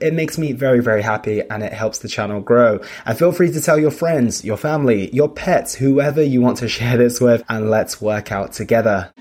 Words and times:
It 0.00 0.14
makes 0.14 0.38
me 0.38 0.52
very, 0.52 0.80
very 0.80 1.02
happy 1.02 1.42
and 1.48 1.62
it 1.62 1.72
helps 1.72 1.98
the 1.98 2.08
channel 2.08 2.40
grow. 2.40 2.80
And 3.06 3.18
feel 3.18 3.32
free 3.32 3.52
to 3.52 3.60
tell 3.60 3.78
your 3.78 3.90
friends, 3.90 4.44
your 4.44 4.56
family, 4.56 5.10
your 5.14 5.28
pets, 5.28 5.74
whoever 5.74 6.22
you 6.22 6.40
want 6.40 6.58
to 6.58 6.68
share 6.78 6.96
this 6.96 7.20
with, 7.20 7.42
and 7.48 7.70
let's 7.70 8.00
work 8.00 8.32
out 8.32 8.52
together. 8.52 9.12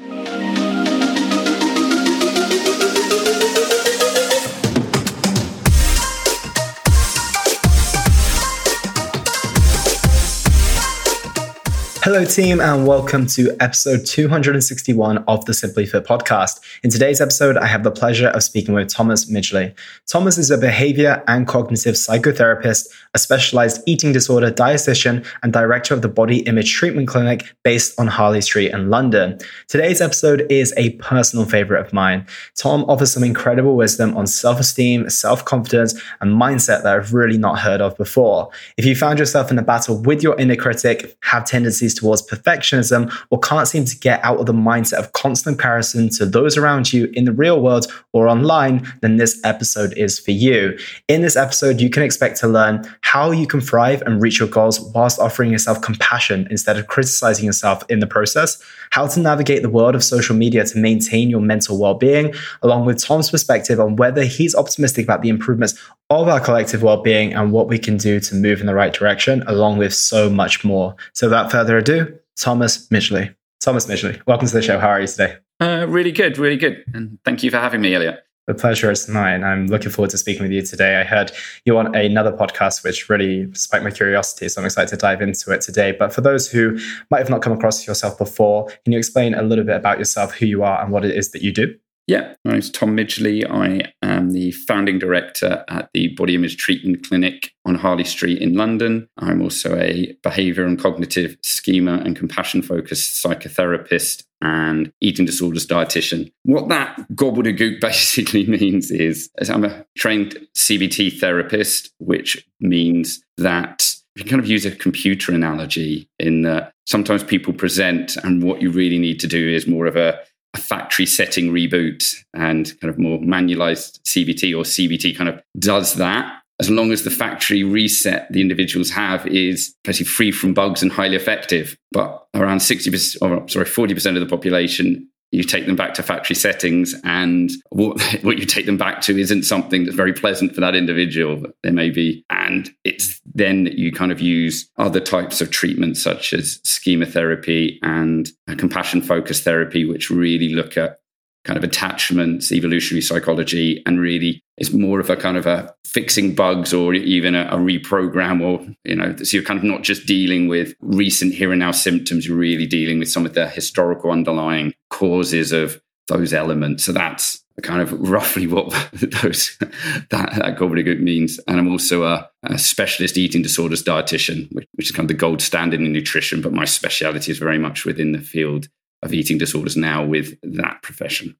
Hello, 12.07 12.23
team, 12.23 12.61
and 12.61 12.87
welcome 12.87 13.27
to 13.27 13.53
episode 13.59 14.05
261 14.05 15.17
of 15.27 15.43
the 15.43 15.53
Simply 15.53 15.85
Fit 15.85 16.05
podcast. 16.05 16.61
In 16.81 16.89
today's 16.89 17.19
episode, 17.19 17.57
I 17.57 17.65
have 17.65 17.83
the 17.83 17.91
pleasure 17.91 18.29
of 18.29 18.43
speaking 18.43 18.73
with 18.73 18.87
Thomas 18.87 19.29
Midgley. 19.29 19.75
Thomas 20.05 20.37
is 20.37 20.49
a 20.49 20.57
behavior 20.57 21.21
and 21.27 21.45
cognitive 21.45 21.95
psychotherapist, 21.95 22.87
a 23.13 23.19
specialized 23.19 23.81
eating 23.85 24.13
disorder 24.13 24.49
dietitian, 24.49 25.27
and 25.43 25.51
director 25.51 25.93
of 25.93 26.01
the 26.01 26.07
Body 26.07 26.37
Image 26.43 26.73
Treatment 26.73 27.09
Clinic 27.09 27.53
based 27.65 27.99
on 27.99 28.07
Harley 28.07 28.39
Street 28.39 28.71
in 28.71 28.89
London. 28.89 29.37
Today's 29.67 29.99
episode 29.99 30.49
is 30.49 30.73
a 30.77 30.91
personal 30.91 31.45
favorite 31.45 31.85
of 31.85 31.91
mine. 31.91 32.25
Tom 32.55 32.85
offers 32.85 33.11
some 33.11 33.23
incredible 33.25 33.75
wisdom 33.75 34.15
on 34.15 34.27
self 34.27 34.61
esteem, 34.61 35.09
self 35.09 35.43
confidence, 35.43 36.01
and 36.21 36.41
mindset 36.41 36.83
that 36.83 36.95
I've 36.95 37.13
really 37.13 37.37
not 37.37 37.59
heard 37.59 37.81
of 37.81 37.97
before. 37.97 38.49
If 38.77 38.85
you 38.85 38.95
found 38.95 39.19
yourself 39.19 39.51
in 39.51 39.59
a 39.59 39.61
battle 39.61 40.01
with 40.01 40.23
your 40.23 40.39
inner 40.39 40.55
critic, 40.55 41.17
have 41.23 41.43
tendencies 41.43 41.96
towards 41.97 42.21
perfectionism 42.21 43.13
or 43.29 43.39
can't 43.39 43.67
seem 43.67 43.85
to 43.85 43.97
get 43.97 44.23
out 44.23 44.39
of 44.39 44.45
the 44.45 44.53
mindset 44.53 44.99
of 44.99 45.13
constant 45.13 45.57
comparison 45.57 46.09
to 46.09 46.25
those 46.25 46.57
around 46.57 46.93
you 46.93 47.11
in 47.13 47.25
the 47.25 47.31
real 47.31 47.61
world 47.61 47.87
or 48.13 48.27
online, 48.27 48.87
then 49.01 49.17
this 49.17 49.39
episode 49.43 49.93
is 49.97 50.19
for 50.19 50.31
you. 50.31 50.77
In 51.07 51.21
this 51.21 51.35
episode, 51.35 51.81
you 51.81 51.89
can 51.89 52.03
expect 52.03 52.37
to 52.37 52.47
learn 52.47 52.83
how 53.01 53.31
you 53.31 53.47
can 53.47 53.61
thrive 53.61 54.01
and 54.03 54.21
reach 54.21 54.39
your 54.39 54.47
goals 54.47 54.79
whilst 54.93 55.19
offering 55.19 55.51
yourself 55.51 55.81
compassion 55.81 56.47
instead 56.49 56.77
of 56.77 56.87
criticizing 56.87 57.45
yourself 57.45 57.83
in 57.89 57.99
the 57.99 58.07
process, 58.07 58.61
how 58.91 59.07
to 59.07 59.19
navigate 59.19 59.61
the 59.61 59.69
world 59.69 59.95
of 59.95 60.03
social 60.03 60.35
media 60.35 60.65
to 60.65 60.77
maintain 60.77 61.29
your 61.29 61.41
mental 61.41 61.79
well 61.79 61.93
being, 61.93 62.33
along 62.61 62.85
with 62.85 63.03
Tom's 63.03 63.31
perspective 63.31 63.79
on 63.79 63.95
whether 63.95 64.23
he's 64.23 64.55
optimistic 64.55 65.05
about 65.05 65.21
the 65.21 65.29
improvements 65.29 65.73
of 66.09 66.27
our 66.27 66.39
collective 66.39 66.83
well 66.83 67.01
being 67.01 67.33
and 67.33 67.51
what 67.51 67.67
we 67.67 67.77
can 67.77 67.97
do 67.97 68.19
to 68.19 68.35
move 68.35 68.61
in 68.61 68.65
the 68.65 68.75
right 68.75 68.93
direction, 68.93 69.43
along 69.47 69.77
with 69.77 69.93
so 69.93 70.29
much 70.29 70.63
more. 70.63 70.95
So, 71.13 71.27
without 71.27 71.51
further 71.51 71.77
ado, 71.77 72.17
Thomas 72.37 72.87
Midgley. 72.87 73.33
Thomas 73.59 73.87
Midgley, 73.87 74.21
welcome 74.27 74.47
to 74.47 74.53
the 74.53 74.61
show. 74.61 74.79
How 74.79 74.89
are 74.89 75.01
you 75.01 75.07
today? 75.07 75.37
Uh, 75.59 75.85
really 75.89 76.11
good, 76.11 76.37
really 76.37 76.57
good. 76.57 76.83
And 76.93 77.17
thank 77.25 77.43
you 77.43 77.51
for 77.51 77.57
having 77.57 77.81
me, 77.81 77.93
Elliot. 77.93 78.23
The 78.45 78.53
pleasure 78.53 78.89
is 78.89 79.09
mine. 79.09 79.43
I'm 79.43 79.67
looking 79.67 79.89
forward 79.89 80.11
to 80.11 80.17
speaking 80.17 80.43
with 80.43 80.53
you 80.53 80.61
today. 80.61 81.01
I 81.01 81.03
heard 81.03 81.33
you 81.65 81.77
on 81.77 81.93
another 81.93 82.31
podcast, 82.31 82.81
which 82.81 83.09
really 83.09 83.53
spiked 83.53 83.83
my 83.83 83.91
curiosity. 83.91 84.47
So 84.47 84.61
I'm 84.61 84.65
excited 84.65 84.89
to 84.91 84.95
dive 84.95 85.21
into 85.21 85.51
it 85.51 85.59
today. 85.59 85.91
But 85.91 86.13
for 86.13 86.21
those 86.21 86.49
who 86.49 86.79
might 87.11 87.19
have 87.19 87.29
not 87.29 87.41
come 87.41 87.51
across 87.51 87.85
yourself 87.85 88.17
before, 88.17 88.67
can 88.85 88.93
you 88.93 88.99
explain 88.99 89.33
a 89.33 89.41
little 89.41 89.65
bit 89.65 89.75
about 89.75 89.97
yourself, 89.97 90.33
who 90.35 90.45
you 90.45 90.63
are, 90.63 90.81
and 90.81 90.93
what 90.93 91.03
it 91.03 91.13
is 91.13 91.31
that 91.31 91.41
you 91.41 91.51
do? 91.51 91.75
Yeah, 92.07 92.35
my 92.45 92.53
name's 92.53 92.71
Tom 92.71 92.95
Midgley. 92.95 93.43
I 93.49 93.91
am 94.01 94.31
the 94.31 94.51
founding 94.51 94.97
director 94.97 95.65
at 95.67 95.89
the 95.93 96.07
Body 96.15 96.35
Image 96.35 96.55
Treatment 96.55 97.05
Clinic 97.05 97.51
on 97.65 97.75
Harley 97.75 98.05
Street 98.05 98.41
in 98.41 98.53
London. 98.53 99.09
I'm 99.17 99.41
also 99.41 99.75
a 99.77 100.15
behavior 100.23 100.65
and 100.65 100.79
cognitive 100.79 101.35
schema 101.43 101.95
and 101.95 102.15
compassion 102.15 102.61
focused 102.61 103.21
psychotherapist 103.21 104.23
and 104.41 104.93
eating 105.01 105.25
disorders 105.25 105.67
dietitian. 105.67 106.31
What 106.43 106.69
that 106.69 106.95
gobbledygook 107.11 107.81
basically 107.81 108.45
means 108.45 108.89
is, 108.89 109.29
is 109.39 109.49
I'm 109.49 109.65
a 109.65 109.85
trained 109.97 110.37
CBT 110.55 111.19
therapist, 111.19 111.93
which 111.99 112.47
means 112.61 113.21
that 113.35 113.83
if 114.15 114.23
you 114.23 114.29
kind 114.29 114.41
of 114.41 114.47
use 114.47 114.65
a 114.65 114.71
computer 114.71 115.33
analogy 115.33 116.09
in 116.19 116.43
that 116.43 116.71
sometimes 116.85 117.23
people 117.23 117.53
present 117.53 118.15
and 118.17 118.41
what 118.41 118.61
you 118.61 118.71
really 118.71 118.97
need 118.97 119.19
to 119.19 119.27
do 119.27 119.49
is 119.49 119.67
more 119.67 119.85
of 119.85 119.97
a 119.97 120.19
a 120.53 120.57
factory 120.57 121.05
setting 121.05 121.51
reboot 121.51 122.15
and 122.33 122.73
kind 122.79 122.89
of 122.89 122.97
more 122.97 123.19
manualized 123.19 124.01
CBT 124.03 124.57
or 124.57 124.63
CBT 124.63 125.15
kind 125.15 125.29
of 125.29 125.41
does 125.59 125.95
that. 125.95 126.41
As 126.59 126.69
long 126.69 126.91
as 126.91 127.03
the 127.03 127.11
factory 127.11 127.63
reset 127.63 128.31
the 128.31 128.41
individuals 128.41 128.89
have 128.89 129.27
is 129.27 129.75
basically 129.83 130.07
free 130.07 130.31
from 130.31 130.53
bugs 130.53 130.81
and 130.81 130.91
highly 130.91 131.15
effective. 131.15 131.77
But 131.91 132.25
around 132.33 132.59
60%, 132.59 133.17
or 133.21 133.47
sorry, 133.47 133.65
40% 133.65 134.15
of 134.15 134.21
the 134.21 134.25
population 134.25 135.07
you 135.31 135.43
take 135.43 135.65
them 135.65 135.75
back 135.75 135.93
to 135.95 136.03
factory 136.03 136.35
settings 136.35 136.95
and 137.03 137.51
what, 137.69 138.01
what 138.23 138.37
you 138.37 138.45
take 138.45 138.65
them 138.65 138.77
back 138.77 139.01
to 139.01 139.17
isn't 139.17 139.43
something 139.43 139.83
that's 139.83 139.95
very 139.95 140.13
pleasant 140.13 140.53
for 140.55 140.61
that 140.61 140.75
individual. 140.75 141.43
There 141.63 141.73
may 141.73 141.89
be 141.89 142.25
and 142.29 142.69
it's 142.83 143.19
then 143.33 143.67
you 143.67 143.91
kind 143.91 144.11
of 144.11 144.21
use 144.21 144.69
other 144.77 144.99
types 144.99 145.41
of 145.41 145.51
treatments 145.51 146.01
such 146.01 146.33
as 146.33 146.59
schema 146.63 147.05
therapy 147.05 147.79
and 147.83 148.29
compassion 148.57 149.01
focused 149.01 149.43
therapy 149.43 149.85
which 149.85 150.09
really 150.09 150.49
look 150.49 150.77
at 150.77 150.99
kind 151.47 151.57
of 151.57 151.63
attachments, 151.63 152.51
evolutionary 152.51 153.01
psychology, 153.01 153.81
and 153.85 154.01
really 154.01 154.43
it's 154.57 154.73
more 154.73 154.99
of 154.99 155.09
a 155.09 155.15
kind 155.15 155.37
of 155.37 155.47
a 155.47 155.73
fixing 155.85 156.35
bugs 156.35 156.73
or 156.73 156.93
even 156.93 157.35
a, 157.35 157.43
a, 157.43 157.55
reprogram 157.55 158.41
or, 158.41 158.67
you 158.83 158.95
know, 158.95 159.15
so 159.15 159.37
you're 159.37 159.45
kind 159.45 159.57
of 159.57 159.63
not 159.63 159.81
just 159.81 160.05
dealing 160.05 160.49
with 160.49 160.73
recent 160.81 161.33
here 161.33 161.51
and 161.51 161.59
now 161.59 161.71
symptoms, 161.71 162.27
you're 162.27 162.35
really 162.35 162.67
dealing 162.67 162.99
with 162.99 163.09
some 163.09 163.25
of 163.25 163.33
the 163.33 163.47
historical 163.47 164.11
underlying 164.11 164.73
causes 164.89 165.53
of 165.53 165.81
those 166.09 166.33
elements. 166.33 166.83
So 166.83 166.91
that's 166.91 167.43
kind 167.61 167.81
of 167.81 167.93
roughly 167.93 168.45
what 168.45 168.69
those 169.21 169.57
that, 169.59 170.33
that 170.35 170.57
gobbledygook 170.57 170.99
means. 170.99 171.39
And 171.47 171.59
I'm 171.59 171.71
also 171.71 172.03
a, 172.03 172.29
a 172.43 172.57
specialist 172.57 173.17
eating 173.17 173.41
disorders 173.41 173.83
dietitian, 173.83 174.51
which, 174.53 174.67
which 174.73 174.89
is 174.89 174.95
kind 174.95 175.05
of 175.05 175.15
the 175.15 175.19
gold 175.19 175.41
standard 175.41 175.79
in 175.79 175.93
nutrition, 175.93 176.41
but 176.41 176.51
my 176.51 176.65
speciality 176.65 177.31
is 177.31 177.39
very 177.39 177.57
much 177.57 177.85
within 177.85 178.11
the 178.11 178.19
field 178.19 178.67
of 179.03 179.13
eating 179.13 179.37
disorders 179.37 179.77
now 179.77 180.03
with 180.03 180.37
that 180.41 180.81
profession. 180.81 181.35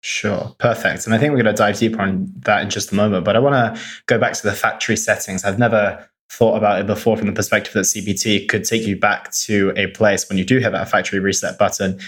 Sure, 0.00 0.54
perfect. 0.58 1.06
And 1.06 1.14
I 1.14 1.18
think 1.18 1.32
we're 1.32 1.42
going 1.42 1.54
to 1.54 1.60
dive 1.60 1.78
deeper 1.78 2.00
on 2.00 2.32
that 2.40 2.62
in 2.62 2.70
just 2.70 2.92
a 2.92 2.94
moment. 2.94 3.24
But 3.24 3.34
I 3.36 3.40
want 3.40 3.76
to 3.76 3.82
go 4.06 4.18
back 4.18 4.34
to 4.34 4.42
the 4.42 4.52
factory 4.52 4.96
settings. 4.96 5.44
I've 5.44 5.58
never 5.58 6.08
thought 6.30 6.56
about 6.56 6.80
it 6.80 6.86
before 6.86 7.16
from 7.16 7.26
the 7.26 7.32
perspective 7.32 7.72
that 7.72 7.80
CBT 7.80 8.48
could 8.48 8.64
take 8.64 8.86
you 8.86 8.96
back 8.96 9.32
to 9.32 9.72
a 9.76 9.86
place 9.88 10.28
when 10.28 10.38
you 10.38 10.44
do 10.44 10.60
have 10.60 10.72
that 10.72 10.88
factory 10.88 11.18
reset 11.18 11.58
button 11.58 11.98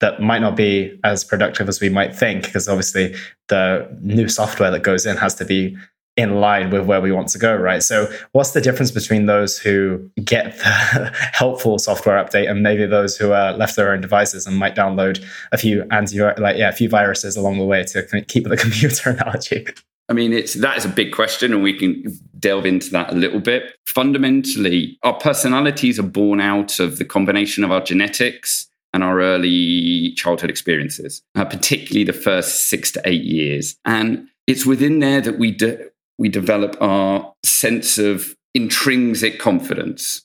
that 0.00 0.20
might 0.20 0.40
not 0.40 0.56
be 0.56 0.98
as 1.04 1.24
productive 1.24 1.68
as 1.68 1.80
we 1.80 1.88
might 1.88 2.14
think, 2.14 2.44
because 2.44 2.68
obviously 2.68 3.14
the 3.48 3.88
new 4.02 4.28
software 4.28 4.70
that 4.70 4.82
goes 4.82 5.06
in 5.06 5.16
has 5.16 5.34
to 5.34 5.44
be 5.44 5.76
in 6.16 6.40
line 6.40 6.70
with 6.70 6.86
where 6.86 7.00
we 7.00 7.12
want 7.12 7.28
to 7.28 7.38
go, 7.38 7.54
right? 7.54 7.82
So, 7.82 8.10
what's 8.32 8.52
the 8.52 8.60
difference 8.60 8.90
between 8.90 9.26
those 9.26 9.58
who 9.58 10.10
get 10.24 10.56
the 10.58 11.12
helpful 11.32 11.78
software 11.78 12.22
update 12.22 12.50
and 12.50 12.62
maybe 12.62 12.86
those 12.86 13.16
who 13.16 13.32
are 13.32 13.52
left 13.52 13.76
their 13.76 13.92
own 13.92 14.00
devices 14.00 14.46
and 14.46 14.56
might 14.56 14.74
download 14.74 15.24
a 15.52 15.58
few 15.58 15.84
anti, 15.90 16.20
like 16.20 16.56
yeah, 16.56 16.68
a 16.68 16.72
few 16.72 16.88
viruses 16.88 17.36
along 17.36 17.58
the 17.58 17.64
way 17.64 17.84
to 17.84 18.02
keep 18.28 18.44
the 18.44 18.56
computer 18.56 19.10
analogy? 19.20 19.66
I 20.08 20.12
mean, 20.12 20.32
it's 20.32 20.54
that 20.54 20.78
is 20.78 20.84
a 20.84 20.88
big 20.88 21.12
question, 21.12 21.52
and 21.52 21.62
we 21.62 21.76
can 21.76 22.04
delve 22.38 22.64
into 22.64 22.90
that 22.90 23.12
a 23.12 23.16
little 23.16 23.40
bit. 23.40 23.74
Fundamentally, 23.86 24.98
our 25.02 25.14
personalities 25.14 25.98
are 25.98 26.04
born 26.04 26.40
out 26.40 26.78
of 26.78 26.98
the 26.98 27.04
combination 27.04 27.64
of 27.64 27.72
our 27.72 27.80
genetics 27.80 28.68
and 28.94 29.04
our 29.04 29.20
early 29.20 30.12
childhood 30.12 30.48
experiences, 30.48 31.22
uh, 31.34 31.44
particularly 31.44 32.04
the 32.04 32.14
first 32.14 32.68
six 32.68 32.90
to 32.92 33.02
eight 33.04 33.24
years. 33.24 33.76
And 33.84 34.28
it's 34.46 34.64
within 34.64 35.00
there 35.00 35.20
that 35.20 35.38
we 35.38 35.50
do, 35.50 35.90
we 36.18 36.28
develop 36.28 36.76
our 36.80 37.32
sense 37.42 37.98
of 37.98 38.34
intrinsic 38.54 39.38
confidence. 39.38 40.24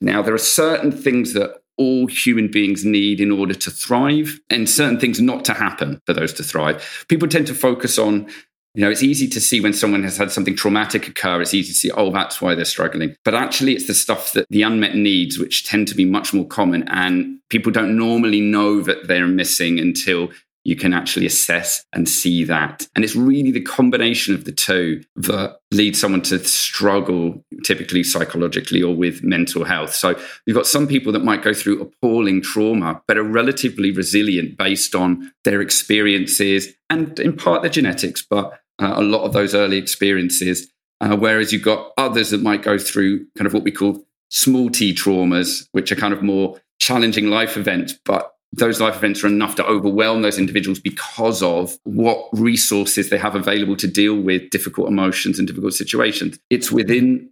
Now, 0.00 0.22
there 0.22 0.34
are 0.34 0.38
certain 0.38 0.92
things 0.92 1.32
that 1.32 1.62
all 1.78 2.06
human 2.06 2.48
beings 2.48 2.84
need 2.84 3.20
in 3.20 3.30
order 3.30 3.54
to 3.54 3.70
thrive 3.70 4.38
and 4.50 4.68
certain 4.68 5.00
things 5.00 5.20
not 5.20 5.44
to 5.46 5.54
happen 5.54 6.00
for 6.06 6.12
those 6.12 6.32
to 6.34 6.42
thrive. 6.42 7.06
People 7.08 7.28
tend 7.28 7.46
to 7.46 7.54
focus 7.54 7.98
on 7.98 8.28
you 8.74 8.82
know, 8.82 8.90
it's 8.90 9.02
easy 9.02 9.28
to 9.28 9.40
see 9.40 9.60
when 9.60 9.74
someone 9.74 10.02
has 10.02 10.16
had 10.16 10.32
something 10.32 10.56
traumatic 10.56 11.06
occur, 11.06 11.42
it's 11.42 11.52
easy 11.52 11.72
to 11.72 11.78
see, 11.78 11.90
oh, 11.90 12.10
that's 12.10 12.40
why 12.40 12.54
they're 12.54 12.64
struggling. 12.64 13.14
But 13.22 13.34
actually, 13.34 13.74
it's 13.74 13.86
the 13.86 13.92
stuff 13.92 14.32
that 14.32 14.46
the 14.48 14.62
unmet 14.62 14.94
needs, 14.94 15.38
which 15.38 15.66
tend 15.66 15.88
to 15.88 15.94
be 15.94 16.06
much 16.06 16.32
more 16.32 16.46
common, 16.46 16.88
and 16.88 17.38
people 17.50 17.70
don't 17.70 17.96
normally 17.98 18.40
know 18.40 18.80
that 18.80 19.08
they're 19.08 19.26
missing 19.26 19.78
until 19.78 20.30
you 20.64 20.76
can 20.76 20.92
actually 20.92 21.26
assess 21.26 21.84
and 21.92 22.08
see 22.08 22.44
that. 22.44 22.86
And 22.94 23.04
it's 23.04 23.16
really 23.16 23.50
the 23.50 23.60
combination 23.60 24.34
of 24.34 24.44
the 24.44 24.52
two 24.52 25.02
that 25.16 25.56
leads 25.72 26.00
someone 26.00 26.22
to 26.22 26.38
struggle, 26.44 27.44
typically 27.64 28.04
psychologically 28.04 28.82
or 28.82 28.94
with 28.94 29.22
mental 29.22 29.64
health. 29.64 29.94
So 29.94 30.18
you've 30.46 30.56
got 30.56 30.66
some 30.66 30.86
people 30.86 31.12
that 31.12 31.24
might 31.24 31.42
go 31.42 31.52
through 31.52 31.80
appalling 31.80 32.42
trauma, 32.42 33.02
but 33.08 33.18
are 33.18 33.24
relatively 33.24 33.90
resilient 33.90 34.56
based 34.56 34.94
on 34.94 35.32
their 35.44 35.60
experiences 35.60 36.68
and 36.90 37.18
in 37.18 37.36
part 37.36 37.62
their 37.62 37.70
genetics, 37.70 38.22
but 38.22 38.58
uh, 38.80 38.94
a 38.96 39.02
lot 39.02 39.24
of 39.24 39.32
those 39.32 39.54
early 39.54 39.78
experiences. 39.78 40.68
Uh, 41.00 41.16
whereas 41.16 41.52
you've 41.52 41.62
got 41.62 41.92
others 41.96 42.30
that 42.30 42.42
might 42.42 42.62
go 42.62 42.78
through 42.78 43.26
kind 43.36 43.46
of 43.46 43.52
what 43.52 43.64
we 43.64 43.72
call 43.72 44.04
small 44.30 44.70
t 44.70 44.94
traumas, 44.94 45.66
which 45.72 45.90
are 45.90 45.96
kind 45.96 46.14
of 46.14 46.22
more 46.22 46.60
challenging 46.78 47.26
life 47.28 47.56
events, 47.56 47.94
but 48.04 48.31
those 48.52 48.80
life 48.80 48.96
events 48.96 49.24
are 49.24 49.28
enough 49.28 49.54
to 49.56 49.66
overwhelm 49.66 50.22
those 50.22 50.38
individuals 50.38 50.78
because 50.78 51.42
of 51.42 51.78
what 51.84 52.28
resources 52.32 53.08
they 53.08 53.16
have 53.18 53.34
available 53.34 53.76
to 53.76 53.86
deal 53.86 54.14
with 54.14 54.50
difficult 54.50 54.88
emotions 54.88 55.38
and 55.38 55.48
difficult 55.48 55.72
situations. 55.72 56.38
It's 56.50 56.70
within 56.70 57.30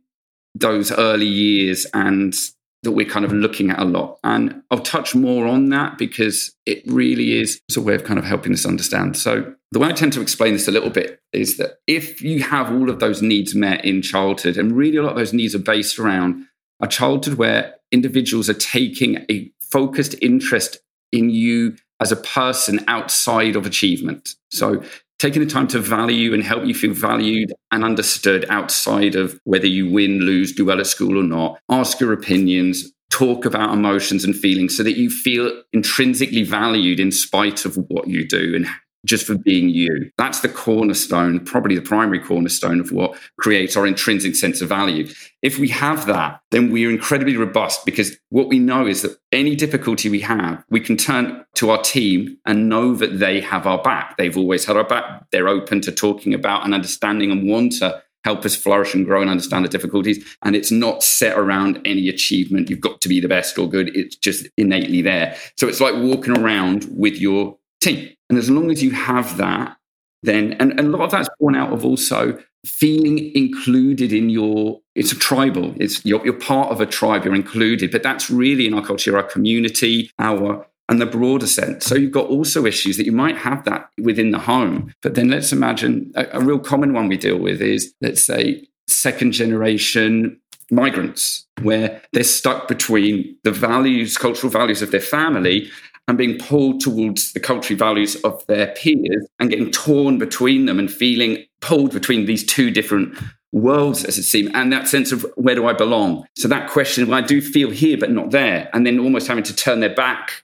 those 0.54 0.90
early 0.92 1.26
years 1.26 1.86
and 1.92 2.34
that 2.82 2.92
we're 2.92 3.06
kind 3.06 3.26
of 3.26 3.32
looking 3.32 3.70
at 3.70 3.78
a 3.78 3.84
lot. 3.84 4.18
And 4.24 4.62
I'll 4.70 4.80
touch 4.80 5.14
more 5.14 5.46
on 5.46 5.68
that 5.68 5.98
because 5.98 6.54
it 6.64 6.82
really 6.86 7.38
is 7.38 7.60
a 7.76 7.80
way 7.80 7.94
of 7.94 8.04
kind 8.04 8.18
of 8.18 8.24
helping 8.24 8.52
us 8.52 8.64
understand. 8.64 9.16
So, 9.16 9.54
the 9.72 9.78
way 9.78 9.88
I 9.88 9.92
tend 9.92 10.12
to 10.14 10.22
explain 10.22 10.54
this 10.54 10.66
a 10.66 10.72
little 10.72 10.90
bit 10.90 11.20
is 11.32 11.56
that 11.58 11.78
if 11.86 12.22
you 12.22 12.42
have 12.42 12.72
all 12.72 12.90
of 12.90 12.98
those 12.98 13.22
needs 13.22 13.54
met 13.54 13.84
in 13.84 14.02
childhood, 14.02 14.56
and 14.56 14.72
really 14.72 14.96
a 14.96 15.02
lot 15.02 15.12
of 15.12 15.18
those 15.18 15.32
needs 15.32 15.54
are 15.54 15.60
based 15.60 15.98
around 15.98 16.46
a 16.80 16.88
childhood 16.88 17.34
where 17.34 17.74
individuals 17.92 18.50
are 18.50 18.54
taking 18.54 19.24
a 19.30 19.52
focused 19.60 20.16
interest 20.20 20.78
in 21.12 21.30
you 21.30 21.76
as 22.00 22.12
a 22.12 22.16
person 22.16 22.84
outside 22.88 23.56
of 23.56 23.66
achievement. 23.66 24.34
So, 24.50 24.82
taking 25.18 25.44
the 25.44 25.50
time 25.50 25.68
to 25.68 25.78
value 25.78 26.32
and 26.32 26.42
help 26.42 26.64
you 26.64 26.74
feel 26.74 26.94
valued 26.94 27.52
and 27.70 27.84
understood 27.84 28.46
outside 28.48 29.14
of 29.14 29.38
whether 29.44 29.66
you 29.66 29.90
win, 29.90 30.20
lose, 30.20 30.52
do 30.52 30.64
well 30.64 30.80
at 30.80 30.86
school 30.86 31.18
or 31.18 31.22
not. 31.22 31.60
Ask 31.68 32.00
your 32.00 32.14
opinions, 32.14 32.90
talk 33.10 33.44
about 33.44 33.74
emotions 33.74 34.24
and 34.24 34.34
feelings 34.34 34.76
so 34.76 34.82
that 34.82 34.96
you 34.96 35.10
feel 35.10 35.62
intrinsically 35.74 36.42
valued 36.42 36.98
in 36.98 37.12
spite 37.12 37.66
of 37.66 37.76
what 37.88 38.08
you 38.08 38.26
do 38.26 38.54
and 38.54 38.66
just 39.06 39.26
for 39.26 39.36
being 39.36 39.68
you. 39.68 40.10
That's 40.18 40.40
the 40.40 40.48
cornerstone, 40.48 41.44
probably 41.44 41.74
the 41.74 41.82
primary 41.82 42.20
cornerstone 42.20 42.80
of 42.80 42.92
what 42.92 43.18
creates 43.38 43.76
our 43.76 43.86
intrinsic 43.86 44.36
sense 44.36 44.60
of 44.60 44.68
value. 44.68 45.08
If 45.42 45.58
we 45.58 45.68
have 45.68 46.06
that, 46.06 46.40
then 46.50 46.70
we 46.70 46.86
are 46.86 46.90
incredibly 46.90 47.36
robust 47.36 47.84
because 47.86 48.18
what 48.28 48.48
we 48.48 48.58
know 48.58 48.86
is 48.86 49.02
that 49.02 49.18
any 49.32 49.56
difficulty 49.56 50.08
we 50.08 50.20
have, 50.20 50.62
we 50.68 50.80
can 50.80 50.96
turn 50.96 51.44
to 51.54 51.70
our 51.70 51.80
team 51.80 52.36
and 52.44 52.68
know 52.68 52.94
that 52.94 53.18
they 53.18 53.40
have 53.40 53.66
our 53.66 53.82
back. 53.82 54.16
They've 54.16 54.36
always 54.36 54.64
had 54.64 54.76
our 54.76 54.84
back. 54.84 55.26
They're 55.30 55.48
open 55.48 55.80
to 55.82 55.92
talking 55.92 56.34
about 56.34 56.64
and 56.64 56.74
understanding 56.74 57.30
and 57.30 57.48
want 57.48 57.72
to 57.78 58.02
help 58.24 58.44
us 58.44 58.54
flourish 58.54 58.94
and 58.94 59.06
grow 59.06 59.22
and 59.22 59.30
understand 59.30 59.64
the 59.64 59.68
difficulties. 59.68 60.36
And 60.42 60.54
it's 60.54 60.70
not 60.70 61.02
set 61.02 61.38
around 61.38 61.80
any 61.84 62.08
achievement. 62.08 62.68
You've 62.68 62.80
got 62.80 63.00
to 63.00 63.08
be 63.08 63.20
the 63.20 63.28
best 63.28 63.58
or 63.58 63.68
good. 63.68 63.96
It's 63.96 64.16
just 64.16 64.46
innately 64.56 65.02
there. 65.02 65.36
So 65.56 65.68
it's 65.68 65.80
like 65.80 65.94
walking 65.94 66.36
around 66.36 66.86
with 66.90 67.16
your 67.16 67.56
team. 67.80 68.10
And 68.30 68.38
as 68.38 68.48
long 68.48 68.70
as 68.70 68.82
you 68.82 68.92
have 68.92 69.36
that, 69.36 69.76
then, 70.22 70.54
and, 70.54 70.78
and 70.78 70.80
a 70.80 70.96
lot 70.96 71.02
of 71.02 71.10
that's 71.10 71.28
born 71.38 71.56
out 71.56 71.72
of 71.72 71.84
also 71.84 72.38
feeling 72.64 73.34
included 73.34 74.12
in 74.12 74.30
your, 74.30 74.80
it's 74.94 75.12
a 75.12 75.18
tribal, 75.18 75.74
it's, 75.78 76.04
you're, 76.04 76.24
you're 76.24 76.34
part 76.34 76.70
of 76.70 76.80
a 76.80 76.86
tribe, 76.86 77.24
you're 77.24 77.34
included. 77.34 77.90
But 77.90 78.02
that's 78.02 78.30
really 78.30 78.66
in 78.66 78.74
our 78.74 78.84
culture, 78.84 79.16
our 79.16 79.22
community, 79.22 80.10
our, 80.18 80.66
and 80.88 81.00
the 81.00 81.06
broader 81.06 81.46
sense. 81.46 81.86
So 81.86 81.94
you've 81.94 82.12
got 82.12 82.28
also 82.28 82.66
issues 82.66 82.96
that 82.96 83.06
you 83.06 83.12
might 83.12 83.36
have 83.36 83.64
that 83.64 83.90
within 84.00 84.30
the 84.30 84.38
home. 84.38 84.94
But 85.02 85.14
then 85.14 85.28
let's 85.28 85.52
imagine 85.52 86.12
a, 86.14 86.26
a 86.34 86.40
real 86.40 86.58
common 86.58 86.92
one 86.92 87.08
we 87.08 87.16
deal 87.16 87.38
with 87.38 87.60
is, 87.60 87.94
let's 88.00 88.22
say, 88.22 88.68
second 88.88 89.32
generation 89.32 90.40
migrants, 90.70 91.46
where 91.62 92.00
they're 92.12 92.22
stuck 92.22 92.68
between 92.68 93.36
the 93.42 93.50
values, 93.50 94.16
cultural 94.16 94.50
values 94.52 94.82
of 94.82 94.92
their 94.92 95.00
family 95.00 95.68
and 96.10 96.18
being 96.18 96.36
pulled 96.38 96.80
towards 96.80 97.34
the 97.34 97.38
cultural 97.38 97.78
values 97.78 98.16
of 98.24 98.44
their 98.48 98.66
peers 98.74 99.24
and 99.38 99.48
getting 99.48 99.70
torn 99.70 100.18
between 100.18 100.66
them 100.66 100.80
and 100.80 100.92
feeling 100.92 101.44
pulled 101.60 101.92
between 101.92 102.26
these 102.26 102.44
two 102.44 102.68
different 102.68 103.16
worlds, 103.52 104.04
as 104.04 104.18
it 104.18 104.24
seems, 104.24 104.50
and 104.52 104.72
that 104.72 104.88
sense 104.88 105.12
of 105.12 105.24
where 105.36 105.54
do 105.54 105.68
I 105.68 105.72
belong? 105.72 106.26
So 106.36 106.48
that 106.48 106.68
question, 106.68 107.06
well, 107.06 107.22
I 107.22 107.24
do 107.24 107.40
feel 107.40 107.70
here 107.70 107.96
but 107.96 108.10
not 108.10 108.32
there, 108.32 108.68
and 108.72 108.84
then 108.84 108.98
almost 108.98 109.28
having 109.28 109.44
to 109.44 109.54
turn 109.54 109.78
their 109.78 109.94
back 109.94 110.42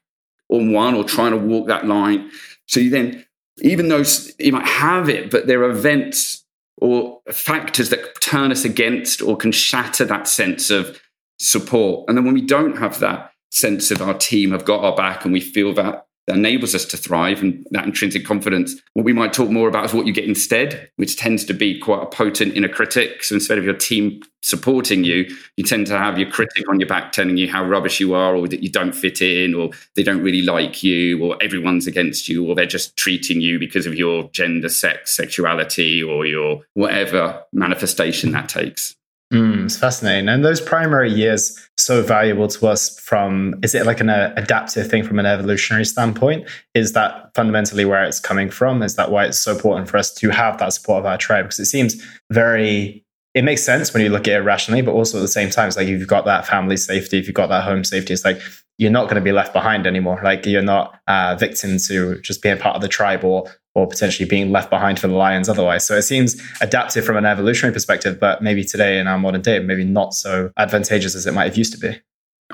on 0.48 0.70
one 0.70 0.94
or 0.94 1.02
trying 1.02 1.32
to 1.32 1.36
walk 1.36 1.66
that 1.66 1.84
line. 1.84 2.30
So 2.68 2.78
you 2.78 2.90
then, 2.90 3.26
even 3.58 3.88
though 3.88 4.04
you 4.38 4.52
might 4.52 4.68
have 4.68 5.08
it, 5.08 5.32
but 5.32 5.48
there 5.48 5.64
are 5.64 5.70
events 5.70 6.44
or 6.76 7.20
factors 7.32 7.90
that 7.90 8.20
turn 8.20 8.52
us 8.52 8.64
against 8.64 9.20
or 9.20 9.36
can 9.36 9.50
shatter 9.50 10.04
that 10.04 10.28
sense 10.28 10.70
of 10.70 11.02
support. 11.40 12.04
And 12.06 12.16
then 12.16 12.24
when 12.24 12.34
we 12.34 12.42
don't 12.42 12.78
have 12.78 13.00
that, 13.00 13.32
sense 13.50 13.90
of 13.90 14.02
our 14.02 14.14
team 14.14 14.52
have 14.52 14.64
got 14.64 14.84
our 14.84 14.94
back 14.94 15.24
and 15.24 15.32
we 15.32 15.40
feel 15.40 15.72
that 15.74 16.06
enables 16.28 16.74
us 16.74 16.84
to 16.84 16.96
thrive 16.96 17.40
and 17.40 17.66
that 17.70 17.84
intrinsic 17.84 18.24
confidence. 18.24 18.74
What 18.94 19.04
we 19.04 19.12
might 19.12 19.32
talk 19.32 19.48
more 19.48 19.68
about 19.68 19.84
is 19.84 19.94
what 19.94 20.06
you 20.06 20.12
get 20.12 20.24
instead, 20.24 20.90
which 20.96 21.16
tends 21.16 21.44
to 21.44 21.54
be 21.54 21.78
quite 21.78 22.02
a 22.02 22.06
potent 22.06 22.56
inner 22.56 22.68
critic. 22.68 23.22
So 23.22 23.36
instead 23.36 23.58
of 23.58 23.64
your 23.64 23.74
team 23.74 24.22
supporting 24.42 25.04
you, 25.04 25.26
you 25.56 25.64
tend 25.64 25.86
to 25.86 25.98
have 25.98 26.18
your 26.18 26.28
critic 26.30 26.68
on 26.68 26.80
your 26.80 26.88
back 26.88 27.12
telling 27.12 27.36
you 27.36 27.48
how 27.48 27.64
rubbish 27.64 28.00
you 28.00 28.14
are 28.14 28.34
or 28.34 28.48
that 28.48 28.62
you 28.62 28.70
don't 28.70 28.92
fit 28.92 29.20
in 29.20 29.54
or 29.54 29.70
they 29.94 30.02
don't 30.02 30.22
really 30.22 30.42
like 30.42 30.82
you 30.82 31.22
or 31.22 31.36
everyone's 31.40 31.86
against 31.86 32.28
you 32.28 32.44
or 32.44 32.54
they're 32.54 32.66
just 32.66 32.96
treating 32.96 33.40
you 33.40 33.58
because 33.58 33.86
of 33.86 33.94
your 33.94 34.28
gender, 34.30 34.68
sex, 34.68 35.12
sexuality 35.12 36.02
or 36.02 36.26
your 36.26 36.62
whatever 36.74 37.40
manifestation 37.52 38.32
that 38.32 38.48
takes. 38.48 38.95
Mm, 39.32 39.64
it's 39.64 39.76
fascinating. 39.76 40.28
And 40.28 40.44
those 40.44 40.60
primary 40.60 41.12
years 41.12 41.58
so 41.76 42.00
valuable 42.00 42.46
to 42.46 42.68
us 42.68 42.98
from 43.00 43.56
is 43.62 43.74
it 43.74 43.84
like 43.84 44.00
an 44.00 44.08
uh, 44.08 44.32
adaptive 44.36 44.88
thing 44.88 45.02
from 45.02 45.18
an 45.18 45.26
evolutionary 45.26 45.84
standpoint? 45.84 46.48
Is 46.74 46.92
that 46.92 47.32
fundamentally 47.34 47.84
where 47.84 48.04
it's 48.04 48.20
coming 48.20 48.50
from? 48.50 48.82
Is 48.82 48.94
that 48.96 49.10
why 49.10 49.24
it's 49.24 49.38
so 49.38 49.52
important 49.52 49.88
for 49.88 49.96
us 49.96 50.14
to 50.14 50.30
have 50.30 50.58
that 50.58 50.72
support 50.72 51.00
of 51.00 51.06
our 51.06 51.18
tribe? 51.18 51.46
Because 51.46 51.58
it 51.58 51.66
seems 51.66 52.00
very 52.30 53.04
it 53.34 53.44
makes 53.44 53.62
sense 53.62 53.92
when 53.92 54.02
you 54.02 54.08
look 54.08 54.26
at 54.26 54.40
it 54.40 54.44
rationally, 54.44 54.80
but 54.80 54.92
also 54.92 55.18
at 55.18 55.20
the 55.20 55.28
same 55.28 55.50
time, 55.50 55.68
it's 55.68 55.76
like 55.76 55.86
you've 55.86 56.08
got 56.08 56.24
that 56.24 56.46
family 56.46 56.78
safety, 56.78 57.18
if 57.18 57.26
you've 57.26 57.34
got 57.34 57.48
that 57.48 57.64
home 57.64 57.84
safety, 57.84 58.14
it's 58.14 58.24
like 58.24 58.40
you're 58.78 58.90
not 58.90 59.04
going 59.04 59.16
to 59.16 59.20
be 59.20 59.32
left 59.32 59.52
behind 59.52 59.86
anymore. 59.86 60.18
Like 60.24 60.46
you're 60.46 60.62
not 60.62 60.98
uh, 61.06 61.36
victim 61.38 61.76
to 61.88 62.18
just 62.22 62.42
being 62.42 62.56
part 62.56 62.76
of 62.76 62.82
the 62.82 62.88
tribe 62.88 63.24
or 63.24 63.50
or 63.76 63.86
potentially 63.86 64.26
being 64.26 64.50
left 64.50 64.70
behind 64.70 64.98
for 64.98 65.06
the 65.06 65.14
lions 65.14 65.50
otherwise. 65.50 65.86
So 65.86 65.94
it 65.96 66.02
seems 66.02 66.42
adaptive 66.62 67.04
from 67.04 67.18
an 67.18 67.26
evolutionary 67.26 67.74
perspective, 67.74 68.18
but 68.18 68.42
maybe 68.42 68.64
today 68.64 68.98
in 68.98 69.06
our 69.06 69.18
modern 69.18 69.42
day, 69.42 69.58
maybe 69.58 69.84
not 69.84 70.14
so 70.14 70.50
advantageous 70.56 71.14
as 71.14 71.26
it 71.26 71.34
might 71.34 71.44
have 71.44 71.58
used 71.58 71.74
to 71.74 71.78
be. 71.78 72.00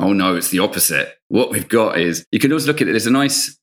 Oh 0.00 0.12
no, 0.12 0.34
it's 0.34 0.48
the 0.48 0.58
opposite. 0.58 1.14
What 1.28 1.50
we've 1.50 1.68
got 1.68 1.96
is 1.96 2.26
you 2.32 2.40
can 2.40 2.52
also 2.52 2.66
look 2.66 2.82
at 2.82 2.88
it. 2.88 2.90
There's 2.90 3.06
a 3.06 3.12
nice 3.12 3.56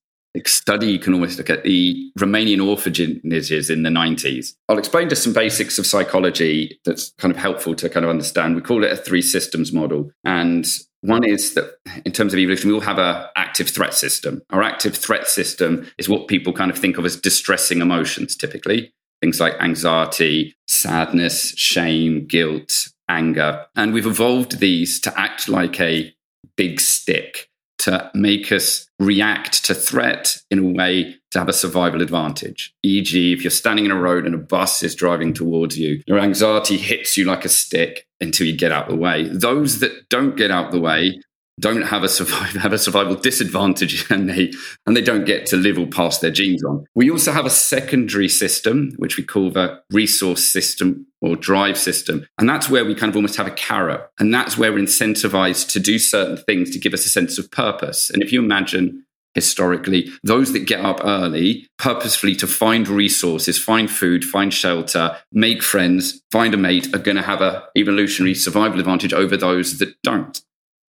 study 0.48 0.92
you 0.92 1.00
can 1.00 1.14
almost 1.14 1.38
look 1.38 1.50
at 1.50 1.64
the 1.64 2.12
Romanian 2.18 2.66
orphanages 2.66 3.70
in 3.70 3.84
the 3.84 3.90
90s. 3.90 4.54
I'll 4.68 4.78
explain 4.78 5.10
just 5.10 5.24
some 5.24 5.34
basics 5.34 5.80
of 5.80 5.86
psychology 5.86 6.80
that's 6.86 7.14
kind 7.18 7.34
of 7.34 7.38
helpful 7.38 7.76
to 7.76 7.90
kind 7.90 8.04
of 8.04 8.10
understand. 8.10 8.56
We 8.56 8.62
call 8.62 8.84
it 8.84 8.92
a 8.92 8.98
three 8.98 9.22
systems 9.22 9.74
model. 9.74 10.12
And 10.24 10.68
one 11.02 11.24
is 11.24 11.54
that 11.54 11.76
in 12.06 12.12
terms 12.12 12.34
of 12.34 12.40
evolution, 12.40 12.70
we 12.70 12.76
all 12.76 12.82
have 12.82 13.00
an 13.00 13.26
active 13.36 13.70
threat 13.70 13.94
system. 13.94 14.42
Our 14.50 14.62
active 14.62 14.96
threat 14.96 15.28
system 15.28 15.90
is 15.98 16.10
what 16.10 16.28
people 16.28 16.54
kind 16.54 16.72
of 16.72 16.78
think 16.78 16.98
of 16.98 17.06
as 17.06 17.16
distressing 17.16 17.82
emotions, 17.82 18.36
typically. 18.36 18.94
Things 19.22 19.40
like 19.40 19.54
anxiety, 19.62 20.56
sadness, 20.68 21.54
shame, 21.58 22.26
guilt, 22.26 22.90
anger. 23.10 23.66
And 23.76 23.94
we've 23.94 24.06
evolved 24.06 24.60
these 24.60 25.00
to 25.02 25.20
act 25.20 25.50
like 25.50 25.80
a 25.80 26.14
big 26.56 26.80
stick 26.80 27.49
to 27.80 28.12
make 28.14 28.52
us 28.52 28.88
react 29.00 29.66
to 29.66 29.74
threat 29.74 30.38
in 30.52 30.60
a 30.60 30.72
way 30.72 31.16
to 31.32 31.40
have 31.40 31.50
a 31.50 31.54
survival 31.54 32.02
advantage. 32.02 32.74
E.g., 32.84 33.34
if 33.34 33.44
you're 33.44 33.52
standing 33.52 33.86
in 33.86 33.92
a 33.92 34.00
road 34.00 34.26
and 34.26 34.36
a 34.36 34.40
bus 34.40 34.84
is 34.84 34.96
driving 34.96 35.34
towards 35.34 35.78
you, 35.78 36.02
your 36.06 36.20
anxiety 36.20 36.78
hits 36.78 37.18
you 37.18 37.26
like 37.26 37.46
a 37.46 37.50
stick 37.50 38.06
until 38.20 38.48
you 38.48 38.56
get 38.56 38.72
out 38.72 38.86
of 38.86 38.92
the 38.92 39.02
way. 39.02 39.28
Those 39.30 39.80
that 39.80 40.10
don't 40.10 40.36
get 40.36 40.52
out 40.52 40.72
the 40.72 40.80
way 40.80 41.20
don't 41.60 41.84
have 41.84 42.04
a 42.04 42.10
survival 42.10 42.60
have 42.62 42.74
a 42.74 42.78
survival 42.78 43.16
disadvantage 43.16 44.06
and 44.10 44.30
they 44.30 44.52
and 44.86 44.96
they 44.96 45.02
don't 45.02 45.26
get 45.26 45.46
to 45.48 45.58
live 45.58 45.78
or 45.78 45.88
pass 45.88 46.20
their 46.20 46.32
genes 46.32 46.64
on. 46.64 46.86
We 46.96 47.12
also 47.12 47.32
have 47.32 47.46
a 47.46 47.52
secondary 47.52 48.30
system 48.30 48.94
which 48.98 49.18
we 49.18 49.24
call 49.24 49.52
the 49.52 49.82
resource 49.92 50.44
system 50.44 51.08
or 51.22 51.36
drive 51.36 51.78
system. 51.78 52.26
And 52.38 52.48
that's 52.48 52.70
where 52.70 52.86
we 52.86 52.96
kind 52.96 53.10
of 53.10 53.16
almost 53.16 53.36
have 53.36 53.48
a 53.48 53.52
carrot. 53.52 54.02
And 54.20 54.34
that's 54.34 54.58
where 54.58 54.72
we're 54.72 54.80
incentivized 54.80 55.70
to 55.74 55.80
do 55.80 56.00
certain 56.00 56.38
things 56.38 56.72
to 56.72 56.80
give 56.80 56.94
us 56.94 57.06
a 57.06 57.10
sense 57.10 57.38
of 57.38 57.52
purpose. 57.52 58.10
And 58.10 58.24
if 58.24 58.32
you 58.32 58.40
imagine 58.42 59.06
historically, 59.36 60.10
those 60.24 60.54
that 60.54 60.66
get 60.66 60.84
up 60.84 61.02
early 61.04 61.68
purposefully 61.78 62.36
to 62.36 62.48
find 62.48 62.88
resources, 62.88 63.58
find 63.58 63.90
food, 63.90 64.24
find 64.26 64.54
shelter, 64.54 65.18
make 65.32 65.62
friends, 65.62 66.22
find 66.32 66.54
a 66.54 66.58
mate 66.58 66.94
are 66.96 67.00
going 67.00 67.18
to 67.18 67.24
have 67.24 67.42
a 67.42 67.68
evolutionary 67.78 68.34
survival 68.34 68.80
advantage 68.80 69.14
over 69.14 69.38
those 69.38 69.78
that 69.80 69.94
don't. 70.04 70.42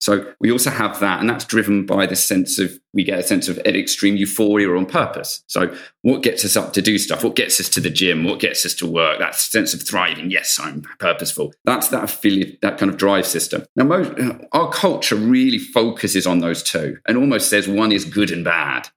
So 0.01 0.33
we 0.39 0.51
also 0.51 0.71
have 0.71 0.99
that, 0.99 1.19
and 1.19 1.29
that's 1.29 1.45
driven 1.45 1.85
by 1.85 2.07
the 2.07 2.15
sense 2.15 2.57
of 2.57 2.77
we 2.91 3.03
get 3.03 3.19
a 3.19 3.23
sense 3.23 3.47
of 3.47 3.59
extreme 3.59 4.17
euphoria 4.17 4.75
on 4.75 4.87
purpose. 4.87 5.43
So 5.45 5.73
what 6.01 6.23
gets 6.23 6.43
us 6.43 6.57
up 6.57 6.73
to 6.73 6.81
do 6.81 6.97
stuff? 6.97 7.23
What 7.23 7.35
gets 7.35 7.59
us 7.59 7.69
to 7.69 7.79
the 7.79 7.91
gym? 7.91 8.23
What 8.23 8.39
gets 8.39 8.65
us 8.65 8.73
to 8.75 8.87
work? 8.87 9.19
That 9.19 9.35
sense 9.35 9.75
of 9.75 9.83
thriving. 9.83 10.31
Yes, 10.31 10.59
I'm 10.59 10.81
purposeful. 10.99 11.53
That's 11.65 11.89
that 11.89 12.03
affiliate, 12.03 12.59
that 12.61 12.79
kind 12.79 12.91
of 12.91 12.97
drive 12.97 13.27
system. 13.27 13.63
Now, 13.75 13.83
most, 13.83 14.11
uh, 14.19 14.39
our 14.53 14.71
culture 14.71 15.15
really 15.15 15.59
focuses 15.59 16.25
on 16.25 16.39
those 16.39 16.63
two, 16.63 16.97
and 17.07 17.15
almost 17.15 17.49
says 17.49 17.67
one 17.67 17.91
is 17.91 18.03
good 18.03 18.31
and 18.31 18.43
bad. 18.43 18.89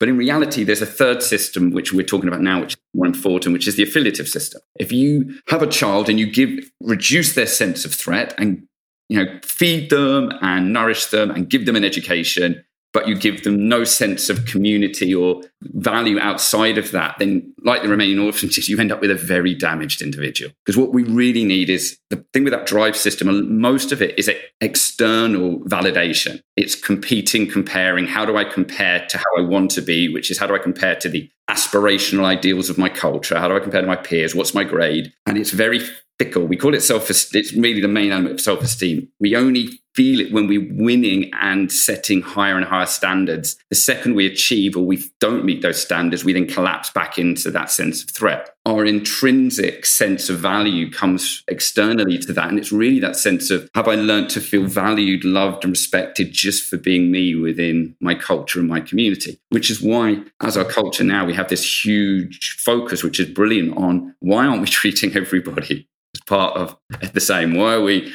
But 0.00 0.08
in 0.08 0.16
reality, 0.16 0.64
there's 0.64 0.82
a 0.82 0.86
third 0.86 1.22
system 1.22 1.70
which 1.70 1.92
we're 1.92 2.06
talking 2.06 2.26
about 2.26 2.40
now, 2.40 2.60
which 2.62 2.72
is 2.72 2.80
more 2.94 3.06
important, 3.06 3.52
which 3.52 3.68
is 3.68 3.76
the 3.76 3.82
affiliative 3.82 4.28
system. 4.28 4.62
If 4.76 4.90
you 4.90 5.38
have 5.48 5.62
a 5.62 5.66
child 5.66 6.08
and 6.08 6.18
you 6.18 6.28
give 6.28 6.70
reduce 6.80 7.34
their 7.34 7.46
sense 7.46 7.84
of 7.84 7.94
threat 7.94 8.34
and 8.38 8.66
you 9.10 9.22
know, 9.22 9.40
feed 9.42 9.90
them 9.90 10.30
and 10.40 10.72
nourish 10.72 11.06
them 11.06 11.32
and 11.32 11.50
give 11.50 11.66
them 11.66 11.74
an 11.74 11.84
education, 11.84 12.64
but 12.92 13.08
you 13.08 13.16
give 13.16 13.42
them 13.42 13.68
no 13.68 13.82
sense 13.82 14.30
of 14.30 14.46
community 14.46 15.12
or 15.12 15.42
value 15.62 16.18
outside 16.20 16.78
of 16.78 16.92
that, 16.92 17.16
then, 17.18 17.52
like 17.64 17.82
the 17.82 17.88
Romanian 17.88 18.24
orphanages, 18.24 18.68
you 18.68 18.78
end 18.78 18.92
up 18.92 19.00
with 19.00 19.10
a 19.10 19.16
very 19.16 19.52
damaged 19.52 20.00
individual. 20.00 20.52
Because 20.64 20.76
what 20.76 20.92
we 20.92 21.02
really 21.02 21.44
need 21.44 21.70
is 21.70 21.98
the 22.10 22.24
thing 22.32 22.44
with 22.44 22.52
that 22.52 22.66
drive 22.66 22.96
system, 22.96 23.60
most 23.60 23.90
of 23.90 24.00
it 24.00 24.16
is 24.16 24.30
external 24.60 25.58
validation. 25.60 26.40
It's 26.56 26.76
competing, 26.76 27.48
comparing. 27.48 28.06
How 28.06 28.24
do 28.24 28.36
I 28.36 28.44
compare 28.44 29.04
to 29.08 29.18
how 29.18 29.38
I 29.38 29.42
want 29.42 29.72
to 29.72 29.82
be, 29.82 30.12
which 30.12 30.30
is 30.30 30.38
how 30.38 30.46
do 30.46 30.54
I 30.54 30.58
compare 30.58 30.94
to 30.96 31.08
the 31.08 31.28
aspirational 31.48 32.24
ideals 32.24 32.70
of 32.70 32.78
my 32.78 32.88
culture? 32.88 33.38
How 33.38 33.48
do 33.48 33.56
I 33.56 33.60
compare 33.60 33.80
to 33.80 33.88
my 33.88 33.96
peers? 33.96 34.36
What's 34.36 34.54
my 34.54 34.64
grade? 34.64 35.12
And 35.26 35.36
it's 35.36 35.50
very 35.50 35.80
fickle. 36.20 36.46
We 36.46 36.58
call 36.58 36.74
it 36.74 36.82
self. 36.82 37.08
It's 37.08 37.54
really 37.54 37.80
the 37.80 37.88
main 37.88 38.12
element 38.12 38.34
of 38.34 38.40
self 38.42 38.60
esteem. 38.62 39.08
We 39.20 39.34
only 39.34 39.80
feel 39.94 40.20
it 40.20 40.32
when 40.32 40.46
we're 40.46 40.68
winning 40.72 41.30
and 41.40 41.72
setting 41.72 42.22
higher 42.22 42.56
and 42.56 42.64
higher 42.64 42.86
standards. 42.86 43.56
The 43.70 43.74
second 43.74 44.14
we 44.14 44.26
achieve 44.26 44.76
or 44.76 44.84
we 44.84 45.02
don't 45.18 45.44
meet 45.44 45.62
those 45.62 45.82
standards, 45.82 46.24
we 46.24 46.32
then 46.32 46.46
collapse 46.46 46.90
back 46.90 47.18
into 47.18 47.50
that 47.50 47.70
sense 47.70 48.04
of 48.04 48.10
threat. 48.10 48.50
Our 48.66 48.84
intrinsic 48.84 49.86
sense 49.86 50.28
of 50.28 50.38
value 50.38 50.92
comes 50.92 51.42
externally 51.48 52.18
to 52.18 52.32
that. 52.34 52.48
And 52.50 52.58
it's 52.58 52.70
really 52.70 53.00
that 53.00 53.16
sense 53.16 53.50
of 53.50 53.68
have 53.74 53.88
I 53.88 53.94
learned 53.94 54.30
to 54.30 54.40
feel 54.40 54.66
valued, 54.66 55.24
loved, 55.24 55.64
and 55.64 55.72
respected 55.72 56.32
just 56.32 56.64
for 56.64 56.76
being 56.76 57.10
me 57.10 57.34
within 57.34 57.96
my 58.00 58.14
culture 58.14 58.60
and 58.60 58.68
my 58.68 58.80
community? 58.80 59.40
Which 59.48 59.70
is 59.70 59.82
why, 59.82 60.22
as 60.40 60.56
our 60.56 60.64
culture 60.64 61.04
now, 61.04 61.24
we 61.24 61.34
have 61.34 61.48
this 61.48 61.84
huge 61.84 62.56
focus, 62.58 63.02
which 63.02 63.18
is 63.18 63.28
brilliant 63.28 63.76
on 63.76 64.14
why 64.20 64.46
aren't 64.46 64.60
we 64.60 64.66
treating 64.80 65.16
everybody 65.16 65.88
part 66.30 66.56
of 66.56 66.76
the 67.12 67.20
same? 67.20 67.54
Why 67.54 67.74
are 67.74 67.82
we 67.82 68.10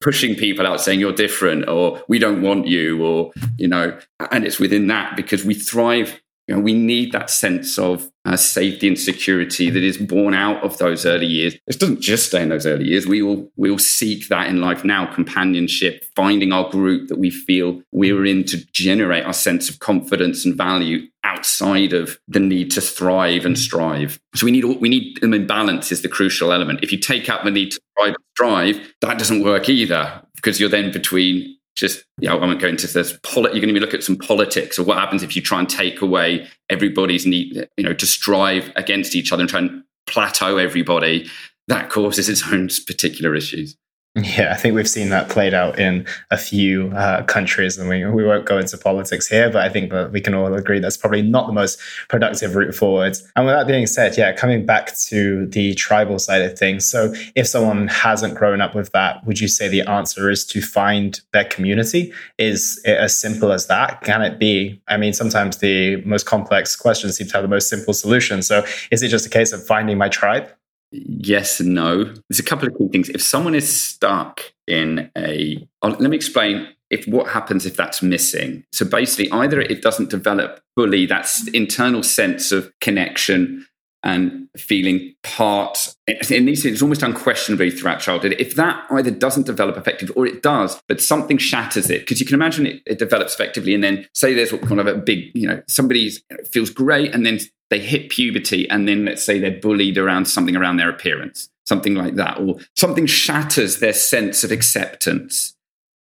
pushing 0.00 0.34
people 0.34 0.66
out 0.66 0.80
saying 0.80 0.98
you're 0.98 1.12
different 1.12 1.68
or 1.68 2.02
we 2.08 2.18
don't 2.18 2.42
want 2.42 2.66
you 2.66 3.04
or 3.04 3.30
you 3.56 3.68
know 3.68 3.96
and 4.32 4.44
it's 4.44 4.58
within 4.58 4.88
that 4.88 5.14
because 5.14 5.44
we 5.44 5.54
thrive 5.54 6.20
you 6.48 6.56
know, 6.56 6.60
we 6.60 6.74
need 6.74 7.12
that 7.12 7.30
sense 7.30 7.78
of 7.78 8.10
uh, 8.24 8.36
safety 8.36 8.88
and 8.88 8.98
security 8.98 9.70
that 9.70 9.82
is 9.82 9.96
born 9.96 10.34
out 10.34 10.62
of 10.64 10.76
those 10.78 11.06
early 11.06 11.26
years. 11.26 11.54
It 11.66 11.78
doesn't 11.78 12.00
just 12.00 12.26
stay 12.26 12.42
in 12.42 12.48
those 12.48 12.66
early 12.66 12.86
years. 12.86 13.06
We 13.06 13.22
will 13.22 13.50
we 13.56 13.70
will 13.70 13.78
seek 13.78 14.28
that 14.28 14.48
in 14.48 14.60
life 14.60 14.84
now: 14.84 15.06
companionship, 15.06 16.04
finding 16.16 16.52
our 16.52 16.68
group 16.68 17.08
that 17.08 17.18
we 17.18 17.30
feel 17.30 17.80
we're 17.92 18.26
in 18.26 18.44
to 18.46 18.58
generate 18.72 19.24
our 19.24 19.32
sense 19.32 19.70
of 19.70 19.78
confidence 19.78 20.44
and 20.44 20.56
value 20.56 21.06
outside 21.32 21.92
of 21.92 22.18
the 22.28 22.40
need 22.40 22.70
to 22.72 22.80
thrive 22.80 23.44
and 23.44 23.58
strive. 23.58 24.20
So 24.34 24.44
we 24.44 24.52
need 24.52 24.64
we 24.64 24.88
need 24.88 25.20
them 25.20 25.34
in 25.34 25.46
balance 25.46 25.92
is 25.92 26.02
the 26.02 26.08
crucial 26.08 26.52
element. 26.52 26.80
If 26.82 26.92
you 26.92 26.98
take 26.98 27.28
out 27.28 27.44
the 27.44 27.50
need 27.50 27.72
to 27.72 27.80
thrive 27.96 28.14
and 28.14 28.24
strive, 28.34 28.94
that 29.00 29.18
doesn't 29.18 29.42
work 29.42 29.68
either 29.68 30.22
because 30.34 30.60
you're 30.60 30.68
then 30.68 30.92
between 30.92 31.56
just 31.74 32.04
you 32.20 32.28
know, 32.28 32.38
I 32.38 32.40
won't 32.40 32.60
go 32.60 32.68
into 32.68 32.86
this. 32.86 33.18
Poli- 33.22 33.50
you're 33.52 33.60
going 33.60 33.68
to 33.68 33.74
be 33.74 33.80
looking 33.80 33.98
at 33.98 34.04
some 34.04 34.16
politics 34.16 34.78
of 34.78 34.86
what 34.86 34.98
happens 34.98 35.22
if 35.22 35.34
you 35.34 35.42
try 35.42 35.58
and 35.58 35.68
take 35.68 36.02
away 36.02 36.46
everybody's 36.68 37.26
need, 37.26 37.68
you 37.76 37.84
know, 37.84 37.94
to 37.94 38.06
strive 38.06 38.70
against 38.76 39.14
each 39.14 39.32
other 39.32 39.42
and 39.42 39.50
try 39.50 39.60
and 39.60 39.82
plateau 40.06 40.58
everybody. 40.58 41.28
That 41.68 41.90
causes 41.90 42.28
its 42.28 42.42
own 42.52 42.68
particular 42.86 43.34
issues. 43.34 43.76
Yeah, 44.14 44.52
I 44.52 44.56
think 44.56 44.74
we've 44.74 44.88
seen 44.88 45.08
that 45.08 45.30
played 45.30 45.54
out 45.54 45.78
in 45.78 46.06
a 46.30 46.36
few 46.36 46.88
uh, 46.88 47.22
countries, 47.22 47.78
and 47.78 47.88
we, 47.88 48.04
we 48.04 48.26
won't 48.26 48.44
go 48.44 48.58
into 48.58 48.76
politics 48.76 49.26
here, 49.26 49.48
but 49.48 49.62
I 49.62 49.70
think 49.70 49.90
that 49.90 50.12
we 50.12 50.20
can 50.20 50.34
all 50.34 50.52
agree 50.52 50.80
that's 50.80 50.98
probably 50.98 51.22
not 51.22 51.46
the 51.46 51.54
most 51.54 51.80
productive 52.10 52.54
route 52.54 52.74
forward. 52.74 53.16
And 53.36 53.46
with 53.46 53.54
that 53.54 53.66
being 53.66 53.86
said, 53.86 54.18
yeah, 54.18 54.32
coming 54.34 54.66
back 54.66 54.94
to 55.06 55.46
the 55.46 55.72
tribal 55.74 56.18
side 56.18 56.42
of 56.42 56.58
things. 56.58 56.86
So, 56.86 57.14
if 57.34 57.46
someone 57.46 57.88
hasn't 57.88 58.34
grown 58.34 58.60
up 58.60 58.74
with 58.74 58.92
that, 58.92 59.24
would 59.24 59.40
you 59.40 59.48
say 59.48 59.68
the 59.68 59.80
answer 59.88 60.28
is 60.28 60.44
to 60.48 60.60
find 60.60 61.18
their 61.32 61.44
community? 61.46 62.12
Is 62.36 62.82
it 62.84 62.98
as 62.98 63.18
simple 63.18 63.50
as 63.50 63.66
that? 63.68 64.02
Can 64.02 64.20
it 64.20 64.38
be? 64.38 64.78
I 64.88 64.98
mean, 64.98 65.14
sometimes 65.14 65.56
the 65.56 65.96
most 66.04 66.26
complex 66.26 66.76
questions 66.76 67.16
seem 67.16 67.28
to 67.28 67.32
have 67.32 67.42
the 67.42 67.48
most 67.48 67.70
simple 67.70 67.94
solution. 67.94 68.42
So, 68.42 68.66
is 68.90 69.02
it 69.02 69.08
just 69.08 69.24
a 69.24 69.30
case 69.30 69.52
of 69.52 69.64
finding 69.66 69.96
my 69.96 70.10
tribe? 70.10 70.50
Yes 70.92 71.60
and 71.60 71.74
no. 71.74 72.04
There's 72.04 72.38
a 72.38 72.44
couple 72.44 72.68
of 72.68 72.76
key 72.78 72.88
things. 72.88 73.08
If 73.08 73.22
someone 73.22 73.54
is 73.54 73.80
stuck 73.80 74.42
in 74.66 75.10
a, 75.16 75.66
oh, 75.82 75.88
let 75.88 76.10
me 76.10 76.16
explain 76.16 76.68
if 76.90 77.06
what 77.06 77.28
happens 77.28 77.66
if 77.66 77.76
that's 77.76 78.02
missing. 78.02 78.64
So 78.72 78.84
basically, 78.84 79.30
either 79.32 79.60
it 79.60 79.82
doesn't 79.82 80.10
develop 80.10 80.60
fully 80.76 81.06
that 81.06 81.28
internal 81.54 82.02
sense 82.02 82.52
of 82.52 82.72
connection 82.80 83.66
and 84.04 84.48
feeling 84.56 85.14
part. 85.22 85.94
in 86.06 86.44
these 86.44 86.64
it's 86.64 86.82
almost 86.82 87.02
unquestionably 87.02 87.70
throughout 87.70 88.00
childhood. 88.00 88.34
If 88.38 88.56
that 88.56 88.84
either 88.90 89.10
doesn't 89.10 89.46
develop 89.46 89.76
effectively 89.76 90.14
or 90.14 90.26
it 90.26 90.42
does, 90.42 90.82
but 90.88 91.00
something 91.00 91.38
shatters 91.38 91.88
it, 91.88 92.00
because 92.00 92.20
you 92.20 92.26
can 92.26 92.34
imagine 92.34 92.66
it, 92.66 92.82
it, 92.84 92.98
develops 92.98 93.34
effectively, 93.34 93.74
and 93.74 93.82
then 93.82 94.06
say 94.12 94.34
there's 94.34 94.52
what 94.52 94.62
kind 94.62 94.80
of 94.80 94.86
a 94.86 94.94
big, 94.94 95.30
you 95.34 95.46
know, 95.46 95.62
somebody 95.68 96.10
feels 96.50 96.68
great, 96.68 97.14
and 97.14 97.24
then 97.24 97.38
they 97.72 97.80
hit 97.80 98.10
puberty, 98.10 98.68
and 98.68 98.86
then 98.86 99.06
let's 99.06 99.24
say 99.24 99.38
they're 99.38 99.58
bullied 99.58 99.96
around 99.96 100.26
something 100.26 100.54
around 100.54 100.76
their 100.76 100.90
appearance, 100.90 101.48
something 101.64 101.94
like 101.94 102.16
that, 102.16 102.38
or 102.38 102.58
something 102.76 103.06
shatters 103.06 103.78
their 103.78 103.94
sense 103.94 104.44
of 104.44 104.52
acceptance. 104.52 105.56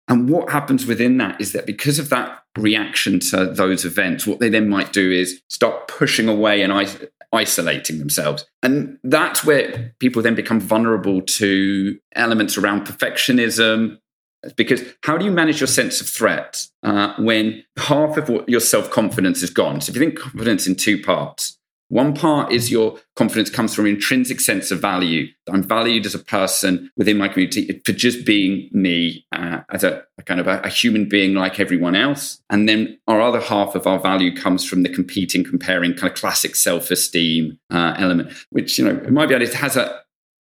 And 0.08 0.28
what 0.28 0.50
happens 0.50 0.84
within 0.84 1.18
that 1.18 1.40
is 1.40 1.52
that 1.52 1.66
because 1.66 2.00
of 2.00 2.08
that 2.08 2.42
reaction 2.58 3.20
to 3.20 3.46
those 3.46 3.84
events, 3.84 4.26
what 4.26 4.40
they 4.40 4.48
then 4.48 4.68
might 4.68 4.92
do 4.92 5.12
is 5.12 5.40
start 5.48 5.86
pushing 5.86 6.28
away 6.28 6.62
and 6.62 6.72
isolating 7.32 8.00
themselves. 8.00 8.44
And 8.64 8.98
that's 9.04 9.44
where 9.44 9.94
people 10.00 10.22
then 10.22 10.34
become 10.34 10.58
vulnerable 10.58 11.22
to 11.22 12.00
elements 12.16 12.58
around 12.58 12.84
perfectionism. 12.84 13.98
Because 14.56 14.82
how 15.04 15.16
do 15.16 15.24
you 15.24 15.30
manage 15.30 15.60
your 15.60 15.68
sense 15.68 16.00
of 16.00 16.08
threat 16.08 16.66
uh, 16.82 17.14
when 17.18 17.62
half 17.78 18.16
of 18.16 18.48
your 18.48 18.58
self 18.58 18.90
confidence 18.90 19.44
is 19.44 19.50
gone? 19.50 19.80
So 19.80 19.90
if 19.90 19.96
you 19.96 20.04
think 20.04 20.18
confidence 20.18 20.66
in 20.66 20.74
two 20.74 21.00
parts, 21.00 21.59
one 21.90 22.14
part 22.14 22.52
is 22.52 22.70
your 22.70 22.98
confidence 23.16 23.50
comes 23.50 23.74
from 23.74 23.86
intrinsic 23.86 24.40
sense 24.40 24.70
of 24.70 24.80
value. 24.80 25.26
I'm 25.50 25.64
valued 25.64 26.06
as 26.06 26.14
a 26.14 26.20
person 26.20 26.88
within 26.96 27.18
my 27.18 27.26
community 27.26 27.82
for 27.84 27.92
just 27.92 28.24
being 28.24 28.70
me 28.72 29.26
uh, 29.32 29.60
as 29.70 29.82
a, 29.82 30.04
a, 30.16 30.22
kind 30.22 30.38
of 30.38 30.46
a, 30.46 30.60
a, 30.60 30.68
human 30.68 31.08
being 31.08 31.34
like 31.34 31.58
everyone 31.58 31.96
else. 31.96 32.40
And 32.48 32.68
then 32.68 32.96
our 33.08 33.20
other 33.20 33.40
half 33.40 33.74
of 33.74 33.88
our 33.88 33.98
value 33.98 34.34
comes 34.34 34.64
from 34.64 34.84
the 34.84 34.88
competing, 34.88 35.42
comparing 35.42 35.94
kind 35.94 36.12
of 36.12 36.16
classic 36.16 36.54
self-esteem 36.54 37.58
uh, 37.70 37.94
element, 37.98 38.32
which, 38.50 38.78
you 38.78 38.84
know, 38.84 38.94
it 38.94 39.12
might 39.12 39.28
be 39.28 39.34
it 39.34 39.54
has 39.54 39.76
a, 39.76 40.00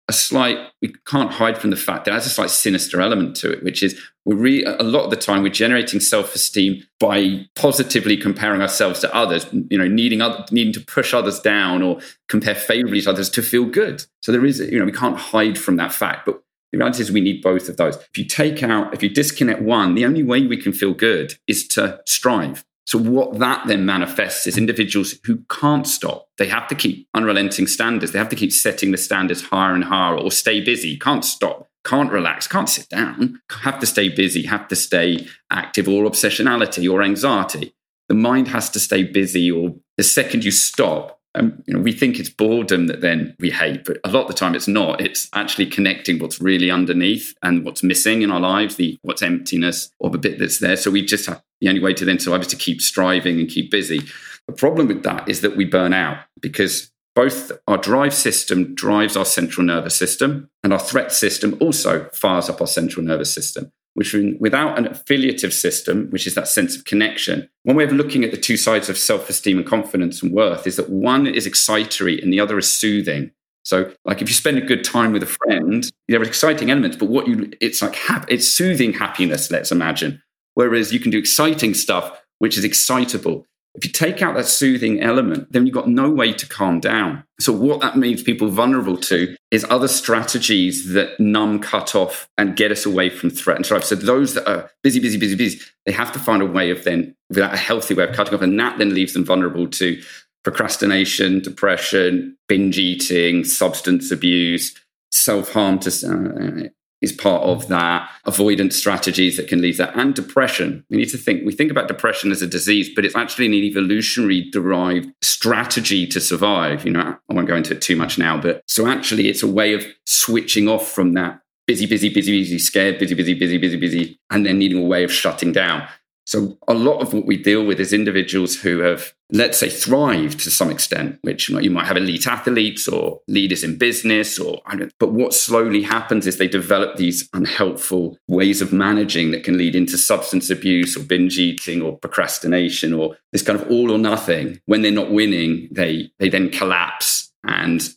a 0.09 0.11
slight 0.11 0.57
we 0.81 0.91
can't 1.05 1.31
hide 1.31 1.57
from 1.57 1.69
the 1.69 1.75
fact 1.75 2.03
that 2.03 2.13
has 2.13 2.25
a 2.25 2.29
slight 2.29 2.49
sinister 2.49 2.99
element 2.99 3.35
to 3.35 3.51
it 3.51 3.63
which 3.63 3.83
is 3.83 3.97
we're 4.25 4.35
re- 4.35 4.63
a 4.65 4.83
lot 4.83 5.03
of 5.03 5.11
the 5.11 5.15
time 5.15 5.43
we're 5.43 5.49
generating 5.49 5.99
self-esteem 5.99 6.83
by 6.99 7.45
positively 7.55 8.17
comparing 8.17 8.61
ourselves 8.61 8.99
to 8.99 9.15
others 9.15 9.45
you 9.69 9.77
know 9.77 9.87
needing 9.87 10.19
other, 10.21 10.43
needing 10.51 10.73
to 10.73 10.81
push 10.81 11.13
others 11.13 11.39
down 11.39 11.83
or 11.83 11.99
compare 12.27 12.55
favorably 12.55 13.01
to 13.01 13.09
others 13.09 13.29
to 13.29 13.41
feel 13.41 13.65
good. 13.65 14.03
So 14.21 14.31
there 14.31 14.45
is 14.45 14.59
you 14.59 14.79
know 14.79 14.85
we 14.85 14.91
can't 14.91 15.17
hide 15.17 15.57
from 15.57 15.77
that 15.77 15.93
fact 15.93 16.25
but 16.25 16.41
the 16.71 16.77
reality 16.77 17.01
is 17.01 17.11
we 17.11 17.21
need 17.21 17.41
both 17.41 17.67
of 17.67 17.77
those. 17.77 17.95
If 17.95 18.17
you 18.17 18.25
take 18.25 18.61
out 18.63 18.93
if 18.93 19.03
you 19.03 19.09
disconnect 19.09 19.61
one 19.61 19.93
the 19.93 20.05
only 20.05 20.23
way 20.23 20.47
we 20.47 20.57
can 20.57 20.73
feel 20.73 20.93
good 20.95 21.35
is 21.47 21.67
to 21.69 22.01
strive 22.07 22.65
so, 22.89 22.97
what 22.97 23.37
that 23.37 23.67
then 23.67 23.85
manifests 23.85 24.47
is 24.47 24.57
individuals 24.57 25.13
who 25.23 25.43
can't 25.47 25.85
stop. 25.85 26.27
They 26.39 26.47
have 26.47 26.67
to 26.69 26.75
keep 26.75 27.07
unrelenting 27.13 27.67
standards. 27.67 28.13
They 28.13 28.17
have 28.17 28.29
to 28.29 28.35
keep 28.35 28.51
setting 28.51 28.89
the 28.89 28.97
standards 28.97 29.43
higher 29.43 29.75
and 29.75 29.83
higher 29.83 30.17
or 30.17 30.31
stay 30.31 30.59
busy, 30.59 30.97
can't 30.97 31.23
stop 31.23 31.67
can't 31.85 32.11
relax, 32.11 32.45
can't 32.45 32.67
sit 32.67 32.89
down, 32.89 33.39
have 33.61 33.79
to 33.79 33.85
stay 33.85 34.09
busy, 34.09 34.43
have 34.45 34.67
to 34.67 34.75
stay 34.75 35.25
active, 35.49 35.87
or 35.87 36.03
obsessionality 36.03 36.91
or 36.91 37.01
anxiety. 37.01 37.73
The 38.09 38.15
mind 38.15 38.49
has 38.49 38.69
to 38.71 38.79
stay 38.79 39.03
busy, 39.03 39.49
or 39.49 39.75
the 39.95 40.03
second 40.03 40.43
you 40.43 40.51
stop, 40.51 41.19
and 41.35 41.63
you 41.67 41.73
know, 41.73 41.79
we 41.79 41.91
think 41.91 42.19
it's 42.19 42.29
boredom 42.29 42.87
that 42.87 43.01
then 43.01 43.35
we 43.39 43.51
hate, 43.51 43.85
but 43.85 43.97
a 44.03 44.09
lot 44.09 44.23
of 44.23 44.27
the 44.27 44.33
time 44.33 44.55
it's 44.55 44.67
not. 44.67 44.99
It's 44.99 45.29
actually 45.33 45.67
connecting 45.67 46.19
what's 46.19 46.41
really 46.41 46.69
underneath 46.69 47.33
and 47.41 47.63
what's 47.63 47.83
missing 47.83 48.23
in 48.23 48.31
our 48.31 48.39
lives, 48.39 48.75
the 48.75 48.97
what's 49.03 49.21
emptiness 49.21 49.89
or 49.99 50.09
the 50.09 50.17
bit 50.17 50.37
that's 50.37 50.59
there. 50.59 50.75
So 50.75 50.91
we 50.91 51.05
just 51.05 51.27
have 51.27 51.41
the 51.61 51.69
only 51.69 51.81
way 51.81 51.93
to 51.93 52.05
then 52.05 52.19
survive 52.19 52.41
is 52.41 52.47
to 52.47 52.55
keep 52.55 52.81
striving 52.81 53.39
and 53.39 53.49
keep 53.49 53.71
busy. 53.71 54.01
The 54.47 54.53
problem 54.53 54.87
with 54.87 55.03
that 55.03 55.27
is 55.27 55.41
that 55.41 55.55
we 55.55 55.65
burn 55.65 55.93
out 55.93 56.17
because 56.41 56.91
both 57.15 57.51
our 57.67 57.77
drive 57.77 58.13
system 58.13 58.75
drives 58.75 59.17
our 59.17 59.25
central 59.25 59.65
nervous 59.65 59.95
system 59.95 60.49
and 60.63 60.71
our 60.71 60.79
threat 60.79 61.11
system 61.11 61.57
also 61.59 62.09
fires 62.13 62.49
up 62.49 62.61
our 62.61 62.67
central 62.67 63.05
nervous 63.05 63.33
system 63.33 63.71
which 63.99 64.15
without 64.39 64.77
an 64.77 64.87
affiliative 64.87 65.53
system, 65.53 66.07
which 66.09 66.25
is 66.25 66.35
that 66.35 66.47
sense 66.47 66.73
of 66.75 66.85
connection, 66.85 67.49
one 67.63 67.75
way 67.75 67.83
of 67.83 67.91
looking 67.91 68.23
at 68.23 68.31
the 68.31 68.37
two 68.37 68.55
sides 68.55 68.87
of 68.87 68.97
self 68.97 69.29
esteem 69.29 69.57
and 69.57 69.67
confidence 69.67 70.23
and 70.23 70.31
worth 70.31 70.65
is 70.65 70.77
that 70.77 70.89
one 70.89 71.27
is 71.27 71.45
excitory 71.45 72.21
and 72.21 72.31
the 72.31 72.39
other 72.39 72.57
is 72.57 72.73
soothing. 72.73 73.31
So, 73.63 73.91
like 74.05 74.21
if 74.21 74.29
you 74.29 74.33
spend 74.33 74.57
a 74.57 74.61
good 74.61 74.83
time 74.83 75.11
with 75.11 75.23
a 75.23 75.25
friend, 75.25 75.89
there 76.07 76.21
are 76.21 76.23
exciting 76.23 76.71
elements, 76.71 76.95
but 76.95 77.09
what 77.09 77.27
you 77.27 77.51
it's 77.59 77.81
like 77.81 77.97
it's 78.29 78.47
soothing 78.47 78.93
happiness. 78.93 79.51
Let's 79.51 79.71
imagine. 79.71 80.21
Whereas 80.59 80.91
you 80.91 80.99
can 80.99 81.09
do 81.09 81.17
exciting 81.17 81.73
stuff, 81.73 82.21
which 82.39 82.57
is 82.57 82.65
excitable. 82.65 83.45
If 83.75 83.85
you 83.85 83.91
take 83.91 84.21
out 84.21 84.35
that 84.35 84.45
soothing 84.45 84.99
element, 84.99 85.53
then 85.53 85.65
you've 85.65 85.73
got 85.73 85.87
no 85.87 86.09
way 86.09 86.33
to 86.33 86.45
calm 86.45 86.81
down. 86.81 87.23
So, 87.39 87.53
what 87.53 87.79
that 87.79 87.95
means 87.97 88.23
people 88.23 88.49
vulnerable 88.49 88.97
to 88.97 89.37
is 89.51 89.65
other 89.69 89.87
strategies 89.87 90.91
that 90.91 91.17
numb, 91.17 91.61
cut 91.61 91.95
off, 91.95 92.27
and 92.37 92.57
get 92.57 92.73
us 92.73 92.85
away 92.85 93.09
from 93.09 93.29
threat 93.29 93.55
and 93.55 93.65
strife. 93.65 93.85
So, 93.85 93.95
those 93.95 94.33
that 94.33 94.49
are 94.51 94.69
busy, 94.83 94.99
busy, 94.99 95.17
busy, 95.17 95.37
busy, 95.37 95.61
they 95.85 95.93
have 95.93 96.11
to 96.11 96.19
find 96.19 96.41
a 96.41 96.45
way 96.45 96.71
of 96.71 96.83
then, 96.83 97.15
without 97.29 97.53
a 97.53 97.57
healthy 97.57 97.93
way 97.93 98.03
of 98.03 98.13
cutting 98.13 98.33
off. 98.33 98.41
And 98.41 98.59
that 98.59 98.77
then 98.79 98.93
leaves 98.93 99.13
them 99.13 99.23
vulnerable 99.23 99.69
to 99.69 100.01
procrastination, 100.43 101.39
depression, 101.39 102.35
binge 102.49 102.77
eating, 102.77 103.45
substance 103.45 104.11
abuse, 104.11 104.75
self 105.09 105.53
harm 105.53 105.79
to 105.79 105.89
uh, 105.89 106.67
is 107.01 107.11
part 107.11 107.43
of 107.43 107.67
that 107.67 108.09
avoidance 108.25 108.75
strategies 108.75 109.37
that 109.37 109.47
can 109.47 109.61
lead 109.61 109.77
that 109.77 109.95
and 109.95 110.13
depression. 110.13 110.85
We 110.89 110.97
need 110.97 111.09
to 111.09 111.17
think 111.17 111.45
we 111.45 111.53
think 111.53 111.71
about 111.71 111.87
depression 111.87 112.31
as 112.31 112.41
a 112.41 112.47
disease 112.47 112.89
but 112.93 113.05
it's 113.05 113.15
actually 113.15 113.47
an 113.47 113.53
evolutionary 113.53 114.49
derived 114.51 115.11
strategy 115.21 116.05
to 116.07 116.19
survive. 116.19 116.85
You 116.85 116.91
know 116.91 117.17
i 117.29 117.33
won't 117.33 117.47
go 117.47 117.55
into 117.55 117.73
it 117.73 117.81
too 117.81 117.95
much 117.95 118.17
now 118.17 118.39
but 118.39 118.63
so 118.67 118.87
actually 118.87 119.29
it's 119.29 119.43
a 119.43 119.47
way 119.47 119.73
of 119.73 119.85
switching 120.05 120.67
off 120.67 120.87
from 120.87 121.13
that 121.13 121.41
busy 121.67 121.85
busy 121.85 122.09
busy 122.09 122.31
busy 122.31 122.57
scared 122.57 122.97
busy 122.97 123.13
busy 123.13 123.35
busy 123.35 123.57
busy 123.59 123.77
busy 123.77 124.19
and 124.31 124.43
then 124.43 124.57
needing 124.57 124.83
a 124.83 124.87
way 124.87 125.03
of 125.03 125.11
shutting 125.11 125.51
down 125.51 125.87
so 126.29 126.59
a 126.67 126.75
lot 126.75 126.99
of 126.99 127.11
what 127.11 127.25
we 127.25 127.37
deal 127.41 127.65
with 127.65 127.79
is 127.79 127.91
individuals 127.91 128.55
who 128.55 128.81
have, 128.81 129.13
let's 129.31 129.57
say, 129.57 129.67
thrived 129.67 130.39
to 130.41 130.51
some 130.51 130.69
extent, 130.69 131.17
which 131.23 131.49
you 131.49 131.71
might 131.71 131.87
have 131.87 131.97
elite 131.97 132.27
athletes 132.27 132.87
or 132.87 133.19
leaders 133.27 133.63
in 133.63 133.79
business, 133.79 134.37
or 134.37 134.61
but 134.99 135.11
what 135.11 135.33
slowly 135.33 135.81
happens 135.81 136.27
is 136.27 136.37
they 136.37 136.47
develop 136.47 136.97
these 136.97 137.27
unhelpful 137.33 138.15
ways 138.27 138.61
of 138.61 138.71
managing 138.71 139.31
that 139.31 139.43
can 139.43 139.57
lead 139.57 139.75
into 139.75 139.97
substance 139.97 140.51
abuse 140.51 140.95
or 140.95 141.01
binge 141.01 141.39
eating 141.39 141.81
or 141.81 141.97
procrastination 141.97 142.93
or 142.93 143.17
this 143.31 143.41
kind 143.41 143.59
of 143.59 143.67
all 143.71 143.89
or 143.89 143.97
nothing. 143.97 144.61
When 144.67 144.83
they're 144.83 144.91
not 144.91 145.09
winning, 145.09 145.67
they 145.71 146.11
they 146.19 146.29
then 146.29 146.51
collapse 146.51 147.33
and 147.43 147.89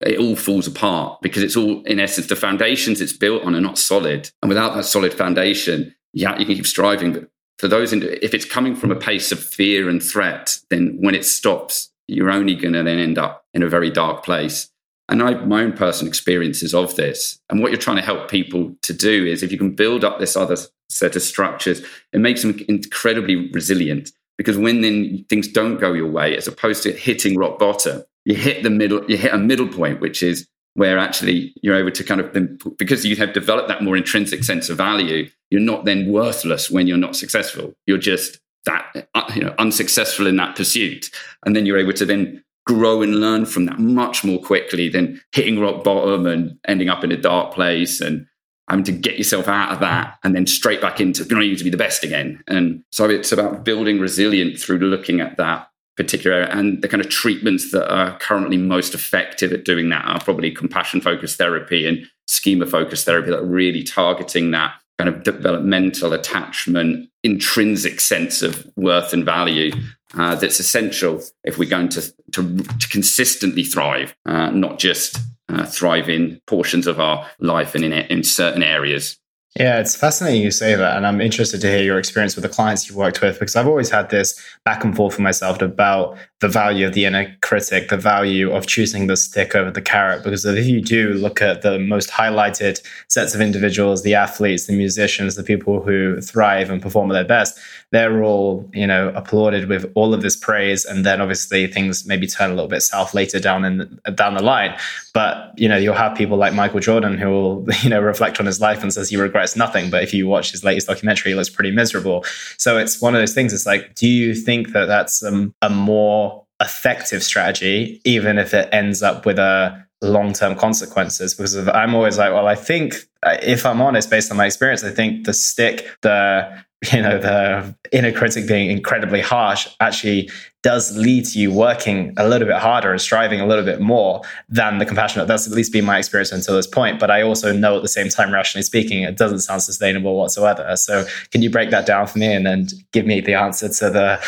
it 0.00 0.18
all 0.18 0.36
falls 0.36 0.66
apart 0.66 1.20
because 1.20 1.42
it's 1.42 1.56
all 1.56 1.82
in 1.82 2.00
essence 2.00 2.28
the 2.28 2.36
foundations 2.36 3.02
it's 3.02 3.12
built 3.12 3.42
on 3.42 3.54
are 3.54 3.60
not 3.60 3.76
solid 3.76 4.30
and 4.40 4.48
without 4.48 4.74
that 4.74 4.84
solid 4.84 5.12
foundation 5.14 5.94
yeah 6.12 6.38
you 6.38 6.44
can 6.44 6.56
keep 6.56 6.66
striving 6.66 7.12
but 7.12 7.30
for 7.58 7.68
those, 7.68 7.92
if 7.92 8.34
it's 8.34 8.44
coming 8.44 8.74
from 8.74 8.90
a 8.90 8.96
place 8.96 9.32
of 9.32 9.38
fear 9.42 9.88
and 9.88 10.02
threat, 10.02 10.58
then 10.70 10.98
when 11.00 11.14
it 11.14 11.24
stops, 11.24 11.90
you're 12.08 12.30
only 12.30 12.54
going 12.54 12.74
to 12.74 12.82
then 12.82 12.98
end 12.98 13.18
up 13.18 13.44
in 13.54 13.62
a 13.62 13.68
very 13.68 13.90
dark 13.90 14.24
place. 14.24 14.70
And 15.08 15.22
I 15.22 15.34
my 15.34 15.62
own 15.62 15.74
personal 15.74 16.08
experiences 16.08 16.74
of 16.74 16.96
this. 16.96 17.38
And 17.50 17.60
what 17.60 17.70
you're 17.70 17.80
trying 17.80 17.96
to 17.96 18.02
help 18.02 18.30
people 18.30 18.74
to 18.82 18.92
do 18.92 19.26
is 19.26 19.42
if 19.42 19.52
you 19.52 19.58
can 19.58 19.74
build 19.74 20.04
up 20.04 20.18
this 20.18 20.36
other 20.36 20.56
set 20.88 21.14
of 21.14 21.22
structures, 21.22 21.82
it 22.12 22.20
makes 22.20 22.42
them 22.42 22.58
incredibly 22.68 23.50
resilient. 23.50 24.12
Because 24.36 24.58
when 24.58 24.80
then 24.80 25.24
things 25.28 25.46
don't 25.46 25.78
go 25.78 25.92
your 25.92 26.10
way, 26.10 26.36
as 26.36 26.48
opposed 26.48 26.82
to 26.82 26.92
hitting 26.92 27.38
rock 27.38 27.58
bottom, 27.58 28.02
you 28.24 28.34
hit 28.34 28.62
the 28.62 28.70
middle, 28.70 29.04
you 29.08 29.16
hit 29.16 29.32
a 29.32 29.38
middle 29.38 29.68
point, 29.68 30.00
which 30.00 30.22
is 30.22 30.48
where 30.74 30.98
actually 30.98 31.54
you're 31.62 31.76
able 31.76 31.92
to 31.92 32.04
kind 32.04 32.20
of 32.20 32.76
because 32.76 33.04
you 33.04 33.16
have 33.16 33.32
developed 33.32 33.68
that 33.68 33.82
more 33.82 33.96
intrinsic 33.96 34.44
sense 34.44 34.68
of 34.68 34.76
value, 34.76 35.28
you're 35.50 35.60
not 35.60 35.84
then 35.84 36.10
worthless 36.12 36.70
when 36.70 36.86
you're 36.86 36.96
not 36.96 37.16
successful. 37.16 37.74
You're 37.86 37.98
just 37.98 38.40
that 38.66 39.08
uh, 39.14 39.30
you 39.34 39.42
know 39.42 39.54
unsuccessful 39.58 40.26
in 40.26 40.36
that 40.36 40.56
pursuit, 40.56 41.10
and 41.46 41.54
then 41.54 41.64
you're 41.66 41.78
able 41.78 41.92
to 41.94 42.04
then 42.04 42.42
grow 42.66 43.02
and 43.02 43.20
learn 43.20 43.46
from 43.46 43.66
that 43.66 43.78
much 43.78 44.24
more 44.24 44.40
quickly 44.40 44.88
than 44.88 45.20
hitting 45.32 45.60
rock 45.60 45.84
bottom 45.84 46.26
and 46.26 46.58
ending 46.66 46.88
up 46.88 47.04
in 47.04 47.12
a 47.12 47.16
dark 47.16 47.52
place 47.52 48.00
and 48.00 48.26
having 48.70 48.84
to 48.84 48.92
get 48.92 49.18
yourself 49.18 49.46
out 49.46 49.70
of 49.70 49.80
that 49.80 50.16
and 50.24 50.34
then 50.34 50.46
straight 50.46 50.80
back 50.80 50.98
into 50.98 51.22
you 51.24 51.36
know 51.36 51.42
you 51.42 51.56
to 51.56 51.64
be 51.64 51.70
the 51.70 51.76
best 51.76 52.02
again. 52.02 52.42
And 52.48 52.82
so 52.90 53.08
it's 53.08 53.32
about 53.32 53.64
building 53.64 54.00
resilience 54.00 54.64
through 54.64 54.78
looking 54.78 55.20
at 55.20 55.36
that 55.36 55.68
particular. 55.96 56.42
And 56.42 56.82
the 56.82 56.88
kind 56.88 57.00
of 57.00 57.08
treatments 57.08 57.70
that 57.72 57.92
are 57.92 58.18
currently 58.18 58.56
most 58.56 58.94
effective 58.94 59.52
at 59.52 59.64
doing 59.64 59.88
that 59.90 60.04
are 60.04 60.20
probably 60.20 60.50
compassion 60.50 61.00
focused 61.00 61.38
therapy 61.38 61.86
and 61.86 62.06
schema 62.26 62.66
focused 62.66 63.04
therapy 63.04 63.30
that 63.30 63.40
are 63.40 63.46
really 63.46 63.82
targeting 63.82 64.50
that 64.50 64.74
kind 64.98 65.08
of 65.08 65.24
developmental 65.24 66.12
attachment, 66.12 67.08
intrinsic 67.22 68.00
sense 68.00 68.42
of 68.42 68.66
worth 68.76 69.12
and 69.12 69.24
value 69.24 69.72
uh, 70.16 70.34
that's 70.36 70.60
essential 70.60 71.20
if 71.42 71.58
we're 71.58 71.68
going 71.68 71.88
to, 71.88 72.00
to, 72.32 72.58
to 72.58 72.88
consistently 72.88 73.64
thrive, 73.64 74.14
uh, 74.26 74.50
not 74.50 74.78
just 74.78 75.18
uh, 75.48 75.66
thrive 75.66 76.08
in 76.08 76.40
portions 76.46 76.86
of 76.86 77.00
our 77.00 77.28
life 77.40 77.74
and 77.74 77.84
in, 77.84 77.92
in 77.92 78.22
certain 78.22 78.62
areas. 78.62 79.18
Yeah, 79.56 79.78
it's 79.78 79.94
fascinating 79.94 80.42
you 80.42 80.50
say 80.50 80.74
that. 80.74 80.96
And 80.96 81.06
I'm 81.06 81.20
interested 81.20 81.60
to 81.60 81.68
hear 81.68 81.80
your 81.80 81.96
experience 81.96 82.34
with 82.34 82.42
the 82.42 82.48
clients 82.48 82.88
you've 82.88 82.96
worked 82.96 83.22
with 83.22 83.38
because 83.38 83.54
I've 83.54 83.68
always 83.68 83.88
had 83.88 84.10
this 84.10 84.40
back 84.64 84.82
and 84.82 84.96
forth 84.96 85.14
for 85.14 85.22
myself 85.22 85.62
about 85.62 86.18
the 86.40 86.48
value 86.48 86.88
of 86.88 86.92
the 86.92 87.04
inner 87.04 87.34
critic, 87.40 87.88
the 87.88 87.96
value 87.96 88.50
of 88.50 88.66
choosing 88.66 89.06
the 89.06 89.16
stick 89.16 89.54
over 89.54 89.70
the 89.70 89.80
carrot. 89.80 90.24
Because 90.24 90.44
if 90.44 90.66
you 90.66 90.80
do 90.80 91.12
look 91.14 91.40
at 91.40 91.62
the 91.62 91.78
most 91.78 92.10
highlighted 92.10 92.84
sets 93.06 93.32
of 93.32 93.40
individuals, 93.40 94.02
the 94.02 94.16
athletes, 94.16 94.66
the 94.66 94.76
musicians, 94.76 95.36
the 95.36 95.44
people 95.44 95.80
who 95.80 96.20
thrive 96.20 96.68
and 96.68 96.82
perform 96.82 97.12
at 97.12 97.14
their 97.14 97.24
best, 97.24 97.56
they're 97.92 98.24
all, 98.24 98.68
you 98.74 98.88
know, 98.88 99.10
applauded 99.10 99.68
with 99.68 99.90
all 99.94 100.12
of 100.12 100.22
this 100.22 100.34
praise. 100.34 100.84
And 100.84 101.06
then 101.06 101.20
obviously 101.20 101.68
things 101.68 102.04
maybe 102.06 102.26
turn 102.26 102.50
a 102.50 102.54
little 102.54 102.68
bit 102.68 102.82
south 102.82 103.14
later 103.14 103.38
down 103.38 103.64
in 103.64 104.00
down 104.16 104.34
the 104.34 104.42
line. 104.42 104.76
But, 105.12 105.56
you 105.56 105.68
know, 105.68 105.76
you'll 105.76 105.94
have 105.94 106.16
people 106.16 106.36
like 106.36 106.52
Michael 106.54 106.80
Jordan 106.80 107.18
who 107.18 107.30
will, 107.30 107.66
you 107.82 107.88
know, 107.88 108.00
reflect 108.00 108.40
on 108.40 108.46
his 108.46 108.60
life 108.60 108.82
and 108.82 108.92
says 108.92 109.08
he 109.08 109.16
regrets 109.16 109.43
nothing. 109.56 109.90
But 109.90 110.02
if 110.02 110.14
you 110.14 110.26
watch 110.26 110.50
his 110.50 110.64
latest 110.64 110.86
documentary, 110.86 111.32
he 111.32 111.36
looks 111.36 111.50
pretty 111.50 111.70
miserable. 111.70 112.24
So 112.56 112.78
it's 112.78 113.00
one 113.00 113.14
of 113.14 113.20
those 113.20 113.34
things. 113.34 113.52
It's 113.52 113.66
like, 113.66 113.94
do 113.94 114.08
you 114.08 114.34
think 114.34 114.72
that 114.72 114.86
that's 114.86 115.22
um, 115.22 115.54
a 115.62 115.70
more 115.70 116.44
effective 116.60 117.22
strategy, 117.22 118.00
even 118.04 118.38
if 118.38 118.54
it 118.54 118.68
ends 118.72 119.02
up 119.02 119.26
with 119.26 119.38
a 119.38 119.84
long-term 120.04 120.54
consequences 120.54 121.34
because 121.34 121.56
i'm 121.68 121.94
always 121.94 122.18
like 122.18 122.32
well 122.32 122.46
i 122.46 122.54
think 122.54 123.06
if 123.42 123.64
i'm 123.66 123.80
honest 123.80 124.10
based 124.10 124.30
on 124.30 124.36
my 124.36 124.46
experience 124.46 124.84
i 124.84 124.90
think 124.90 125.24
the 125.24 125.34
stick 125.34 125.88
the 126.02 126.64
you 126.92 127.00
know 127.00 127.18
the 127.18 127.74
inner 127.92 128.12
critic 128.12 128.46
being 128.46 128.70
incredibly 128.70 129.20
harsh 129.20 129.68
actually 129.80 130.30
does 130.62 130.96
lead 130.96 131.26
to 131.26 131.38
you 131.38 131.52
working 131.52 132.14
a 132.16 132.26
little 132.26 132.48
bit 132.48 132.56
harder 132.56 132.90
and 132.90 133.00
striving 133.00 133.38
a 133.38 133.46
little 133.46 133.64
bit 133.64 133.82
more 133.82 134.22
than 134.48 134.78
the 134.78 134.86
compassionate. 134.86 135.28
That's 135.28 135.46
at 135.46 135.52
least 135.52 135.72
been 135.72 135.84
my 135.84 135.98
experience 135.98 136.32
until 136.32 136.56
this 136.56 136.66
point 136.66 136.98
but 136.98 137.10
i 137.10 137.22
also 137.22 137.52
know 137.52 137.76
at 137.76 137.82
the 137.82 137.88
same 137.88 138.08
time 138.08 138.32
rationally 138.32 138.62
speaking 138.62 139.02
it 139.02 139.16
doesn't 139.16 139.40
sound 139.40 139.62
sustainable 139.62 140.16
whatsoever. 140.16 140.76
So 140.76 141.06
can 141.30 141.42
you 141.42 141.50
break 141.50 141.70
that 141.70 141.86
down 141.86 142.06
for 142.06 142.18
me 142.18 142.32
and 142.32 142.46
then 142.46 142.68
give 142.92 143.06
me 143.06 143.20
the 143.20 143.34
answer 143.34 143.68
to 143.68 143.90
the 143.90 144.24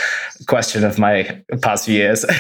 question 0.46 0.84
of 0.84 0.98
my 0.98 1.42
past 1.62 1.86
few 1.86 1.94
years? 1.94 2.24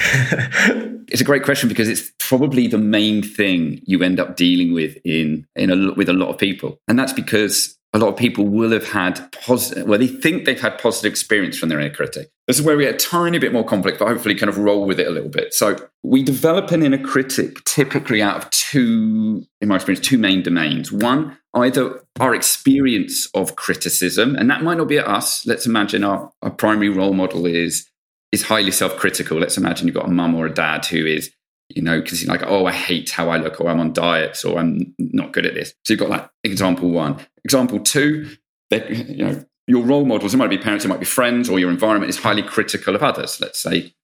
It's 1.08 1.20
a 1.20 1.24
great 1.24 1.44
question 1.44 1.68
because 1.68 1.88
it's 1.88 2.10
probably 2.18 2.66
the 2.66 2.78
main 2.78 3.22
thing 3.22 3.80
you 3.84 4.02
end 4.02 4.18
up 4.18 4.34
dealing 4.34 4.74
with 4.74 4.98
in 5.04 5.46
in 5.54 5.70
a, 5.70 5.94
with 5.94 6.08
a 6.08 6.12
lot 6.12 6.30
of 6.30 6.36
people 6.36 6.45
and 6.88 6.98
that's 6.98 7.12
because 7.12 7.76
a 7.92 7.98
lot 7.98 8.08
of 8.08 8.16
people 8.16 8.46
will 8.46 8.72
have 8.72 8.90
had 8.90 9.32
positive, 9.32 9.86
well, 9.86 9.98
they 9.98 10.06
think 10.06 10.44
they've 10.44 10.60
had 10.60 10.78
positive 10.78 11.10
experience 11.10 11.56
from 11.56 11.70
their 11.70 11.80
inner 11.80 11.94
critic. 11.94 12.28
This 12.46 12.58
is 12.58 12.64
where 12.64 12.76
we 12.76 12.84
get 12.84 12.94
a 12.94 12.98
tiny 12.98 13.38
bit 13.38 13.52
more 13.52 13.64
complex, 13.64 13.98
but 13.98 14.08
hopefully 14.08 14.34
kind 14.34 14.50
of 14.50 14.58
roll 14.58 14.84
with 14.84 15.00
it 15.00 15.06
a 15.06 15.10
little 15.10 15.30
bit. 15.30 15.54
So 15.54 15.76
we 16.02 16.22
develop 16.22 16.70
an 16.72 16.82
inner 16.82 17.02
critic 17.02 17.64
typically 17.64 18.20
out 18.20 18.36
of 18.36 18.50
two, 18.50 19.46
in 19.60 19.68
my 19.68 19.76
experience, 19.76 20.06
two 20.06 20.18
main 20.18 20.42
domains. 20.42 20.92
One, 20.92 21.38
either 21.54 22.04
our 22.20 22.34
experience 22.34 23.30
of 23.34 23.56
criticism, 23.56 24.36
and 24.36 24.50
that 24.50 24.62
might 24.62 24.76
not 24.76 24.88
be 24.88 24.98
at 24.98 25.08
us. 25.08 25.46
Let's 25.46 25.64
imagine 25.64 26.04
our, 26.04 26.30
our 26.42 26.50
primary 26.50 26.90
role 26.90 27.14
model 27.14 27.46
is 27.46 27.88
is 28.32 28.42
highly 28.42 28.72
self-critical. 28.72 29.38
Let's 29.38 29.56
imagine 29.56 29.86
you've 29.86 29.94
got 29.94 30.06
a 30.06 30.10
mum 30.10 30.34
or 30.34 30.46
a 30.46 30.52
dad 30.52 30.84
who 30.84 31.06
is 31.06 31.30
you 31.68 31.82
know, 31.82 32.00
because 32.00 32.22
you're 32.22 32.32
like, 32.32 32.46
oh, 32.46 32.66
I 32.66 32.72
hate 32.72 33.10
how 33.10 33.28
I 33.28 33.38
look, 33.38 33.60
or 33.60 33.68
I'm 33.68 33.80
on 33.80 33.92
diets, 33.92 34.44
or 34.44 34.58
I'm 34.58 34.94
not 34.98 35.32
good 35.32 35.46
at 35.46 35.54
this. 35.54 35.74
So 35.84 35.92
you've 35.92 36.00
got 36.00 36.10
that 36.10 36.30
example 36.44 36.90
one. 36.90 37.18
Example 37.44 37.80
two, 37.80 38.28
that, 38.70 38.90
you 38.90 39.24
know, 39.24 39.44
your 39.66 39.84
role 39.84 40.04
models, 40.04 40.32
it 40.32 40.36
might 40.36 40.50
be 40.50 40.58
parents, 40.58 40.84
it 40.84 40.88
might 40.88 41.00
be 41.00 41.06
friends, 41.06 41.48
or 41.48 41.58
your 41.58 41.70
environment 41.70 42.10
is 42.10 42.18
highly 42.18 42.42
critical 42.42 42.94
of 42.94 43.02
others. 43.02 43.40
Let's 43.40 43.58
say 43.58 43.94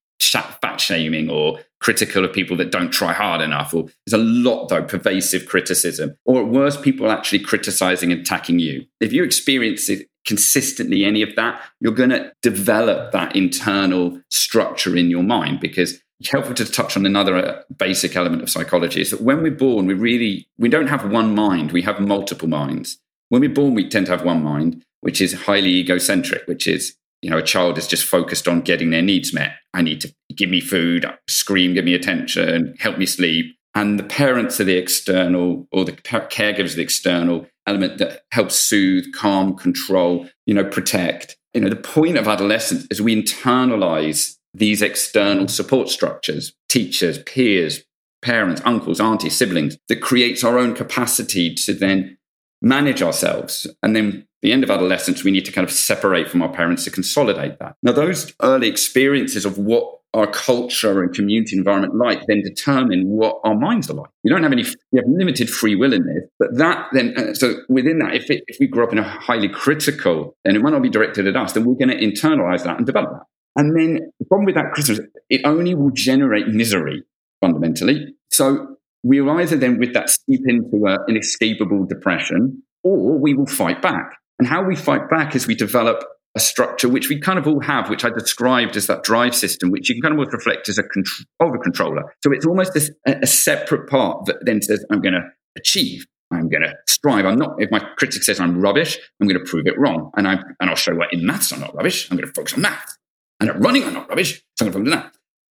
fat 0.63 0.81
shaming 0.81 1.29
or 1.29 1.59
critical 1.81 2.25
of 2.25 2.33
people 2.33 2.57
that 2.57 2.71
don't 2.71 2.91
try 2.91 3.13
hard 3.13 3.41
enough. 3.41 3.75
Or 3.75 3.89
there's 4.07 4.21
a 4.21 4.25
lot 4.25 4.69
though, 4.69 4.83
pervasive 4.83 5.47
criticism. 5.47 6.17
Or 6.25 6.41
at 6.41 6.49
worst, 6.49 6.83
people 6.83 7.11
actually 7.11 7.41
criticizing 7.41 8.13
and 8.13 8.21
attacking 8.21 8.61
you. 8.61 8.87
If 9.01 9.13
you 9.13 9.25
experience 9.25 9.89
it 9.89 10.09
consistently, 10.25 11.05
any 11.05 11.23
of 11.23 11.35
that, 11.37 11.61
you're 11.81 11.93
going 11.93 12.11
to 12.11 12.33
develop 12.43 13.13
that 13.13 13.35
internal 13.35 14.21
structure 14.31 14.97
in 14.97 15.11
your 15.11 15.25
mind 15.25 15.61
because 15.61 16.01
helpful 16.31 16.55
to 16.55 16.65
touch 16.65 16.97
on 16.97 17.07
another 17.07 17.37
uh, 17.37 17.63
basic 17.77 18.17
element 18.17 18.43
of 18.43 18.51
psychology 18.51 19.01
is 19.01 19.11
that 19.11 19.23
when 19.23 19.43
we're 19.43 19.51
born, 19.51 19.87
we 19.87 19.95
really 19.95 20.47
we 20.59 20.69
don't 20.69 20.89
have 20.89 21.11
one 21.11 21.35
mind, 21.35 21.73
we 21.73 21.83
have 21.83 22.01
multiple 22.01 22.49
minds. 22.49 22.99
When 23.29 23.41
we're 23.41 23.51
born, 23.51 23.75
we 23.75 23.89
tend 23.89 24.07
to 24.07 24.13
have 24.13 24.25
one 24.25 24.43
mind, 24.43 24.85
which 25.01 25.21
is 25.21 25.33
highly 25.33 25.71
egocentric, 25.71 26.47
which 26.47 26.67
is 26.67 26.97
you 27.23 27.31
know, 27.31 27.39
a 27.39 27.43
child 27.43 27.79
is 27.79 27.87
just 27.87 28.05
focused 28.05 28.49
on 28.49 28.61
getting 28.61 28.91
their 28.91 29.01
needs 29.01 29.33
met. 29.33 29.53
I 29.73 29.81
need 29.81 30.01
to 30.01 30.13
give 30.37 30.51
me 30.51 30.61
food, 30.61 31.07
scream, 31.29 31.73
give 31.73 31.85
me 31.85 31.95
attention, 31.95 32.75
help 32.79 32.99
me 32.99 33.07
sleep. 33.07 33.57
And 33.75 33.99
the 33.99 34.05
parents 34.05 34.61
are 34.61 34.65
the 34.65 34.77
external, 34.77 35.67
or 35.73 35.85
the 35.85 35.93
caregivers 35.93 36.73
are 36.73 36.77
the 36.77 36.83
external 36.83 37.47
element 37.67 37.99
that 37.99 38.23
helps 38.33 38.57
soothe, 38.57 39.07
calm, 39.15 39.57
control, 39.57 40.29
you 40.47 40.53
know, 40.53 40.65
protect. 40.65 41.37
You 41.55 41.63
know, 41.63 41.71
the 41.71 41.77
point 41.77 42.19
of 42.19 42.27
adolescence 42.27 42.87
is 42.91 43.01
we 43.01 43.23
internalize 43.23 44.37
these 44.55 44.83
external 44.83 45.49
support 45.49 45.89
structures, 45.89 46.53
teachers, 46.69 47.19
peers, 47.19 47.83
parents, 48.21 48.63
uncles, 48.65 49.01
aunties, 49.01 49.37
siblings, 49.37 49.77
that 49.89 50.01
creates 50.01 50.45
our 50.45 50.59
own 50.59 50.75
capacity 50.75 51.55
to 51.55 51.75
then 51.75 52.17
manage 52.61 53.03
ourselves. 53.03 53.67
And 53.83 53.97
then 53.97 54.27
the 54.43 54.53
end 54.53 54.65
of 54.65 54.71
adolescence, 54.71 55.25
we 55.25 55.31
need 55.31 55.45
to 55.45 55.53
kind 55.53 55.67
of 55.67 55.73
separate 55.73 56.29
from 56.29 56.43
our 56.43 56.53
parents 56.53 56.85
to 56.85 56.91
consolidate 56.91 57.59
that. 57.59 57.77
Now, 57.83 57.93
those 57.93 58.33
early 58.43 58.69
experiences 58.69 59.45
of 59.45 59.59
what 59.59 59.99
our 60.15 60.27
culture 60.27 61.03
and 61.03 61.15
community 61.15 61.57
environment 61.57 61.97
like 61.97 62.27
then 62.27 62.43
determine 62.43 63.09
what 63.09 63.41
our 63.45 63.55
minds 63.55 63.89
are 63.89 63.95
like. 63.95 64.11
We 64.23 64.31
don't 64.31 64.43
have 64.43 64.53
any, 64.53 64.65
we 64.93 64.99
have 64.99 65.07
limited 65.09 65.49
free 65.49 65.75
will 65.75 65.95
in 65.95 66.05
this, 66.05 66.25
but 66.39 66.55
that 66.59 66.89
then, 66.93 67.15
uh, 67.17 67.35
so 67.35 67.55
within 67.71 67.99
that, 68.01 68.15
if, 68.15 68.31
it, 68.31 68.45
if 68.47 68.59
we 68.61 68.67
grow 68.67 68.85
up 68.85 68.93
in 68.93 68.99
a 68.99 69.03
highly 69.03 69.49
critical, 69.49 70.37
and 70.45 70.55
it 70.55 70.61
might 70.61 70.71
not 70.71 70.83
be 70.83 70.91
directed 70.91 71.27
at 71.27 71.37
us, 71.37 71.55
then 71.55 71.65
we're 71.65 71.75
going 71.75 71.89
to 71.89 71.97
internalize 71.97 72.63
that 72.65 72.77
and 72.77 72.85
develop 72.85 73.11
that. 73.11 73.23
And 73.57 73.77
then 73.77 74.13
the 74.19 74.27
problem 74.27 74.47
with 74.47 74.55
that 74.55 74.73
criticism, 74.73 75.11
it 75.29 75.43
only 75.45 75.75
will 75.75 75.91
generate 75.91 76.49
misery 76.49 77.03
fundamentally. 77.41 78.15
So 78.31 78.77
we're 79.03 79.29
either 79.29 79.57
then 79.57 79.79
with 79.79 79.95
that 79.95 80.09
steep 80.09 80.41
into 80.47 80.87
an 80.87 80.99
inescapable 81.09 81.85
depression, 81.87 82.63
or 82.83 83.19
we 83.19 83.35
will 83.35 83.47
fight 83.47 83.83
back. 83.83 84.17
And 84.39 84.49
how 84.49 84.65
we 84.65 84.75
fight 84.75 85.09
back 85.11 85.37
is 85.37 85.47
we 85.47 85.55
develop 85.55 86.05
a 86.35 86.41
structure 86.41 86.89
which 86.89 87.09
we 87.09 87.21
kind 87.21 87.39
of 87.39 87.47
all 87.47 87.61
have, 87.61 87.91
which 87.91 88.05
I 88.05 88.11
described 88.11 88.77
as 88.77 88.87
that 88.87 89.03
drive 89.03 89.35
system, 89.35 89.71
which 89.71 89.89
you 89.89 89.95
can 89.95 90.03
kind 90.03 90.21
of 90.21 90.33
reflect 90.33 90.69
as 90.69 90.79
a 90.79 90.83
control, 90.83 91.59
controller. 91.63 92.05
So 92.23 92.33
it's 92.33 92.47
almost 92.47 92.73
this, 92.73 92.91
a 93.07 93.27
separate 93.27 93.89
part 93.89 94.25
that 94.27 94.37
then 94.47 94.63
says, 94.63 94.85
I'm 94.91 95.03
going 95.03 95.15
to 95.15 95.29
achieve. 95.57 96.07
I'm 96.33 96.49
going 96.49 96.63
to 96.63 96.75
strive. 96.89 97.27
I'm 97.27 97.37
not, 97.37 97.57
if 97.59 97.71
my 97.71 97.81
critic 97.97 98.23
says 98.23 98.41
I'm 98.41 98.63
rubbish, 98.63 98.99
I'm 99.21 99.29
going 99.29 99.39
to 99.39 99.45
prove 99.45 99.67
it 99.67 99.79
wrong. 99.79 100.11
And, 100.17 100.27
I, 100.27 100.39
and 100.61 100.71
I'll 100.71 100.77
show 100.77 100.95
what 100.95 101.13
in 101.13 101.27
maths 101.27 101.53
I'm 101.53 101.61
not 101.61 101.75
rubbish. 101.75 102.11
I'm 102.11 102.17
going 102.17 102.27
to 102.27 102.33
focus 102.33 102.55
on 102.55 102.63
maths. 102.63 102.97
And 103.43 103.51
at 103.51 103.61
running, 103.61 103.85
I'm 103.85 103.95
not 103.95 104.09
rubbish. 104.09 104.43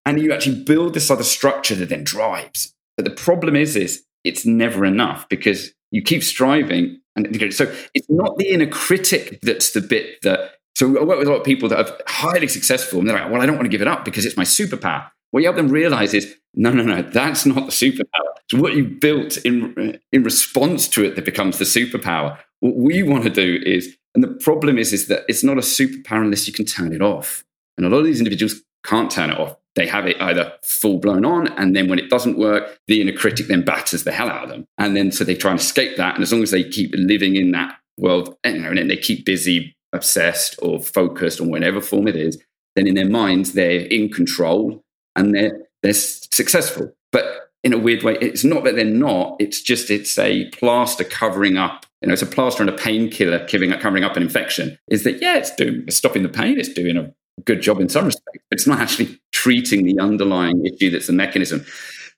And 0.06 0.20
you 0.20 0.32
actually 0.32 0.62
build 0.62 0.94
this 0.94 1.10
other 1.10 1.24
structure 1.24 1.74
that 1.74 1.88
then 1.88 2.04
drives. 2.04 2.74
But 2.96 3.04
the 3.04 3.10
problem 3.10 3.56
is, 3.56 3.76
is 3.76 4.04
it's 4.24 4.46
never 4.46 4.84
enough 4.84 5.28
because 5.28 5.72
you 5.90 6.02
keep 6.02 6.22
striving 6.22 7.00
and 7.16 7.52
so 7.52 7.72
it's 7.94 8.08
not 8.08 8.38
the 8.38 8.48
inner 8.48 8.66
critic 8.66 9.40
that's 9.42 9.72
the 9.72 9.80
bit 9.80 10.22
that. 10.22 10.52
So 10.76 10.98
I 10.98 11.04
work 11.04 11.18
with 11.18 11.28
a 11.28 11.30
lot 11.30 11.40
of 11.40 11.44
people 11.44 11.68
that 11.68 11.78
are 11.78 11.98
highly 12.06 12.48
successful, 12.48 13.00
and 13.00 13.08
they're 13.08 13.18
like, 13.18 13.30
"Well, 13.30 13.42
I 13.42 13.46
don't 13.46 13.56
want 13.56 13.66
to 13.66 13.70
give 13.70 13.82
it 13.82 13.88
up 13.88 14.04
because 14.04 14.24
it's 14.24 14.36
my 14.36 14.44
superpower." 14.44 15.10
What 15.30 15.40
you 15.40 15.46
help 15.46 15.56
them 15.56 15.68
realize 15.68 16.14
is, 16.14 16.34
no, 16.54 16.72
no, 16.72 16.82
no, 16.82 17.02
that's 17.02 17.46
not 17.46 17.66
the 17.66 17.72
superpower. 17.72 18.34
So 18.50 18.58
what 18.60 18.74
you 18.74 18.84
built 18.84 19.36
in 19.38 19.74
uh, 19.78 19.98
in 20.12 20.22
response 20.22 20.88
to 20.88 21.04
it 21.04 21.16
that 21.16 21.24
becomes 21.24 21.58
the 21.58 21.64
superpower. 21.64 22.38
What 22.60 22.76
we 22.76 23.02
want 23.02 23.24
to 23.24 23.30
do 23.30 23.60
is, 23.64 23.96
and 24.14 24.22
the 24.22 24.28
problem 24.28 24.78
is, 24.78 24.92
is 24.92 25.08
that 25.08 25.24
it's 25.28 25.44
not 25.44 25.58
a 25.58 25.62
superpower 25.62 26.22
unless 26.22 26.46
you 26.46 26.52
can 26.52 26.64
turn 26.64 26.92
it 26.92 27.02
off. 27.02 27.44
And 27.76 27.86
a 27.86 27.88
lot 27.88 27.98
of 27.98 28.04
these 28.04 28.20
individuals 28.20 28.62
can't 28.84 29.10
turn 29.10 29.30
it 29.30 29.38
off 29.38 29.56
they 29.76 29.86
have 29.86 30.06
it 30.06 30.20
either 30.20 30.52
full 30.64 30.98
blown 30.98 31.24
on, 31.24 31.48
and 31.48 31.76
then 31.76 31.88
when 31.88 31.98
it 31.98 32.10
doesn't 32.10 32.38
work, 32.38 32.78
the 32.88 33.00
inner 33.00 33.12
critic 33.12 33.46
then 33.46 33.64
batters 33.64 34.04
the 34.04 34.12
hell 34.12 34.28
out 34.28 34.44
of 34.44 34.50
them. 34.50 34.66
And 34.78 34.96
then 34.96 35.12
so 35.12 35.24
they 35.24 35.36
try 35.36 35.52
and 35.52 35.60
escape 35.60 35.96
that. 35.96 36.14
And 36.14 36.22
as 36.22 36.32
long 36.32 36.42
as 36.42 36.50
they 36.50 36.64
keep 36.64 36.92
living 36.94 37.36
in 37.36 37.52
that 37.52 37.78
world, 37.96 38.36
you 38.44 38.58
know, 38.58 38.70
and 38.70 38.78
then 38.78 38.88
they 38.88 38.96
keep 38.96 39.24
busy, 39.24 39.76
obsessed, 39.92 40.58
or 40.60 40.80
focused 40.80 41.40
on 41.40 41.50
whatever 41.50 41.80
form 41.80 42.08
it 42.08 42.16
is, 42.16 42.42
then 42.74 42.86
in 42.86 42.94
their 42.94 43.08
minds 43.08 43.52
they're 43.52 43.86
in 43.86 44.08
control 44.08 44.82
and 45.14 45.34
they're 45.34 45.66
they're 45.82 45.92
successful. 45.92 46.92
But 47.12 47.50
in 47.62 47.72
a 47.72 47.78
weird 47.78 48.02
way, 48.02 48.16
it's 48.20 48.44
not 48.44 48.64
that 48.64 48.74
they're 48.74 48.84
not. 48.84 49.36
It's 49.38 49.60
just 49.60 49.90
it's 49.90 50.18
a 50.18 50.48
plaster 50.50 51.04
covering 51.04 51.56
up. 51.56 51.86
You 52.02 52.08
know, 52.08 52.14
it's 52.14 52.22
a 52.22 52.26
plaster 52.26 52.62
and 52.62 52.70
a 52.70 52.76
painkiller 52.76 53.46
covering 53.46 53.72
up, 53.72 53.80
covering 53.80 54.02
up 54.02 54.16
an 54.16 54.22
infection. 54.22 54.78
Is 54.90 55.04
that 55.04 55.22
yeah, 55.22 55.36
it's 55.36 55.54
doing 55.54 55.84
it's 55.86 55.96
stopping 55.96 56.24
the 56.24 56.28
pain. 56.28 56.58
It's 56.58 56.72
doing 56.72 56.96
a 56.96 57.14
good 57.44 57.62
job 57.62 57.80
in 57.80 57.88
some 57.88 58.06
respects. 58.06 58.44
It's 58.50 58.66
not 58.66 58.80
actually 58.80 59.20
treating 59.32 59.84
the 59.84 59.98
underlying 59.98 60.64
issue 60.66 60.90
that's 60.90 61.06
the 61.06 61.12
mechanism. 61.12 61.64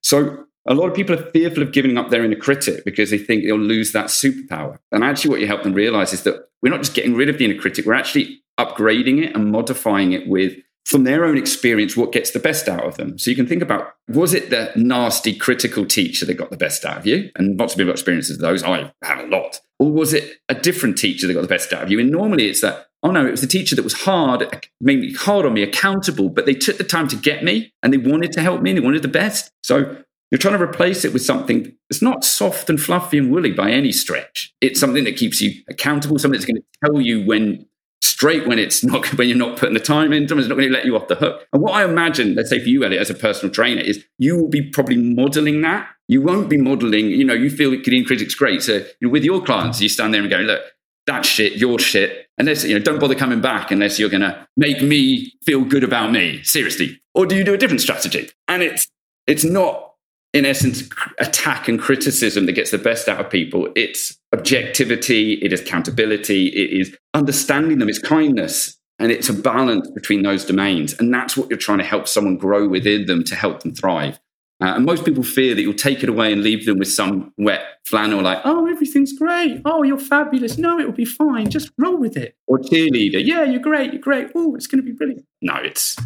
So 0.03 0.45
a 0.67 0.75
lot 0.75 0.89
of 0.89 0.95
people 0.95 1.19
are 1.19 1.31
fearful 1.31 1.63
of 1.63 1.73
giving 1.73 1.99
up 1.99 2.11
their 2.11 2.25
inner 2.25 2.37
critic 2.37 2.85
because 2.85 3.11
they 3.11 3.19
think 3.19 3.45
they'll 3.45 3.57
lose 3.57 3.93
that 3.93 4.07
superpower. 4.07 4.79
And 4.91 5.03
actually, 5.03 5.31
what 5.31 5.41
you 5.41 5.47
help 5.47 5.63
them 5.63 5.75
realize 5.75 6.13
is 6.13 6.23
that 6.23 6.49
we're 6.63 6.71
not 6.71 6.81
just 6.81 6.95
getting 6.95 7.15
rid 7.15 7.29
of 7.29 7.39
the 7.39 7.45
inner 7.45 7.61
critic, 7.61 7.87
we're 7.87 7.95
actually 7.95 8.43
upgrading 8.59 9.25
it 9.25 9.35
and 9.35 9.51
modifying 9.51 10.13
it 10.13 10.29
with, 10.29 10.57
from 10.85 11.05
their 11.05 11.25
own 11.25 11.37
experience, 11.37 11.97
what 11.97 12.13
gets 12.13 12.31
the 12.31 12.39
best 12.39 12.69
out 12.69 12.85
of 12.85 12.97
them. 12.97 13.19
So 13.19 13.31
you 13.31 13.37
can 13.37 13.47
think 13.47 13.63
about 13.63 13.93
was 14.09 14.35
it 14.35 14.51
the 14.51 14.71
nasty 14.77 15.35
critical 15.35 15.85
teacher 15.85 16.27
that 16.27 16.35
got 16.35 16.51
the 16.51 16.57
best 16.57 16.85
out 16.85 16.99
of 16.99 17.07
you? 17.07 17.31
And 17.37 17.59
lots 17.59 17.73
of 17.73 17.79
people 17.79 17.89
have 17.89 17.95
experiences 17.95 18.37
of 18.37 18.43
those. 18.43 18.63
I 18.63 18.79
have 18.79 18.93
had 19.03 19.25
a 19.25 19.29
lot. 19.29 19.61
Or 19.79 19.91
was 19.91 20.13
it 20.13 20.39
a 20.49 20.55
different 20.55 20.97
teacher 20.97 21.27
that 21.27 21.35
got 21.35 21.43
the 21.43 21.49
best 21.49 21.73
out 21.73 21.83
of 21.83 21.91
you? 21.91 21.99
And 21.99 22.11
normally 22.11 22.49
it's 22.49 22.61
that 22.61 22.87
oh 23.03 23.11
no, 23.11 23.27
it 23.27 23.31
was 23.31 23.41
the 23.41 23.47
teacher 23.47 23.75
that 23.75 23.83
was 23.83 24.03
hard, 24.03 24.67
mainly 24.81 25.13
hard 25.13 25.45
on 25.45 25.55
me, 25.55 25.63
accountable, 25.63 26.29
but 26.29 26.47
they 26.47 26.55
took 26.55 26.79
the 26.79 26.85
time 26.85 27.09
to 27.09 27.17
get 27.17 27.43
me 27.43 27.73
and 27.83 27.93
they 27.93 27.99
wanted 27.99 28.33
to 28.33 28.41
help 28.41 28.63
me 28.63 28.71
and 28.71 28.79
they 28.79 28.85
wanted 28.85 29.03
the 29.03 29.09
best. 29.09 29.51
So 29.63 29.97
you're 30.31 30.39
trying 30.39 30.57
to 30.57 30.63
replace 30.63 31.05
it 31.05 31.13
with 31.13 31.23
something 31.23 31.77
that's 31.91 32.01
not 32.01 32.25
soft 32.25 32.71
and 32.71 32.81
fluffy 32.81 33.19
and 33.19 33.31
woolly 33.31 33.53
by 33.53 33.71
any 33.71 33.93
stretch. 33.93 34.55
It's 34.61 34.81
something 34.81 35.05
that 35.05 35.17
keeps 35.17 35.43
you 35.43 35.63
accountable, 35.69 36.19
something 36.19 36.39
that's 36.39 36.51
going 36.51 36.57
to 36.57 36.87
tell 36.87 37.01
you 37.01 37.25
when 37.27 37.67
straight 38.01 38.47
when 38.47 38.59
it's 38.59 38.85
not 38.85 39.07
when 39.19 39.29
you're 39.29 39.37
not 39.37 39.59
putting 39.59 39.75
the 39.75 39.81
time 39.81 40.13
in, 40.13 40.29
something's 40.29 40.49
not 40.49 40.55
going 40.55 40.69
to 40.69 40.75
let 40.75 40.85
you 40.87 40.97
off 40.97 41.09
the 41.09 41.17
hook. 41.17 41.47
And 41.53 41.61
what 41.61 41.73
I 41.73 41.85
imagine, 41.85 42.35
let's 42.35 42.51
say 42.51 42.61
for 42.61 42.69
you, 42.69 42.85
Elliot, 42.85 43.01
as 43.01 43.11
a 43.11 43.15
personal 43.15 43.53
trainer, 43.53 43.81
is 43.81 44.05
you 44.19 44.37
will 44.37 44.49
be 44.49 44.71
probably 44.71 44.97
modeling 44.97 45.61
that. 45.63 45.89
You 46.09 46.23
won't 46.23 46.49
be 46.49 46.57
modeling, 46.57 47.07
you 47.07 47.25
know, 47.25 47.35
you 47.35 47.51
feel 47.51 47.71
Gideon 47.71 48.05
Critic's 48.05 48.35
great. 48.35 48.63
So 48.63 48.75
you 48.75 48.85
know, 49.01 49.09
with 49.09 49.25
your 49.25 49.43
clients, 49.43 49.81
you 49.81 49.89
stand 49.89 50.15
there 50.15 50.21
and 50.21 50.31
go, 50.31 50.39
look, 50.39 50.63
that 51.07 51.25
shit, 51.25 51.55
your 51.55 51.79
shit. 51.79 52.27
Unless, 52.39 52.65
you 52.65 52.75
know, 52.75 52.83
don't 52.83 52.99
bother 52.99 53.15
coming 53.15 53.41
back 53.41 53.71
unless 53.71 53.99
you're 53.99 54.09
going 54.09 54.23
to 54.23 54.47
make 54.57 54.83
me 54.83 55.33
feel 55.45 55.65
good 55.65 55.85
about 55.85 56.13
me. 56.13 56.43
Seriously. 56.43 57.01
Or 57.15 57.27
do 57.27 57.37
you 57.37 57.45
do 57.45 57.55
a 57.55 57.59
different 57.59 57.81
strategy? 57.81 58.31
And 58.49 58.63
it's, 58.63 58.89
it's 59.27 59.45
not, 59.45 59.95
in 60.33 60.47
essence, 60.47 60.89
attack 61.19 61.69
and 61.69 61.79
criticism 61.79 62.47
that 62.47 62.53
gets 62.53 62.71
the 62.71 62.79
best 62.79 63.09
out 63.09 63.21
of 63.21 63.31
people. 63.31 63.69
It's 63.77 64.19
objectivity, 64.33 65.35
it 65.35 65.53
is 65.53 65.61
accountability, 65.61 66.49
it 66.49 66.81
is 66.81 66.97
understanding 67.13 67.79
them, 67.79 67.89
it's 67.89 67.99
kindness. 67.99 68.79
And 68.99 69.11
it's 69.11 69.29
a 69.29 69.35
balance 69.35 69.91
between 69.91 70.23
those 70.23 70.45
domains. 70.45 70.95
And 70.95 71.13
that's 71.13 71.37
what 71.37 71.51
you're 71.51 71.59
trying 71.59 71.79
to 71.79 71.85
help 71.85 72.07
someone 72.07 72.37
grow 72.37 72.69
within 72.69 73.07
them 73.07 73.25
to 73.25 73.35
help 73.35 73.63
them 73.63 73.75
thrive. 73.75 74.21
Uh, 74.63 74.77
and 74.77 74.85
most 74.85 75.05
people 75.05 75.25
fear 75.25 75.57
that 75.57 75.63
you'll 75.63 75.75
take 75.75 76.05
it 76.05 76.09
away 76.09 76.33
and 76.33 76.45
leave 76.45 76.67
them 76.67 76.79
with 76.79 76.87
some 76.87 77.33
wet 77.37 77.65
flannel, 77.85 78.23
like, 78.23 78.39
oh, 78.45 78.69
everything's 78.69 79.13
great. 79.13 79.61
Oh, 79.65 79.83
you're 79.83 79.99
fabulous. 79.99 80.57
No, 80.57 80.79
it 80.79 80.87
will 80.87 80.93
be 80.93 81.05
fine. 81.05 81.51
Just 81.51 81.73
roll 81.79 81.97
with 81.97 82.17
it. 82.17 82.37
Or 82.47 82.59
cheerleader. 82.59 83.21
Yeah, 83.25 83.43
you're 83.43 83.61
great. 83.61 83.93
You're 83.93 84.01
great. 84.01 84.29
Oh, 84.37 84.55
it's 84.55 84.69
going 84.69 84.81
to 84.81 84.89
be 84.89 84.93
brilliant. 84.93 85.27
No, 85.41 85.57
it's, 85.57 85.97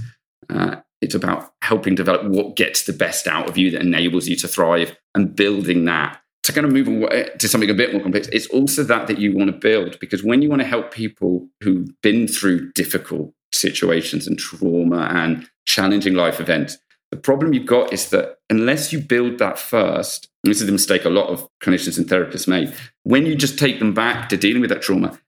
uh, 0.49 0.77
it's 1.03 1.14
about 1.14 1.53
helping 1.61 1.95
develop 1.95 2.25
what 2.25 2.57
gets 2.57 2.85
the 2.85 2.95
best 2.95 3.27
out 3.27 3.47
of 3.47 3.59
you 3.59 3.71
that 3.73 3.83
enables 3.83 4.27
you 4.27 4.37
to 4.37 4.49
thrive 4.49 4.97
and 5.14 5.37
building 5.37 5.85
that. 5.85 6.19
To 6.45 6.53
kind 6.53 6.64
of 6.64 6.73
move 6.73 6.87
away 6.87 7.29
to 7.38 7.49
something 7.49 7.69
a 7.69 7.75
bit 7.75 7.92
more 7.92 8.01
complex, 8.01 8.29
it's 8.29 8.47
also 8.47 8.85
that 8.85 9.09
that 9.09 9.19
you 9.19 9.37
want 9.37 9.51
to 9.51 9.59
build 9.59 9.99
because 9.99 10.23
when 10.23 10.42
you 10.42 10.49
want 10.49 10.62
to 10.62 10.69
help 10.69 10.95
people 10.95 11.49
who've 11.61 11.90
been 12.03 12.29
through 12.29 12.71
difficult 12.73 13.35
situations 13.53 14.29
and 14.29 14.38
trauma 14.38 15.09
and 15.11 15.51
challenging 15.66 16.14
life 16.14 16.40
events, 16.40 16.79
the 17.11 17.16
problem 17.16 17.53
you've 17.53 17.66
got 17.66 17.92
is 17.92 18.11
that 18.11 18.38
unless 18.51 18.92
you 18.92 19.01
build 19.01 19.38
that 19.38 19.59
first, 19.59 20.29
this 20.45 20.61
is 20.61 20.66
the 20.66 20.73
mistake 20.73 21.05
a 21.05 21.11
lot 21.11 21.29
of 21.29 21.49
clinicians 21.62 21.99
and 21.99 22.07
therapists 22.07 22.49
make, 22.49 22.69
when 23.05 23.27
you 23.27 23.37
just 23.37 23.59
take 23.59 23.79
them 23.79 23.95
back 23.95 24.29
to 24.29 24.37
dealing 24.37 24.61
with 24.61 24.71
that 24.71 24.83
trauma, 24.83 25.19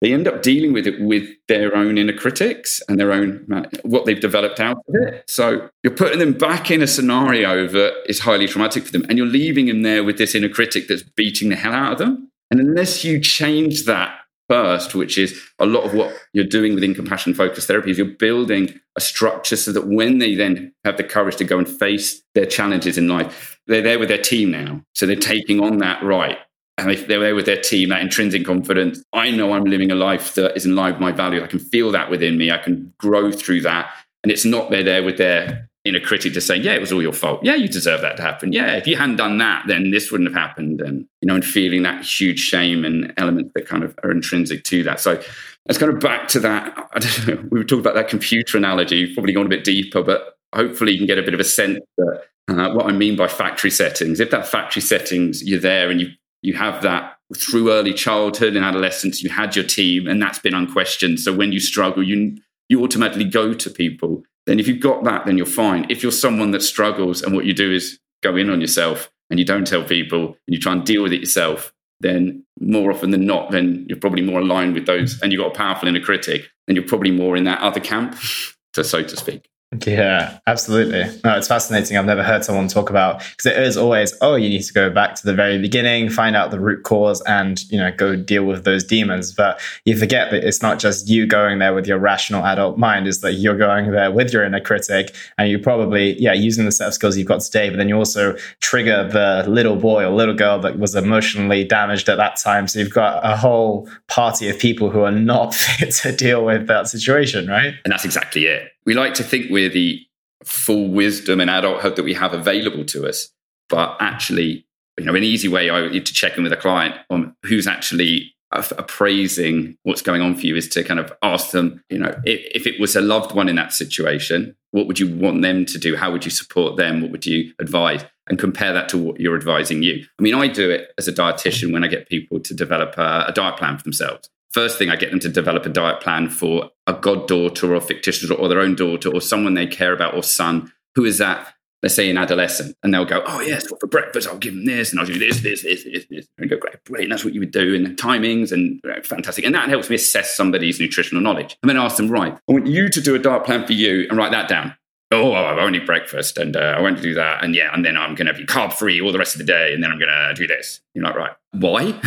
they 0.00 0.12
end 0.12 0.28
up 0.28 0.42
dealing 0.42 0.72
with 0.72 0.86
it 0.86 1.00
with 1.00 1.28
their 1.48 1.74
own 1.74 1.96
inner 1.96 2.12
critics 2.12 2.82
and 2.88 3.00
their 3.00 3.10
own 3.10 3.46
uh, 3.50 3.62
what 3.84 4.04
they've 4.04 4.20
developed 4.20 4.60
out 4.60 4.76
of 4.88 4.94
it. 4.96 5.24
So 5.26 5.70
you're 5.82 5.94
putting 5.94 6.18
them 6.18 6.34
back 6.34 6.70
in 6.70 6.82
a 6.82 6.86
scenario 6.86 7.66
that 7.68 7.94
is 8.06 8.20
highly 8.20 8.46
traumatic 8.46 8.84
for 8.84 8.92
them, 8.92 9.06
and 9.08 9.16
you're 9.16 9.26
leaving 9.26 9.66
them 9.66 9.82
there 9.82 10.04
with 10.04 10.18
this 10.18 10.34
inner 10.34 10.50
critic 10.50 10.88
that's 10.88 11.02
beating 11.02 11.48
the 11.48 11.56
hell 11.56 11.72
out 11.72 11.92
of 11.92 11.98
them. 11.98 12.30
And 12.50 12.60
unless 12.60 13.04
you 13.04 13.18
change 13.18 13.86
that 13.86 14.18
first, 14.48 14.94
which 14.94 15.18
is 15.18 15.40
a 15.58 15.66
lot 15.66 15.84
of 15.84 15.94
what 15.94 16.14
you're 16.32 16.44
doing 16.44 16.74
within 16.74 16.94
compassion 16.94 17.34
focused 17.34 17.66
therapy, 17.66 17.90
is 17.90 17.98
you're 17.98 18.06
building 18.06 18.78
a 18.96 19.00
structure 19.00 19.56
so 19.56 19.72
that 19.72 19.86
when 19.86 20.18
they 20.18 20.34
then 20.34 20.72
have 20.84 20.96
the 20.96 21.04
courage 21.04 21.36
to 21.36 21.44
go 21.44 21.58
and 21.58 21.68
face 21.68 22.22
their 22.34 22.46
challenges 22.46 22.98
in 22.98 23.08
life, 23.08 23.58
they're 23.66 23.82
there 23.82 23.98
with 23.98 24.08
their 24.08 24.18
team 24.18 24.50
now. 24.50 24.82
So 24.94 25.06
they're 25.06 25.16
taking 25.16 25.60
on 25.60 25.78
that 25.78 26.02
right. 26.02 26.38
And 26.76 26.90
if 26.90 27.06
they're 27.06 27.20
there 27.20 27.34
with 27.34 27.46
their 27.46 27.60
team, 27.60 27.90
that 27.90 28.02
intrinsic 28.02 28.44
confidence, 28.44 29.02
I 29.12 29.30
know 29.30 29.52
I'm 29.52 29.64
living 29.64 29.92
a 29.92 29.94
life 29.94 30.34
that 30.34 30.56
is 30.56 30.66
in 30.66 30.74
line 30.74 30.92
with 30.92 31.00
my 31.00 31.12
values. 31.12 31.42
I 31.42 31.46
can 31.46 31.60
feel 31.60 31.92
that 31.92 32.10
within 32.10 32.36
me. 32.36 32.50
I 32.50 32.58
can 32.58 32.92
grow 32.98 33.30
through 33.30 33.60
that. 33.62 33.92
And 34.22 34.32
it's 34.32 34.44
not 34.44 34.70
they're 34.70 34.82
there 34.82 35.02
with 35.02 35.18
their 35.18 35.70
inner 35.84 36.00
critic 36.00 36.32
to 36.32 36.40
say, 36.40 36.56
yeah, 36.56 36.72
it 36.72 36.80
was 36.80 36.92
all 36.92 37.02
your 37.02 37.12
fault. 37.12 37.40
Yeah, 37.44 37.56
you 37.56 37.68
deserve 37.68 38.00
that 38.00 38.16
to 38.16 38.22
happen. 38.22 38.52
Yeah, 38.52 38.76
if 38.76 38.86
you 38.86 38.96
hadn't 38.96 39.16
done 39.16 39.38
that, 39.38 39.64
then 39.66 39.90
this 39.90 40.10
wouldn't 40.10 40.30
have 40.30 40.40
happened. 40.40 40.80
And, 40.80 41.06
you 41.20 41.26
know, 41.26 41.34
and 41.34 41.44
feeling 41.44 41.82
that 41.82 42.04
huge 42.04 42.40
shame 42.40 42.84
and 42.84 43.12
elements 43.18 43.52
that 43.54 43.66
kind 43.66 43.84
of 43.84 43.94
are 44.02 44.10
intrinsic 44.10 44.64
to 44.64 44.82
that. 44.84 45.00
So 45.00 45.22
it's 45.66 45.78
kind 45.78 45.92
of 45.92 46.00
back 46.00 46.28
to 46.28 46.40
that. 46.40 46.88
I 46.94 46.98
don't 46.98 47.28
know, 47.28 47.48
we 47.50 47.58
were 47.58 47.64
talking 47.64 47.80
about 47.80 47.94
that 47.94 48.08
computer 48.08 48.56
analogy, 48.56 48.96
You've 48.96 49.14
probably 49.14 49.34
gone 49.34 49.46
a 49.46 49.50
bit 49.50 49.64
deeper, 49.64 50.02
but 50.02 50.38
hopefully 50.54 50.92
you 50.92 50.98
can 50.98 51.06
get 51.06 51.18
a 51.18 51.22
bit 51.22 51.34
of 51.34 51.40
a 51.40 51.44
sense 51.44 51.80
that 51.98 52.22
uh, 52.48 52.72
what 52.72 52.86
I 52.86 52.92
mean 52.92 53.16
by 53.16 53.28
factory 53.28 53.70
settings. 53.70 54.20
If 54.20 54.30
that 54.30 54.46
factory 54.46 54.82
settings, 54.82 55.42
you're 55.42 55.60
there 55.60 55.90
and 55.90 56.00
you 56.00 56.08
you 56.42 56.52
have 56.52 56.82
that 56.82 57.16
through 57.34 57.72
early 57.72 57.94
childhood 57.94 58.54
and 58.54 58.64
adolescence. 58.64 59.22
You 59.22 59.30
had 59.30 59.56
your 59.56 59.64
team, 59.64 60.06
and 60.06 60.20
that's 60.20 60.38
been 60.38 60.52
unquestioned. 60.52 61.20
So 61.20 61.32
when 61.32 61.52
you 61.52 61.60
struggle, 61.60 62.02
you 62.02 62.36
you 62.68 62.82
automatically 62.82 63.24
go 63.24 63.54
to 63.54 63.70
people. 63.70 64.22
Then 64.46 64.60
if 64.60 64.68
you've 64.68 64.80
got 64.80 65.04
that, 65.04 65.26
then 65.26 65.36
you're 65.36 65.46
fine. 65.46 65.86
If 65.88 66.02
you're 66.02 66.12
someone 66.12 66.50
that 66.50 66.62
struggles 66.62 67.22
and 67.22 67.34
what 67.34 67.44
you 67.44 67.54
do 67.54 67.72
is 67.72 67.98
go 68.22 68.36
in 68.36 68.50
on 68.50 68.60
yourself 68.60 69.10
and 69.30 69.38
you 69.38 69.44
don't 69.44 69.66
tell 69.66 69.84
people 69.84 70.26
and 70.26 70.54
you 70.54 70.58
try 70.58 70.72
and 70.72 70.84
deal 70.84 71.02
with 71.02 71.12
it 71.12 71.20
yourself, 71.20 71.72
then 72.00 72.44
more 72.60 72.90
often 72.90 73.10
than 73.10 73.24
not, 73.24 73.50
then 73.50 73.86
you're 73.88 73.98
probably 73.98 74.22
more 74.22 74.40
aligned 74.40 74.74
with 74.74 74.86
those 74.86 75.20
and 75.22 75.32
you've 75.32 75.40
got 75.40 75.52
a 75.52 75.54
powerful 75.56 75.88
inner 75.88 76.00
critic, 76.00 76.48
and 76.68 76.76
you're 76.76 76.86
probably 76.86 77.10
more 77.10 77.36
in 77.36 77.44
that 77.44 77.60
other 77.60 77.80
camp, 77.80 78.16
so 78.74 79.02
to 79.02 79.16
speak. 79.16 79.48
Yeah, 79.86 80.38
absolutely. 80.46 81.04
No, 81.24 81.36
it's 81.36 81.48
fascinating. 81.48 81.96
I've 81.96 82.04
never 82.04 82.22
heard 82.22 82.44
someone 82.44 82.68
talk 82.68 82.90
about 82.90 83.20
because 83.30 83.46
it 83.46 83.58
is 83.58 83.76
always, 83.76 84.14
oh, 84.20 84.36
you 84.36 84.48
need 84.48 84.62
to 84.62 84.72
go 84.72 84.90
back 84.90 85.14
to 85.16 85.26
the 85.26 85.34
very 85.34 85.58
beginning, 85.58 86.10
find 86.10 86.36
out 86.36 86.50
the 86.50 86.60
root 86.60 86.84
cause, 86.84 87.20
and 87.22 87.62
you 87.70 87.78
know, 87.78 87.90
go 87.90 88.14
deal 88.14 88.44
with 88.44 88.64
those 88.64 88.84
demons. 88.84 89.32
But 89.32 89.60
you 89.84 89.96
forget 89.96 90.30
that 90.30 90.46
it's 90.46 90.62
not 90.62 90.78
just 90.78 91.08
you 91.08 91.26
going 91.26 91.58
there 91.58 91.74
with 91.74 91.86
your 91.86 91.98
rational 91.98 92.44
adult 92.44 92.78
mind; 92.78 93.08
is 93.08 93.20
that 93.22 93.34
you're 93.34 93.56
going 93.56 93.90
there 93.90 94.10
with 94.10 94.32
your 94.32 94.44
inner 94.44 94.60
critic, 94.60 95.14
and 95.38 95.48
you 95.48 95.58
probably, 95.58 96.20
yeah, 96.20 96.32
using 96.34 96.66
the 96.66 96.72
set 96.72 96.88
of 96.88 96.94
skills 96.94 97.16
you've 97.16 97.28
got 97.28 97.40
today. 97.40 97.70
But 97.70 97.76
then 97.78 97.88
you 97.88 97.96
also 97.96 98.36
trigger 98.60 99.08
the 99.08 99.48
little 99.48 99.76
boy 99.76 100.04
or 100.04 100.10
little 100.10 100.34
girl 100.34 100.58
that 100.60 100.78
was 100.78 100.94
emotionally 100.94 101.64
damaged 101.64 102.08
at 102.08 102.16
that 102.16 102.36
time. 102.36 102.68
So 102.68 102.78
you've 102.78 102.94
got 102.94 103.24
a 103.24 103.36
whole 103.36 103.88
party 104.08 104.48
of 104.48 104.58
people 104.58 104.90
who 104.90 105.02
are 105.02 105.10
not 105.10 105.54
fit 105.54 105.92
to 106.02 106.14
deal 106.14 106.44
with 106.44 106.66
that 106.68 106.88
situation, 106.88 107.48
right? 107.48 107.74
And 107.84 107.92
that's 107.92 108.04
exactly 108.04 108.44
it 108.44 108.73
we 108.86 108.94
like 108.94 109.14
to 109.14 109.22
think 109.22 109.50
we're 109.50 109.68
the 109.68 110.00
full 110.44 110.88
wisdom 110.88 111.40
and 111.40 111.50
adulthood 111.50 111.96
that 111.96 112.02
we 112.02 112.14
have 112.14 112.34
available 112.34 112.84
to 112.84 113.06
us. 113.06 113.30
But 113.68 113.96
actually, 114.00 114.66
you 114.98 115.04
know, 115.04 115.14
an 115.14 115.24
easy 115.24 115.48
way 115.48 115.70
I 115.70 115.88
to 115.88 116.00
check 116.00 116.36
in 116.36 116.44
with 116.44 116.52
a 116.52 116.56
client 116.56 116.94
on 117.10 117.34
who's 117.44 117.66
actually 117.66 118.34
appraising 118.52 119.76
what's 119.82 120.02
going 120.02 120.22
on 120.22 120.36
for 120.36 120.46
you 120.46 120.54
is 120.54 120.68
to 120.68 120.84
kind 120.84 121.00
of 121.00 121.12
ask 121.22 121.50
them, 121.50 121.82
you 121.90 121.98
know, 121.98 122.14
if, 122.24 122.40
if, 122.54 122.66
it 122.68 122.78
was 122.78 122.94
a 122.94 123.00
loved 123.00 123.34
one 123.34 123.48
in 123.48 123.56
that 123.56 123.72
situation, 123.72 124.54
what 124.70 124.86
would 124.86 125.00
you 125.00 125.12
want 125.12 125.42
them 125.42 125.64
to 125.66 125.76
do? 125.76 125.96
How 125.96 126.12
would 126.12 126.24
you 126.24 126.30
support 126.30 126.76
them? 126.76 127.02
What 127.02 127.10
would 127.10 127.26
you 127.26 127.52
advise? 127.58 128.04
And 128.28 128.38
compare 128.38 128.72
that 128.72 128.88
to 128.90 128.98
what 128.98 129.20
you're 129.20 129.36
advising 129.36 129.82
you. 129.82 130.04
I 130.18 130.22
mean, 130.22 130.34
I 130.34 130.46
do 130.46 130.70
it 130.70 130.92
as 130.98 131.08
a 131.08 131.12
dietitian 131.12 131.72
when 131.72 131.82
I 131.82 131.88
get 131.88 132.08
people 132.08 132.38
to 132.40 132.54
develop 132.54 132.96
a, 132.96 133.24
a 133.28 133.32
diet 133.32 133.56
plan 133.56 133.76
for 133.76 133.82
themselves 133.82 134.30
first 134.54 134.78
thing 134.78 134.88
I 134.88 134.96
get 134.96 135.10
them 135.10 135.20
to 135.20 135.28
develop 135.28 135.66
a 135.66 135.68
diet 135.68 136.00
plan 136.00 136.30
for 136.30 136.70
a 136.86 136.92
goddaughter 136.92 137.74
or 137.74 137.80
fictitious 137.80 138.30
or 138.30 138.48
their 138.48 138.60
own 138.60 138.76
daughter 138.76 139.12
or 139.12 139.20
someone 139.20 139.54
they 139.54 139.66
care 139.66 139.92
about 139.92 140.14
or 140.14 140.22
son 140.22 140.72
who 140.94 141.04
is 141.04 141.18
that 141.18 141.52
let's 141.82 141.96
say 141.96 142.08
an 142.08 142.16
adolescent 142.16 142.76
and 142.82 142.94
they'll 142.94 143.04
go 143.04 143.22
oh 143.26 143.40
yes 143.40 143.66
for 143.66 143.88
breakfast 143.88 144.28
I'll 144.28 144.38
give 144.38 144.54
them 144.54 144.64
this 144.64 144.92
and 144.92 145.00
I'll 145.00 145.06
do 145.06 145.18
this 145.18 145.40
this 145.40 145.62
this 145.62 145.82
this, 145.82 146.06
this. 146.08 146.26
and 146.38 146.48
go 146.48 146.56
great 146.56 146.82
brilliant 146.84 147.10
that's 147.10 147.24
what 147.24 147.34
you 147.34 147.40
would 147.40 147.50
do 147.50 147.74
and 147.74 147.84
the 147.84 147.90
timings 147.90 148.52
and 148.52 148.80
fantastic 149.04 149.44
and 149.44 149.54
that 149.56 149.68
helps 149.68 149.90
me 149.90 149.96
assess 149.96 150.36
somebody's 150.36 150.78
nutritional 150.78 151.22
knowledge 151.22 151.58
and 151.62 151.68
then 151.68 151.76
ask 151.76 151.96
them 151.96 152.08
right 152.08 152.38
I 152.48 152.52
want 152.52 152.68
you 152.68 152.88
to 152.88 153.00
do 153.00 153.16
a 153.16 153.18
diet 153.18 153.44
plan 153.44 153.66
for 153.66 153.72
you 153.72 154.06
and 154.08 154.16
write 154.16 154.30
that 154.30 154.48
down 154.48 154.76
oh, 155.10 155.32
I 155.32 155.54
won't 155.54 155.76
eat 155.76 155.86
breakfast 155.86 156.38
and 156.38 156.56
uh, 156.56 156.74
I 156.76 156.80
won't 156.80 157.00
do 157.00 157.14
that. 157.14 157.44
And 157.44 157.54
yeah, 157.54 157.70
and 157.72 157.84
then 157.84 157.96
I'm 157.96 158.14
going 158.14 158.26
to 158.26 158.34
be 158.34 158.44
carb 158.44 158.72
free 158.72 159.00
all 159.00 159.12
the 159.12 159.18
rest 159.18 159.34
of 159.34 159.38
the 159.38 159.44
day. 159.44 159.72
And 159.72 159.82
then 159.82 159.92
I'm 159.92 159.98
going 159.98 160.10
to 160.10 160.34
do 160.34 160.46
this. 160.46 160.80
You're 160.94 161.04
like, 161.04 161.14
right, 161.14 161.32
why? 161.52 162.00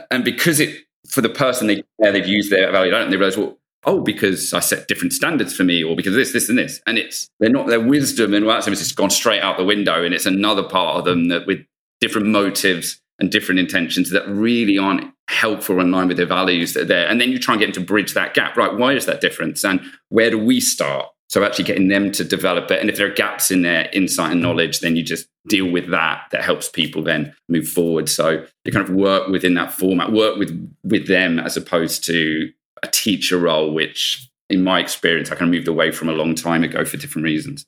and 0.10 0.24
because 0.24 0.60
it 0.60 0.76
for 1.08 1.20
the 1.20 1.28
person 1.28 1.66
they 1.66 1.82
care, 2.00 2.12
they've 2.12 2.26
used 2.26 2.50
their 2.50 2.70
value, 2.70 2.90
don't 2.90 3.10
they 3.10 3.16
realize, 3.16 3.36
well, 3.36 3.58
oh, 3.84 4.00
because 4.00 4.52
I 4.52 4.60
set 4.60 4.88
different 4.88 5.12
standards 5.12 5.56
for 5.56 5.64
me, 5.64 5.82
or 5.82 5.96
because 5.96 6.14
this, 6.14 6.32
this, 6.32 6.48
and 6.48 6.58
this. 6.58 6.80
And 6.86 6.98
it's 6.98 7.28
they're 7.40 7.50
not 7.50 7.68
their 7.68 7.80
wisdom 7.80 8.34
and 8.34 8.46
well, 8.46 8.58
is 8.58 8.66
just 8.66 8.96
gone 8.96 9.10
straight 9.10 9.40
out 9.40 9.56
the 9.56 9.64
window. 9.64 10.04
And 10.04 10.14
it's 10.14 10.26
another 10.26 10.62
part 10.62 10.98
of 10.98 11.04
them 11.04 11.28
that 11.28 11.46
with 11.46 11.60
different 12.00 12.28
motives 12.28 13.00
and 13.18 13.30
different 13.30 13.58
intentions 13.58 14.10
that 14.10 14.28
really 14.28 14.78
aren't 14.78 15.12
helpful 15.28 15.80
in 15.80 15.90
line 15.90 16.08
with 16.08 16.16
their 16.16 16.26
values 16.26 16.74
that 16.74 16.82
are 16.82 16.86
there. 16.86 17.08
And 17.08 17.20
then 17.20 17.30
you 17.30 17.38
try 17.38 17.54
and 17.54 17.60
get 17.60 17.66
them 17.66 17.82
to 17.82 17.86
bridge 17.86 18.14
that 18.14 18.34
gap. 18.34 18.56
Right, 18.56 18.74
why 18.74 18.92
is 18.92 19.06
that 19.06 19.20
difference? 19.20 19.64
And 19.64 19.80
where 20.08 20.30
do 20.30 20.38
we 20.38 20.60
start? 20.60 21.06
So 21.28 21.44
actually 21.44 21.66
getting 21.66 21.88
them 21.88 22.10
to 22.12 22.24
develop 22.24 22.70
it. 22.70 22.80
And 22.80 22.88
if 22.88 22.96
there 22.96 23.06
are 23.06 23.14
gaps 23.14 23.50
in 23.50 23.62
their 23.62 23.88
insight 23.92 24.32
and 24.32 24.40
knowledge, 24.40 24.80
then 24.80 24.96
you 24.96 25.02
just 25.02 25.28
deal 25.46 25.70
with 25.70 25.90
that. 25.90 26.22
That 26.30 26.42
helps 26.42 26.68
people 26.68 27.02
then 27.02 27.34
move 27.48 27.68
forward. 27.68 28.08
So 28.08 28.46
you 28.64 28.72
kind 28.72 28.88
of 28.88 28.94
work 28.94 29.28
within 29.28 29.54
that 29.54 29.72
format, 29.72 30.12
work 30.12 30.38
with 30.38 30.74
with 30.84 31.06
them 31.06 31.38
as 31.38 31.56
opposed 31.56 32.04
to 32.04 32.50
a 32.82 32.86
teacher 32.86 33.38
role, 33.38 33.72
which 33.72 34.28
in 34.48 34.64
my 34.64 34.80
experience 34.80 35.30
I 35.30 35.34
kind 35.34 35.50
of 35.50 35.54
moved 35.54 35.68
away 35.68 35.90
from 35.90 36.08
a 36.08 36.12
long 36.12 36.34
time 36.34 36.64
ago 36.64 36.84
for 36.84 36.96
different 36.96 37.24
reasons. 37.24 37.66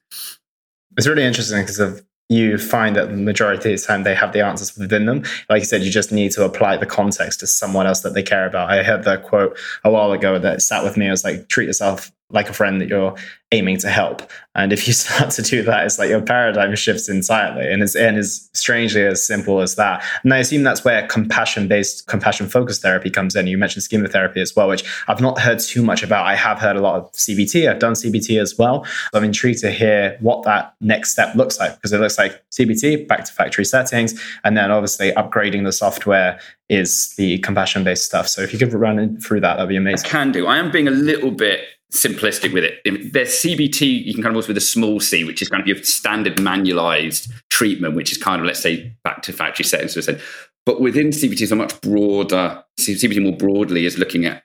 It's 0.97 1.07
really 1.07 1.25
interesting 1.25 1.61
because 1.61 1.81
of 1.81 2.05
you 2.31 2.59
find 2.59 2.95
that 2.95 3.11
the 3.11 3.17
majority 3.17 3.75
of 3.75 3.81
the 3.81 3.87
time 3.87 4.05
they 4.05 4.15
have 4.15 4.33
the 4.33 4.41
answers 4.41 4.79
within 4.79 5.05
them. 5.05 5.25
Like 5.51 5.61
you 5.61 5.67
said, 5.67 5.83
you 5.83 5.91
just 5.91 6.13
need 6.13 6.31
to 6.33 6.45
apply 6.45 6.77
the 6.77 6.87
context 6.87 7.41
to 7.41 7.47
someone 7.47 7.87
else 7.87 8.01
that 8.01 8.15
they 8.15 8.23
care 8.23 8.47
about. 8.47 8.71
I 8.71 8.85
heard 8.85 9.03
that 9.05 9.25
quote 9.25 9.59
a 9.83 9.91
while 9.91 10.13
ago 10.13 10.39
that 10.39 10.63
sat 10.63 10.85
with 10.85 10.97
me. 10.97 11.09
I 11.09 11.11
was 11.11 11.25
like, 11.25 11.49
treat 11.49 11.67
yourself 11.67 12.13
like 12.31 12.49
a 12.49 12.53
friend 12.53 12.81
that 12.81 12.89
you're 12.89 13.15
aiming 13.53 13.77
to 13.79 13.89
help. 13.89 14.23
And 14.55 14.73
if 14.73 14.87
you 14.87 14.93
start 14.95 15.31
to 15.33 15.43
do 15.43 15.63
that, 15.65 15.85
it's 15.85 15.99
like 15.99 16.09
your 16.09 16.23
paradigm 16.23 16.75
shifts 16.77 17.09
entirely. 17.09 17.71
And 17.71 17.83
it's 17.83 17.97
and 17.97 18.17
is 18.17 18.49
strangely 18.53 19.05
as 19.05 19.25
simple 19.25 19.61
as 19.61 19.75
that. 19.77 20.05
And 20.23 20.33
I 20.33 20.39
assume 20.39 20.63
that's 20.63 20.85
where 20.85 21.07
compassion-based, 21.09 22.07
compassion-focused 22.07 22.83
therapy 22.83 23.11
comes 23.11 23.35
in. 23.35 23.47
You 23.47 23.59
mentioned 23.59 23.83
schema 23.83 24.09
therapy 24.09 24.41
as 24.41 24.55
well, 24.55 24.69
which 24.69 24.85
I've 25.09 25.21
not 25.21 25.39
heard 25.39 25.59
too 25.59 25.83
much 25.83 26.03
about. 26.03 26.27
I 26.27 26.35
have 26.35 26.59
heard 26.59 26.77
a 26.77 26.81
lot 26.81 26.97
of 26.97 27.13
CBT. 27.13 27.69
I've 27.69 27.79
done 27.79 27.95
CBT 27.95 28.41
as 28.41 28.57
well. 28.57 28.85
So 28.85 29.19
I'm 29.19 29.25
intrigued 29.25 29.61
to 29.61 29.71
hear 29.71 30.17
what 30.21 30.45
that 30.45 30.75
next 30.81 31.11
step 31.11 31.35
looks 31.35 31.59
like 31.59 31.75
because 31.77 31.93
it 31.93 31.99
looks 31.99 32.19
like 32.19 32.43
CBT 32.51 33.09
back 33.09 33.25
to 33.25 33.33
factory 33.33 33.65
settings, 33.65 34.21
and 34.45 34.57
then 34.57 34.71
obviously 34.71 35.13
upgrading 35.13 35.65
the 35.65 35.73
software 35.73 36.41
is 36.69 37.15
the 37.17 37.39
compassion-based 37.39 38.05
stuff. 38.05 38.29
So 38.29 38.43
if 38.43 38.53
you 38.53 38.59
could 38.59 38.73
run 38.73 39.21
through 39.21 39.41
that, 39.41 39.55
that'd 39.55 39.69
be 39.69 39.77
amazing. 39.77 40.07
I 40.07 40.09
can 40.09 40.33
do. 40.33 40.47
I 40.47 40.59
am 40.59 40.71
being 40.71 40.87
a 40.87 40.93
little 40.93 41.33
bit 41.33 41.65
simplistic 41.93 42.53
with 42.53 42.65
it. 42.65 42.81
There's 43.13 43.31
CBT, 43.31 44.05
you 44.05 44.15
can 44.15 44.23
kind 44.23 44.35
of 44.35 44.41
work 44.41 44.49
with 44.49 44.57
a 44.57 44.61
small 44.61 45.01
c, 45.01 45.25
which 45.25 45.43
is 45.43 45.49
kind 45.49 45.61
of 45.61 45.67
your 45.67 45.83
standard 45.83 46.37
manualized 46.37 47.31
treatment, 47.51 47.97
which 47.97 48.13
is 48.13 48.19
kind 48.19 48.41
of, 48.41 48.47
let's 48.47 48.61
say, 48.61 48.95
back 49.05 49.23
to 49.23 49.33
factory 49.33 49.65
settings. 49.65 50.05
So. 50.05 50.19
But 50.67 50.81
within 50.81 51.09
CBT 51.09 51.43
is 51.43 51.53
a 51.53 51.57
much 51.57 51.81
broader, 51.81 52.63
CBT 52.79 53.23
more 53.23 53.37
broadly 53.37 53.87
is 53.87 53.99
looking 53.99 54.25
at 54.25 54.45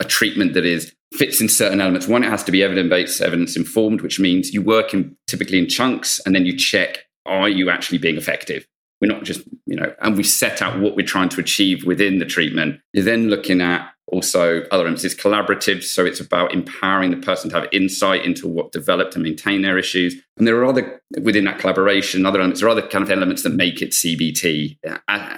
a 0.00 0.04
treatment 0.04 0.54
that 0.54 0.64
is 0.64 0.94
fits 1.14 1.40
in 1.40 1.48
certain 1.48 1.80
elements. 1.80 2.08
One, 2.08 2.24
it 2.24 2.30
has 2.30 2.44
to 2.44 2.52
be 2.52 2.62
evidence-based, 2.62 3.20
evidence 3.20 3.56
informed, 3.56 4.00
which 4.00 4.18
means 4.18 4.52
you 4.52 4.62
work 4.62 4.92
in 4.92 5.16
typically 5.26 5.58
in 5.58 5.68
chunks 5.68 6.20
and 6.26 6.34
then 6.34 6.44
you 6.44 6.56
check, 6.56 7.04
are 7.26 7.48
you 7.48 7.70
actually 7.70 7.98
being 7.98 8.16
effective? 8.16 8.66
We're 9.00 9.12
not 9.12 9.24
just, 9.24 9.42
you 9.66 9.76
know, 9.76 9.94
and 10.00 10.16
we 10.16 10.22
set 10.22 10.62
out 10.62 10.80
what 10.80 10.96
we're 10.96 11.06
trying 11.06 11.28
to 11.30 11.40
achieve 11.40 11.84
within 11.84 12.18
the 12.18 12.24
treatment. 12.24 12.80
You're 12.92 13.04
then 13.04 13.28
looking 13.28 13.60
at 13.60 13.93
also 14.14 14.62
other 14.70 14.84
elements 14.84 15.04
is 15.04 15.14
collaborative. 15.14 15.82
So 15.82 16.04
it's 16.04 16.20
about 16.20 16.54
empowering 16.54 17.10
the 17.10 17.16
person 17.16 17.50
to 17.50 17.60
have 17.60 17.68
insight 17.72 18.24
into 18.24 18.46
what 18.46 18.72
developed 18.72 19.14
and 19.16 19.24
maintain 19.24 19.62
their 19.62 19.76
issues. 19.76 20.14
And 20.36 20.46
there 20.46 20.56
are 20.56 20.64
other 20.64 21.02
within 21.22 21.44
that 21.44 21.58
collaboration 21.58 22.26
other 22.26 22.40
elements 22.40 22.60
there 22.60 22.68
are 22.68 22.72
other 22.72 22.86
kind 22.88 23.04
of 23.04 23.10
elements 23.10 23.42
that 23.42 23.50
make 23.50 23.80
it 23.80 23.90
cbt 23.90 24.76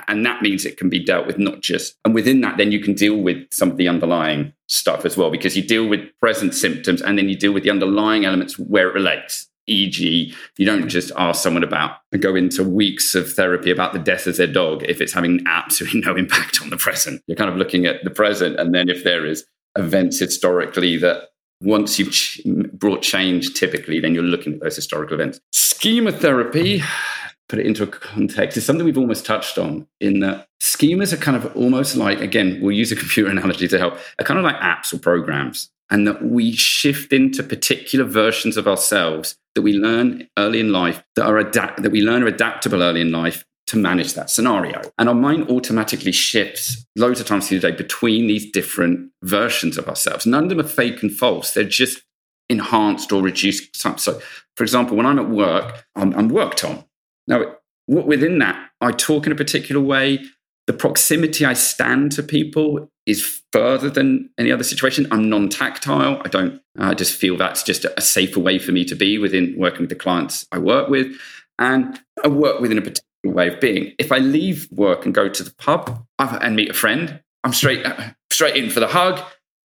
and 0.08 0.24
that 0.24 0.40
means 0.40 0.64
it 0.64 0.78
can 0.78 0.88
be 0.88 1.04
dealt 1.04 1.26
with 1.26 1.38
not 1.38 1.60
just 1.60 1.96
and 2.04 2.14
within 2.14 2.40
that 2.40 2.56
then 2.56 2.72
you 2.72 2.80
can 2.80 2.94
deal 2.94 3.16
with 3.16 3.46
some 3.52 3.70
of 3.70 3.76
the 3.76 3.88
underlying 3.88 4.52
stuff 4.68 5.04
as 5.04 5.16
well 5.16 5.30
because 5.30 5.56
you 5.56 5.62
deal 5.62 5.86
with 5.86 6.00
present 6.20 6.54
symptoms 6.54 7.02
and 7.02 7.18
then 7.18 7.28
you 7.28 7.36
deal 7.36 7.52
with 7.52 7.62
the 7.62 7.70
underlying 7.70 8.24
elements 8.24 8.58
where 8.58 8.88
it 8.88 8.94
relates 8.94 9.48
E.g., 9.66 10.34
you 10.56 10.66
don't 10.66 10.88
just 10.88 11.12
ask 11.16 11.42
someone 11.42 11.64
about 11.64 11.98
and 12.12 12.22
go 12.22 12.34
into 12.34 12.62
weeks 12.62 13.14
of 13.14 13.32
therapy 13.32 13.70
about 13.70 13.92
the 13.92 13.98
death 13.98 14.26
of 14.26 14.36
their 14.36 14.46
dog 14.46 14.84
if 14.84 15.00
it's 15.00 15.12
having 15.12 15.42
absolutely 15.46 16.00
no 16.04 16.16
impact 16.16 16.62
on 16.62 16.70
the 16.70 16.76
present. 16.76 17.22
You're 17.26 17.36
kind 17.36 17.50
of 17.50 17.56
looking 17.56 17.86
at 17.86 18.04
the 18.04 18.10
present, 18.10 18.58
and 18.58 18.74
then 18.74 18.88
if 18.88 19.04
there 19.04 19.26
is 19.26 19.44
events 19.76 20.18
historically 20.18 20.96
that 20.98 21.28
once 21.60 21.98
you've 21.98 22.12
ch- 22.12 22.40
brought 22.72 23.02
change, 23.02 23.54
typically, 23.54 24.00
then 24.00 24.14
you're 24.14 24.22
looking 24.22 24.54
at 24.54 24.60
those 24.60 24.76
historical 24.76 25.14
events. 25.14 25.40
Schema 25.52 26.12
therapy, 26.12 26.82
put 27.48 27.58
it 27.58 27.66
into 27.66 27.82
a 27.82 27.86
context, 27.86 28.56
is 28.56 28.66
something 28.66 28.84
we've 28.84 28.98
almost 28.98 29.24
touched 29.24 29.58
on 29.58 29.86
in 30.00 30.20
that 30.20 30.48
schemas 30.60 31.12
are 31.12 31.18
kind 31.18 31.36
of 31.36 31.54
almost 31.56 31.96
like, 31.96 32.20
again, 32.20 32.58
we'll 32.60 32.76
use 32.76 32.92
a 32.92 32.96
computer 32.96 33.30
analogy 33.32 33.68
to 33.68 33.78
help, 33.78 33.94
are 34.18 34.24
kind 34.24 34.38
of 34.38 34.44
like 34.44 34.56
apps 34.56 34.92
or 34.92 34.98
programs. 34.98 35.70
And 35.88 36.06
that 36.06 36.24
we 36.24 36.52
shift 36.52 37.12
into 37.12 37.42
particular 37.42 38.04
versions 38.04 38.56
of 38.56 38.66
ourselves 38.66 39.36
that 39.54 39.62
we 39.62 39.72
learn 39.72 40.28
early 40.36 40.60
in 40.60 40.72
life 40.72 41.02
that 41.14 41.26
are 41.26 41.38
adapt 41.38 41.82
that 41.82 41.90
we 41.90 42.02
learn 42.02 42.22
are 42.22 42.28
adaptable 42.28 42.82
early 42.82 43.00
in 43.00 43.12
life 43.12 43.44
to 43.68 43.76
manage 43.76 44.14
that 44.14 44.30
scenario. 44.30 44.80
And 44.98 45.08
our 45.08 45.14
mind 45.14 45.50
automatically 45.50 46.12
shifts 46.12 46.86
loads 46.96 47.20
of 47.20 47.26
times 47.26 47.48
through 47.48 47.60
the 47.60 47.70
day 47.70 47.76
between 47.76 48.26
these 48.26 48.50
different 48.50 49.10
versions 49.22 49.76
of 49.76 49.88
ourselves. 49.88 50.26
None 50.26 50.44
of 50.44 50.50
them 50.50 50.60
are 50.60 50.68
fake 50.68 51.02
and 51.02 51.12
false. 51.12 51.52
They're 51.52 51.64
just 51.64 52.02
enhanced 52.48 53.12
or 53.12 53.22
reduced. 53.22 53.74
So, 53.76 54.20
for 54.56 54.62
example, 54.62 54.96
when 54.96 55.06
I'm 55.06 55.18
at 55.18 55.28
work, 55.28 55.84
I'm, 55.96 56.14
I'm 56.14 56.28
work 56.28 56.54
Tom. 56.54 56.84
Now, 57.26 57.56
within 57.88 58.38
that, 58.38 58.70
I 58.80 58.92
talk 58.92 59.26
in 59.26 59.32
a 59.32 59.36
particular 59.36 59.80
way. 59.80 60.24
The 60.68 60.72
proximity 60.72 61.44
I 61.44 61.54
stand 61.54 62.12
to 62.12 62.22
people 62.22 62.90
is 63.06 63.42
further 63.52 63.88
than 63.88 64.28
any 64.36 64.52
other 64.52 64.64
situation. 64.64 65.06
I'm 65.10 65.30
non 65.30 65.48
tactile. 65.48 66.20
I 66.24 66.28
don't 66.28 66.60
I 66.78 66.94
just 66.94 67.14
feel 67.14 67.36
that's 67.36 67.62
just 67.62 67.84
a 67.84 68.00
safer 68.00 68.40
way 68.40 68.58
for 68.58 68.72
me 68.72 68.84
to 68.84 68.94
be 68.94 69.18
within 69.18 69.54
working 69.56 69.82
with 69.82 69.90
the 69.90 69.96
clients 69.96 70.46
I 70.52 70.58
work 70.58 70.88
with. 70.88 71.16
And 71.58 71.98
I 72.22 72.28
work 72.28 72.60
within 72.60 72.78
a 72.78 72.82
particular 72.82 73.34
way 73.34 73.48
of 73.48 73.60
being. 73.60 73.94
If 73.98 74.12
I 74.12 74.18
leave 74.18 74.68
work 74.70 75.06
and 75.06 75.14
go 75.14 75.28
to 75.28 75.42
the 75.42 75.54
pub 75.54 76.04
and 76.18 76.56
meet 76.56 76.70
a 76.70 76.74
friend, 76.74 77.22
I'm 77.44 77.52
straight 77.52 77.86
uh, 77.86 78.10
straight 78.30 78.56
in 78.56 78.70
for 78.70 78.80
the 78.80 78.88
hug. 78.88 79.20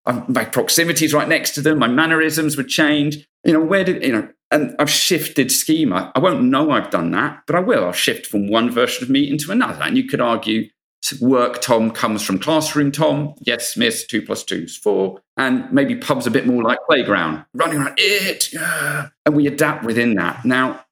I'm, 0.05 0.25
my 0.29 0.45
proximity 0.45 1.05
is 1.05 1.15
right 1.15 1.29
next 1.29 1.53
to 1.53 1.63
them. 1.63 1.79
My 1.79 1.89
mannerisms 1.89 2.57
would 2.57 2.69
change. 2.69 3.27
You 3.45 3.53
know, 3.53 3.63
where 3.63 3.85
did 3.85 4.03
you 4.03 4.13
know? 4.13 4.29
And 4.51 4.75
I've 4.79 4.91
shifted 4.91 5.53
schema. 5.53 6.11
I 6.15 6.21
won't 6.21 6.43
know 6.43 6.71
I've 6.71 6.91
done 6.91 7.11
that, 7.13 7.43
but 7.47 7.55
I 7.55 7.61
will. 7.61 7.85
I'll 7.85 7.93
shift 7.93 8.27
from 8.27 8.49
one 8.49 8.71
version 8.71 9.05
of 9.05 9.11
me 9.11 9.31
into 9.31 9.53
another. 9.53 9.83
And 9.83 9.97
you 9.97 10.09
could 10.09 10.23
argue 10.23 10.69
work 11.21 11.61
Tom 11.61 11.91
comes 11.91 12.23
from 12.23 12.39
classroom 12.39 12.93
Tom. 12.93 13.35
Yes, 13.41 13.77
miss, 13.77 14.07
two 14.07 14.23
plus 14.23 14.45
two 14.45 14.65
is 14.65 14.77
four. 14.77 15.21
And 15.37 15.71
maybe 15.73 15.95
pub's 15.97 16.27
a 16.27 16.31
bit 16.31 16.47
more 16.47 16.63
like 16.63 16.79
playground, 16.89 17.45
running 17.55 17.79
around 17.79 17.95
it. 17.99 18.53
Yeah. 18.53 19.09
And 19.25 19.37
we 19.37 19.47
adapt 19.47 19.85
within 19.85 20.15
that. 20.15 20.45
Now, 20.45 20.85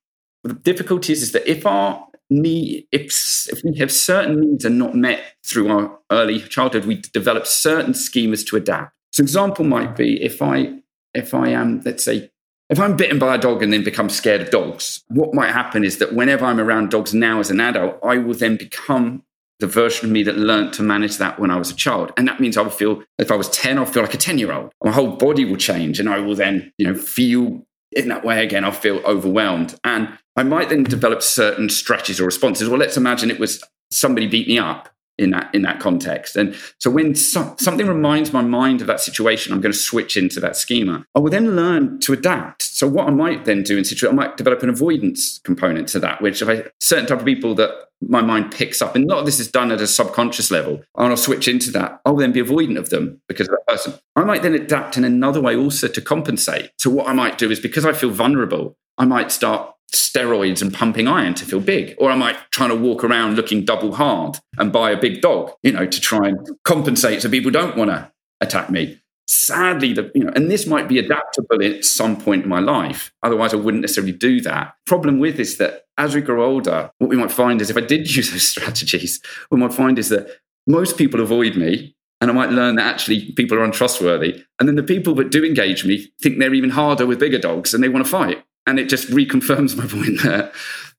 the 0.45 0.55
difficulty 0.55 1.13
is, 1.13 1.23
is 1.23 1.33
that 1.33 1.51
if 1.51 1.67
our 1.67 2.07
need 2.31 2.87
if, 2.93 3.13
if 3.49 3.63
we 3.65 3.77
have 3.79 3.93
certain 3.93 4.41
needs 4.41 4.67
are 4.67 4.71
not 4.71 4.95
met 4.95 5.23
through 5.45 5.69
our 5.69 5.99
early 6.11 6.41
childhood 6.41 6.85
we 6.85 6.97
develop 6.97 7.47
certain 7.47 7.93
schemas 7.93 8.45
to 8.45 8.57
adapt 8.57 8.93
so 9.13 9.23
example 9.23 9.65
might 9.65 9.95
be 9.95 10.21
if 10.23 10.43
i 10.43 10.73
if 11.15 11.35
i 11.35 11.49
am 11.49 11.81
let's 11.85 12.03
say 12.03 12.29
if 12.69 12.81
i'm 12.81 12.97
bitten 12.97 13.19
by 13.19 13.37
a 13.37 13.39
dog 13.39 13.63
and 13.63 13.73
then 13.73 13.85
become 13.85 14.09
scared 14.09 14.41
of 14.41 14.51
dogs 14.51 15.05
what 15.09 15.35
might 15.35 15.53
happen 15.53 15.85
is 15.85 15.99
that 15.99 16.15
whenever 16.15 16.45
i'm 16.45 16.59
around 16.59 16.91
dogs 16.91 17.15
now 17.15 17.39
as 17.39 17.51
an 17.51 17.61
adult 17.61 17.97
i 18.03 18.19
will 18.19 18.35
then 18.35 18.57
become 18.57 19.23
the 19.61 19.67
version 19.67 20.07
of 20.07 20.13
me 20.13 20.23
that 20.23 20.37
learned 20.37 20.73
to 20.75 20.83
manage 20.83 21.17
that 21.19 21.39
when 21.39 21.51
I 21.51 21.57
was 21.57 21.71
a 21.71 21.75
child. 21.75 22.13
And 22.17 22.29
that 22.29 22.41
means 22.41 22.57
I 22.57 22.63
will 22.63 22.71
feel, 22.71 23.03
if 23.19 23.31
I 23.31 23.37
was 23.37 23.49
10, 23.51 23.79
I'll 23.79 23.87
feel 23.87 24.03
like 24.03 24.15
a 24.15 24.19
10 24.19 24.39
year 24.39 24.53
old. 24.53 24.73
My 24.85 24.93
whole 24.93 25.17
body 25.17 25.45
will 25.45 25.57
change 25.57 25.99
and 25.99 26.09
I 26.09 26.19
will 26.19 26.35
then, 26.35 26.73
you 26.79 26.87
know, 26.87 26.95
feel 26.95 27.67
in 27.93 28.09
that 28.09 28.25
way 28.25 28.45
again, 28.45 28.65
I'll 28.65 28.73
feel 28.73 28.99
overwhelmed. 29.07 29.79
And 29.83 30.19
I 30.37 30.43
might 30.43 30.69
then 30.69 30.85
develop 30.85 31.23
certain 31.23 31.71
strategies 31.71 32.21
or 32.21 32.25
responses. 32.25 32.69
Well, 32.69 32.79
let's 32.79 32.99
imagine 32.99 33.31
it 33.31 33.41
was 33.41 33.65
somebody 33.91 34.27
beat 34.27 34.49
me 34.49 34.59
up 34.59 34.91
in 35.19 35.31
that 35.31 35.55
in 35.55 35.63
that 35.63 35.81
context. 35.81 36.37
And 36.37 36.55
so 36.79 36.91
when 36.91 37.15
so, 37.15 37.55
something 37.59 37.87
reminds 37.87 38.33
my 38.33 38.43
mind 38.43 38.81
of 38.81 38.87
that 38.87 39.01
situation, 39.01 39.53
I'm 39.53 39.61
going 39.61 39.73
to 39.73 39.79
switch 39.79 40.17
into 40.17 40.41
that 40.41 40.57
schema. 40.57 41.05
I 41.15 41.21
will 41.21 41.31
then 41.31 41.57
learn 41.57 42.01
to 42.01 42.13
adapt. 42.13 42.63
So 42.63 42.87
what 42.87 43.09
I 43.09 43.11
might 43.11 43.45
then 43.45 43.63
do 43.63 43.79
in 43.79 43.85
situation, 43.85 44.19
I 44.19 44.27
might 44.27 44.37
develop 44.37 44.63
an 44.63 44.69
avoidance 44.69 45.41
component 45.45 45.89
to 45.89 46.01
that, 46.01 46.21
which 46.21 46.43
if 46.43 46.49
I 46.49 46.65
certain 46.81 47.07
type 47.07 47.21
of 47.21 47.25
people 47.25 47.55
that 47.57 47.71
my 48.03 48.21
mind 48.21 48.53
picks 48.53 48.83
up, 48.83 48.95
and 48.95 49.05
a 49.05 49.15
lot 49.15 49.21
of 49.21 49.27
this 49.27 49.41
is 49.41 49.51
done 49.51 49.73
at 49.73 49.81
a 49.81 49.87
subconscious 49.87 50.51
level, 50.51 50.83
and 50.97 51.09
I'll 51.09 51.17
switch 51.17 51.49
into 51.49 51.71
that. 51.73 52.01
I'll 52.05 52.17
then 52.17 52.33
be 52.33 52.43
avoidant 52.43 52.79
of 52.79 52.91
them 52.91 53.21
because 53.27 53.49
of 53.49 53.53
that 53.53 53.67
person. 53.67 53.95
I 54.15 54.25
might 54.25 54.43
then 54.43 54.55
adapt 54.55 54.99
in 54.99 55.05
another 55.05 55.41
way 55.41 55.57
also 55.57 55.89
to 55.89 56.01
compensate. 56.03 56.71
So 56.79 56.91
what 56.91 57.09
I 57.09 57.15
might 57.15 57.39
do 57.39 57.51
is 57.51 57.59
because 57.59 57.87
I 57.87 57.93
feel 57.93 58.11
vulnerable, 58.11 58.77
I 58.99 59.07
might 59.07 59.33
start 59.33 59.76
steroids 59.93 60.63
and 60.63 60.73
pumping 60.73 61.09
iron 61.09 61.35
to 61.35 61.45
feel 61.45 61.61
big. 61.61 61.95
Or 61.99 62.11
am 62.11 62.23
I 62.23 62.33
might 62.33 62.51
try 62.51 62.69
to 62.69 62.75
walk 62.75 63.05
around 63.05 63.37
looking 63.37 63.65
double 63.65 63.95
hard 63.95 64.39
and 64.59 64.73
buy 64.73 64.91
a 64.91 65.01
big 65.01 65.21
dog, 65.21 65.53
you 65.63 65.73
know, 65.73 65.87
to 65.87 66.01
try 66.01 66.29
and 66.29 66.39
compensate 66.65 67.23
so 67.23 67.29
people 67.29 67.51
don't 67.51 67.77
want 67.77 67.91
to 67.91 68.11
attack 68.41 68.71
me. 68.71 69.01
Sadly, 69.29 69.93
the, 69.93 70.11
you 70.15 70.23
know, 70.23 70.33
and 70.37 70.51
this 70.51 70.67
might 70.67 70.89
be 70.89 70.99
adaptable 70.99 71.63
at 71.65 71.85
some 71.85 72.21
point 72.21 72.45
in 72.45 72.49
my 72.49 72.61
life. 72.61 73.13
Otherwise, 73.23 73.53
I 73.53 73.57
wouldn't 73.57 73.81
necessarily 73.81 74.13
do 74.13 74.41
that. 74.43 74.75
Problem 74.87 75.19
with 75.19 75.41
is 75.41 75.57
that 75.59 75.85
as 75.99 76.15
we 76.15 76.21
grow 76.21 76.45
older, 76.45 76.91
what 76.99 77.11
we 77.11 77.17
might 77.17 77.33
find 77.33 77.61
is 77.61 77.71
if 77.71 77.77
I 77.77 77.81
did 77.81 78.09
use 78.17 78.31
those 78.31 78.47
strategies, 78.47 79.21
what 79.49 79.59
we 79.59 79.67
might 79.67 79.75
find 79.75 79.99
is 79.99 80.09
that 80.11 80.29
most 80.67 80.97
people 80.97 81.21
avoid 81.21 81.57
me 81.57 81.97
and 82.21 82.31
I 82.31 82.35
might 82.35 82.51
learn 82.51 82.77
that 82.77 82.87
actually 82.87 83.33
people 83.33 83.59
are 83.59 83.65
untrustworthy. 83.65 84.45
And 84.59 84.69
then 84.69 84.77
the 84.77 84.83
people 84.83 85.15
that 85.17 85.31
do 85.31 85.45
engage 85.45 85.85
me 85.85 86.13
think 86.21 86.39
they're 86.39 86.55
even 86.55 86.71
harder 86.71 87.07
with 87.07 87.21
bigger 87.21 87.39
dogs 87.39 87.75
and 87.75 87.83
they 87.83 87.89
want 87.89 88.05
to 88.05 88.11
fight. 88.11 88.43
And 88.67 88.79
it 88.79 88.89
just 88.89 89.09
reconfirms 89.11 89.77
my 89.77 89.87
point 89.87 90.23
there 90.23 90.53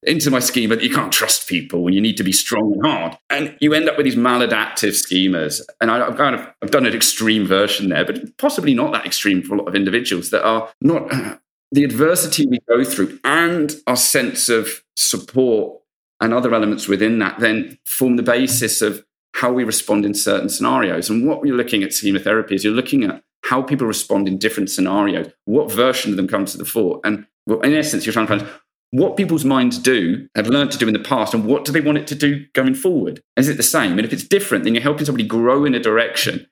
into 0.04 0.30
my 0.30 0.40
schema 0.40 0.76
that 0.76 0.84
you 0.84 0.94
can't 0.94 1.12
trust 1.12 1.48
people 1.48 1.86
and 1.86 1.96
you 1.96 2.02
need 2.02 2.18
to 2.18 2.24
be 2.24 2.32
strong 2.32 2.74
and 2.74 2.86
hard. 2.86 3.18
And 3.30 3.58
you 3.60 3.74
end 3.74 3.90
up 3.90 3.98
with 3.98 4.06
these 4.06 4.16
maladaptive 4.16 4.94
schemas. 4.94 5.62
And 5.82 5.90
I, 5.90 5.98
have 5.98 6.18
kind 6.18 6.36
of 6.36 6.48
I've 6.62 6.72
done 6.72 6.86
an 6.86 6.94
extreme 6.94 7.46
version 7.46 7.90
there, 7.90 8.06
but 8.06 8.38
possibly 8.38 8.74
not 8.74 8.92
that 8.94 9.06
extreme 9.06 9.42
for 9.42 9.56
a 9.56 9.58
lot 9.58 9.68
of 9.68 9.76
individuals 9.76 10.30
that 10.30 10.46
are 10.46 10.70
not 10.82 11.12
uh, 11.14 11.38
the 11.72 11.84
adversity 11.84 12.46
we 12.48 12.60
go 12.68 12.84
through 12.84 13.20
and 13.24 13.76
our 13.88 13.96
sense 13.96 14.50
of 14.50 14.84
support 14.96 15.82
and 16.22 16.34
other 16.34 16.54
elements 16.54 16.88
within 16.88 17.20
that 17.20 17.40
then 17.40 17.78
form 17.86 18.16
the 18.16 18.24
basis 18.24 18.82
of 18.82 19.04
how 19.34 19.52
we 19.52 19.64
respond 19.64 20.06
in 20.06 20.14
certain 20.14 20.50
scenarios. 20.50 21.10
And 21.10 21.28
what 21.28 21.46
you're 21.46 21.58
looking 21.58 21.84
at 21.84 21.94
schema 21.94 22.20
therapy 22.20 22.56
is 22.56 22.64
you're 22.64 22.74
looking 22.74 23.04
at 23.04 23.24
how 23.44 23.62
people 23.62 23.88
respond 23.88 24.28
in 24.28 24.38
different 24.38 24.70
scenarios, 24.70 25.32
what 25.46 25.72
version 25.72 26.12
of 26.12 26.18
them 26.18 26.28
comes 26.28 26.52
to 26.52 26.58
the 26.58 26.66
fore, 26.66 27.00
and 27.04 27.26
well, 27.48 27.62
in 27.62 27.74
essence, 27.74 28.06
you're 28.06 28.14
trying 28.14 28.28
to 28.28 28.38
find 28.38 28.50
what 28.92 29.18
people's 29.18 29.44
minds 29.44 29.80
do, 29.80 30.28
have 30.36 30.48
learned 30.48 30.72
to 30.72 30.78
do 30.78 30.88
in 30.88 30.94
the 30.94 31.00
past, 31.00 31.34
and 31.34 31.46
what 31.46 31.66
do 31.66 31.72
they 31.72 31.82
want 31.82 31.98
it 31.98 32.08
to 32.08 32.16
do 32.16 32.46
going 32.54 32.76
forward? 32.76 33.22
Is 33.36 33.50
it 33.50 33.58
the 33.58 33.64
same? 33.64 33.94
And 33.94 34.06
if 34.06 34.14
it's 34.14 34.24
different, 34.24 34.64
then 34.64 34.76
you're 34.76 34.84
helping 34.84 35.06
somebody 35.06 35.28
grow 35.28 35.66
in 35.66 35.76
a 35.76 35.80
direction 35.80 36.48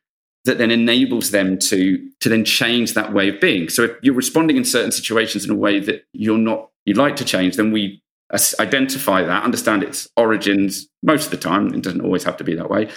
that 0.45 0.58
then 0.58 0.71
enables 0.71 1.31
them 1.31 1.58
to, 1.58 2.10
to 2.19 2.29
then 2.29 2.45
change 2.45 2.93
that 2.93 3.13
way 3.13 3.29
of 3.29 3.39
being. 3.39 3.69
So 3.69 3.84
if 3.84 3.91
you're 4.01 4.13
responding 4.13 4.58
in 4.58 4.65
certain 4.65 4.91
situations 4.91 5.45
in 5.45 5.51
a 5.51 5.55
way 5.55 5.79
that 5.79 6.05
you're 6.13 6.38
not, 6.38 6.69
you'd 6.86 6.97
like 6.97 7.15
to 7.17 7.25
change, 7.25 7.55
then 7.55 7.71
we 7.71 8.01
identify 8.60 9.23
that, 9.23 9.43
understand 9.43 9.84
its 9.84 10.08
origins 10.17 10.88
most 11.03 11.25
of 11.25 11.31
the 11.31 11.38
time. 11.38 11.73
It 11.73 11.81
doesn't 11.81 12.01
always 12.01 12.23
have 12.25 12.38
to 12.38 12.43
be 12.43 12.55
that 12.55 12.69
way. 12.69 12.89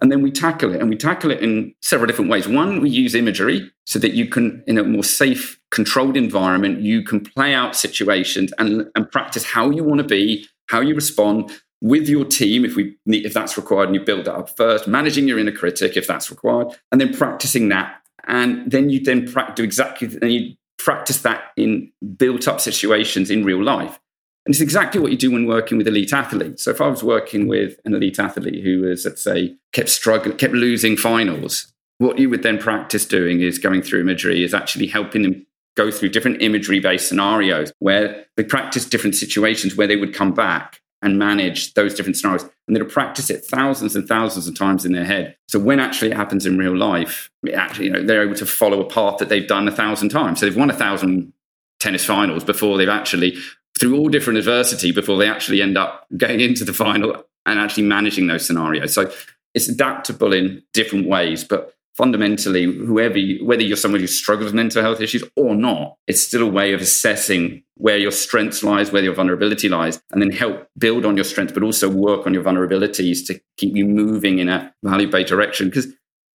And 0.00 0.12
then 0.12 0.20
we 0.20 0.30
tackle 0.30 0.74
it, 0.74 0.80
and 0.80 0.90
we 0.90 0.96
tackle 0.96 1.30
it 1.30 1.42
in 1.42 1.74
several 1.80 2.06
different 2.06 2.30
ways. 2.30 2.46
One, 2.46 2.82
we 2.82 2.90
use 2.90 3.14
imagery 3.14 3.70
so 3.86 3.98
that 4.00 4.12
you 4.12 4.26
can, 4.26 4.62
in 4.66 4.76
a 4.76 4.84
more 4.84 5.04
safe, 5.04 5.58
controlled 5.76 6.16
environment, 6.16 6.80
you 6.80 7.02
can 7.02 7.20
play 7.20 7.52
out 7.52 7.76
situations 7.76 8.50
and, 8.58 8.90
and 8.94 9.12
practice 9.12 9.44
how 9.44 9.68
you 9.70 9.84
want 9.84 10.00
to 10.00 10.06
be, 10.06 10.48
how 10.70 10.80
you 10.80 10.94
respond 10.94 11.52
with 11.82 12.08
your 12.08 12.24
team 12.24 12.64
if 12.64 12.74
we 12.74 12.96
need, 13.04 13.26
if 13.26 13.34
that's 13.34 13.58
required, 13.58 13.88
and 13.88 13.94
you 13.94 14.00
build 14.00 14.24
that 14.24 14.34
up 14.34 14.56
first. 14.56 14.88
Managing 14.88 15.28
your 15.28 15.38
inner 15.38 15.52
critic 15.52 15.94
if 15.94 16.06
that's 16.06 16.30
required, 16.30 16.68
and 16.90 16.98
then 16.98 17.12
practicing 17.12 17.68
that, 17.68 18.00
and 18.26 18.70
then 18.70 18.88
you 18.88 19.04
then 19.04 19.26
do 19.54 19.62
exactly, 19.62 20.08
and 20.22 20.32
you 20.32 20.54
practice 20.78 21.20
that 21.20 21.52
in 21.58 21.92
built 22.16 22.48
up 22.48 22.58
situations 22.58 23.30
in 23.30 23.44
real 23.44 23.62
life. 23.62 24.00
And 24.46 24.54
it's 24.54 24.62
exactly 24.62 25.00
what 25.00 25.10
you 25.10 25.18
do 25.18 25.30
when 25.30 25.46
working 25.46 25.76
with 25.76 25.88
elite 25.88 26.14
athletes. 26.14 26.62
So 26.62 26.70
if 26.70 26.80
I 26.80 26.86
was 26.86 27.02
working 27.02 27.48
with 27.48 27.78
an 27.84 27.94
elite 27.94 28.18
athlete 28.18 28.64
who 28.64 28.80
was, 28.80 29.04
let's 29.04 29.22
say, 29.22 29.56
kept 29.72 29.90
struggling, 29.90 30.38
kept 30.38 30.54
losing 30.54 30.96
finals, 30.96 31.70
what 31.98 32.18
you 32.18 32.30
would 32.30 32.42
then 32.42 32.58
practice 32.58 33.04
doing 33.04 33.40
is 33.40 33.58
going 33.58 33.82
through 33.82 34.00
imagery, 34.00 34.44
is 34.44 34.54
actually 34.54 34.86
helping 34.86 35.22
them 35.22 35.45
go 35.76 35.90
through 35.90 36.08
different 36.08 36.42
imagery 36.42 36.80
based 36.80 37.08
scenarios 37.08 37.72
where 37.78 38.26
they 38.36 38.44
practice 38.44 38.84
different 38.84 39.14
situations 39.14 39.76
where 39.76 39.86
they 39.86 39.96
would 39.96 40.14
come 40.14 40.32
back 40.32 40.80
and 41.02 41.18
manage 41.18 41.74
those 41.74 41.94
different 41.94 42.16
scenarios. 42.16 42.48
And 42.66 42.74
they'd 42.74 42.88
practice 42.88 43.30
it 43.30 43.44
thousands 43.44 43.94
and 43.94 44.08
thousands 44.08 44.48
of 44.48 44.56
times 44.56 44.84
in 44.84 44.92
their 44.92 45.04
head. 45.04 45.36
So 45.48 45.58
when 45.58 45.78
actually 45.78 46.10
it 46.10 46.16
happens 46.16 46.46
in 46.46 46.58
real 46.58 46.76
life, 46.76 47.30
actually, 47.54 47.86
you 47.86 47.92
know, 47.92 48.02
they're 48.02 48.24
able 48.24 48.34
to 48.36 48.46
follow 48.46 48.80
a 48.80 48.88
path 48.88 49.18
that 49.18 49.28
they've 49.28 49.46
done 49.46 49.68
a 49.68 49.72
thousand 49.72 50.08
times. 50.08 50.40
So 50.40 50.46
they've 50.46 50.56
won 50.56 50.70
a 50.70 50.74
thousand 50.74 51.32
tennis 51.78 52.04
finals 52.04 52.42
before 52.42 52.78
they've 52.78 52.88
actually 52.88 53.36
through 53.78 53.96
all 53.98 54.08
different 54.08 54.38
adversity 54.38 54.90
before 54.90 55.18
they 55.18 55.28
actually 55.28 55.60
end 55.60 55.76
up 55.76 56.06
going 56.16 56.40
into 56.40 56.64
the 56.64 56.72
final 56.72 57.24
and 57.44 57.60
actually 57.60 57.82
managing 57.84 58.26
those 58.26 58.46
scenarios. 58.46 58.94
So 58.94 59.12
it's 59.54 59.68
adaptable 59.68 60.32
in 60.32 60.62
different 60.72 61.06
ways. 61.06 61.44
But 61.44 61.75
fundamentally, 61.96 62.64
whoever 62.64 63.18
you, 63.18 63.44
whether 63.44 63.62
you're 63.62 63.76
someone 63.76 64.00
who 64.00 64.06
struggles 64.06 64.46
with 64.46 64.54
mental 64.54 64.82
health 64.82 65.00
issues 65.00 65.24
or 65.34 65.54
not, 65.54 65.96
it's 66.06 66.20
still 66.20 66.42
a 66.42 66.50
way 66.50 66.72
of 66.72 66.80
assessing 66.80 67.62
where 67.76 67.98
your 67.98 68.10
strengths 68.10 68.62
lies, 68.62 68.92
where 68.92 69.02
your 69.02 69.14
vulnerability 69.14 69.68
lies, 69.68 70.00
and 70.12 70.22
then 70.22 70.30
help 70.30 70.68
build 70.78 71.04
on 71.04 71.16
your 71.16 71.24
strengths, 71.24 71.52
but 71.52 71.62
also 71.62 71.88
work 71.88 72.26
on 72.26 72.34
your 72.34 72.42
vulnerabilities 72.42 73.26
to 73.26 73.40
keep 73.56 73.74
you 73.74 73.84
moving 73.84 74.38
in 74.38 74.48
a 74.48 74.72
value-based 74.82 75.28
direction. 75.28 75.68
Because 75.68 75.86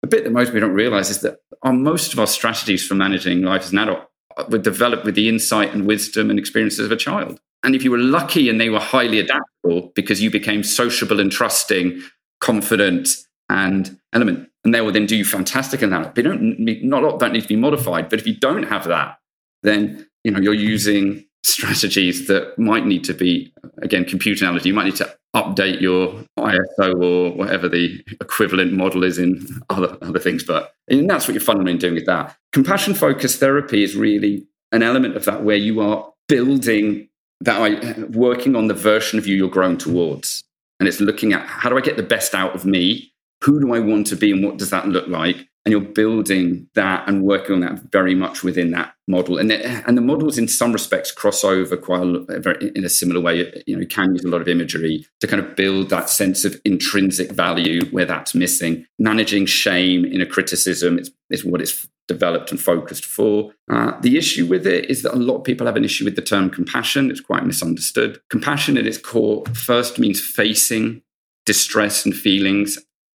the 0.02 0.08
bit 0.08 0.24
that 0.24 0.32
most 0.32 0.48
people 0.48 0.62
don't 0.62 0.74
realize 0.74 1.10
is 1.10 1.22
that 1.22 1.40
on 1.64 1.84
most 1.84 2.14
of 2.14 2.20
our 2.20 2.28
strategies 2.28 2.86
for 2.86 2.96
managing 2.96 3.42
life 3.42 3.64
as 3.64 3.72
an 3.72 3.80
adult 3.80 4.02
were 4.50 4.58
developed 4.58 5.06
with 5.06 5.16
the 5.16 5.28
insight 5.28 5.74
and 5.74 5.88
wisdom 5.88 6.30
and 6.30 6.38
experiences 6.38 6.86
of 6.86 6.92
a 6.92 6.98
child. 6.98 7.40
And 7.64 7.76
if 7.76 7.84
you 7.84 7.90
were 7.90 7.98
lucky 7.98 8.50
and 8.50 8.62
they 8.62 8.70
were 8.70 8.80
highly 8.80 9.20
adaptable 9.20 9.92
because 9.96 10.22
you 10.22 10.30
became 10.30 10.64
sociable 10.64 11.20
and 11.20 11.32
trusting, 11.32 12.02
confident, 12.40 13.10
and 13.50 14.00
element, 14.14 14.50
and 14.68 14.74
they 14.74 14.82
will 14.82 14.92
then 14.92 15.06
do 15.06 15.24
fantastic 15.24 15.82
in 15.82 15.92
that. 15.92 16.14
They 16.16 16.22
don't 16.22 16.60
not 16.84 17.02
a 17.02 17.08
lot 17.08 17.20
that 17.20 17.32
need 17.32 17.44
to 17.44 17.48
be 17.48 17.56
modified, 17.56 18.10
but 18.10 18.20
if 18.20 18.28
you 18.28 18.36
don't 18.36 18.64
have 18.64 18.84
that, 18.84 19.18
then 19.64 20.06
you 20.26 20.32
know 20.32 20.42
you're 20.42 20.54
using 20.54 21.26
strategies 21.46 22.28
that 22.28 22.60
might 22.60 22.86
need 22.86 23.06
to 23.06 23.14
be 23.14 23.54
again 23.82 24.04
computer 24.04 24.44
analogy. 24.44 24.68
You 24.68 24.76
might 24.76 24.84
need 24.84 24.98
to 24.98 25.18
update 25.34 25.80
your 25.80 26.22
iOS 26.38 27.02
or 27.02 27.32
whatever 27.38 27.70
the 27.70 28.04
equivalent 28.20 28.74
model 28.74 29.06
is 29.06 29.18
in 29.18 29.48
other 29.70 29.98
other 30.02 30.20
things. 30.20 30.44
But 30.44 30.74
and 30.90 31.10
that's 31.10 31.30
what 31.30 31.34
you're 31.34 31.40
fundamentally 31.40 31.80
doing 31.80 31.94
with 31.94 32.06
that. 32.08 32.36
Compassion 32.52 32.94
focused 32.94 33.40
therapy 33.40 33.84
is 33.84 33.96
really 33.96 34.46
an 34.74 34.84
element 34.84 35.16
of 35.16 35.24
that 35.24 35.46
where 35.46 35.56
you 35.56 35.80
are 35.80 36.12
building 36.28 37.08
that 37.40 37.62
I 37.62 38.02
working 38.10 38.54
on 38.58 38.68
the 38.68 38.74
version 38.74 39.18
of 39.18 39.28
you 39.28 39.38
you're 39.38 39.50
growing 39.50 39.78
towards. 39.78 40.44
And 40.82 40.90
it's 40.90 41.00
looking 41.00 41.32
at 41.32 41.48
how 41.48 41.70
do 41.70 41.78
I 41.78 41.82
get 41.82 41.96
the 41.96 42.04
best 42.04 42.36
out 42.36 42.54
of 42.54 42.66
me 42.66 43.14
who 43.44 43.60
do 43.60 43.74
I 43.74 43.80
want 43.80 44.08
to 44.08 44.16
be 44.16 44.32
and 44.32 44.44
what 44.44 44.58
does 44.58 44.70
that 44.70 44.88
look 44.88 45.08
like? 45.08 45.48
And 45.66 45.72
you're 45.74 45.82
building 45.82 46.70
that 46.76 47.08
and 47.10 47.24
working 47.24 47.56
on 47.56 47.60
that 47.60 47.92
very 47.92 48.16
much 48.16 48.42
within 48.42 48.72
that 48.72 48.94
model. 49.06 49.38
And 49.38 49.52
the, 49.52 49.66
and 49.86 49.98
the 49.98 50.02
models, 50.02 50.38
in 50.38 50.48
some 50.48 50.72
respects, 50.72 51.12
cross 51.12 51.44
over 51.44 51.76
quite 51.76 52.04
a, 52.04 52.78
in 52.78 52.86
a 52.86 52.90
similar 52.90 53.20
way. 53.20 53.52
You 53.68 53.76
know, 53.76 53.82
you 53.82 53.88
can 53.88 54.16
use 54.16 54.24
a 54.24 54.30
lot 54.30 54.40
of 54.40 54.48
imagery 54.48 55.06
to 55.20 55.28
kind 55.28 55.44
of 55.44 55.58
build 55.58 55.90
that 55.90 56.10
sense 56.10 56.46
of 56.46 56.56
intrinsic 56.64 57.32
value 57.32 57.86
where 57.88 58.06
that's 58.06 58.34
missing. 58.34 58.86
Managing 58.98 59.46
shame 59.46 60.06
in 60.06 60.22
a 60.22 60.26
criticism 60.26 61.00
is, 61.00 61.12
is 61.30 61.44
what 61.44 61.60
it's 61.60 61.86
developed 62.08 62.50
and 62.52 62.62
focused 62.62 63.04
for. 63.04 63.52
Uh, 63.70 63.92
the 64.00 64.18
issue 64.18 64.46
with 64.46 64.66
it 64.66 64.90
is 64.90 65.04
that 65.04 65.14
a 65.14 65.18
lot 65.18 65.40
of 65.40 65.44
people 65.44 65.68
have 65.68 65.76
an 65.76 65.84
issue 65.84 66.06
with 66.06 66.16
the 66.16 66.22
term 66.22 66.50
compassion. 66.50 67.12
It's 67.12 67.20
quite 67.20 67.46
misunderstood. 67.46 68.22
Compassion 68.30 68.78
at 68.78 68.88
its 68.88 68.98
core 68.98 69.44
first 69.54 70.00
means 70.00 70.22
facing 70.22 71.02
distress 71.46 72.06
and 72.06 72.16
feelings 72.16 72.78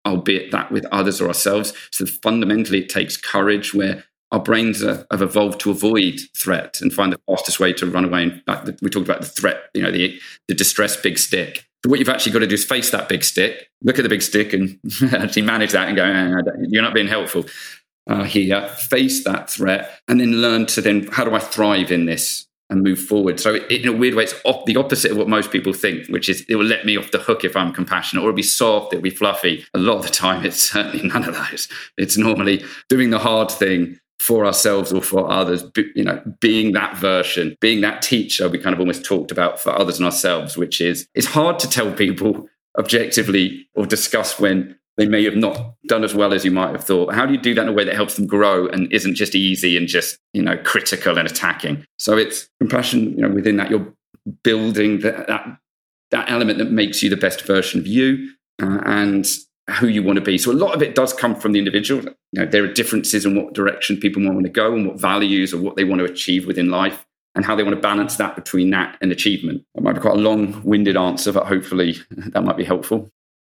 albeit 0.10 0.52
that 0.52 0.72
with 0.72 0.86
others 0.92 1.22
or 1.22 1.28
ourselves. 1.28 1.74
So 1.92 2.06
fundamentally, 2.06 2.80
it 2.80 2.90
takes 2.90 3.18
courage 3.18 3.74
where 3.74 4.04
our 4.32 4.40
brains 4.40 4.84
are, 4.84 5.06
have 5.12 5.22
evolved 5.22 5.60
to 5.62 5.72
avoid 5.72 6.20
threat 6.36 6.82
and 6.82 6.94
find 6.94 7.12
the 7.12 7.20
fastest 7.28 7.60
way 7.60 7.74
to 7.74 7.88
run 7.88 8.06
away. 8.06 8.24
And 8.24 8.44
like 8.48 8.66
we 8.82 8.90
talked 8.90 9.08
about 9.08 9.22
the 9.22 9.28
threat, 9.28 9.70
you 9.74 9.82
know, 9.82 9.92
the, 9.92 10.20
the 10.48 10.54
distress 10.54 10.96
big 10.98 11.18
stick. 11.18 11.66
So 11.84 11.90
what 11.90 12.00
you've 12.00 12.10
actually 12.10 12.34
got 12.34 12.40
to 12.40 12.48
do 12.48 12.56
is 12.56 12.66
face 12.66 12.92
that 12.92 13.08
big 13.08 13.24
stick, 13.24 13.70
look 13.84 13.98
at 13.98 14.04
the 14.04 14.10
big 14.10 14.22
stick 14.22 14.54
and 14.54 14.80
actually 15.14 15.44
manage 15.44 15.72
that 15.72 15.88
and 15.88 15.96
go, 15.96 16.04
eh, 16.04 16.66
you're 16.68 16.84
not 16.84 16.94
being 16.94 17.08
helpful 17.08 17.46
uh, 18.08 18.24
here, 18.24 18.68
face 18.68 19.24
that 19.24 19.50
threat, 19.50 20.00
and 20.08 20.20
then 20.20 20.42
learn 20.42 20.66
to 20.66 20.82
then, 20.82 21.08
how 21.08 21.24
do 21.24 21.34
I 21.34 21.40
thrive 21.40 21.92
in 21.92 22.06
this? 22.06 22.48
And 22.70 22.84
move 22.84 23.00
forward. 23.00 23.40
So, 23.40 23.56
it, 23.56 23.72
in 23.72 23.88
a 23.88 23.94
weird 23.94 24.16
way, 24.16 24.24
it's 24.24 24.36
op- 24.46 24.66
the 24.66 24.78
opposite 24.78 25.12
of 25.12 25.18
what 25.18 25.28
most 25.28 25.52
people 25.52 25.74
think, 25.74 26.08
which 26.08 26.30
is 26.30 26.46
it 26.48 26.56
will 26.56 26.66
let 26.66 26.86
me 26.86 26.98
off 26.98 27.12
the 27.12 27.20
hook 27.20 27.44
if 27.44 27.56
I'm 27.56 27.74
compassionate, 27.74 28.24
or 28.24 28.30
it'll 28.30 28.36
be 28.36 28.44
soft, 28.44 28.94
it'll 28.94 29.04
be 29.04 29.10
fluffy. 29.10 29.66
A 29.74 29.80
lot 29.80 29.98
of 29.98 30.04
the 30.04 30.10
time, 30.10 30.46
it's 30.46 30.62
certainly 30.72 31.08
none 31.08 31.28
of 31.28 31.34
those. 31.34 31.68
It's 31.98 32.18
normally 32.18 32.64
doing 32.90 33.10
the 33.10 33.20
hard 33.20 33.50
thing 33.52 34.00
for 34.20 34.46
ourselves 34.46 34.92
or 34.92 35.02
for 35.02 35.32
others, 35.32 35.64
you 35.96 36.04
know, 36.04 36.22
being 36.42 36.74
that 36.74 36.98
version, 36.98 37.56
being 37.62 37.82
that 37.82 38.02
teacher 38.02 38.50
we 38.50 38.60
kind 38.60 38.74
of 38.74 38.80
almost 38.80 39.06
talked 39.06 39.32
about 39.32 39.60
for 39.60 39.72
others 39.72 39.98
and 39.98 40.06
ourselves, 40.06 40.58
which 40.58 40.82
is 40.82 41.08
it's 41.16 41.28
hard 41.28 41.58
to 41.60 41.70
tell 41.70 41.92
people 41.94 42.48
objectively 42.78 43.68
or 43.76 43.86
discuss 43.86 44.40
when 44.40 44.78
they 45.00 45.08
may 45.08 45.24
have 45.24 45.38
not 45.38 45.76
done 45.88 46.04
as 46.04 46.14
well 46.14 46.34
as 46.34 46.44
you 46.44 46.52
might 46.52 46.72
have 46.72 46.84
thought. 46.84 47.14
How 47.14 47.26
do 47.26 47.32
you 47.32 47.40
do 47.40 47.54
that 47.54 47.62
in 47.62 47.70
a 47.70 47.74
way 47.74 47.86
that 47.86 47.96
helps 47.96 48.18
them 48.18 48.28
grow 48.28 48.68
and 48.68 48.92
isn't 48.92 49.16
just 49.16 49.34
easy 49.34 49.78
and 49.78 49.88
just, 49.88 50.20
you 50.34 50.42
know, 50.42 50.58
critical 50.58 51.18
and 51.18 51.26
attacking? 51.26 51.86
So 51.98 52.18
it's 52.18 52.50
compassion, 52.60 53.14
you 53.14 53.22
know, 53.22 53.30
within 53.30 53.56
that 53.58 53.70
you're 53.70 53.94
building 54.44 55.00
that, 55.00 55.28
that, 55.28 55.58
that 56.12 56.30
element 56.30 56.60
that 56.60 56.72
makes 56.72 57.02
you 57.02 57.10
the 57.10 57.16
best 57.16 57.44
version 57.46 57.80
of 57.80 57.88
you 57.88 58.34
uh, 58.62 58.82
and 58.86 59.26
who 59.80 59.88
you 59.88 60.04
want 60.04 60.18
to 60.18 60.22
be. 60.22 60.38
So 60.38 60.52
a 60.52 60.54
lot 60.54 60.76
of 60.76 60.82
it 60.82 60.96
does 60.96 61.14
come 61.14 61.34
from 61.34 61.54
the 61.54 61.60
individual. 61.60 62.04
You 62.34 62.44
know, 62.44 62.46
there 62.46 62.66
are 62.66 62.74
differences 62.74 63.26
in 63.26 63.36
what 63.36 63.54
direction 63.54 64.02
people 64.02 64.22
want 64.22 64.44
to 64.44 64.50
go 64.50 64.74
and 64.74 64.86
what 64.86 65.00
values 65.00 65.54
or 65.54 65.62
what 65.62 65.78
they 65.78 65.86
want 65.86 66.00
to 66.00 66.12
achieve 66.12 66.46
within 66.46 66.70
life 66.70 67.06
and 67.36 67.46
how 67.46 67.56
they 67.56 67.64
want 67.64 67.76
to 67.76 67.82
balance 67.82 68.18
that 68.18 68.36
between 68.36 68.70
that 68.72 68.98
and 69.00 69.14
achievement. 69.14 69.64
That 69.76 69.82
might 69.82 69.94
be 69.94 70.02
quite 70.02 70.16
a 70.16 70.20
long-winded 70.20 70.98
answer, 70.98 71.32
but 71.32 71.48
hopefully 71.48 71.96
that 72.10 72.44
might 72.44 72.58
be 72.58 72.66
helpful. 72.66 73.10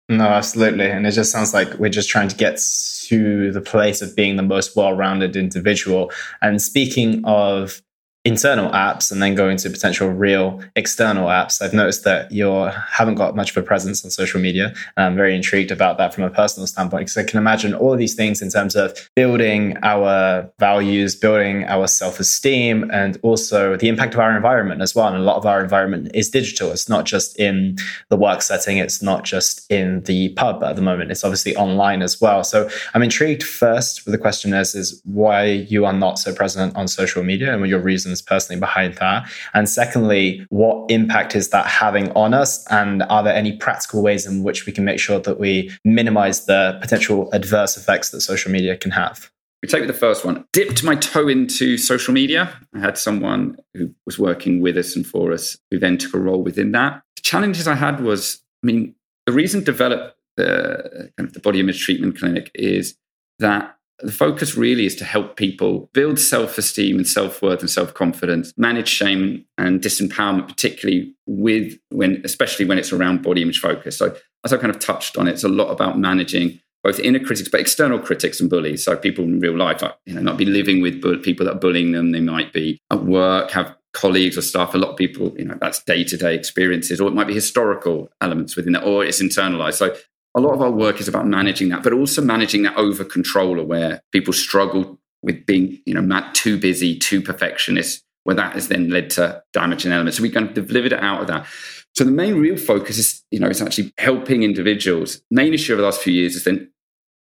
No, 0.08 0.24
absolutely. 0.24 0.90
And 0.90 1.06
it 1.06 1.10
just 1.10 1.30
sounds 1.30 1.52
like 1.52 1.74
we're 1.74 1.90
just 1.90 2.08
trying 2.08 2.28
to 2.28 2.36
get 2.36 2.60
to 3.08 3.52
the 3.52 3.60
place 3.60 4.00
of 4.00 4.16
being 4.16 4.36
the 4.36 4.42
most 4.42 4.74
well 4.74 4.94
rounded 4.94 5.36
individual. 5.36 6.10
And 6.40 6.62
speaking 6.62 7.22
of 7.26 7.82
internal 8.28 8.70
apps 8.72 9.10
and 9.10 9.22
then 9.22 9.34
going 9.34 9.56
to 9.56 9.70
potential 9.70 10.06
real 10.10 10.62
external 10.76 11.28
apps, 11.28 11.62
I've 11.62 11.72
noticed 11.72 12.04
that 12.04 12.30
you 12.30 12.46
haven't 12.90 13.14
got 13.14 13.34
much 13.34 13.50
of 13.52 13.56
a 13.56 13.62
presence 13.62 14.04
on 14.04 14.10
social 14.10 14.38
media. 14.38 14.74
And 14.98 15.06
I'm 15.06 15.16
very 15.16 15.34
intrigued 15.34 15.70
about 15.70 15.96
that 15.96 16.12
from 16.12 16.24
a 16.24 16.30
personal 16.30 16.66
standpoint 16.66 17.06
because 17.06 17.16
I 17.16 17.24
can 17.24 17.38
imagine 17.38 17.72
all 17.72 17.94
of 17.94 17.98
these 17.98 18.14
things 18.14 18.42
in 18.42 18.50
terms 18.50 18.76
of 18.76 19.08
building 19.16 19.78
our 19.82 20.46
values, 20.58 21.16
building 21.16 21.64
our 21.64 21.86
self 21.86 22.20
esteem, 22.20 22.90
and 22.92 23.18
also 23.22 23.76
the 23.76 23.88
impact 23.88 24.12
of 24.12 24.20
our 24.20 24.36
environment 24.36 24.82
as 24.82 24.94
well. 24.94 25.08
And 25.08 25.16
a 25.16 25.20
lot 25.20 25.38
of 25.38 25.46
our 25.46 25.62
environment 25.62 26.10
is 26.12 26.28
digital. 26.28 26.70
It's 26.70 26.88
not 26.88 27.06
just 27.06 27.38
in 27.38 27.78
the 28.10 28.16
work 28.16 28.42
setting, 28.42 28.76
it's 28.76 29.00
not 29.00 29.24
just 29.24 29.70
in 29.72 30.02
the 30.02 30.28
pub 30.40 30.62
at 30.62 30.76
the 30.76 30.82
moment. 30.82 31.10
It's 31.10 31.24
obviously 31.24 31.56
online 31.56 32.02
as 32.02 32.20
well. 32.20 32.44
So 32.44 32.68
I'm 32.92 33.02
intrigued 33.02 33.42
first 33.42 34.04
with 34.04 34.12
the 34.12 34.18
question 34.18 34.52
is, 34.52 34.74
is 34.74 35.00
why 35.04 35.44
you 35.44 35.86
are 35.86 35.94
not 35.94 36.18
so 36.18 36.34
present 36.34 36.76
on 36.76 36.88
social 36.88 37.22
media 37.22 37.52
and 37.52 37.62
what 37.62 37.70
your 37.70 37.80
reasons 37.80 38.17
personally 38.22 38.60
behind 38.60 38.94
that? 38.94 39.28
And 39.54 39.68
secondly, 39.68 40.46
what 40.50 40.90
impact 40.90 41.34
is 41.34 41.50
that 41.50 41.66
having 41.66 42.10
on 42.12 42.34
us? 42.34 42.66
And 42.68 43.02
are 43.04 43.22
there 43.22 43.34
any 43.34 43.56
practical 43.56 44.02
ways 44.02 44.26
in 44.26 44.42
which 44.42 44.66
we 44.66 44.72
can 44.72 44.84
make 44.84 45.00
sure 45.00 45.18
that 45.20 45.38
we 45.38 45.70
minimize 45.84 46.46
the 46.46 46.78
potential 46.80 47.30
adverse 47.32 47.76
effects 47.76 48.10
that 48.10 48.20
social 48.20 48.50
media 48.52 48.76
can 48.76 48.90
have? 48.92 49.30
We 49.62 49.68
take 49.68 49.86
the 49.88 49.92
first 49.92 50.24
one. 50.24 50.44
Dipped 50.52 50.84
my 50.84 50.94
toe 50.94 51.26
into 51.26 51.78
social 51.78 52.14
media. 52.14 52.56
I 52.74 52.78
had 52.78 52.96
someone 52.96 53.58
who 53.74 53.92
was 54.06 54.18
working 54.18 54.60
with 54.60 54.76
us 54.76 54.94
and 54.94 55.04
for 55.04 55.32
us 55.32 55.58
who 55.70 55.78
then 55.78 55.98
took 55.98 56.14
a 56.14 56.20
role 56.20 56.42
within 56.42 56.72
that. 56.72 57.02
The 57.16 57.22
challenges 57.22 57.66
I 57.66 57.74
had 57.74 58.00
was, 58.00 58.40
I 58.62 58.66
mean, 58.66 58.94
the 59.26 59.32
reason 59.32 59.64
develop 59.64 60.16
the 60.36 61.10
kind 61.16 61.28
of 61.28 61.34
the 61.34 61.40
body 61.40 61.58
image 61.58 61.84
treatment 61.84 62.18
clinic 62.18 62.50
is 62.54 62.96
that 63.40 63.77
the 64.00 64.12
focus 64.12 64.56
really 64.56 64.86
is 64.86 64.94
to 64.96 65.04
help 65.04 65.36
people 65.36 65.90
build 65.92 66.18
self-esteem 66.18 66.96
and 66.96 67.06
self-worth 67.06 67.60
and 67.60 67.70
self-confidence 67.70 68.52
manage 68.56 68.88
shame 68.88 69.44
and 69.56 69.80
disempowerment 69.80 70.46
particularly 70.46 71.14
with 71.26 71.76
when 71.90 72.20
especially 72.24 72.64
when 72.64 72.78
it's 72.78 72.92
around 72.92 73.22
body 73.22 73.42
image 73.42 73.60
focus. 73.60 73.98
So 73.98 74.16
as 74.44 74.52
i 74.52 74.56
kind 74.56 74.70
of 74.70 74.78
touched 74.78 75.16
on 75.16 75.26
it, 75.26 75.32
it's 75.32 75.44
a 75.44 75.48
lot 75.48 75.70
about 75.70 75.98
managing 75.98 76.60
both 76.84 77.00
inner 77.00 77.18
critics 77.18 77.48
but 77.48 77.60
external 77.60 77.98
critics 77.98 78.40
and 78.40 78.48
bullies. 78.48 78.84
So 78.84 78.96
people 78.96 79.24
in 79.24 79.40
real 79.40 79.56
life 79.56 79.82
like, 79.82 79.96
you 80.06 80.14
know 80.14 80.22
not 80.22 80.36
be 80.36 80.44
living 80.44 80.80
with 80.80 81.02
people 81.22 81.46
that 81.46 81.56
are 81.56 81.60
bullying 81.60 81.92
them. 81.92 82.12
They 82.12 82.20
might 82.20 82.52
be 82.52 82.78
at 82.90 83.04
work 83.04 83.50
have 83.50 83.74
colleagues 83.94 84.38
or 84.38 84.42
staff. 84.42 84.74
A 84.74 84.78
lot 84.78 84.90
of 84.90 84.96
people 84.96 85.34
you 85.36 85.44
know 85.44 85.58
that's 85.60 85.82
day-to-day 85.82 86.36
experiences 86.36 87.00
or 87.00 87.08
it 87.08 87.14
might 87.14 87.26
be 87.26 87.34
historical 87.34 88.10
elements 88.20 88.54
within 88.54 88.74
that 88.74 88.84
or 88.84 89.04
it's 89.04 89.20
internalized. 89.20 89.74
So 89.74 89.96
a 90.36 90.40
lot 90.40 90.54
of 90.54 90.62
our 90.62 90.70
work 90.70 91.00
is 91.00 91.08
about 91.08 91.26
managing 91.26 91.68
that, 91.70 91.82
but 91.82 91.92
also 91.92 92.22
managing 92.22 92.62
that 92.62 92.76
over 92.76 93.04
controller 93.04 93.64
where 93.64 94.02
people 94.12 94.32
struggle 94.32 94.98
with 95.22 95.46
being, 95.46 95.80
you 95.84 95.94
know, 95.94 96.30
too 96.32 96.58
busy, 96.58 96.98
too 96.98 97.20
perfectionist, 97.20 98.04
where 98.24 98.36
that 98.36 98.52
has 98.52 98.68
then 98.68 98.90
led 98.90 99.10
to 99.10 99.42
damage 99.52 99.84
and 99.84 99.92
elements. 99.92 100.18
So 100.18 100.22
we 100.22 100.30
kind 100.30 100.46
of 100.56 100.66
delivered 100.66 100.92
it 100.92 101.02
out 101.02 101.22
of 101.22 101.26
that. 101.28 101.46
So 101.94 102.04
the 102.04 102.10
main 102.12 102.36
real 102.36 102.56
focus 102.56 102.98
is, 102.98 103.24
you 103.30 103.40
know, 103.40 103.48
it's 103.48 103.60
actually 103.60 103.92
helping 103.98 104.42
individuals. 104.42 105.22
Main 105.30 105.54
issue 105.54 105.72
over 105.72 105.82
the 105.82 105.86
last 105.86 106.02
few 106.02 106.12
years 106.12 106.36
is 106.36 106.44
then, 106.44 106.70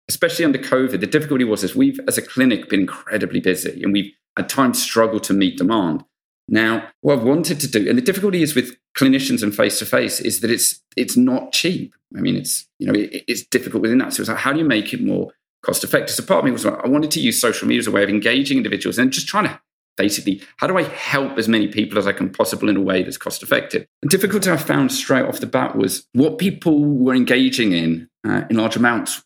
especially 0.10 0.44
under 0.44 0.60
COVID, 0.60 1.00
the 1.00 1.08
difficulty 1.08 1.44
was 1.44 1.64
is 1.64 1.76
we've 1.76 2.00
as 2.08 2.18
a 2.18 2.22
clinic 2.22 2.68
been 2.68 2.82
incredibly 2.82 3.40
busy 3.40 3.82
and 3.84 3.94
we've 3.94 4.12
at 4.38 4.50
times 4.50 4.82
struggled 4.82 5.24
to 5.24 5.34
meet 5.34 5.58
demand. 5.58 6.04
Now, 6.50 6.90
what 7.02 7.20
I've 7.20 7.26
wanted 7.26 7.60
to 7.60 7.68
do, 7.68 7.88
and 7.90 7.98
the 7.98 8.02
difficulty 8.02 8.42
is 8.42 8.56
with 8.56 8.76
clinicians 8.98 9.44
and 9.44 9.54
face 9.54 9.80
to 9.80 9.86
face, 9.86 10.20
is 10.20 10.40
that 10.42 10.52
it's 10.52 10.82
it's 10.96 11.18
not 11.18 11.52
cheap. 11.52 11.94
I 12.16 12.22
mean, 12.22 12.36
it's 12.36 12.68
you 12.80 12.88
know 12.88 12.98
it, 12.98 13.24
it's 13.28 13.44
difficult 13.44 13.82
within 13.82 13.98
that. 14.00 14.14
So 14.14 14.22
it's 14.22 14.30
like, 14.30 14.40
how 14.40 14.54
do 14.54 14.60
you 14.60 14.66
make 14.66 14.94
it 14.94 15.04
more 15.04 15.32
cost 15.64 15.84
effective? 15.84 16.16
So 16.16 16.24
part 16.24 16.40
of 16.40 16.46
me 16.46 16.52
was 16.52 16.66
like, 16.66 16.84
I 16.84 16.88
wanted 16.88 17.12
to 17.12 17.20
use 17.20 17.40
social 17.40 17.68
media 17.68 17.80
as 17.80 17.88
a 17.88 17.92
way 17.92 18.04
of 18.04 18.10
engaging 18.10 18.58
individuals 18.58 18.98
and 18.98 19.12
just 19.12 19.28
trying 19.28 19.46
to 19.46 19.60
basically 19.98 20.42
how 20.58 20.68
do 20.68 20.78
I 20.78 20.84
help 20.84 21.38
as 21.38 21.50
many 21.50 21.68
people 21.68 21.98
as 21.98 22.08
I 22.08 22.14
can 22.14 22.30
possible 22.30 22.70
in 22.70 22.78
a 22.78 22.82
way 22.82 23.04
that's 23.04 23.18
cost 23.18 23.44
effective. 23.44 23.86
The 24.04 24.10
difficulty 24.10 24.50
I 24.50 24.58
found 24.58 24.92
straight 24.92 25.26
off 25.26 25.40
the 25.40 25.48
bat 25.48 25.76
was 25.76 26.08
what 26.14 26.38
people 26.38 26.86
were 26.86 27.16
engaging 27.16 27.74
in 27.74 28.10
uh, 28.26 28.44
in 28.50 28.56
large 28.56 28.78
amounts 28.78 29.24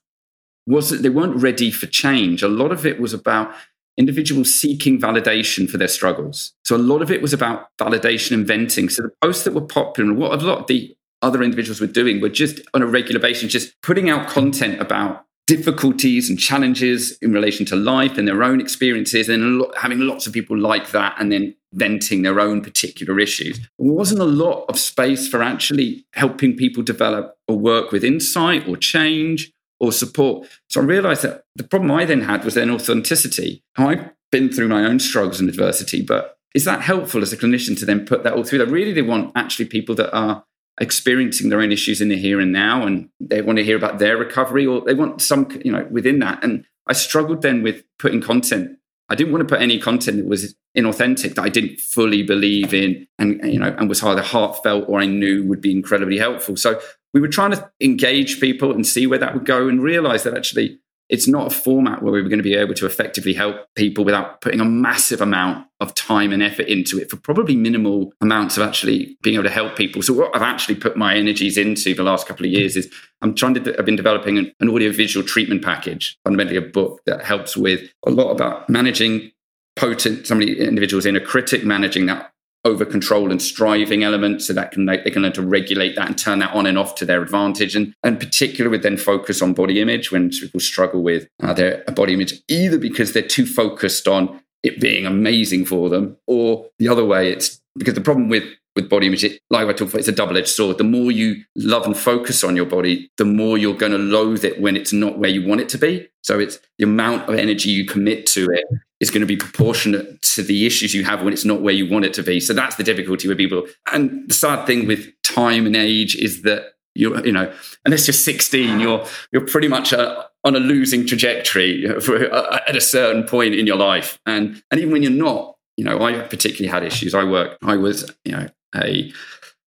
was 0.65 0.89
that 0.89 1.01
they 1.01 1.09
weren't 1.09 1.35
ready 1.35 1.71
for 1.71 1.87
change. 1.87 2.41
A 2.41 2.47
lot 2.47 2.71
of 2.71 2.85
it 2.85 2.99
was 2.99 3.13
about 3.13 3.53
individuals 3.97 4.53
seeking 4.53 4.99
validation 4.99 5.69
for 5.69 5.77
their 5.77 5.87
struggles. 5.87 6.53
So 6.63 6.75
a 6.75 6.77
lot 6.77 7.01
of 7.01 7.11
it 7.11 7.21
was 7.21 7.33
about 7.33 7.67
validation 7.79 8.31
and 8.31 8.47
venting. 8.47 8.89
So 8.89 9.03
the 9.03 9.11
posts 9.21 9.43
that 9.43 9.53
were 9.53 9.61
popular, 9.61 10.13
what 10.13 10.41
a 10.41 10.45
lot 10.45 10.59
of 10.59 10.67
the 10.67 10.95
other 11.21 11.43
individuals 11.43 11.79
were 11.79 11.87
doing 11.87 12.21
were 12.21 12.29
just 12.29 12.61
on 12.73 12.81
a 12.81 12.87
regular 12.87 13.19
basis, 13.19 13.51
just 13.51 13.79
putting 13.81 14.09
out 14.09 14.27
content 14.27 14.81
about 14.81 15.25
difficulties 15.47 16.29
and 16.29 16.39
challenges 16.39 17.17
in 17.21 17.33
relation 17.33 17.65
to 17.65 17.75
life 17.75 18.17
and 18.17 18.27
their 18.27 18.41
own 18.41 18.61
experiences, 18.61 19.27
and 19.27 19.63
having 19.77 19.99
lots 19.99 20.25
of 20.25 20.33
people 20.33 20.57
like 20.57 20.91
that, 20.91 21.15
and 21.19 21.31
then 21.31 21.53
venting 21.73 22.21
their 22.21 22.39
own 22.39 22.61
particular 22.61 23.19
issues. 23.19 23.59
There 23.59 23.91
wasn't 23.91 24.21
a 24.21 24.25
lot 24.25 24.65
of 24.69 24.79
space 24.79 25.27
for 25.27 25.43
actually 25.43 26.05
helping 26.13 26.55
people 26.55 26.83
develop 26.83 27.35
or 27.47 27.57
work 27.57 27.91
with 27.91 28.03
insight 28.03 28.67
or 28.67 28.77
change 28.77 29.51
or 29.81 29.91
support. 29.91 30.47
So 30.69 30.79
I 30.79 30.85
realized 30.85 31.23
that 31.23 31.43
the 31.55 31.63
problem 31.63 31.91
I 31.91 32.05
then 32.05 32.21
had 32.21 32.45
was 32.45 32.53
then 32.53 32.69
authenticity. 32.69 33.63
I've 33.75 34.11
been 34.31 34.51
through 34.51 34.67
my 34.67 34.85
own 34.85 34.99
struggles 34.99 35.39
and 35.39 35.49
adversity, 35.49 36.03
but 36.03 36.37
is 36.53 36.65
that 36.65 36.81
helpful 36.81 37.21
as 37.21 37.33
a 37.33 37.37
clinician 37.37 37.77
to 37.79 37.85
then 37.85 38.05
put 38.05 38.23
that 38.23 38.33
all 38.33 38.43
through? 38.43 38.59
That 38.59 38.67
really 38.67 38.93
they 38.93 39.01
want 39.01 39.31
actually 39.35 39.65
people 39.65 39.95
that 39.95 40.15
are 40.15 40.45
experiencing 40.79 41.49
their 41.49 41.61
own 41.61 41.71
issues 41.71 41.99
in 41.99 42.09
the 42.09 42.17
here 42.17 42.39
and 42.39 42.51
now 42.51 42.85
and 42.85 43.09
they 43.19 43.41
want 43.41 43.57
to 43.57 43.63
hear 43.63 43.75
about 43.75 43.99
their 43.99 44.17
recovery 44.17 44.65
or 44.65 44.81
they 44.81 44.93
want 44.93 45.21
some 45.21 45.47
you 45.65 45.71
know 45.71 45.85
within 45.91 46.19
that 46.19 46.41
and 46.43 46.65
i 46.87 46.93
struggled 46.93 47.41
then 47.41 47.61
with 47.61 47.83
putting 47.99 48.21
content 48.21 48.77
i 49.09 49.13
didn't 49.13 49.33
want 49.33 49.47
to 49.47 49.53
put 49.53 49.61
any 49.61 49.77
content 49.77 50.17
that 50.17 50.25
was 50.25 50.55
inauthentic 50.75 51.35
that 51.35 51.43
i 51.43 51.49
didn't 51.49 51.77
fully 51.79 52.23
believe 52.23 52.73
in 52.73 53.05
and 53.19 53.39
you 53.43 53.59
know 53.59 53.75
and 53.77 53.89
was 53.89 54.01
either 54.01 54.21
heartfelt 54.21 54.85
or 54.87 54.99
i 54.99 55.05
knew 55.05 55.45
would 55.45 55.61
be 55.61 55.71
incredibly 55.71 56.17
helpful 56.17 56.55
so 56.55 56.79
we 57.13 57.21
were 57.21 57.27
trying 57.27 57.51
to 57.51 57.71
engage 57.81 58.39
people 58.39 58.71
and 58.71 58.85
see 58.85 59.07
where 59.07 59.19
that 59.19 59.33
would 59.33 59.45
go 59.45 59.67
and 59.67 59.81
realize 59.81 60.23
that 60.23 60.35
actually 60.35 60.79
it's 61.11 61.27
not 61.27 61.47
a 61.47 61.49
format 61.49 62.01
where 62.01 62.13
we 62.13 62.21
were 62.21 62.29
going 62.29 62.39
to 62.39 62.43
be 62.43 62.55
able 62.55 62.73
to 62.73 62.85
effectively 62.85 63.33
help 63.33 63.57
people 63.75 64.05
without 64.05 64.39
putting 64.39 64.61
a 64.61 64.65
massive 64.65 65.19
amount 65.19 65.67
of 65.81 65.93
time 65.93 66.31
and 66.31 66.41
effort 66.41 66.67
into 66.67 66.97
it 66.97 67.09
for 67.09 67.17
probably 67.17 67.53
minimal 67.53 68.13
amounts 68.21 68.55
of 68.55 68.63
actually 68.63 69.17
being 69.21 69.33
able 69.33 69.43
to 69.43 69.49
help 69.49 69.75
people. 69.75 70.01
So 70.01 70.13
what 70.13 70.33
I've 70.33 70.41
actually 70.41 70.75
put 70.75 70.95
my 70.95 71.13
energies 71.15 71.57
into 71.57 71.93
the 71.93 72.03
last 72.03 72.27
couple 72.27 72.45
of 72.45 72.51
years 72.51 72.77
is 72.77 72.89
I'm 73.21 73.35
trying 73.35 73.55
to, 73.55 73.77
I've 73.77 73.85
been 73.85 73.97
developing 73.97 74.37
an, 74.37 74.53
an 74.61 74.69
audiovisual 74.69 75.25
treatment 75.27 75.63
package, 75.63 76.17
fundamentally 76.23 76.55
a 76.55 76.61
book 76.61 77.01
that 77.05 77.25
helps 77.25 77.57
with 77.57 77.91
a 78.05 78.09
lot 78.09 78.31
about 78.31 78.69
managing 78.69 79.31
potent, 79.75 80.27
somebody 80.27 80.57
individuals 80.61 81.05
in 81.05 81.17
a 81.17 81.21
critic, 81.21 81.65
managing 81.65 82.05
that 82.05 82.31
over 82.63 82.85
control 82.85 83.31
and 83.31 83.41
striving 83.41 84.03
element 84.03 84.41
so 84.41 84.53
that 84.53 84.71
can 84.71 84.85
they 84.85 85.09
can 85.09 85.23
learn 85.23 85.33
to 85.33 85.41
regulate 85.41 85.95
that 85.95 86.07
and 86.07 86.17
turn 86.17 86.39
that 86.39 86.53
on 86.53 86.65
and 86.65 86.77
off 86.77 86.95
to 86.95 87.05
their 87.05 87.21
advantage. 87.21 87.75
And 87.75 87.93
and 88.03 88.19
particularly 88.19 88.71
with 88.71 88.83
then 88.83 88.97
focus 88.97 89.41
on 89.41 89.53
body 89.53 89.81
image 89.81 90.11
when 90.11 90.29
people 90.29 90.59
struggle 90.59 91.01
with 91.01 91.27
uh, 91.41 91.53
their 91.53 91.83
body 91.95 92.13
image 92.13 92.41
either 92.47 92.77
because 92.77 93.13
they're 93.13 93.23
too 93.23 93.45
focused 93.45 94.07
on 94.07 94.41
it 94.63 94.79
being 94.79 95.05
amazing 95.05 95.65
for 95.65 95.89
them 95.89 96.17
or 96.27 96.67
the 96.77 96.87
other 96.87 97.03
way 97.03 97.31
it's 97.31 97.59
because 97.77 97.95
the 97.95 98.01
problem 98.01 98.29
with 98.29 98.43
with 98.75 98.89
body 98.89 99.07
image, 99.07 99.23
it, 99.23 99.41
like 99.49 99.67
I 99.67 99.73
talked 99.73 99.91
about, 99.91 99.99
it's 99.99 100.07
a 100.07 100.13
double 100.13 100.37
edged 100.37 100.49
sword. 100.49 100.77
The 100.77 100.83
more 100.83 101.11
you 101.11 101.43
love 101.55 101.85
and 101.85 101.95
focus 101.95 102.43
on 102.43 102.55
your 102.55 102.65
body, 102.65 103.11
the 103.17 103.25
more 103.25 103.57
you're 103.57 103.75
going 103.75 103.91
to 103.91 103.97
loathe 103.97 104.45
it 104.45 104.61
when 104.61 104.75
it's 104.77 104.93
not 104.93 105.17
where 105.17 105.29
you 105.29 105.45
want 105.45 105.61
it 105.61 105.69
to 105.69 105.77
be. 105.77 106.07
So 106.23 106.39
it's 106.39 106.59
the 106.77 106.85
amount 106.85 107.27
of 107.27 107.35
energy 107.35 107.69
you 107.69 107.85
commit 107.85 108.25
to 108.27 108.45
it 108.51 108.65
is 108.99 109.09
going 109.09 109.21
to 109.21 109.27
be 109.27 109.35
proportionate 109.35 110.21
to 110.21 110.43
the 110.43 110.65
issues 110.65 110.93
you 110.93 111.03
have 111.03 111.23
when 111.23 111.33
it's 111.33 111.43
not 111.43 111.61
where 111.61 111.73
you 111.73 111.89
want 111.89 112.05
it 112.05 112.13
to 112.13 112.23
be. 112.23 112.39
So 112.39 112.53
that's 112.53 112.75
the 112.75 112.83
difficulty 112.83 113.27
with 113.27 113.37
people. 113.37 113.65
And 113.91 114.29
the 114.29 114.33
sad 114.33 114.65
thing 114.65 114.87
with 114.87 115.11
time 115.23 115.65
and 115.65 115.75
age 115.75 116.15
is 116.15 116.43
that 116.43 116.73
you're, 116.93 117.25
you 117.25 117.31
know 117.31 117.53
unless 117.85 118.07
you're 118.07 118.13
16, 118.13 118.79
you're 118.79 119.05
you're 119.31 119.45
pretty 119.45 119.67
much 119.67 119.93
a, 119.93 120.27
on 120.43 120.55
a 120.55 120.59
losing 120.59 121.05
trajectory 121.05 121.87
for, 122.01 122.31
uh, 122.31 122.59
at 122.67 122.75
a 122.75 122.81
certain 122.81 123.23
point 123.23 123.55
in 123.55 123.67
your 123.67 123.77
life. 123.77 124.19
And 124.25 124.61
and 124.71 124.79
even 124.79 124.91
when 124.91 125.03
you're 125.03 125.11
not, 125.11 125.55
you 125.77 125.83
know, 125.83 126.01
I 126.01 126.19
particularly 126.19 126.67
had 126.67 126.83
issues. 126.83 127.13
I 127.13 127.23
worked. 127.23 127.63
I 127.63 127.75
was 127.75 128.13
you 128.25 128.33
know 128.33 128.47
a 128.75 129.11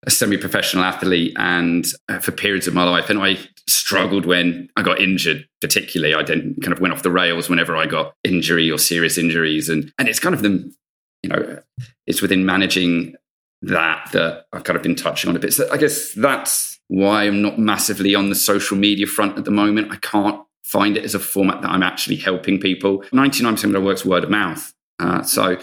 a 0.07 0.11
semi-professional 0.11 0.85
athlete 0.85 1.35
and 1.39 1.87
uh, 2.11 2.19
for 2.19 2.31
periods 2.31 2.67
of 2.67 2.75
my 2.75 2.85
life 2.85 3.09
and 3.09 3.19
i 3.23 3.39
struggled 3.67 4.27
when 4.27 4.69
i 4.77 4.83
got 4.83 5.01
injured 5.01 5.47
particularly. 5.61 6.15
I 6.15 6.23
then 6.23 6.55
kind 6.61 6.75
of 6.75 6.81
went 6.81 6.93
off 6.93 7.03
the 7.03 7.11
rails 7.11 7.49
whenever 7.49 7.77
i 7.77 7.87
got 7.87 8.15
injury 8.23 8.71
or 8.71 8.79
serious 8.79 9.17
injuries 9.17 9.69
and 9.69 9.93
and 9.99 10.09
it's 10.09 10.21
kind 10.21 10.35
of 10.35 10.43
the 10.43 10.73
you 11.23 11.31
know 11.31 11.63
it's 12.07 12.21
within 12.21 12.45
managing 12.45 13.15
that 13.63 14.11
that 14.13 14.45
i've 14.53 14.65
kind 14.65 14.77
of 14.77 14.83
been 14.83 14.95
touching 14.95 15.31
on 15.31 15.37
a 15.37 15.39
bit. 15.39 15.55
So 15.55 15.69
i 15.73 15.79
guess 15.79 16.13
that's 16.13 16.79
why 16.89 17.25
i'm 17.25 17.41
not 17.41 17.59
massively 17.59 18.15
on 18.15 18.29
the 18.29 18.35
social 18.35 18.77
media 18.77 19.07
front 19.07 19.39
at 19.39 19.47
the 19.47 19.51
moment. 19.51 19.91
I 19.91 19.97
can't 19.97 20.43
find 20.65 20.97
it 20.97 21.05
as 21.05 21.15
a 21.15 21.21
format 21.21 21.63
that 21.63 21.71
i'm 21.71 21.83
actually 21.83 22.17
helping 22.17 22.61
people. 22.61 22.99
99% 23.13 23.65
of 23.65 23.71
my 23.71 23.79
work's 23.79 24.05
word 24.05 24.25
of 24.25 24.31
mouth. 24.31 24.73
Uh, 24.99 25.23
so 25.23 25.59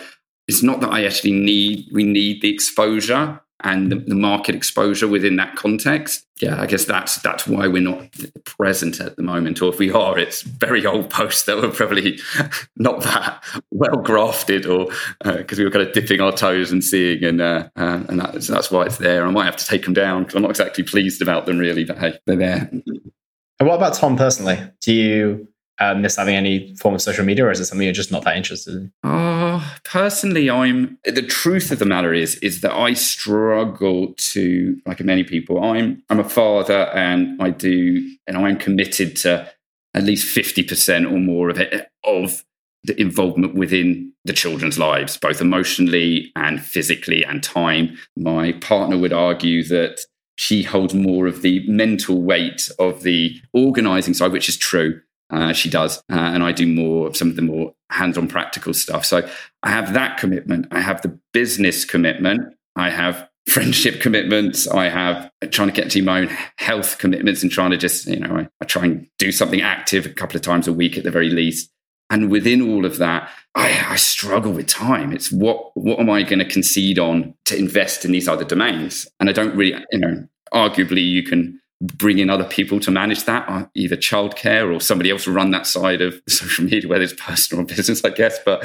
it's 0.47 0.63
not 0.63 0.81
that 0.81 0.91
i 0.91 1.03
actually 1.03 1.31
need 1.31 1.87
we 1.91 2.03
need 2.03 2.41
the 2.41 2.53
exposure 2.53 3.39
and 3.63 3.91
the, 3.91 3.95
the, 3.95 4.15
market 4.15 4.55
exposure 4.55 5.07
within 5.07 5.35
that 5.35 5.55
context. 5.55 6.25
Yeah, 6.41 6.59
I 6.59 6.65
guess 6.65 6.85
that's 6.85 7.17
that's 7.21 7.45
why 7.45 7.67
we're 7.67 7.81
not 7.81 8.07
present 8.45 8.99
at 8.99 9.15
the 9.15 9.21
moment, 9.21 9.61
or 9.61 9.71
if 9.71 9.77
we 9.77 9.91
are, 9.91 10.17
it's 10.17 10.41
very 10.41 10.85
old 10.85 11.09
posts 11.09 11.43
that 11.43 11.57
were 11.57 11.69
probably 11.69 12.19
not 12.75 13.01
that 13.03 13.43
well 13.69 13.97
grafted, 13.97 14.65
or 14.65 14.87
because 15.23 15.59
uh, 15.59 15.61
we 15.61 15.65
were 15.65 15.71
kind 15.71 15.87
of 15.87 15.93
dipping 15.93 16.21
our 16.21 16.31
toes 16.31 16.71
and 16.71 16.83
seeing, 16.83 17.23
and 17.23 17.41
uh, 17.41 17.69
uh, 17.75 18.03
and 18.09 18.19
that's, 18.19 18.47
that's 18.47 18.71
why 18.71 18.85
it's 18.85 18.97
there. 18.97 19.25
I 19.25 19.31
might 19.31 19.45
have 19.45 19.57
to 19.57 19.65
take 19.65 19.83
them 19.83 19.93
down 19.93 20.23
because 20.23 20.35
I'm 20.35 20.41
not 20.41 20.51
exactly 20.51 20.83
pleased 20.83 21.21
about 21.21 21.45
them, 21.45 21.59
really. 21.59 21.83
But 21.83 21.99
hey, 21.99 22.19
they're 22.25 22.35
there. 22.35 22.69
And 22.71 23.67
what 23.69 23.75
about 23.75 23.93
Tom 23.93 24.17
personally? 24.17 24.59
Do 24.81 24.93
you 24.93 25.47
uh, 25.81 25.95
miss 25.95 26.15
having 26.15 26.35
any 26.35 26.75
form 26.75 26.95
of 26.95 27.01
social 27.01 27.25
media, 27.25 27.45
or 27.45 27.51
is 27.51 27.59
it 27.59 27.65
something 27.65 27.83
you're 27.83 27.93
just 27.93 28.11
not 28.11 28.23
that 28.23 28.37
interested 28.37 28.75
in? 28.75 28.93
Oh, 29.03 29.75
personally, 29.83 30.49
I'm. 30.49 30.97
The 31.03 31.23
truth 31.23 31.71
of 31.71 31.79
the 31.79 31.85
matter 31.85 32.13
is, 32.13 32.35
is 32.35 32.61
that 32.61 32.71
I 32.71 32.93
struggle 32.93 34.13
to, 34.15 34.79
like 34.85 34.99
many 35.01 35.23
people, 35.23 35.61
I'm, 35.63 36.03
I'm 36.09 36.19
a 36.19 36.29
father, 36.29 36.87
and 36.93 37.41
I 37.41 37.49
do, 37.49 38.07
and 38.27 38.37
I'm 38.37 38.57
committed 38.57 39.17
to 39.17 39.51
at 39.93 40.03
least 40.03 40.27
fifty 40.27 40.63
percent 40.63 41.07
or 41.07 41.17
more 41.17 41.49
of 41.49 41.59
it 41.59 41.89
of 42.03 42.43
the 42.83 42.99
involvement 42.99 43.55
within 43.55 44.13
the 44.23 44.33
children's 44.33 44.77
lives, 44.77 45.17
both 45.17 45.41
emotionally 45.41 46.31
and 46.35 46.61
physically 46.61 47.25
and 47.25 47.43
time. 47.43 47.97
My 48.15 48.53
partner 48.53 48.97
would 48.97 49.13
argue 49.13 49.63
that 49.65 50.01
she 50.35 50.63
holds 50.63 50.93
more 50.93 51.27
of 51.27 51.41
the 51.41 51.67
mental 51.67 52.21
weight 52.21 52.69
of 52.79 53.03
the 53.03 53.39
organizing 53.53 54.13
side, 54.13 54.31
which 54.31 54.49
is 54.49 54.57
true. 54.57 55.01
Uh, 55.31 55.53
she 55.53 55.69
does, 55.69 55.97
uh, 56.11 56.15
and 56.15 56.43
I 56.43 56.51
do 56.51 56.67
more 56.67 57.07
of 57.07 57.15
some 57.15 57.29
of 57.29 57.35
the 57.35 57.41
more 57.41 57.73
hands-on 57.89 58.27
practical 58.27 58.73
stuff. 58.73 59.05
So 59.05 59.27
I 59.63 59.69
have 59.69 59.93
that 59.93 60.17
commitment. 60.17 60.67
I 60.71 60.81
have 60.81 61.01
the 61.01 61.17
business 61.33 61.85
commitment. 61.85 62.55
I 62.75 62.89
have 62.89 63.29
friendship 63.47 64.01
commitments. 64.01 64.67
I 64.67 64.89
have 64.89 65.31
trying 65.49 65.69
to 65.69 65.73
get 65.73 65.89
to 65.91 66.03
my 66.03 66.21
own 66.21 66.29
health 66.57 66.97
commitments 66.99 67.41
and 67.43 67.51
trying 67.51 67.71
to 67.71 67.77
just, 67.77 68.07
you 68.07 68.19
know, 68.19 68.35
I, 68.35 68.47
I, 68.61 68.65
try 68.65 68.85
and 68.85 69.07
do 69.17 69.31
something 69.31 69.61
active 69.61 70.05
a 70.05 70.09
couple 70.09 70.35
of 70.35 70.43
times 70.43 70.67
a 70.67 70.73
week 70.73 70.97
at 70.97 71.03
the 71.03 71.11
very 71.11 71.29
least. 71.29 71.71
And 72.09 72.29
within 72.29 72.61
all 72.61 72.85
of 72.85 72.97
that, 72.97 73.31
I, 73.55 73.85
I 73.89 73.95
struggle 73.95 74.51
with 74.51 74.67
time. 74.67 75.13
It's 75.13 75.31
what 75.31 75.71
what 75.75 75.99
am 75.99 76.09
I 76.09 76.23
going 76.23 76.39
to 76.39 76.45
concede 76.45 76.99
on 76.99 77.33
to 77.45 77.57
invest 77.57 78.03
in 78.03 78.11
these 78.11 78.27
other 78.27 78.43
domains? 78.43 79.07
And 79.19 79.29
I 79.29 79.33
don't 79.33 79.55
really, 79.55 79.81
you 79.91 79.99
know, 79.99 80.27
arguably 80.53 81.05
you 81.05 81.23
can 81.23 81.60
bring 81.81 82.19
in 82.19 82.29
other 82.29 82.45
people 82.45 82.79
to 82.79 82.91
manage 82.91 83.23
that, 83.25 83.49
uh, 83.49 83.65
either 83.73 83.97
childcare 83.97 84.73
or 84.73 84.79
somebody 84.79 85.09
else 85.09 85.27
run 85.27 85.51
that 85.51 85.65
side 85.65 86.01
of 86.01 86.21
social 86.29 86.63
media, 86.65 86.87
whether 86.87 87.03
it's 87.03 87.13
personal 87.13 87.63
or 87.63 87.67
business, 87.67 88.05
I 88.05 88.11
guess. 88.11 88.39
But 88.45 88.63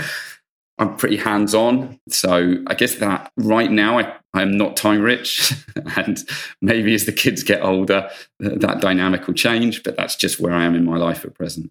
I'm 0.78 0.96
pretty 0.96 1.16
hands 1.16 1.54
on. 1.54 1.98
So 2.10 2.56
I 2.66 2.74
guess 2.74 2.96
that 2.96 3.32
right 3.38 3.70
now 3.70 3.98
I, 3.98 4.12
I'm 4.34 4.58
not 4.58 4.76
time 4.76 5.00
rich. 5.00 5.54
and 5.96 6.18
maybe 6.60 6.94
as 6.94 7.06
the 7.06 7.12
kids 7.12 7.42
get 7.42 7.62
older, 7.62 8.10
that 8.38 8.80
dynamic 8.80 9.26
will 9.26 9.34
change. 9.34 9.82
But 9.82 9.96
that's 9.96 10.16
just 10.16 10.38
where 10.38 10.52
I 10.52 10.64
am 10.64 10.74
in 10.74 10.84
my 10.84 10.98
life 10.98 11.24
at 11.24 11.34
present. 11.34 11.70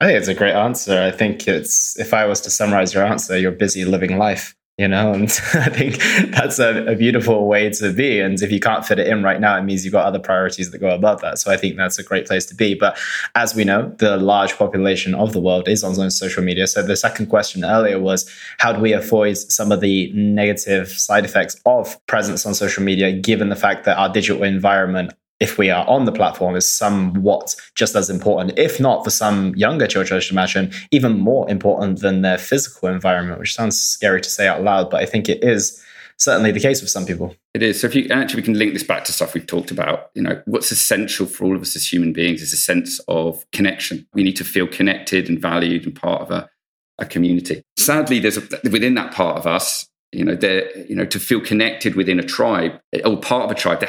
I 0.00 0.06
think 0.06 0.18
it's 0.18 0.28
a 0.28 0.34
great 0.34 0.52
answer. 0.52 1.00
I 1.00 1.10
think 1.10 1.46
it's, 1.46 1.98
if 1.98 2.12
I 2.12 2.26
was 2.26 2.40
to 2.42 2.50
summarize 2.50 2.92
your 2.92 3.04
answer, 3.04 3.38
you're 3.38 3.52
busy 3.52 3.84
living 3.84 4.18
life 4.18 4.54
you 4.78 4.86
know 4.86 5.12
and 5.12 5.24
i 5.54 5.70
think 5.70 5.96
that's 6.32 6.58
a, 6.58 6.84
a, 6.86 6.94
beautiful 6.94 7.46
way 7.46 7.70
to 7.70 7.92
be. 7.92 8.20
And 8.20 8.40
if 8.42 8.52
you 8.52 8.60
can't 8.60 8.84
fit 8.84 8.98
it 8.98 9.06
in 9.06 9.22
right 9.22 9.40
now 9.40 9.56
it 9.56 9.62
means 9.62 9.84
you've 9.84 9.92
got 9.92 10.06
other 10.06 10.18
priorities 10.18 10.70
that 10.70 10.78
go 10.78 10.90
above 10.90 11.20
that. 11.22 11.38
So 11.38 11.50
i 11.50 11.56
think 11.56 11.76
that's 11.76 11.98
a 11.98 12.02
great 12.02 12.26
place 12.26 12.46
to 12.46 12.54
be. 12.54 12.74
But 12.74 12.98
as 13.34 13.54
we 13.54 13.64
know 13.64 13.94
the 13.98 14.16
large 14.16 14.56
population 14.56 15.14
of 15.14 15.32
the 15.32 15.40
world 15.40 15.68
is 15.68 15.82
on 15.82 16.10
social 16.10 16.42
media. 16.42 16.66
So 16.66 16.82
the 16.82 16.96
second 16.96 17.26
question 17.26 17.64
earlier 17.64 17.98
was 17.98 18.28
how 18.58 18.72
do 18.72 18.80
we 18.80 18.92
avoid 18.92 19.38
some 19.38 19.72
of 19.72 19.80
the 19.80 20.12
negative 20.12 20.88
side 20.88 21.24
effects 21.24 21.60
of 21.64 22.04
presence 22.06 22.44
on 22.44 22.54
social 22.54 22.82
media 22.82 23.12
given 23.12 23.48
the 23.48 23.56
fact 23.56 23.84
that 23.84 23.96
our 23.96 24.10
digital 24.10 24.42
environment 24.42 25.14
if 25.40 25.58
we 25.58 25.70
are 25.70 25.86
on 25.86 26.04
the 26.04 26.12
platform 26.12 26.56
is 26.56 26.68
somewhat 26.68 27.54
just 27.74 27.94
as 27.94 28.08
important, 28.08 28.58
if 28.58 28.80
not 28.80 29.04
for 29.04 29.10
some 29.10 29.54
younger 29.54 29.86
children, 29.86 30.16
I 30.16 30.20
should 30.20 30.32
imagine, 30.32 30.72
even 30.90 31.18
more 31.18 31.48
important 31.50 32.00
than 32.00 32.22
their 32.22 32.38
physical 32.38 32.88
environment, 32.88 33.38
which 33.38 33.54
sounds 33.54 33.80
scary 33.80 34.20
to 34.20 34.30
say 34.30 34.48
out 34.48 34.62
loud, 34.62 34.90
but 34.90 35.02
I 35.02 35.06
think 35.06 35.28
it 35.28 35.44
is 35.44 35.82
certainly 36.18 36.50
the 36.50 36.60
case 36.60 36.80
with 36.80 36.90
some 36.90 37.04
people. 37.04 37.34
It 37.54 37.62
is. 37.62 37.80
So 37.80 37.86
if 37.86 37.94
you 37.94 38.08
actually 38.10 38.40
we 38.40 38.44
can 38.44 38.58
link 38.58 38.72
this 38.72 38.82
back 38.82 39.04
to 39.04 39.12
stuff 39.12 39.34
we've 39.34 39.46
talked 39.46 39.70
about, 39.70 40.10
you 40.14 40.22
know, 40.22 40.40
what's 40.46 40.72
essential 40.72 41.26
for 41.26 41.44
all 41.44 41.56
of 41.56 41.62
us 41.62 41.76
as 41.76 41.90
human 41.90 42.12
beings 42.12 42.40
is 42.42 42.52
a 42.52 42.56
sense 42.56 42.98
of 43.08 43.44
connection. 43.52 44.06
We 44.14 44.22
need 44.22 44.36
to 44.36 44.44
feel 44.44 44.66
connected 44.66 45.28
and 45.28 45.40
valued 45.40 45.84
and 45.84 45.94
part 45.94 46.22
of 46.22 46.30
a, 46.30 46.48
a 46.98 47.04
community. 47.04 47.62
Sadly, 47.76 48.18
there's 48.18 48.38
a, 48.38 48.42
within 48.70 48.94
that 48.94 49.12
part 49.12 49.36
of 49.36 49.46
us, 49.46 49.86
you 50.12 50.24
know, 50.24 50.34
there, 50.34 50.76
you 50.86 50.96
know, 50.96 51.04
to 51.04 51.20
feel 51.20 51.40
connected 51.40 51.94
within 51.94 52.18
a 52.18 52.22
tribe 52.22 52.80
or 53.04 53.18
part 53.18 53.44
of 53.44 53.50
a 53.50 53.54
tribe 53.54 53.86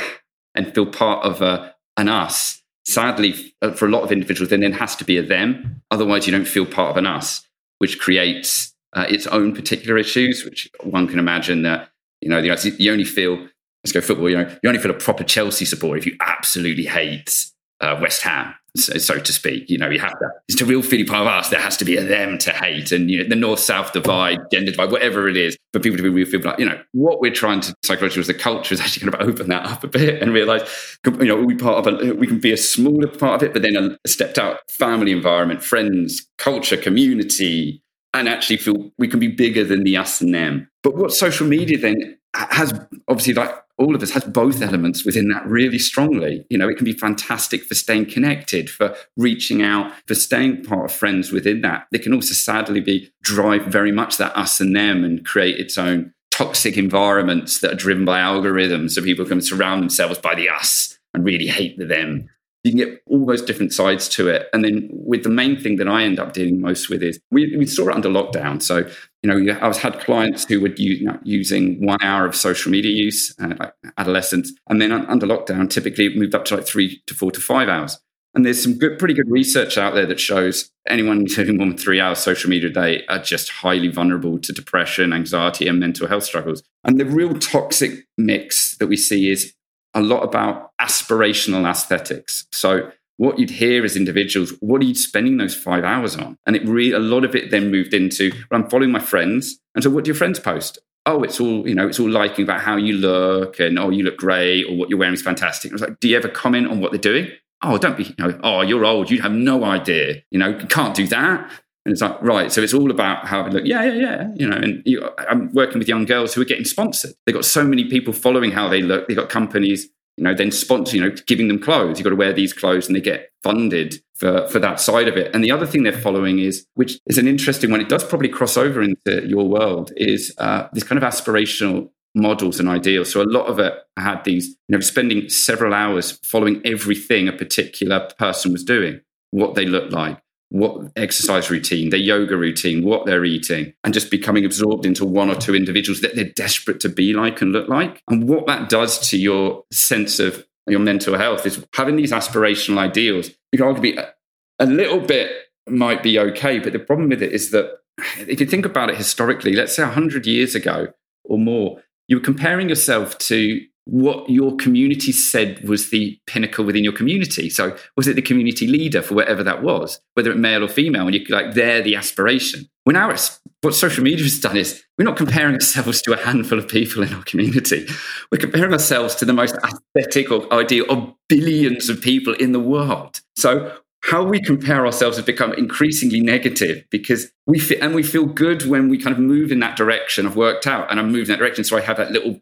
and 0.57 0.73
feel 0.73 0.85
part 0.85 1.23
of 1.23 1.41
a, 1.41 1.73
an 1.95 2.09
us. 2.09 2.61
Sadly, 2.85 3.53
uh, 3.61 3.71
for 3.71 3.85
a 3.85 3.89
lot 3.89 4.03
of 4.03 4.11
individuals, 4.11 4.49
then 4.49 4.63
it 4.63 4.73
has 4.73 4.95
to 4.97 5.05
be 5.05 5.17
a 5.17 5.21
them. 5.21 5.81
Otherwise, 5.91 6.25
you 6.25 6.31
don't 6.31 6.47
feel 6.47 6.65
part 6.65 6.91
of 6.91 6.97
an 6.97 7.05
us, 7.05 7.45
which 7.77 7.99
creates 7.99 8.73
uh, 8.93 9.05
its 9.09 9.27
own 9.27 9.53
particular 9.53 9.97
issues, 9.97 10.43
which 10.43 10.69
one 10.83 11.07
can 11.07 11.19
imagine 11.19 11.61
that, 11.61 11.89
you 12.21 12.29
know, 12.29 12.39
you, 12.39 12.55
you 12.77 12.91
only 12.91 13.03
feel, 13.03 13.37
let's 13.83 13.91
go 13.91 14.01
football, 14.01 14.29
you 14.29 14.37
know, 14.37 14.49
you 14.63 14.69
only 14.69 14.81
feel 14.81 14.91
a 14.91 14.95
proper 14.95 15.23
Chelsea 15.23 15.65
supporter 15.65 15.97
if 15.97 16.05
you 16.05 16.15
absolutely 16.21 16.85
hate 16.85 17.45
uh, 17.81 17.97
West 18.01 18.23
Ham, 18.23 18.55
so, 18.77 18.97
so, 18.97 19.19
to 19.19 19.33
speak. 19.33 19.69
You 19.69 19.77
know, 19.77 19.89
you 19.89 19.99
have 19.99 20.17
to, 20.19 20.29
it's 20.47 20.61
a 20.61 20.65
real 20.65 20.81
feeling 20.81 21.05
part 21.05 21.21
of 21.21 21.27
us. 21.27 21.49
There 21.49 21.59
has 21.59 21.77
to 21.77 21.85
be 21.85 21.97
a 21.97 22.03
them 22.03 22.37
to 22.39 22.51
hate. 22.51 22.91
And, 22.91 23.09
you 23.09 23.21
know, 23.21 23.29
the 23.29 23.35
north 23.35 23.59
south 23.59 23.93
divide, 23.93 24.39
gender 24.51 24.71
divide, 24.71 24.91
whatever 24.91 25.27
it 25.27 25.37
is, 25.37 25.57
for 25.73 25.79
people 25.79 25.97
to 25.97 26.03
be 26.03 26.09
real 26.09 26.25
feel 26.25 26.41
like, 26.41 26.59
you 26.59 26.65
know, 26.65 26.79
what 26.93 27.19
we're 27.19 27.33
trying 27.33 27.61
to 27.61 27.75
psychologically 27.83 28.19
was 28.19 28.27
the 28.27 28.33
culture 28.33 28.73
is 28.73 28.81
actually 28.81 29.09
going 29.09 29.19
to 29.25 29.31
open 29.31 29.49
that 29.49 29.65
up 29.65 29.83
a 29.83 29.87
bit 29.87 30.21
and 30.21 30.33
realize, 30.33 30.61
you 31.05 31.25
know, 31.25 31.41
we 31.41 31.55
part 31.55 31.85
of 31.85 32.01
a, 32.01 32.13
we 32.13 32.27
can 32.27 32.39
be 32.39 32.51
a 32.51 32.57
smaller 32.57 33.07
part 33.07 33.41
of 33.41 33.43
it, 33.43 33.53
but 33.53 33.61
then 33.61 33.75
a 33.75 34.07
stepped 34.07 34.37
out 34.37 34.59
family 34.69 35.11
environment, 35.11 35.63
friends, 35.63 36.27
culture, 36.37 36.77
community, 36.77 37.81
and 38.13 38.27
actually 38.27 38.57
feel 38.57 38.91
we 38.97 39.07
can 39.07 39.19
be 39.19 39.27
bigger 39.27 39.63
than 39.63 39.83
the 39.83 39.97
us 39.97 40.21
and 40.21 40.33
them. 40.33 40.69
But 40.83 40.95
what 40.95 41.11
social 41.11 41.47
media 41.47 41.77
then 41.77 42.16
has 42.33 42.73
obviously 43.07 43.33
like 43.33 43.51
all 43.77 43.95
of 43.95 44.01
us 44.01 44.11
has 44.11 44.23
both 44.23 44.61
elements 44.61 45.05
within 45.05 45.29
that 45.29 45.45
really 45.45 45.77
strongly. 45.77 46.45
You 46.49 46.57
know, 46.57 46.67
it 46.67 46.77
can 46.77 46.85
be 46.85 46.93
fantastic 46.93 47.63
for 47.63 47.75
staying 47.75 48.07
connected, 48.07 48.69
for 48.69 48.95
reaching 49.15 49.61
out, 49.61 49.91
for 50.07 50.15
staying 50.15 50.63
part 50.63 50.85
of 50.85 50.91
friends 50.91 51.31
within 51.31 51.61
that. 51.61 51.87
It 51.91 52.01
can 52.01 52.13
also 52.13 52.33
sadly 52.33 52.81
be 52.81 53.11
drive 53.21 53.65
very 53.65 53.91
much 53.91 54.17
that 54.17 54.35
us 54.35 54.59
and 54.59 54.75
them 54.75 55.03
and 55.03 55.25
create 55.25 55.59
its 55.59 55.77
own 55.77 56.13
toxic 56.31 56.77
environments 56.77 57.59
that 57.59 57.71
are 57.71 57.75
driven 57.75 58.05
by 58.05 58.19
algorithms. 58.19 58.91
So 58.91 59.01
people 59.01 59.25
can 59.25 59.41
surround 59.41 59.81
themselves 59.81 60.19
by 60.19 60.35
the 60.35 60.49
us 60.49 60.97
and 61.13 61.23
really 61.23 61.47
hate 61.47 61.77
the 61.77 61.85
them 61.85 62.29
you 62.67 62.73
can 62.73 62.91
get 62.91 63.01
all 63.07 63.25
those 63.25 63.41
different 63.41 63.73
sides 63.73 64.09
to 64.09 64.27
it. 64.27 64.47
And 64.53 64.63
then 64.63 64.89
with 64.91 65.23
the 65.23 65.29
main 65.29 65.59
thing 65.59 65.77
that 65.77 65.87
I 65.87 66.03
end 66.03 66.19
up 66.19 66.33
dealing 66.33 66.61
most 66.61 66.89
with 66.89 67.01
is 67.01 67.19
we, 67.31 67.55
we 67.55 67.65
saw 67.65 67.87
it 67.87 67.95
under 67.95 68.09
lockdown. 68.09 68.61
So, 68.61 68.89
you 69.23 69.29
know, 69.29 69.53
I 69.61 69.67
was 69.67 69.77
had 69.77 69.99
clients 69.99 70.45
who 70.45 70.59
were 70.61 70.73
you 70.75 71.05
know, 71.05 71.17
using 71.23 71.85
one 71.85 72.01
hour 72.01 72.25
of 72.25 72.35
social 72.35 72.71
media 72.71 72.91
use, 72.91 73.33
uh, 73.39 73.53
like 73.59 73.73
adolescents. 73.97 74.51
And 74.69 74.81
then 74.81 74.91
under 74.91 75.25
lockdown, 75.25 75.69
typically 75.69 76.07
it 76.07 76.17
moved 76.17 76.35
up 76.35 76.45
to 76.45 76.57
like 76.57 76.67
three 76.67 77.01
to 77.07 77.13
four 77.13 77.31
to 77.31 77.39
five 77.39 77.69
hours. 77.69 77.99
And 78.35 78.45
there's 78.45 78.61
some 78.61 78.77
good, 78.77 78.99
pretty 78.99 79.15
good 79.15 79.31
research 79.31 79.79
out 79.79 79.95
there 79.95 80.05
that 80.05 80.19
shows 80.19 80.69
anyone 80.87 81.21
using 81.25 81.57
more 81.57 81.67
than 81.67 81.77
three 81.77 81.99
hours 81.99 82.19
social 82.19 82.49
media 82.49 82.69
a 82.69 82.73
day 82.73 83.05
are 83.07 83.19
just 83.19 83.49
highly 83.49 83.87
vulnerable 83.87 84.37
to 84.39 84.53
depression, 84.53 85.13
anxiety, 85.13 85.67
and 85.67 85.79
mental 85.79 86.07
health 86.07 86.23
struggles. 86.23 86.61
And 86.83 86.99
the 86.99 87.05
real 87.05 87.33
toxic 87.39 88.05
mix 88.17 88.77
that 88.77 88.87
we 88.87 88.97
see 88.97 89.29
is 89.29 89.53
a 89.97 90.01
lot 90.01 90.21
about 90.21 90.71
aspirational 90.79 91.67
aesthetics. 91.67 92.45
So 92.51 92.91
what 93.17 93.39
you'd 93.39 93.49
hear 93.49 93.83
as 93.83 93.95
individuals, 93.95 94.53
what 94.59 94.79
are 94.81 94.85
you 94.85 94.93
spending 94.93 95.37
those 95.37 95.55
five 95.55 95.83
hours 95.83 96.15
on? 96.15 96.37
And 96.45 96.55
it 96.55 96.63
really, 96.65 96.91
a 96.91 96.99
lot 96.99 97.25
of 97.25 97.35
it 97.35 97.49
then 97.49 97.71
moved 97.71 97.95
into, 97.95 98.31
well, 98.51 98.61
I'm 98.61 98.69
following 98.69 98.91
my 98.91 98.99
friends. 98.99 99.59
And 99.73 99.83
so 99.83 99.89
what 99.89 100.03
do 100.03 100.09
your 100.09 100.15
friends 100.15 100.39
post? 100.39 100.77
Oh, 101.07 101.23
it's 101.23 101.39
all, 101.39 101.67
you 101.67 101.73
know, 101.73 101.87
it's 101.87 101.99
all 101.99 102.09
liking 102.09 102.43
about 102.43 102.61
how 102.61 102.75
you 102.75 102.93
look 102.93 103.59
and, 103.59 103.79
oh, 103.79 103.89
you 103.89 104.03
look 104.03 104.17
great 104.17 104.65
or 104.65 104.75
what 104.75 104.89
you're 104.89 104.99
wearing 104.99 105.15
is 105.15 105.21
fantastic. 105.23 105.71
I 105.71 105.73
was 105.73 105.81
like, 105.81 105.99
do 105.99 106.09
you 106.09 106.15
ever 106.15 106.27
comment 106.27 106.67
on 106.67 106.79
what 106.79 106.91
they're 106.91 106.99
doing? 106.99 107.31
Oh, 107.63 107.79
don't 107.79 107.97
be, 107.97 108.03
you 108.03 108.15
know, 108.19 108.39
oh, 108.43 108.61
you're 108.61 108.85
old. 108.85 109.09
You 109.09 109.23
have 109.23 109.31
no 109.31 109.63
idea. 109.63 110.21
You 110.29 110.37
know, 110.37 110.49
you 110.49 110.67
can't 110.67 110.93
do 110.93 111.07
that. 111.07 111.51
And 111.87 111.93
it's 111.93 112.01
like, 112.01 112.21
right. 112.21 112.51
So 112.51 112.61
it's 112.61 112.73
all 112.73 112.91
about 112.91 113.27
how 113.27 113.45
it 113.45 113.53
look. 113.53 113.63
Yeah, 113.65 113.85
yeah, 113.85 113.93
yeah. 113.93 114.27
You 114.35 114.49
know, 114.49 114.57
and 114.57 114.83
you, 114.85 115.09
I'm 115.19 115.53
working 115.53 115.79
with 115.79 115.87
young 115.87 116.03
girls 116.03 116.33
who 116.33 116.41
are 116.41 116.45
getting 116.45 116.65
sponsored. 116.65 117.13
They've 117.25 117.33
got 117.33 117.45
so 117.45 117.63
many 117.63 117.85
people 117.85 118.11
following 118.11 118.51
how 118.51 118.67
they 118.67 118.81
look. 118.81 119.07
They've 119.07 119.15
got 119.15 119.29
companies, 119.29 119.87
you 120.17 120.25
know, 120.25 120.33
then 120.33 120.51
sponsor, 120.51 120.97
you 120.97 121.01
know, 121.01 121.15
giving 121.27 121.47
them 121.47 121.59
clothes. 121.59 121.97
You've 121.97 122.03
got 122.03 122.09
to 122.09 122.17
wear 122.17 122.33
these 122.33 122.51
clothes 122.51 122.87
and 122.87 122.95
they 122.97 122.99
get 122.99 123.31
funded 123.41 124.01
for, 124.15 124.49
for 124.49 124.59
that 124.59 124.81
side 124.81 125.07
of 125.07 125.15
it. 125.15 125.33
And 125.33 125.45
the 125.45 125.51
other 125.51 125.65
thing 125.65 125.83
they're 125.83 125.93
following 125.93 126.39
is, 126.39 126.67
which 126.73 126.99
is 127.05 127.17
an 127.17 127.25
interesting 127.25 127.71
one, 127.71 127.79
it 127.79 127.87
does 127.87 128.03
probably 128.03 128.27
cross 128.27 128.57
over 128.57 128.81
into 128.81 129.25
your 129.25 129.47
world, 129.47 129.93
is 129.95 130.35
uh, 130.39 130.67
this 130.73 130.83
kind 130.83 131.01
of 131.01 131.09
aspirational 131.09 131.89
models 132.15 132.59
and 132.59 132.67
ideals. 132.67 133.13
So 133.13 133.21
a 133.21 133.23
lot 133.23 133.45
of 133.45 133.59
it 133.59 133.73
had 133.95 134.25
these, 134.25 134.49
you 134.67 134.75
know, 134.75 134.81
spending 134.81 135.29
several 135.29 135.73
hours 135.73 136.19
following 136.23 136.61
everything 136.65 137.29
a 137.29 137.31
particular 137.31 138.09
person 138.19 138.51
was 138.51 138.65
doing, 138.65 138.99
what 139.31 139.55
they 139.55 139.65
looked 139.65 139.93
like, 139.93 140.19
what 140.49 140.91
exercise 140.95 141.49
routine, 141.49 141.89
their 141.89 141.99
yoga 141.99 142.37
routine, 142.37 142.83
what 142.83 143.05
they're 143.05 143.25
eating, 143.25 143.73
and 143.83 143.93
just 143.93 144.09
becoming 144.09 144.45
absorbed 144.45 144.85
into 144.85 145.05
one 145.05 145.29
or 145.29 145.35
two 145.35 145.55
individuals 145.55 146.01
that 146.01 146.15
they're 146.15 146.31
desperate 146.35 146.79
to 146.79 146.89
be 146.89 147.13
like 147.13 147.41
and 147.41 147.51
look 147.51 147.67
like. 147.67 148.01
And 148.09 148.27
what 148.27 148.47
that 148.47 148.69
does 148.69 149.09
to 149.09 149.17
your 149.17 149.63
sense 149.71 150.19
of 150.19 150.45
your 150.67 150.79
mental 150.79 151.17
health 151.17 151.45
is 151.45 151.65
having 151.73 151.95
these 151.95 152.11
aspirational 152.11 152.77
ideals. 152.77 153.29
You 153.51 153.59
can 153.59 153.67
argue 153.67 153.99
a, 153.99 154.13
a 154.59 154.65
little 154.65 154.99
bit 154.99 155.31
might 155.67 156.01
be 156.01 156.17
okay, 156.17 156.59
but 156.59 156.73
the 156.73 156.79
problem 156.79 157.09
with 157.09 157.21
it 157.21 157.33
is 157.33 157.51
that 157.51 157.79
if 158.19 158.39
you 158.39 158.45
think 158.45 158.65
about 158.65 158.89
it 158.89 158.95
historically, 158.95 159.53
let's 159.53 159.75
say 159.75 159.83
100 159.83 160.25
years 160.25 160.55
ago 160.55 160.87
or 161.23 161.37
more, 161.37 161.81
you 162.07 162.17
were 162.17 162.23
comparing 162.23 162.69
yourself 162.69 163.17
to 163.17 163.61
what 163.87 164.29
your 164.29 164.55
community 164.57 165.13
said 165.13 165.63
was 165.67 165.89
the 165.89 166.19
pinnacle 166.27 166.65
within 166.65 166.83
your 166.83 166.91
community. 166.91 167.49
So 167.49 167.75
was 167.95 168.07
it 168.07 168.17
the 168.17 168.21
community 168.21 168.67
leader 168.67 169.01
for 169.01 169.15
whatever 169.15 169.43
that 169.43 169.63
was, 169.63 170.01
whether 170.13 170.29
it 170.29 170.37
male 170.37 170.63
or 170.63 170.67
female, 170.67 171.07
and 171.07 171.15
you're 171.15 171.25
like, 171.29 171.53
they're 171.53 171.81
the 171.81 171.95
aspiration. 171.95 172.67
Well, 172.85 172.93
now 172.93 173.15
what 173.61 173.73
social 173.73 174.03
media 174.03 174.23
has 174.23 174.39
done 174.39 174.57
is 174.57 174.83
we're 174.97 175.05
not 175.05 175.15
comparing 175.15 175.55
ourselves 175.55 176.01
to 176.01 176.13
a 176.13 176.17
handful 176.17 176.59
of 176.59 176.67
people 176.67 177.01
in 177.01 177.13
our 177.13 177.23
community. 177.23 177.87
We're 178.29 178.39
comparing 178.39 178.73
ourselves 178.73 179.15
to 179.15 179.25
the 179.25 179.33
most 179.33 179.55
aesthetic 179.63 180.31
or 180.31 180.53
ideal 180.53 180.85
of 180.89 181.13
billions 181.29 181.87
of 181.87 182.01
people 182.01 182.33
in 182.33 182.51
the 182.51 182.59
world. 182.59 183.21
So 183.37 183.73
how 184.03 184.23
we 184.23 184.41
compare 184.41 184.85
ourselves 184.85 185.17
has 185.17 185.25
become 185.25 185.53
increasingly 185.53 186.19
negative 186.19 186.83
because 186.91 187.31
we 187.45 187.59
feel, 187.59 187.77
and 187.81 187.95
we 187.95 188.03
feel 188.03 188.25
good 188.25 188.65
when 188.65 188.89
we 188.89 188.97
kind 188.97 189.15
of 189.15 189.21
move 189.21 189.51
in 189.51 189.59
that 189.59 189.75
direction. 189.75 190.25
I've 190.25 190.35
worked 190.35 190.67
out 190.67 190.89
and 190.91 190.99
I'm 190.99 191.11
moving 191.11 191.27
that 191.27 191.39
direction. 191.39 191.63
So 191.63 191.77
I 191.77 191.81
have 191.81 191.97
that 191.97 192.11
little 192.11 192.41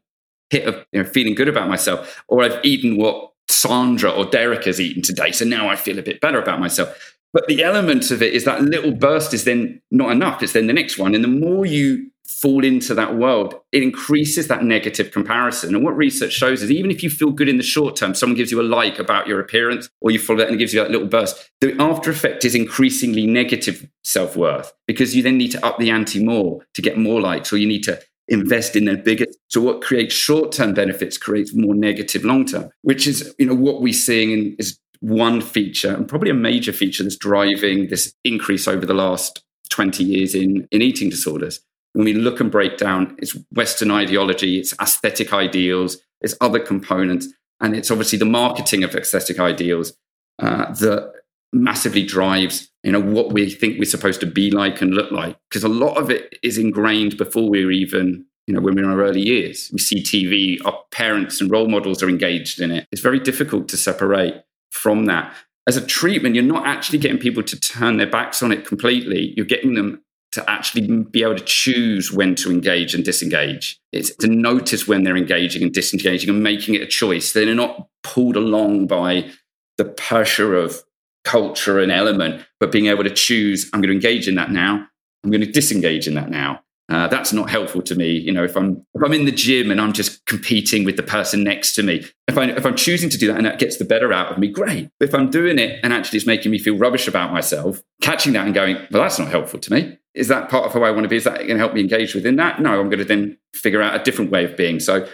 hit 0.49 0.67
of 0.67 0.85
you 0.91 1.01
know, 1.01 1.09
feeling 1.09 1.35
good 1.35 1.47
about 1.47 1.69
myself, 1.69 2.23
or 2.27 2.43
I've 2.43 2.63
eaten 2.63 2.97
what 2.97 3.31
Sandra 3.49 4.11
or 4.11 4.25
Derek 4.25 4.65
has 4.65 4.79
eaten 4.79 5.01
today. 5.01 5.31
So 5.31 5.45
now 5.45 5.69
I 5.69 5.75
feel 5.75 5.99
a 5.99 6.03
bit 6.03 6.21
better 6.21 6.39
about 6.39 6.59
myself. 6.59 7.15
But 7.33 7.47
the 7.47 7.63
element 7.63 8.11
of 8.11 8.21
it 8.21 8.33
is 8.33 8.45
that 8.45 8.61
little 8.61 8.93
burst 8.93 9.33
is 9.33 9.43
then 9.43 9.81
not 9.91 10.11
enough. 10.11 10.41
It's 10.41 10.53
then 10.53 10.67
the 10.67 10.73
next 10.73 10.97
one. 10.97 11.13
And 11.13 11.23
the 11.23 11.27
more 11.27 11.65
you 11.65 12.09
fall 12.25 12.63
into 12.63 12.93
that 12.93 13.15
world, 13.15 13.55
it 13.71 13.83
increases 13.83 14.47
that 14.47 14.63
negative 14.63 15.11
comparison. 15.11 15.75
And 15.75 15.83
what 15.83 15.97
research 15.97 16.31
shows 16.31 16.61
is 16.63 16.71
even 16.71 16.91
if 16.91 17.03
you 17.03 17.09
feel 17.09 17.31
good 17.31 17.49
in 17.49 17.57
the 17.57 17.63
short 17.63 17.95
term, 17.95 18.15
someone 18.15 18.37
gives 18.37 18.51
you 18.51 18.61
a 18.61 18.63
like 18.63 18.99
about 18.99 19.27
your 19.27 19.39
appearance, 19.39 19.89
or 20.01 20.11
you 20.11 20.19
follow 20.19 20.39
that 20.39 20.47
and 20.47 20.55
it 20.55 20.59
gives 20.59 20.73
you 20.73 20.79
that 20.79 20.91
little 20.91 21.07
burst, 21.07 21.51
the 21.61 21.75
after 21.79 22.09
effect 22.09 22.45
is 22.45 22.55
increasingly 22.55 23.27
negative 23.27 23.87
self 24.03 24.35
worth 24.35 24.73
because 24.87 25.15
you 25.15 25.21
then 25.21 25.37
need 25.37 25.51
to 25.51 25.65
up 25.65 25.77
the 25.77 25.89
ante 25.89 26.23
more 26.23 26.61
to 26.73 26.81
get 26.81 26.97
more 26.97 27.21
likes, 27.21 27.51
or 27.51 27.57
you 27.57 27.67
need 27.67 27.83
to 27.83 28.01
invest 28.27 28.75
in 28.75 28.85
their 28.85 28.97
bigger. 28.97 29.25
So 29.49 29.61
what 29.61 29.81
creates 29.81 30.13
short-term 30.13 30.73
benefits 30.73 31.17
creates 31.17 31.53
more 31.53 31.75
negative 31.75 32.23
long-term, 32.23 32.69
which 32.81 33.07
is 33.07 33.33
you 33.37 33.45
know 33.45 33.55
what 33.55 33.81
we're 33.81 33.93
seeing 33.93 34.31
in, 34.31 34.55
is 34.57 34.79
one 35.01 35.41
feature 35.41 35.93
and 35.93 36.07
probably 36.07 36.31
a 36.31 36.35
major 36.35 36.73
feature 36.73 37.03
that's 37.03 37.17
driving 37.17 37.89
this 37.89 38.13
increase 38.23 38.67
over 38.67 38.85
the 38.85 38.93
last 38.93 39.43
20 39.69 40.03
years 40.03 40.33
in, 40.33 40.67
in 40.71 40.81
eating 40.81 41.09
disorders. 41.09 41.59
When 41.93 42.05
we 42.05 42.13
look 42.13 42.39
and 42.39 42.51
break 42.51 42.77
down, 42.77 43.15
it's 43.19 43.37
Western 43.51 43.91
ideology, 43.91 44.59
it's 44.59 44.73
aesthetic 44.81 45.31
ideals, 45.31 45.97
it's 46.21 46.35
other 46.41 46.59
components, 46.59 47.27
and 47.61 47.75
it's 47.75 47.91
obviously 47.91 48.17
the 48.19 48.25
marketing 48.25 48.83
of 48.83 48.95
aesthetic 48.95 49.39
ideals 49.39 49.93
uh, 50.39 50.73
that 50.73 51.13
massively 51.53 52.03
drives 52.03 52.69
you 52.85 52.91
know 52.91 53.01
what 53.01 53.33
we 53.33 53.49
think 53.49 53.79
we're 53.79 53.85
supposed 53.85 54.19
to 54.19 54.27
be 54.27 54.51
like 54.51 54.79
and 54.79 54.93
look 54.93 55.11
like. 55.11 55.35
Because 55.49 55.63
a 55.63 55.69
lot 55.69 55.97
of 55.97 56.11
it 56.11 56.37
is 56.43 56.59
ingrained 56.59 57.17
before 57.17 57.49
we're 57.49 57.71
even 57.71 58.25
you 58.45 58.53
know 58.53 58.61
when 58.61 58.75
we're 58.75 58.83
in 58.83 58.89
our 58.89 59.01
early 59.01 59.21
years. 59.21 59.71
We 59.73 59.79
see 59.79 60.03
tv 60.03 60.63
our 60.65 60.79
parents 60.91 61.41
and 61.41 61.49
role 61.49 61.67
models 61.67 62.03
are 62.03 62.09
engaged 62.09 62.61
in 62.61 62.69
it. 62.69 62.87
It's 62.91 63.01
very 63.01 63.19
difficult 63.19 63.67
to 63.69 63.77
separate 63.77 64.35
from 64.71 65.05
that. 65.05 65.35
As 65.67 65.77
a 65.77 65.85
treatment 65.85 66.35
you're 66.35 66.43
not 66.43 66.67
actually 66.67 66.99
getting 66.99 67.17
people 67.17 67.41
to 67.41 67.59
turn 67.59 67.97
their 67.97 68.09
backs 68.09 68.43
on 68.43 68.51
it 68.51 68.67
completely. 68.67 69.33
You're 69.35 69.47
getting 69.47 69.73
them 69.73 70.03
to 70.33 70.47
actually 70.47 70.85
be 71.05 71.23
able 71.23 71.37
to 71.37 71.43
choose 71.43 72.11
when 72.11 72.35
to 72.35 72.51
engage 72.51 72.93
and 72.93 73.03
disengage. 73.03 73.79
It's 73.93 74.15
to 74.17 74.27
notice 74.27 74.87
when 74.87 75.03
they're 75.03 75.17
engaging 75.17 75.63
and 75.63 75.73
disengaging 75.73 76.29
and 76.29 76.43
making 76.43 76.75
it 76.75 76.81
a 76.81 76.87
choice. 76.87 77.33
They're 77.33 77.55
not 77.55 77.87
pulled 78.03 78.35
along 78.35 78.85
by 78.87 79.31
the 79.77 79.85
pressure 79.85 80.55
of 80.55 80.83
culture 81.25 81.79
and 81.79 81.91
element, 81.91 82.45
but 82.59 82.71
being 82.71 82.85
able 82.85 83.03
to 83.03 83.09
choose, 83.13 83.69
I'm 83.73 83.81
going 83.81 83.89
to 83.89 83.95
engage 83.95 84.27
in 84.27 84.35
that 84.35 84.51
now. 84.51 84.87
I'm 85.23 85.31
going 85.31 85.41
to 85.41 85.51
disengage 85.51 86.07
in 86.07 86.13
that 86.13 86.29
now. 86.29 86.61
Uh, 86.87 87.07
that's 87.07 87.33
not 87.33 87.49
helpful 87.49 87.81
to 87.81 87.95
me. 87.95 88.11
You 88.11 88.31
know, 88.31 88.43
if 88.43 88.55
I'm 88.55 88.85
if 88.93 89.03
I'm 89.03 89.11
in 89.11 89.25
the 89.25 89.31
gym 89.31 89.71
and 89.71 89.81
I'm 89.81 89.91
just 89.91 90.23
competing 90.27 90.83
with 90.83 90.97
the 90.97 91.03
person 91.03 91.43
next 91.43 91.73
to 91.75 91.83
me, 91.83 92.05
if 92.27 92.37
I 92.37 92.45
if 92.45 92.63
I'm 92.63 92.75
choosing 92.75 93.09
to 93.09 93.17
do 93.17 93.27
that 93.27 93.37
and 93.37 93.45
that 93.45 93.57
gets 93.57 93.77
the 93.77 93.85
better 93.85 94.13
out 94.13 94.31
of 94.31 94.37
me, 94.37 94.47
great. 94.47 94.89
But 94.99 95.09
if 95.09 95.15
I'm 95.15 95.31
doing 95.31 95.57
it 95.57 95.79
and 95.83 95.91
actually 95.91 96.17
it's 96.17 96.27
making 96.27 96.51
me 96.51 96.59
feel 96.59 96.77
rubbish 96.77 97.07
about 97.07 97.33
myself, 97.33 97.81
catching 98.01 98.33
that 98.33 98.45
and 98.45 98.53
going, 98.53 98.75
well, 98.91 99.01
that's 99.01 99.17
not 99.17 99.29
helpful 99.29 99.59
to 99.59 99.73
me. 99.73 99.97
Is 100.13 100.27
that 100.27 100.47
part 100.47 100.67
of 100.67 100.73
how 100.73 100.83
I 100.83 100.91
want 100.91 101.03
to 101.05 101.09
be? 101.09 101.15
Is 101.15 101.23
that 101.23 101.37
going 101.37 101.49
to 101.49 101.57
help 101.57 101.73
me 101.73 101.81
engage 101.81 102.13
within 102.13 102.35
that? 102.35 102.61
No, 102.61 102.79
I'm 102.79 102.89
going 102.89 102.99
to 102.99 103.05
then 103.05 103.37
figure 103.53 103.81
out 103.81 103.99
a 103.99 104.03
different 104.03 104.29
way 104.29 104.45
of 104.45 104.55
being. 104.55 104.79
So 104.79 105.07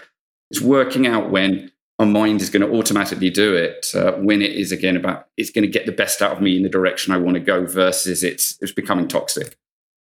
it's 0.49 0.62
working 0.62 1.07
out 1.07 1.32
when 1.32 1.72
my 2.02 2.08
mind 2.08 2.41
is 2.41 2.49
going 2.49 2.68
to 2.68 2.76
automatically 2.76 3.30
do 3.30 3.56
it 3.56 3.91
uh, 3.93 4.14
when 4.14 4.41
it 4.41 4.52
is 4.54 4.72
again 4.72 4.97
about 4.97 5.28
it's 5.38 5.52
going 5.52 5.62
to 5.62 5.70
get 5.70 5.86
the 5.86 5.91
best 5.91 6.20
out 6.22 6.32
of 6.32 6.41
me 6.41 6.58
in 6.58 6.64
the 6.64 6.70
direction 6.70 7.14
I 7.14 7.18
want 7.18 7.36
to 7.36 7.39
go 7.39 7.66
versus 7.68 8.24
it's 8.24 8.58
it's 8.60 8.72
becoming 8.72 9.08
toxic. 9.08 9.56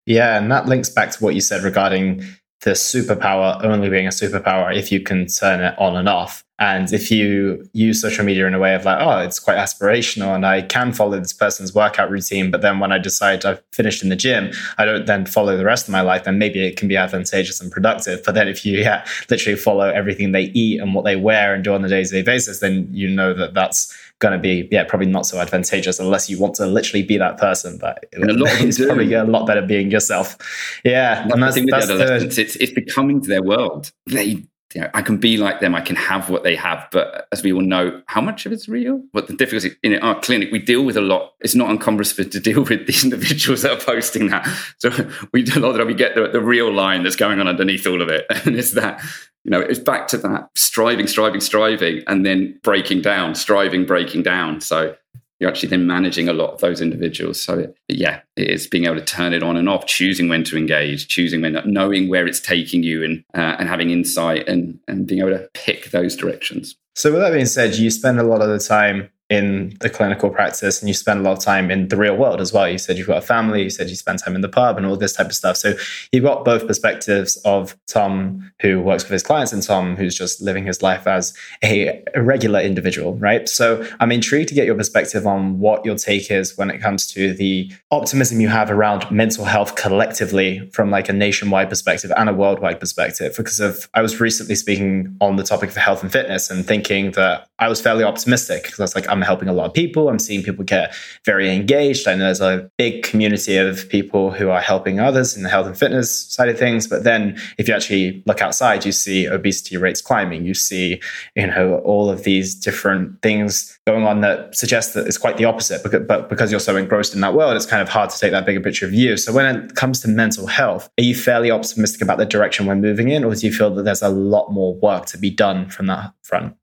Yeah, 0.06 0.38
and 0.38 0.50
that 0.52 0.66
links 0.66 0.88
back 0.88 1.10
to 1.10 1.24
what 1.24 1.34
you 1.34 1.40
said 1.40 1.64
regarding 1.64 2.24
the 2.62 2.70
superpower 2.70 3.62
only 3.64 3.88
being 3.88 4.06
a 4.06 4.10
superpower 4.10 4.74
if 4.74 4.90
you 4.90 5.00
can 5.00 5.26
turn 5.26 5.60
it 5.60 5.78
on 5.78 5.96
and 5.96 6.08
off. 6.08 6.44
And 6.60 6.92
if 6.92 7.08
you 7.12 7.64
use 7.72 8.00
social 8.00 8.24
media 8.24 8.44
in 8.48 8.54
a 8.54 8.58
way 8.58 8.74
of 8.74 8.84
like, 8.84 8.98
oh, 9.00 9.18
it's 9.18 9.38
quite 9.38 9.58
aspirational 9.58 10.34
and 10.34 10.44
I 10.44 10.62
can 10.62 10.92
follow 10.92 11.20
this 11.20 11.32
person's 11.32 11.72
workout 11.72 12.10
routine, 12.10 12.50
but 12.50 12.62
then 12.62 12.80
when 12.80 12.90
I 12.90 12.98
decide 12.98 13.44
I've 13.44 13.62
finished 13.72 14.02
in 14.02 14.08
the 14.08 14.16
gym, 14.16 14.50
I 14.76 14.84
don't 14.84 15.06
then 15.06 15.24
follow 15.24 15.56
the 15.56 15.64
rest 15.64 15.86
of 15.86 15.92
my 15.92 16.00
life, 16.00 16.24
then 16.24 16.36
maybe 16.36 16.66
it 16.66 16.76
can 16.76 16.88
be 16.88 16.96
advantageous 16.96 17.60
and 17.60 17.70
productive. 17.70 18.24
But 18.24 18.34
then 18.34 18.48
if 18.48 18.66
you 18.66 18.78
yeah, 18.80 19.06
literally 19.30 19.56
follow 19.56 19.88
everything 19.88 20.32
they 20.32 20.46
eat 20.46 20.80
and 20.80 20.94
what 20.94 21.04
they 21.04 21.14
wear 21.14 21.54
and 21.54 21.62
do 21.62 21.74
on 21.74 21.84
a 21.84 21.88
day 21.88 22.02
to 22.02 22.10
day 22.10 22.22
basis, 22.22 22.58
then 22.58 22.88
you 22.90 23.08
know 23.08 23.34
that 23.34 23.54
that's 23.54 23.96
going 24.20 24.32
to 24.32 24.38
be 24.38 24.68
yeah 24.72 24.84
probably 24.84 25.06
not 25.06 25.26
so 25.26 25.38
advantageous 25.38 26.00
unless 26.00 26.28
you 26.28 26.38
want 26.40 26.54
to 26.54 26.66
literally 26.66 27.04
be 27.04 27.16
that 27.16 27.38
person 27.38 27.78
but 27.78 28.04
and 28.12 28.28
a 28.28 28.34
lot 28.34 28.50
it's 28.60 28.84
probably 28.84 29.12
a 29.12 29.24
lot 29.24 29.46
better 29.46 29.62
being 29.62 29.90
yourself. 29.90 30.36
Yeah 30.84 31.28
and 31.28 31.42
that's, 31.42 31.54
that's 31.70 31.86
the, 31.86 32.40
it's, 32.40 32.56
it's 32.56 32.72
becoming 32.72 33.20
to 33.20 33.28
their 33.28 33.42
world. 33.42 33.92
They 34.06 34.44
you 34.74 34.82
know, 34.82 34.90
I 34.92 35.02
can 35.02 35.16
be 35.16 35.38
like 35.38 35.60
them, 35.60 35.74
I 35.74 35.80
can 35.80 35.96
have 35.96 36.28
what 36.28 36.42
they 36.42 36.54
have. 36.54 36.88
But 36.92 37.26
as 37.32 37.42
we 37.42 37.52
all 37.52 37.62
know, 37.62 38.02
how 38.06 38.20
much 38.20 38.44
of 38.44 38.52
it's 38.52 38.68
real? 38.68 39.02
But 39.12 39.26
the 39.26 39.32
difficulty 39.32 39.76
in 39.82 39.98
our 40.00 40.20
clinic, 40.20 40.50
we 40.52 40.58
deal 40.58 40.84
with 40.84 40.96
a 40.96 41.00
lot. 41.00 41.32
It's 41.40 41.54
not 41.54 41.70
uncumbrous 41.70 42.12
for 42.12 42.24
to 42.24 42.40
deal 42.40 42.62
with 42.62 42.86
these 42.86 43.04
individuals 43.04 43.62
that 43.62 43.72
are 43.72 43.84
posting 43.84 44.28
that. 44.28 44.46
So 44.78 44.90
we 45.32 45.42
do 45.42 45.58
a 45.58 45.60
lot 45.60 45.70
of 45.70 45.76
that. 45.78 45.86
We 45.86 45.94
get 45.94 46.14
the, 46.14 46.28
the 46.28 46.40
real 46.40 46.72
line 46.72 47.02
that's 47.02 47.16
going 47.16 47.40
on 47.40 47.48
underneath 47.48 47.86
all 47.86 48.02
of 48.02 48.08
it. 48.08 48.26
And 48.48 48.56
it's 48.56 48.72
that, 48.72 49.02
you 49.44 49.50
know, 49.50 49.60
it's 49.60 49.80
back 49.80 50.08
to 50.08 50.18
that 50.18 50.48
striving, 50.54 51.06
striving, 51.06 51.40
striving, 51.40 52.02
and 52.06 52.24
then 52.24 52.58
breaking 52.62 53.02
down, 53.02 53.34
striving, 53.34 53.84
breaking 53.84 54.22
down. 54.22 54.60
So 54.60 54.96
you're 55.38 55.50
actually 55.50 55.68
then 55.68 55.86
managing 55.86 56.28
a 56.28 56.32
lot 56.32 56.52
of 56.52 56.60
those 56.60 56.80
individuals. 56.80 57.40
So 57.40 57.58
it, 57.58 57.76
yeah, 57.88 58.20
it 58.36 58.48
is 58.48 58.66
being 58.66 58.86
able 58.86 58.96
to 58.96 59.04
turn 59.04 59.32
it 59.32 59.42
on 59.42 59.56
and 59.56 59.68
off, 59.68 59.86
choosing 59.86 60.28
when 60.28 60.44
to 60.44 60.56
engage, 60.56 61.08
choosing 61.08 61.40
when, 61.40 61.60
knowing 61.64 62.08
where 62.08 62.26
it's 62.26 62.40
taking 62.40 62.82
you, 62.82 63.04
and 63.04 63.24
uh, 63.34 63.56
and 63.58 63.68
having 63.68 63.90
insight 63.90 64.48
and 64.48 64.78
and 64.88 65.06
being 65.06 65.20
able 65.20 65.30
to 65.30 65.48
pick 65.54 65.90
those 65.90 66.16
directions. 66.16 66.76
So 66.94 67.12
with 67.12 67.20
that 67.20 67.32
being 67.32 67.46
said, 67.46 67.76
you 67.76 67.90
spend 67.90 68.18
a 68.18 68.24
lot 68.24 68.42
of 68.42 68.48
the 68.48 68.58
time 68.58 69.10
in 69.30 69.76
the 69.80 69.90
clinical 69.90 70.30
practice 70.30 70.80
and 70.80 70.88
you 70.88 70.94
spend 70.94 71.20
a 71.20 71.22
lot 71.22 71.32
of 71.32 71.44
time 71.44 71.70
in 71.70 71.88
the 71.88 71.96
real 71.96 72.16
world 72.16 72.40
as 72.40 72.52
well. 72.52 72.68
You 72.68 72.78
said 72.78 72.96
you've 72.96 73.06
got 73.06 73.18
a 73.18 73.26
family, 73.26 73.62
you 73.62 73.70
said 73.70 73.90
you 73.90 73.96
spend 73.96 74.20
time 74.20 74.34
in 74.34 74.40
the 74.40 74.48
pub 74.48 74.78
and 74.78 74.86
all 74.86 74.96
this 74.96 75.12
type 75.12 75.26
of 75.26 75.34
stuff. 75.34 75.56
So 75.58 75.74
you've 76.12 76.24
got 76.24 76.46
both 76.46 76.66
perspectives 76.66 77.36
of 77.44 77.76
Tom 77.86 78.50
who 78.62 78.80
works 78.80 79.04
with 79.04 79.12
his 79.12 79.22
clients 79.22 79.52
and 79.52 79.62
Tom 79.62 79.96
who's 79.96 80.16
just 80.16 80.40
living 80.40 80.64
his 80.64 80.82
life 80.82 81.06
as 81.06 81.34
a, 81.62 82.02
regular 82.16 82.60
individual, 82.60 83.16
right? 83.16 83.48
So 83.48 83.86
I'm 84.00 84.12
intrigued 84.12 84.48
to 84.48 84.54
get 84.54 84.66
your 84.66 84.74
perspective 84.74 85.26
on 85.26 85.58
what 85.58 85.84
your 85.84 85.96
take 85.96 86.30
is 86.30 86.56
when 86.56 86.70
it 86.70 86.78
comes 86.78 87.06
to 87.12 87.34
the 87.34 87.70
optimism 87.90 88.40
you 88.40 88.48
have 88.48 88.70
around 88.70 89.10
mental 89.10 89.44
health 89.44 89.76
collectively 89.76 90.68
from 90.70 90.90
like 90.90 91.08
a 91.08 91.12
nationwide 91.12 91.68
perspective 91.68 92.12
and 92.16 92.28
a 92.28 92.32
worldwide 92.32 92.80
perspective. 92.80 93.34
Because 93.36 93.60
of 93.60 93.88
I 93.94 94.00
was 94.00 94.20
recently 94.20 94.54
speaking 94.54 95.16
on 95.20 95.36
the 95.36 95.42
topic 95.42 95.70
of 95.70 95.76
health 95.76 96.02
and 96.02 96.10
fitness 96.10 96.50
and 96.50 96.66
thinking 96.66 97.12
that 97.12 97.48
I 97.58 97.68
was 97.68 97.80
fairly 97.80 98.04
optimistic 98.04 98.62
because 98.62 98.80
I 98.80 98.84
was 98.84 98.94
like, 98.94 99.08
I'm 99.08 99.17
helping 99.22 99.48
a 99.48 99.52
lot 99.52 99.66
of 99.66 99.74
people. 99.74 100.08
I'm 100.08 100.18
seeing 100.18 100.42
people 100.42 100.64
get 100.64 100.94
very 101.24 101.54
engaged. 101.54 102.06
I 102.06 102.14
know 102.14 102.24
there's 102.24 102.40
a 102.40 102.70
big 102.76 103.02
community 103.02 103.56
of 103.56 103.88
people 103.88 104.30
who 104.30 104.50
are 104.50 104.60
helping 104.60 105.00
others 105.00 105.36
in 105.36 105.42
the 105.42 105.48
health 105.48 105.66
and 105.66 105.78
fitness 105.78 106.14
side 106.32 106.48
of 106.48 106.58
things. 106.58 106.86
But 106.86 107.04
then 107.04 107.40
if 107.58 107.68
you 107.68 107.74
actually 107.74 108.22
look 108.26 108.42
outside, 108.42 108.84
you 108.84 108.92
see 108.92 109.26
obesity 109.26 109.76
rates 109.76 110.00
climbing. 110.00 110.44
You 110.44 110.54
see, 110.54 111.00
you 111.34 111.46
know, 111.46 111.78
all 111.84 112.10
of 112.10 112.24
these 112.24 112.54
different 112.54 113.20
things 113.22 113.78
going 113.86 114.04
on 114.04 114.20
that 114.20 114.54
suggest 114.54 114.94
that 114.94 115.06
it's 115.06 115.18
quite 115.18 115.36
the 115.36 115.44
opposite. 115.44 115.82
But 116.06 116.28
because 116.28 116.50
you're 116.50 116.60
so 116.60 116.76
engrossed 116.76 117.14
in 117.14 117.20
that 117.20 117.34
world, 117.34 117.56
it's 117.56 117.66
kind 117.66 117.82
of 117.82 117.88
hard 117.88 118.10
to 118.10 118.18
take 118.18 118.32
that 118.32 118.46
bigger 118.46 118.60
picture 118.60 118.86
of 118.86 118.92
you. 118.92 119.16
So 119.16 119.32
when 119.32 119.56
it 119.56 119.74
comes 119.74 120.00
to 120.02 120.08
mental 120.08 120.46
health, 120.46 120.90
are 120.98 121.04
you 121.04 121.14
fairly 121.14 121.50
optimistic 121.50 122.02
about 122.02 122.18
the 122.18 122.26
direction 122.26 122.66
we're 122.66 122.76
moving 122.76 123.08
in, 123.08 123.24
or 123.24 123.34
do 123.34 123.46
you 123.46 123.52
feel 123.52 123.74
that 123.74 123.84
there's 123.84 124.02
a 124.02 124.08
lot 124.08 124.52
more 124.52 124.74
work 124.74 125.06
to 125.06 125.18
be 125.18 125.30
done 125.30 125.70
from 125.70 125.86
that 125.86 126.12
front? 126.22 126.54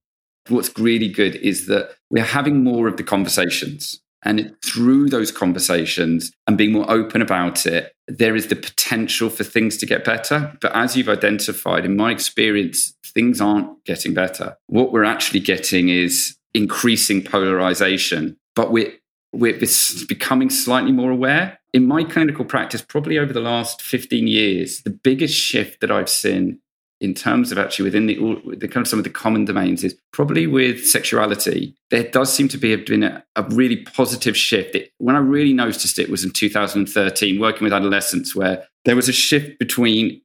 What's 0.50 0.78
really 0.78 1.10
good 1.10 1.36
is 1.36 1.68
that 1.68 1.96
we're 2.10 2.24
having 2.24 2.64
more 2.64 2.88
of 2.88 2.98
the 2.98 3.04
conversations. 3.04 4.02
And 4.24 4.56
through 4.66 5.10
those 5.10 5.32
conversations 5.32 6.32
and 6.48 6.58
being 6.58 6.72
more 6.72 6.90
open 6.90 7.22
about 7.22 7.68
it, 7.68 7.94
there 8.08 8.36
is 8.36 8.48
the 8.48 8.56
potential 8.56 9.30
for 9.30 9.44
things 9.44 9.78
to 9.78 9.86
get 9.86 10.04
better. 10.04 10.52
But 10.62 10.76
as 10.76 10.98
you've 10.98 11.10
identified, 11.10 11.86
in 11.86 11.96
my 11.96 12.12
experience, 12.12 12.96
things 13.06 13.40
aren't 13.40 13.84
getting 13.86 14.14
better. 14.14 14.58
What 14.68 14.92
we're 14.92 15.04
actually 15.04 15.42
getting 15.42 15.90
is 15.90 16.36
increasing 16.56 17.24
polarization, 17.24 18.38
but 18.56 18.72
we're, 18.72 18.94
we're 19.32 19.60
becoming 20.08 20.50
slightly 20.50 20.92
more 20.92 21.12
aware. 21.12 21.60
In 21.74 21.88
my 21.88 22.04
clinical 22.04 22.46
practice, 22.46 22.82
probably 22.82 23.20
over 23.20 23.34
the 23.34 23.42
last 23.42 23.82
15 23.82 24.28
years, 24.28 24.82
the 24.82 24.90
biggest 24.90 25.36
shift 25.36 25.82
that 25.82 25.92
I've 25.92 26.10
seen 26.10 26.60
in 27.06 27.14
terms 27.14 27.52
of 27.52 27.58
actually 27.58 27.84
within 27.84 28.08
the, 28.08 28.16
the 28.58 28.68
kind 28.68 28.86
of 28.86 28.88
some 28.88 29.00
of 29.00 29.04
the 29.04 29.10
common 29.10 29.46
domains 29.46 29.84
is 29.84 29.96
probably 30.12 30.48
with 30.48 30.86
sexuality. 30.86 31.76
There 31.92 32.04
does 32.04 32.34
seem 32.34 32.48
to 32.50 32.58
be 32.58 32.76
been 32.76 33.04
a, 33.04 33.24
a 33.36 33.44
really 33.44 33.78
positive 33.78 34.36
shift. 34.36 34.76
It, 34.76 34.92
when 34.98 35.16
I 35.16 35.20
really 35.20 35.54
noticed 35.54 36.00
it 36.00 36.10
was 36.10 36.24
in 36.24 36.32
2013, 36.32 37.40
working 37.40 37.64
with 37.64 37.74
adolescents, 37.74 38.36
where 38.36 38.68
there 38.84 38.96
was 38.96 39.08
a 39.08 39.14
shift 39.14 39.60
between 39.60 40.22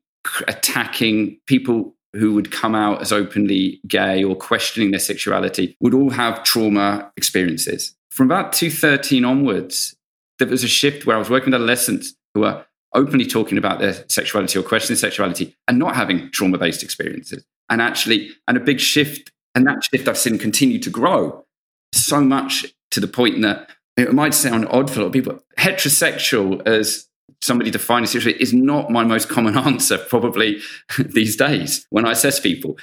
attacking 0.48 1.38
people 1.46 1.94
who 2.14 2.34
would 2.34 2.50
come 2.50 2.74
out 2.74 3.00
as 3.00 3.12
openly 3.12 3.80
gay 3.86 4.24
or 4.24 4.34
questioning 4.34 4.90
their 4.90 4.98
sexuality 4.98 5.76
would 5.80 5.94
all 5.94 6.10
have 6.10 6.42
trauma 6.42 7.12
experiences. 7.16 7.94
From 8.10 8.26
about 8.26 8.52
2013 8.52 9.24
onwards, 9.24 9.94
there 10.38 10.48
was 10.48 10.64
a 10.64 10.68
shift 10.68 11.06
where 11.06 11.16
I 11.16 11.18
was 11.18 11.30
working 11.30 11.52
with 11.52 11.60
adolescents 11.60 12.14
who 12.34 12.40
were 12.40 12.64
openly 12.94 13.26
talking 13.26 13.58
about 13.58 13.78
their 13.78 14.04
sexuality 14.08 14.58
or 14.58 14.62
questioning 14.62 14.98
sexuality 14.98 15.54
and 15.68 15.78
not 15.78 15.94
having 15.94 16.30
trauma 16.30 16.58
based 16.58 16.82
experiences. 16.82 17.44
And 17.68 17.80
actually, 17.80 18.30
and 18.48 18.56
a 18.56 18.60
big 18.60 18.80
shift, 18.80 19.30
and 19.54 19.66
that 19.66 19.84
shift 19.84 20.08
I've 20.08 20.18
seen 20.18 20.38
continue 20.38 20.78
to 20.80 20.90
grow 20.90 21.44
so 21.92 22.20
much 22.20 22.66
to 22.90 23.00
the 23.00 23.08
point 23.08 23.42
that 23.42 23.70
it 23.96 24.12
might 24.12 24.34
sound 24.34 24.66
odd 24.70 24.90
for 24.90 25.00
a 25.00 25.02
lot 25.02 25.08
of 25.08 25.12
people. 25.12 25.38
Heterosexual, 25.58 26.66
as 26.66 27.06
somebody 27.42 27.70
defines 27.70 28.14
it, 28.14 28.40
is 28.40 28.52
not 28.52 28.90
my 28.90 29.04
most 29.04 29.28
common 29.28 29.56
answer, 29.66 29.98
probably 29.98 30.60
these 30.98 31.36
days 31.36 31.86
when 31.90 32.06
I 32.06 32.12
assess 32.12 32.40
people. 32.40 32.78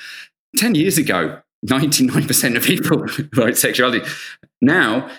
10 0.58 0.76
years 0.76 0.98
ago, 0.98 1.42
99% 1.66 2.56
of 2.56 2.64
people 2.64 3.06
write 3.36 3.58
sexuality. 3.58 4.06
Now, 4.62 5.10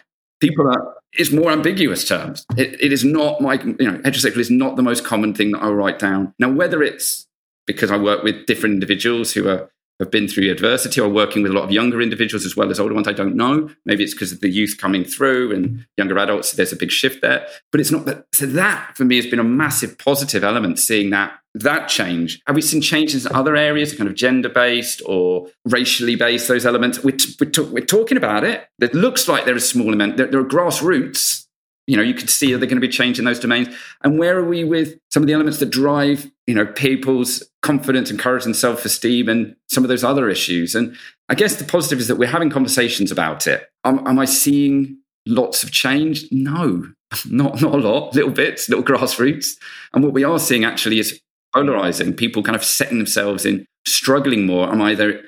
people 0.40 0.68
are 0.68 0.94
it's 1.12 1.32
more 1.32 1.50
ambiguous 1.50 2.06
terms. 2.06 2.44
It, 2.56 2.80
it 2.80 2.92
is 2.92 3.04
not 3.04 3.40
my, 3.40 3.54
you 3.54 3.90
know, 3.90 3.98
heterosexual 3.98 4.38
is 4.38 4.50
not 4.50 4.76
the 4.76 4.82
most 4.82 5.04
common 5.04 5.34
thing 5.34 5.52
that 5.52 5.62
I 5.62 5.68
write 5.70 5.98
down. 5.98 6.34
Now, 6.38 6.50
whether 6.50 6.82
it's 6.82 7.26
because 7.66 7.90
I 7.90 7.96
work 7.96 8.22
with 8.22 8.46
different 8.46 8.74
individuals 8.74 9.32
who 9.32 9.48
are 9.48 9.70
have 10.00 10.10
been 10.10 10.28
through 10.28 10.50
adversity 10.50 11.00
or 11.00 11.08
working 11.08 11.42
with 11.42 11.50
a 11.50 11.54
lot 11.54 11.64
of 11.64 11.72
younger 11.72 12.00
individuals 12.00 12.44
as 12.44 12.56
well 12.56 12.70
as 12.70 12.78
older 12.78 12.94
ones. 12.94 13.08
I 13.08 13.12
don't 13.12 13.34
know. 13.34 13.68
Maybe 13.84 14.04
it's 14.04 14.14
because 14.14 14.30
of 14.30 14.40
the 14.40 14.48
youth 14.48 14.76
coming 14.78 15.04
through 15.04 15.52
and 15.52 15.86
younger 15.96 16.18
adults. 16.18 16.52
There's 16.52 16.72
a 16.72 16.76
big 16.76 16.92
shift 16.92 17.20
there, 17.20 17.46
but 17.72 17.80
it's 17.80 17.90
not 17.90 18.04
that. 18.06 18.26
So 18.32 18.46
that 18.46 18.96
for 18.96 19.04
me 19.04 19.16
has 19.16 19.26
been 19.26 19.40
a 19.40 19.44
massive 19.44 19.98
positive 19.98 20.44
element. 20.44 20.78
Seeing 20.78 21.10
that 21.10 21.38
that 21.60 21.88
change. 21.88 22.40
Have 22.46 22.56
we 22.56 22.62
seen 22.62 22.80
changes 22.80 23.26
in 23.26 23.34
other 23.34 23.56
areas, 23.56 23.94
kind 23.94 24.08
of 24.08 24.14
gender 24.14 24.48
based 24.48 25.02
or 25.06 25.48
racially 25.64 26.16
based? 26.16 26.48
Those 26.48 26.66
elements. 26.66 27.02
We're, 27.02 27.16
we're, 27.40 27.64
we're, 27.64 27.84
talking 27.84 28.16
about 28.16 28.44
it. 28.44 28.68
It 28.80 28.94
looks 28.94 29.28
like 29.28 29.44
there 29.44 29.56
is 29.56 29.68
small 29.68 29.92
amount. 29.92 30.16
There, 30.16 30.26
there 30.26 30.40
are 30.40 30.44
grassroots 30.44 31.46
you 31.88 31.96
know, 31.96 32.02
you 32.02 32.14
could 32.14 32.28
see 32.28 32.52
that 32.52 32.58
they're 32.58 32.68
going 32.68 32.80
to 32.80 32.86
be 32.86 32.92
changing 32.92 33.24
those 33.24 33.40
domains. 33.40 33.74
And 34.04 34.18
where 34.18 34.38
are 34.38 34.44
we 34.44 34.62
with 34.62 34.98
some 35.10 35.22
of 35.22 35.26
the 35.26 35.32
elements 35.32 35.58
that 35.58 35.70
drive, 35.70 36.30
you 36.46 36.54
know, 36.54 36.66
people's 36.66 37.42
confidence 37.62 38.10
and 38.10 38.18
courage 38.18 38.44
and 38.44 38.54
self-esteem 38.54 39.26
and 39.26 39.56
some 39.68 39.84
of 39.84 39.88
those 39.88 40.04
other 40.04 40.28
issues? 40.28 40.74
And 40.74 40.94
I 41.30 41.34
guess 41.34 41.56
the 41.56 41.64
positive 41.64 41.98
is 41.98 42.06
that 42.08 42.16
we're 42.16 42.28
having 42.28 42.50
conversations 42.50 43.10
about 43.10 43.46
it. 43.46 43.70
Am, 43.84 44.06
am 44.06 44.18
I 44.18 44.26
seeing 44.26 44.98
lots 45.26 45.62
of 45.62 45.72
change? 45.72 46.26
No, 46.30 46.84
not 47.30 47.62
not 47.62 47.74
a 47.74 47.78
lot. 47.78 48.14
Little 48.14 48.32
bits, 48.32 48.68
little 48.68 48.84
grassroots. 48.84 49.56
And 49.94 50.04
what 50.04 50.12
we 50.12 50.24
are 50.24 50.38
seeing 50.38 50.64
actually 50.64 50.98
is 50.98 51.18
polarizing. 51.54 52.14
People 52.14 52.42
kind 52.42 52.56
of 52.56 52.64
setting 52.64 52.98
themselves 52.98 53.44
in, 53.44 53.66
struggling 53.86 54.46
more. 54.46 54.68
I'm 54.68 54.82
either 54.82 55.22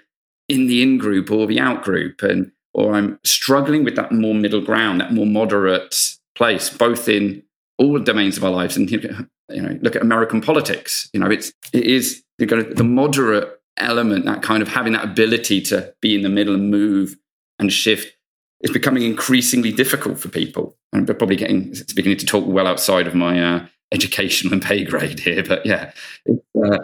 in 0.48 0.66
the 0.66 0.82
in 0.82 0.98
group 0.98 1.30
or 1.30 1.46
the 1.46 1.60
out 1.60 1.82
group, 1.82 2.22
and 2.22 2.50
or 2.74 2.94
I'm 2.94 3.18
struggling 3.24 3.84
with 3.84 3.96
that 3.96 4.12
more 4.12 4.34
middle 4.34 4.60
ground, 4.60 5.00
that 5.00 5.12
more 5.12 5.26
moderate 5.26 5.94
place, 6.34 6.70
both 6.70 7.08
in 7.08 7.42
all 7.78 7.98
domains 7.98 8.36
of 8.36 8.44
our 8.44 8.50
lives. 8.50 8.76
And 8.76 8.90
you 8.90 9.00
know, 9.48 9.78
look 9.82 9.96
at 9.96 10.02
American 10.02 10.40
politics. 10.40 11.08
You 11.12 11.20
know, 11.20 11.30
it's 11.30 11.52
it 11.72 11.84
is 11.84 12.22
the 12.38 12.84
moderate 12.84 13.60
element, 13.76 14.24
that 14.26 14.42
kind 14.42 14.62
of 14.62 14.68
having 14.68 14.92
that 14.92 15.04
ability 15.04 15.60
to 15.62 15.92
be 16.00 16.14
in 16.14 16.22
the 16.22 16.28
middle 16.28 16.54
and 16.54 16.70
move 16.70 17.16
and 17.58 17.72
shift 17.72 18.16
is 18.60 18.70
becoming 18.70 19.02
increasingly 19.02 19.72
difficult 19.72 20.18
for 20.18 20.28
people. 20.28 20.76
I'm 20.92 21.06
probably 21.06 21.36
getting 21.36 21.70
it's 21.70 21.92
beginning 21.92 22.18
to 22.18 22.26
talk 22.26 22.44
well 22.46 22.66
outside 22.66 23.06
of 23.06 23.14
my 23.14 23.42
uh, 23.42 23.66
educational 23.92 24.52
and 24.52 24.62
pay 24.62 24.84
grade 24.84 25.20
here, 25.20 25.42
but 25.42 25.64
yeah, 25.66 25.92
it, 26.26 26.42
uh, 26.64 26.78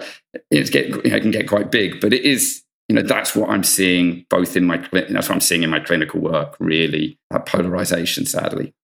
it's 0.51 0.71
get 0.71 0.89
you 0.89 1.11
know, 1.11 1.17
it 1.17 1.21
can 1.21 1.31
get 1.31 1.49
quite 1.49 1.71
big. 1.71 2.01
But 2.01 2.13
it 2.13 2.25
is 2.25 2.63
you 2.89 2.95
know 2.97 3.03
that's 3.03 3.35
what 3.35 3.51
I'm 3.51 3.65
seeing 3.65 4.27
both 4.31 4.57
in 4.57 4.65
my 4.65 4.79
that's 4.93 5.29
what 5.29 5.35
I'm 5.35 5.41
seeing 5.41 5.63
in 5.63 5.71
my 5.71 5.81
clinical 5.81 6.21
work. 6.21 6.57
Really, 6.59 7.19
that 7.31 7.47
polarization, 7.47 8.27
sadly. 8.27 8.75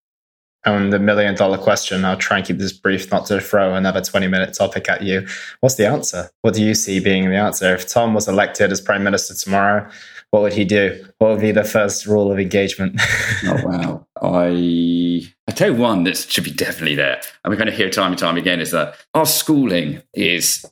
And 0.65 0.93
the 0.93 1.01
million 1.01 1.35
dollar 1.35 1.59
question, 1.59 2.05
I'll 2.05 2.17
try 2.17 2.37
and 2.39 2.47
keep 2.47 2.59
this 2.59 2.73
brief, 2.73 3.11
not 3.11 3.27
to 3.27 3.41
throw 3.41 3.75
another 3.75 4.01
20 4.01 4.29
minute 4.29 4.55
topic 4.55 4.89
at 4.89 5.03
you. 5.03 5.27
What's 5.59 5.75
the 5.75 5.89
answer? 5.89 6.31
What 6.43 6.55
do 6.55 6.63
you 6.63 6.75
see 6.75 7.01
being 7.01 7.29
the 7.31 7.37
answer? 7.37 7.75
If 7.75 7.89
Tom 7.89 8.15
was 8.15 8.29
elected 8.29 8.71
as 8.71 8.81
prime 8.81 9.03
minister 9.03 9.35
tomorrow, 9.35 9.91
what 10.31 10.43
would 10.43 10.53
he 10.53 10.65
do? 10.65 11.05
What 11.19 11.31
would 11.31 11.41
be 11.41 11.51
the 11.51 11.65
first 11.65 12.07
rule 12.07 12.31
of 12.31 12.39
engagement? 12.39 13.01
oh, 13.45 13.61
wow. 13.65 14.07
I, 14.23 15.23
I 15.53 15.55
tell 15.55 15.73
you 15.73 15.77
one 15.77 16.05
that 16.05 16.17
should 16.17 16.45
be 16.45 16.51
definitely 16.51 16.95
there. 16.95 17.21
And 17.45 17.51
we're 17.53 17.59
going 17.59 17.67
to 17.67 17.77
hear 17.77 17.91
time 17.91 18.13
and 18.13 18.19
time 18.19 18.39
again 18.39 18.59
is 18.59 18.71
that 18.71 18.97
our 19.13 19.27
schooling 19.27 20.01
is 20.15 20.65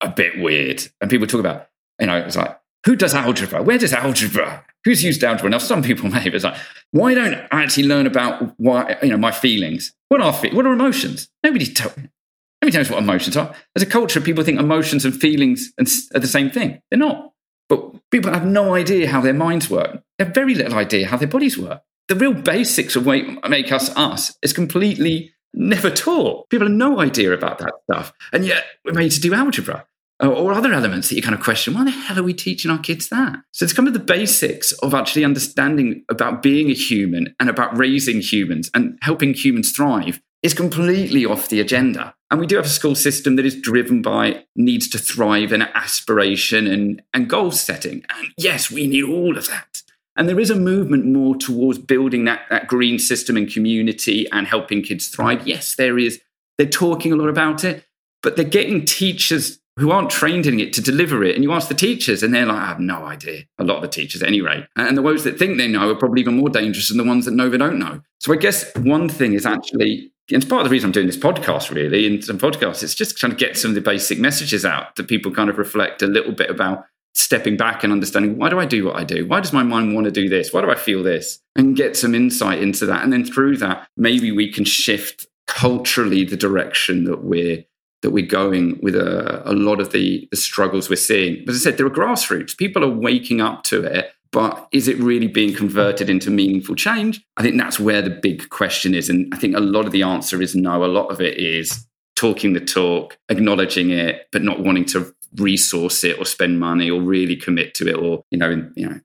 a 0.00 0.08
bit 0.08 0.38
weird. 0.38 0.86
And 1.00 1.10
people 1.10 1.26
talk 1.26 1.40
about, 1.40 1.66
you 1.98 2.06
know, 2.06 2.18
it's 2.18 2.36
like, 2.36 2.56
who 2.86 2.94
does 2.94 3.14
algebra? 3.14 3.64
Where 3.64 3.78
does 3.78 3.92
algebra? 3.92 4.64
Who's 4.84 5.02
used 5.02 5.24
algebra? 5.24 5.50
Now, 5.50 5.58
some 5.58 5.82
people 5.82 6.08
may, 6.10 6.22
but 6.22 6.36
it's 6.36 6.44
like, 6.44 6.56
why 6.92 7.14
don't 7.14 7.34
I 7.50 7.64
actually 7.64 7.88
learn 7.88 8.06
about 8.06 8.54
why, 8.60 8.96
you 9.02 9.08
know, 9.08 9.16
my 9.16 9.32
feelings? 9.32 9.92
What 10.08 10.20
are, 10.20 10.32
what 10.32 10.64
are 10.64 10.72
emotions? 10.72 11.28
Nobody, 11.42 11.66
tell, 11.66 11.90
nobody 12.62 12.78
knows 12.78 12.90
what 12.90 13.02
emotions 13.02 13.36
are. 13.36 13.52
As 13.74 13.82
a 13.82 13.86
culture, 13.86 14.20
people 14.20 14.44
think 14.44 14.60
emotions 14.60 15.04
and 15.04 15.20
feelings 15.20 15.72
are 15.80 16.20
the 16.20 16.28
same 16.28 16.48
thing. 16.48 16.80
They're 16.92 17.00
not. 17.00 17.32
But 17.68 18.08
people 18.12 18.32
have 18.32 18.46
no 18.46 18.76
idea 18.76 19.08
how 19.08 19.20
their 19.20 19.34
minds 19.34 19.68
work. 19.68 20.00
They 20.16 20.26
have 20.26 20.32
very 20.32 20.54
little 20.54 20.78
idea 20.78 21.08
how 21.08 21.16
their 21.16 21.26
bodies 21.26 21.58
work. 21.58 21.82
The 22.08 22.16
real 22.16 22.34
basics 22.34 22.96
of 22.96 23.04
what 23.06 23.48
make 23.48 23.70
us 23.70 23.94
us 23.96 24.36
is 24.42 24.52
completely 24.52 25.32
never 25.52 25.90
taught. 25.90 26.48
People 26.48 26.68
have 26.68 26.76
no 26.76 27.00
idea 27.00 27.32
about 27.32 27.58
that 27.58 27.74
stuff. 27.84 28.12
And 28.32 28.44
yet 28.44 28.64
we're 28.84 28.92
made 28.92 29.12
to 29.12 29.20
do 29.20 29.34
algebra 29.34 29.86
or 30.20 30.52
other 30.52 30.72
elements 30.72 31.08
that 31.08 31.16
you 31.16 31.22
kind 31.22 31.34
of 31.34 31.40
question 31.40 31.74
why 31.74 31.84
the 31.84 31.90
hell 31.90 32.18
are 32.18 32.24
we 32.24 32.34
teaching 32.34 32.70
our 32.70 32.78
kids 32.78 33.08
that 33.08 33.38
so 33.52 33.64
it's 33.64 33.72
kind 33.72 33.86
of 33.86 33.94
the 33.94 34.00
basics 34.00 34.72
of 34.72 34.94
actually 34.94 35.24
understanding 35.24 36.04
about 36.08 36.42
being 36.42 36.70
a 36.70 36.74
human 36.74 37.34
and 37.38 37.48
about 37.48 37.76
raising 37.78 38.20
humans 38.20 38.70
and 38.74 38.98
helping 39.02 39.32
humans 39.32 39.70
thrive 39.70 40.20
is 40.42 40.54
completely 40.54 41.24
off 41.24 41.48
the 41.48 41.60
agenda 41.60 42.14
and 42.30 42.40
we 42.40 42.46
do 42.46 42.56
have 42.56 42.66
a 42.66 42.68
school 42.68 42.94
system 42.94 43.36
that 43.36 43.46
is 43.46 43.60
driven 43.60 44.02
by 44.02 44.44
needs 44.56 44.88
to 44.88 44.98
thrive 44.98 45.52
and 45.52 45.62
aspiration 45.74 46.66
and, 46.66 47.02
and 47.14 47.30
goal 47.30 47.52
setting 47.52 48.04
and 48.10 48.28
yes 48.36 48.70
we 48.70 48.86
need 48.86 49.04
all 49.04 49.38
of 49.38 49.46
that 49.46 49.82
and 50.18 50.28
there 50.28 50.38
is 50.38 50.50
a 50.50 50.56
movement 50.56 51.06
more 51.06 51.34
towards 51.36 51.78
building 51.78 52.24
that, 52.26 52.42
that 52.50 52.66
green 52.66 52.98
system 52.98 53.36
and 53.36 53.50
community 53.50 54.26
and 54.32 54.46
helping 54.46 54.82
kids 54.82 55.08
thrive 55.08 55.46
yes 55.46 55.76
there 55.76 55.98
is 55.98 56.20
they're 56.58 56.66
talking 56.66 57.12
a 57.12 57.16
lot 57.16 57.28
about 57.28 57.64
it 57.64 57.84
but 58.22 58.36
they're 58.36 58.44
getting 58.44 58.84
teachers 58.84 59.58
who 59.78 59.92
aren't 59.92 60.10
trained 60.10 60.44
in 60.44 60.58
it 60.58 60.72
to 60.72 60.80
deliver 60.80 61.22
it. 61.22 61.36
And 61.36 61.44
you 61.44 61.52
ask 61.52 61.68
the 61.68 61.74
teachers, 61.74 62.22
and 62.22 62.34
they're 62.34 62.46
like, 62.46 62.56
I 62.56 62.66
have 62.66 62.80
no 62.80 63.04
idea. 63.04 63.44
A 63.58 63.64
lot 63.64 63.76
of 63.76 63.82
the 63.82 63.88
teachers, 63.88 64.22
at 64.22 64.28
any 64.28 64.40
rate. 64.40 64.66
And 64.74 64.96
the 64.96 65.02
ones 65.02 65.22
that 65.22 65.38
think 65.38 65.56
they 65.56 65.68
know 65.68 65.90
are 65.90 65.94
probably 65.94 66.20
even 66.20 66.36
more 66.36 66.48
dangerous 66.48 66.88
than 66.88 66.98
the 66.98 67.04
ones 67.04 67.24
that 67.24 67.30
know 67.30 67.48
they 67.48 67.58
don't 67.58 67.78
know. 67.78 68.00
So 68.18 68.32
I 68.32 68.36
guess 68.36 68.74
one 68.78 69.08
thing 69.08 69.34
is 69.34 69.46
actually, 69.46 70.12
and 70.30 70.42
it's 70.42 70.44
part 70.44 70.62
of 70.62 70.64
the 70.64 70.72
reason 70.72 70.88
I'm 70.88 70.92
doing 70.92 71.06
this 71.06 71.16
podcast, 71.16 71.72
really, 71.72 72.06
and 72.06 72.24
some 72.24 72.38
podcasts, 72.38 72.82
it's 72.82 72.94
just 72.94 73.16
trying 73.16 73.30
to 73.30 73.38
get 73.38 73.56
some 73.56 73.70
of 73.70 73.76
the 73.76 73.80
basic 73.80 74.18
messages 74.18 74.64
out 74.64 74.96
that 74.96 75.06
people 75.06 75.30
kind 75.30 75.48
of 75.48 75.58
reflect 75.58 76.02
a 76.02 76.08
little 76.08 76.32
bit 76.32 76.50
about 76.50 76.84
stepping 77.14 77.56
back 77.56 77.82
and 77.82 77.92
understanding 77.92 78.38
why 78.38 78.48
do 78.48 78.58
I 78.58 78.64
do 78.64 78.86
what 78.86 78.96
I 78.96 79.04
do? 79.04 79.26
Why 79.26 79.40
does 79.40 79.52
my 79.52 79.62
mind 79.62 79.94
want 79.94 80.04
to 80.04 80.10
do 80.10 80.28
this? 80.28 80.52
Why 80.52 80.60
do 80.60 80.70
I 80.70 80.76
feel 80.76 81.02
this? 81.02 81.40
And 81.56 81.76
get 81.76 81.96
some 81.96 82.14
insight 82.14 82.62
into 82.62 82.86
that. 82.86 83.02
And 83.02 83.12
then 83.12 83.24
through 83.24 83.56
that, 83.58 83.88
maybe 83.96 84.30
we 84.30 84.52
can 84.52 84.64
shift 84.64 85.26
culturally 85.46 86.24
the 86.24 86.36
direction 86.36 87.04
that 87.04 87.24
we're 87.24 87.64
that 88.02 88.10
we're 88.10 88.24
going 88.24 88.78
with 88.80 88.94
a, 88.94 89.42
a 89.44 89.52
lot 89.52 89.80
of 89.80 89.90
the, 89.90 90.28
the 90.30 90.36
struggles 90.36 90.88
we're 90.88 90.94
seeing. 90.94 91.42
But 91.44 91.54
As 91.54 91.62
I 91.62 91.70
said, 91.70 91.78
there 91.78 91.86
are 91.86 91.90
grassroots. 91.90 92.56
People 92.56 92.84
are 92.84 92.88
waking 92.88 93.40
up 93.40 93.64
to 93.64 93.82
it, 93.82 94.12
but 94.30 94.68
is 94.70 94.86
it 94.86 94.98
really 94.98 95.26
being 95.26 95.52
converted 95.52 96.08
into 96.08 96.30
meaningful 96.30 96.76
change? 96.76 97.24
I 97.36 97.42
think 97.42 97.56
that's 97.56 97.80
where 97.80 98.00
the 98.00 98.10
big 98.10 98.50
question 98.50 98.94
is. 98.94 99.08
And 99.08 99.32
I 99.34 99.38
think 99.38 99.56
a 99.56 99.60
lot 99.60 99.84
of 99.84 99.90
the 99.90 100.04
answer 100.04 100.40
is 100.40 100.54
no. 100.54 100.84
A 100.84 100.86
lot 100.86 101.10
of 101.10 101.20
it 101.20 101.38
is 101.38 101.88
talking 102.14 102.52
the 102.52 102.60
talk, 102.60 103.18
acknowledging 103.28 103.90
it, 103.90 104.28
but 104.32 104.42
not 104.42 104.60
wanting 104.60 104.84
to 104.84 105.14
resource 105.36 106.04
it 106.04 106.18
or 106.18 106.24
spend 106.24 106.58
money 106.58 106.90
or 106.90 107.00
really 107.00 107.36
commit 107.36 107.74
to 107.74 107.88
it 107.88 107.96
or, 107.96 108.24
you 108.30 108.38
know, 108.38 108.70
you 108.74 108.88
know, 108.88 109.00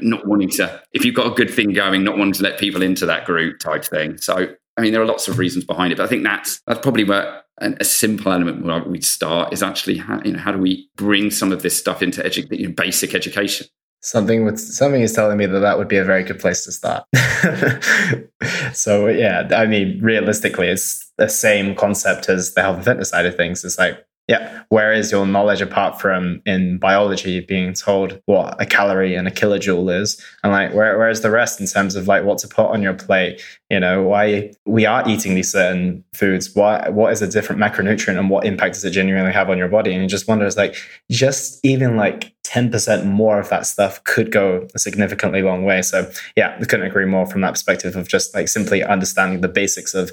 not 0.00 0.26
wanting 0.26 0.50
to, 0.50 0.82
if 0.92 1.04
you've 1.04 1.14
got 1.14 1.30
a 1.30 1.34
good 1.34 1.50
thing 1.50 1.72
going, 1.72 2.02
not 2.02 2.18
wanting 2.18 2.34
to 2.34 2.42
let 2.42 2.58
people 2.58 2.82
into 2.82 3.06
that 3.06 3.24
group 3.24 3.58
type 3.60 3.84
thing. 3.84 4.18
So, 4.18 4.54
I 4.76 4.80
mean, 4.80 4.92
there 4.92 5.02
are 5.02 5.06
lots 5.06 5.28
of 5.28 5.38
reasons 5.38 5.64
behind 5.64 5.92
it, 5.92 5.96
but 5.96 6.04
I 6.04 6.06
think 6.06 6.24
that's 6.24 6.60
that's 6.66 6.80
probably 6.80 7.04
where 7.04 7.42
a 7.60 7.84
simple 7.84 8.32
element 8.32 8.64
where 8.64 8.82
we 8.82 9.02
start 9.02 9.52
is 9.52 9.62
actually 9.62 9.98
how, 9.98 10.20
you 10.24 10.32
know 10.32 10.38
how 10.38 10.50
do 10.50 10.58
we 10.58 10.88
bring 10.96 11.30
some 11.30 11.52
of 11.52 11.60
this 11.60 11.76
stuff 11.76 12.02
into 12.02 12.22
edu- 12.22 12.50
you 12.58 12.68
know, 12.68 12.74
basic 12.74 13.14
education? 13.14 13.66
Something 14.02 14.46
with 14.46 14.58
something 14.58 15.02
is 15.02 15.12
telling 15.12 15.36
me 15.36 15.44
that 15.44 15.58
that 15.58 15.76
would 15.76 15.88
be 15.88 15.98
a 15.98 16.04
very 16.04 16.22
good 16.24 16.38
place 16.38 16.64
to 16.64 16.72
start. 16.72 17.04
So 18.72 19.08
yeah 19.08 19.48
i 19.52 19.66
mean 19.66 20.00
realistically 20.00 20.68
it's 20.68 21.10
the 21.18 21.28
same 21.28 21.74
concept 21.74 22.28
as 22.28 22.54
the 22.54 22.62
health 22.62 22.76
and 22.76 22.84
fitness 22.84 23.10
side 23.10 23.26
of 23.26 23.36
things. 23.36 23.64
It's 23.64 23.78
like 23.78 24.04
yeah. 24.30 24.62
Where 24.68 24.92
is 24.92 25.10
your 25.10 25.26
knowledge 25.26 25.60
apart 25.60 26.00
from 26.00 26.40
in 26.46 26.78
biology 26.78 27.40
being 27.40 27.74
told 27.74 28.22
what 28.26 28.54
a 28.62 28.64
calorie 28.64 29.16
and 29.16 29.26
a 29.26 29.30
kilojoule 29.32 30.00
is? 30.00 30.24
And 30.44 30.52
like, 30.52 30.72
where, 30.72 30.96
where's 30.96 31.22
the 31.22 31.32
rest 31.32 31.60
in 31.60 31.66
terms 31.66 31.96
of 31.96 32.06
like 32.06 32.22
what 32.22 32.38
to 32.38 32.48
put 32.48 32.66
on 32.66 32.80
your 32.80 32.94
plate? 32.94 33.42
You 33.70 33.78
know, 33.78 34.02
why 34.02 34.52
we 34.66 34.84
are 34.84 35.08
eating 35.08 35.34
these 35.34 35.52
certain 35.52 36.04
foods? 36.12 36.54
Why, 36.54 36.88
what 36.88 37.12
is 37.12 37.22
a 37.22 37.28
different 37.28 37.60
macronutrient 37.60 38.18
and 38.18 38.28
what 38.28 38.44
impact 38.44 38.74
does 38.74 38.84
it 38.84 38.90
genuinely 38.90 39.32
have 39.32 39.48
on 39.48 39.58
your 39.58 39.68
body? 39.68 39.92
And 39.92 40.02
you 40.02 40.08
just 40.08 40.26
wonder, 40.26 40.44
it's 40.44 40.56
like, 40.56 40.74
just 41.08 41.64
even 41.64 41.96
like 41.96 42.34
10% 42.44 43.04
more 43.04 43.38
of 43.38 43.48
that 43.50 43.66
stuff 43.66 44.02
could 44.02 44.32
go 44.32 44.66
a 44.74 44.78
significantly 44.78 45.42
long 45.42 45.64
way. 45.64 45.82
So 45.82 46.10
yeah, 46.36 46.56
I 46.60 46.64
couldn't 46.64 46.86
agree 46.86 47.04
more 47.04 47.26
from 47.26 47.42
that 47.42 47.52
perspective 47.52 47.94
of 47.94 48.08
just 48.08 48.34
like 48.34 48.48
simply 48.48 48.82
understanding 48.82 49.40
the 49.40 49.48
basics 49.48 49.94
of 49.94 50.10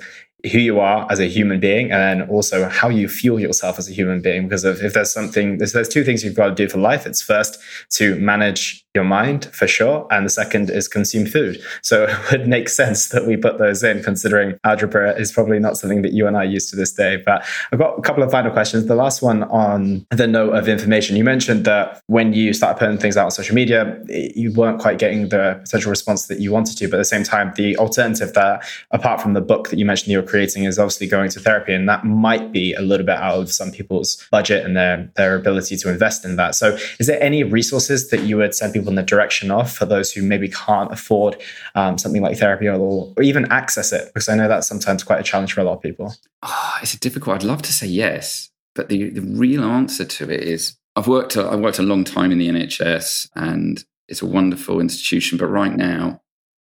who 0.52 0.60
you 0.60 0.80
are 0.80 1.08
as 1.12 1.20
a 1.20 1.26
human 1.26 1.60
being 1.60 1.92
and 1.92 2.22
then 2.22 2.30
also 2.30 2.70
how 2.70 2.90
you 2.90 3.10
fuel 3.10 3.40
yourself 3.40 3.80
as 3.80 3.90
a 3.90 3.94
human 3.94 4.22
being 4.22 4.44
because 4.44 4.64
if, 4.64 4.84
if 4.84 4.94
there's 4.94 5.12
something 5.12 5.58
there's, 5.58 5.74
there's 5.74 5.90
two 5.90 6.04
things 6.04 6.24
you've 6.24 6.36
got 6.36 6.50
to 6.50 6.54
do 6.54 6.70
for 6.70 6.78
life 6.78 7.08
it's 7.08 7.24
first 7.24 7.60
to 7.90 8.16
manage 8.18 8.86
your 8.98 9.04
mind 9.20 9.46
for 9.60 9.68
sure 9.68 10.08
and 10.12 10.26
the 10.26 10.30
second 10.30 10.70
is 10.70 10.88
consume 10.88 11.26
food. 11.26 11.62
So 11.82 11.96
it 12.10 12.32
would 12.32 12.48
make 12.48 12.68
sense 12.70 13.10
that 13.10 13.26
we 13.26 13.38
put 13.38 13.58
those 13.58 13.84
in 13.84 14.04
considering 14.04 14.48
algebra 14.64 15.06
is 15.24 15.32
probably 15.32 15.60
not 15.60 15.78
something 15.78 16.02
that 16.02 16.14
you 16.14 16.28
and 16.28 16.36
i 16.38 16.44
use 16.44 16.70
to 16.72 16.76
this 16.76 16.92
day. 16.92 17.14
But 17.30 17.46
i've 17.72 17.80
got 17.80 17.98
a 17.98 18.02
couple 18.02 18.24
of 18.24 18.32
final 18.32 18.52
questions. 18.52 18.86
The 18.86 19.02
last 19.06 19.22
one 19.22 19.44
on 19.44 20.06
the 20.12 20.28
note 20.28 20.54
of 20.60 20.68
information. 20.68 21.16
You 21.16 21.24
mentioned 21.24 21.66
that 21.66 22.02
when 22.08 22.34
you 22.34 22.54
started 22.54 22.80
putting 22.80 22.98
things 22.98 23.16
out 23.18 23.26
on 23.26 23.32
social 23.32 23.56
media 23.56 23.82
you 24.08 24.52
weren't 24.54 24.80
quite 24.80 24.98
getting 24.98 25.30
the 25.30 25.60
potential 25.64 25.90
response 25.90 26.28
that 26.28 26.40
you 26.40 26.52
wanted 26.52 26.78
to 26.78 26.88
but 26.88 26.98
at 26.98 27.06
the 27.06 27.06
same 27.16 27.24
time 27.24 27.54
the 27.56 27.78
alternative 27.78 28.34
that 28.34 28.64
apart 28.92 29.22
from 29.22 29.34
the 29.34 29.42
book 29.42 29.70
that 29.70 29.80
you 29.80 29.86
mentioned 29.86 30.12
you 30.12 30.20
were 30.20 30.28
creating 30.28 30.64
is 30.66 30.80
obviously 30.80 31.08
going 31.08 31.30
to 31.32 31.40
therapy, 31.40 31.74
and 31.74 31.88
that 31.88 32.04
might 32.04 32.52
be 32.52 32.74
a 32.74 32.82
little 32.82 33.06
bit 33.06 33.18
out 33.18 33.40
of 33.40 33.52
some 33.52 33.72
people's 33.72 34.28
budget 34.32 34.66
and 34.66 34.76
their 34.76 35.10
their 35.16 35.36
ability 35.36 35.78
to 35.78 35.90
invest 35.90 36.26
in 36.26 36.36
that. 36.38 36.56
So, 36.56 36.78
is 37.00 37.08
there 37.08 37.22
any 37.22 37.44
resources 37.44 38.10
that 38.10 38.22
you 38.22 38.38
would 38.38 38.56
send 38.56 38.74
people 38.74 38.87
in 38.88 38.96
the 38.96 39.04
direction 39.04 39.52
of 39.52 39.72
for 39.72 39.86
those 39.86 40.12
who 40.12 40.22
maybe 40.22 40.50
can't 40.50 40.92
afford 40.92 41.38
um, 41.76 41.98
something 41.98 42.22
like 42.22 42.38
therapy 42.38 42.68
or, 42.68 42.76
or 43.16 43.24
even 43.24 43.52
access 43.52 43.92
it? 43.92 44.12
Because 44.14 44.30
I 44.30 44.36
know 44.36 44.48
that's 44.48 44.68
sometimes 44.68 45.04
quite 45.04 45.20
a 45.20 45.24
challenge 45.24 45.54
for 45.54 45.62
a 45.62 45.64
lot 45.64 45.74
of 45.74 45.82
people. 45.82 46.14
Oh, 46.44 46.74
it's 46.82 46.94
a 46.94 47.00
difficult. 47.00 47.36
I'd 47.36 47.44
love 47.44 47.62
to 47.64 47.74
say 47.74 47.88
yes, 47.88 48.50
but 48.76 48.90
the 48.90 49.10
the 49.10 49.22
real 49.22 49.64
answer 49.64 50.06
to 50.06 50.30
it 50.30 50.42
is 50.42 50.78
I've 50.96 51.08
worked 51.08 51.36
a, 51.36 51.48
I've 51.48 51.60
worked 51.60 51.80
a 51.80 51.84
long 51.84 52.04
time 52.04 52.32
in 52.32 52.40
the 52.40 52.50
NHS 52.50 53.30
and 53.36 53.84
it's 54.08 54.22
a 54.22 54.26
wonderful 54.26 54.80
institution, 54.80 55.38
but 55.38 55.48
right 55.48 55.76
now 55.76 56.22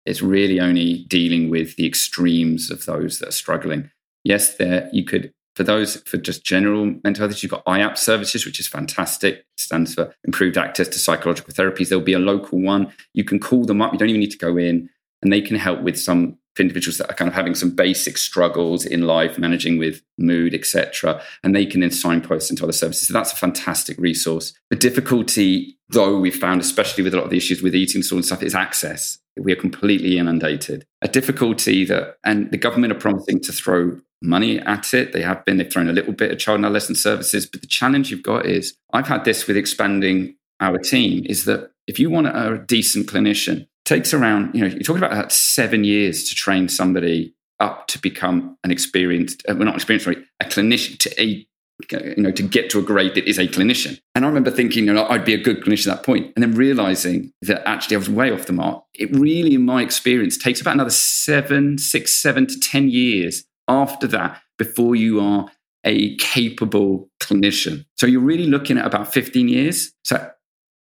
it's 0.04 0.22
really 0.22 0.60
only 0.60 1.04
dealing 1.04 1.50
with 1.50 1.76
the 1.76 1.86
extremes 1.86 2.70
of 2.70 2.84
those 2.84 3.18
that 3.18 3.28
are 3.28 3.32
struggling. 3.32 3.90
Yes, 4.24 4.56
there 4.56 4.88
you 4.92 5.04
could 5.04 5.32
for 5.58 5.64
those 5.64 5.96
for 6.02 6.18
just 6.18 6.44
general 6.44 6.94
mental 7.02 7.26
health, 7.26 7.42
you've 7.42 7.50
got 7.50 7.64
IAPT 7.64 7.98
services, 7.98 8.46
which 8.46 8.60
is 8.60 8.68
fantastic. 8.68 9.38
It 9.38 9.44
stands 9.56 9.92
for 9.92 10.14
improved 10.22 10.56
access 10.56 10.86
to 10.86 11.00
psychological 11.00 11.52
therapies. 11.52 11.88
There'll 11.88 12.04
be 12.04 12.12
a 12.12 12.20
local 12.20 12.62
one. 12.62 12.92
You 13.12 13.24
can 13.24 13.40
call 13.40 13.64
them 13.64 13.82
up. 13.82 13.92
You 13.92 13.98
don't 13.98 14.08
even 14.08 14.20
need 14.20 14.30
to 14.30 14.38
go 14.38 14.56
in, 14.56 14.88
and 15.20 15.32
they 15.32 15.40
can 15.40 15.56
help 15.56 15.80
with 15.80 15.98
some 15.98 16.38
individuals 16.60 16.98
that 16.98 17.10
are 17.10 17.14
kind 17.14 17.28
of 17.28 17.34
having 17.34 17.56
some 17.56 17.70
basic 17.70 18.18
struggles 18.18 18.86
in 18.86 19.02
life, 19.02 19.36
managing 19.36 19.78
with 19.78 20.00
mood, 20.16 20.54
etc. 20.54 21.20
And 21.42 21.56
they 21.56 21.66
can 21.66 21.80
then 21.80 21.90
signpost 21.90 22.50
into 22.50 22.62
other 22.62 22.72
services. 22.72 23.08
So 23.08 23.14
that's 23.14 23.32
a 23.32 23.36
fantastic 23.36 23.98
resource. 23.98 24.52
The 24.70 24.76
difficulty, 24.76 25.76
though, 25.88 26.20
we've 26.20 26.36
found, 26.36 26.60
especially 26.60 27.02
with 27.02 27.14
a 27.14 27.16
lot 27.16 27.24
of 27.24 27.30
the 27.30 27.36
issues 27.36 27.62
with 27.62 27.74
eating 27.74 28.02
disorder 28.02 28.20
and 28.20 28.26
stuff, 28.26 28.44
is 28.44 28.54
access. 28.54 29.18
We 29.36 29.52
are 29.52 29.56
completely 29.56 30.18
inundated. 30.18 30.86
A 31.02 31.08
difficulty 31.08 31.84
that, 31.86 32.18
and 32.24 32.48
the 32.52 32.58
government 32.58 32.92
are 32.92 33.00
promising 33.00 33.40
to 33.40 33.52
throw 33.52 34.00
money 34.22 34.58
at 34.60 34.92
it. 34.94 35.12
They 35.12 35.22
have 35.22 35.44
been, 35.44 35.58
they've 35.58 35.72
thrown 35.72 35.88
a 35.88 35.92
little 35.92 36.12
bit 36.12 36.30
of 36.32 36.38
child 36.38 36.56
and 36.56 36.64
adolescent 36.64 36.98
services. 36.98 37.46
But 37.46 37.60
the 37.60 37.66
challenge 37.66 38.10
you've 38.10 38.22
got 38.22 38.46
is 38.46 38.76
I've 38.92 39.08
had 39.08 39.24
this 39.24 39.46
with 39.46 39.56
expanding 39.56 40.36
our 40.60 40.78
team 40.78 41.24
is 41.26 41.44
that 41.44 41.70
if 41.86 41.98
you 41.98 42.10
want 42.10 42.26
a 42.26 42.62
decent 42.66 43.06
clinician, 43.06 43.66
takes 43.84 44.12
around, 44.12 44.54
you 44.54 44.60
know, 44.60 44.66
you're 44.66 44.80
talking 44.80 45.02
about 45.02 45.32
seven 45.32 45.82
years 45.82 46.28
to 46.28 46.34
train 46.34 46.68
somebody 46.68 47.34
up 47.58 47.86
to 47.88 47.98
become 47.98 48.56
an 48.62 48.70
experienced, 48.70 49.42
uh, 49.48 49.54
well, 49.54 49.64
not 49.64 49.74
experienced, 49.74 50.04
sorry, 50.04 50.24
a 50.40 50.44
clinician, 50.44 50.98
to 50.98 51.20
a, 51.20 51.46
you 52.16 52.22
know, 52.22 52.30
to 52.30 52.42
get 52.42 52.68
to 52.70 52.78
a 52.78 52.82
grade 52.82 53.14
that 53.14 53.26
is 53.28 53.38
a 53.38 53.48
clinician. 53.48 53.98
And 54.14 54.24
I 54.24 54.28
remember 54.28 54.50
thinking, 54.50 54.86
you 54.86 54.92
know, 54.92 55.06
I'd 55.08 55.24
be 55.24 55.34
a 55.34 55.42
good 55.42 55.62
clinician 55.62 55.90
at 55.90 55.96
that 55.96 56.04
point, 56.04 56.32
and 56.36 56.42
then 56.42 56.52
realizing 56.52 57.32
that 57.42 57.66
actually 57.66 57.96
I 57.96 57.98
was 57.98 58.10
way 58.10 58.30
off 58.30 58.46
the 58.46 58.52
mark. 58.52 58.84
It 58.94 59.10
really, 59.12 59.54
in 59.54 59.64
my 59.64 59.82
experience, 59.82 60.36
takes 60.36 60.60
about 60.60 60.74
another 60.74 60.90
seven, 60.90 61.78
six, 61.78 62.12
seven 62.14 62.46
to 62.46 62.60
10 62.60 62.90
years 62.90 63.44
after 63.68 64.06
that 64.08 64.40
before 64.58 64.96
you 64.96 65.20
are 65.20 65.50
a 65.84 66.16
capable 66.16 67.08
clinician. 67.20 67.84
So 67.96 68.06
you're 68.06 68.20
really 68.20 68.46
looking 68.46 68.78
at 68.78 68.86
about 68.86 69.12
15 69.12 69.48
years. 69.48 69.92
So 70.04 70.30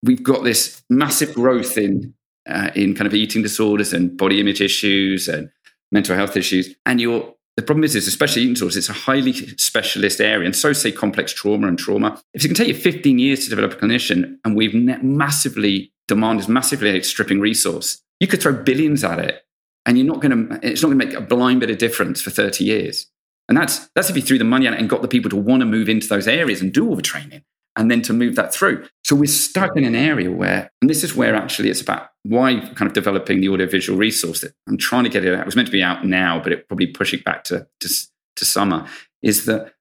we've 0.03 0.23
got 0.23 0.43
this 0.43 0.84
massive 0.89 1.34
growth 1.34 1.78
in 1.78 2.13
uh, 2.49 2.71
in 2.75 2.95
kind 2.95 3.07
of 3.07 3.13
eating 3.13 3.41
disorders 3.41 3.91
and 3.91 4.15
body 4.15 4.39
image 4.39 4.61
issues 4.61 5.28
and 5.28 5.49
mental 5.91 6.15
health 6.15 6.38
issues. 6.38 6.73
And 6.86 7.01
you're 7.01 7.34
the 7.57 7.63
problem 7.63 7.84
is, 7.84 7.95
is 7.95 8.07
especially 8.07 8.43
eating 8.43 8.53
disorders, 8.53 8.78
it's 8.78 8.88
a 8.88 8.93
highly 8.93 9.34
specialist 9.34 10.21
area, 10.21 10.45
and 10.45 10.55
so 10.55 10.73
say 10.73 10.91
complex 10.91 11.34
trauma 11.34 11.67
and 11.67 11.78
trauma. 11.78 12.21
If 12.36 12.45
it 12.45 12.49
can 12.49 12.55
take 12.55 12.67
you 12.67 12.75
15 12.75 13.17
years 13.17 13.43
to 13.43 13.49
develop 13.49 13.73
a 13.73 13.75
clinician, 13.78 14.38
and 14.45 14.55
we've 14.55 14.75
massively 14.75 15.91
demand 16.07 16.39
is 16.39 16.47
massively 16.47 16.95
outstripping 16.95 17.39
resource, 17.39 17.99
you 18.19 18.28
could 18.28 18.41
throw 18.41 18.53
billions 18.53 19.03
at 19.03 19.17
it, 19.17 19.43
and 19.88 19.97
you're 19.97 20.05
not 20.05 20.21
going 20.21 20.49
to. 20.49 20.59
It's 20.61 20.83
not 20.83 20.89
going 20.89 20.99
to 20.99 21.05
make 21.05 21.15
a 21.15 21.21
blind 21.21 21.61
bit 21.61 21.71
of 21.71 21.79
difference 21.79 22.21
for 22.21 22.29
30 22.29 22.63
years. 22.63 23.07
And 23.49 23.57
that's 23.57 23.88
that's 23.95 24.09
if 24.09 24.15
you 24.15 24.21
threw 24.21 24.38
the 24.38 24.43
money 24.43 24.67
at 24.67 24.73
it 24.73 24.79
and 24.79 24.89
got 24.89 25.01
the 25.01 25.07
people 25.07 25.29
to 25.31 25.38
want 25.38 25.61
to 25.61 25.65
move 25.65 25.89
into 25.89 26.07
those 26.07 26.27
areas 26.27 26.61
and 26.61 26.73
do 26.73 26.88
all 26.88 26.95
the 26.95 27.01
training 27.01 27.43
and 27.77 27.91
then 27.91 28.01
to 28.01 28.13
move 28.13 28.35
that 28.35 28.53
through. 28.53 28.85
So 29.03 29.15
we're 29.15 29.27
stuck 29.27 29.77
in 29.77 29.85
an 29.85 29.95
area 29.95 30.31
where, 30.31 30.71
and 30.81 30.89
this 30.89 31.03
is 31.03 31.15
where 31.15 31.35
actually 31.35 31.69
it's 31.69 31.79
about 31.79 32.09
why 32.23 32.59
kind 32.59 32.88
of 32.88 32.93
developing 32.93 33.39
the 33.39 33.49
audiovisual 33.49 33.97
resource 33.97 34.41
that 34.41 34.53
I'm 34.67 34.77
trying 34.77 35.03
to 35.03 35.09
get 35.09 35.23
it 35.23 35.33
out. 35.33 35.41
It 35.41 35.45
was 35.45 35.55
meant 35.55 35.67
to 35.67 35.71
be 35.71 35.83
out 35.83 36.05
now, 36.05 36.41
but 36.41 36.51
it 36.51 36.67
probably 36.67 36.88
push 36.88 37.13
it 37.13 37.23
back 37.23 37.43
to, 37.45 37.67
to, 37.79 37.89
to 38.35 38.45
summer. 38.45 38.88
Is 39.21 39.45
that 39.45 39.73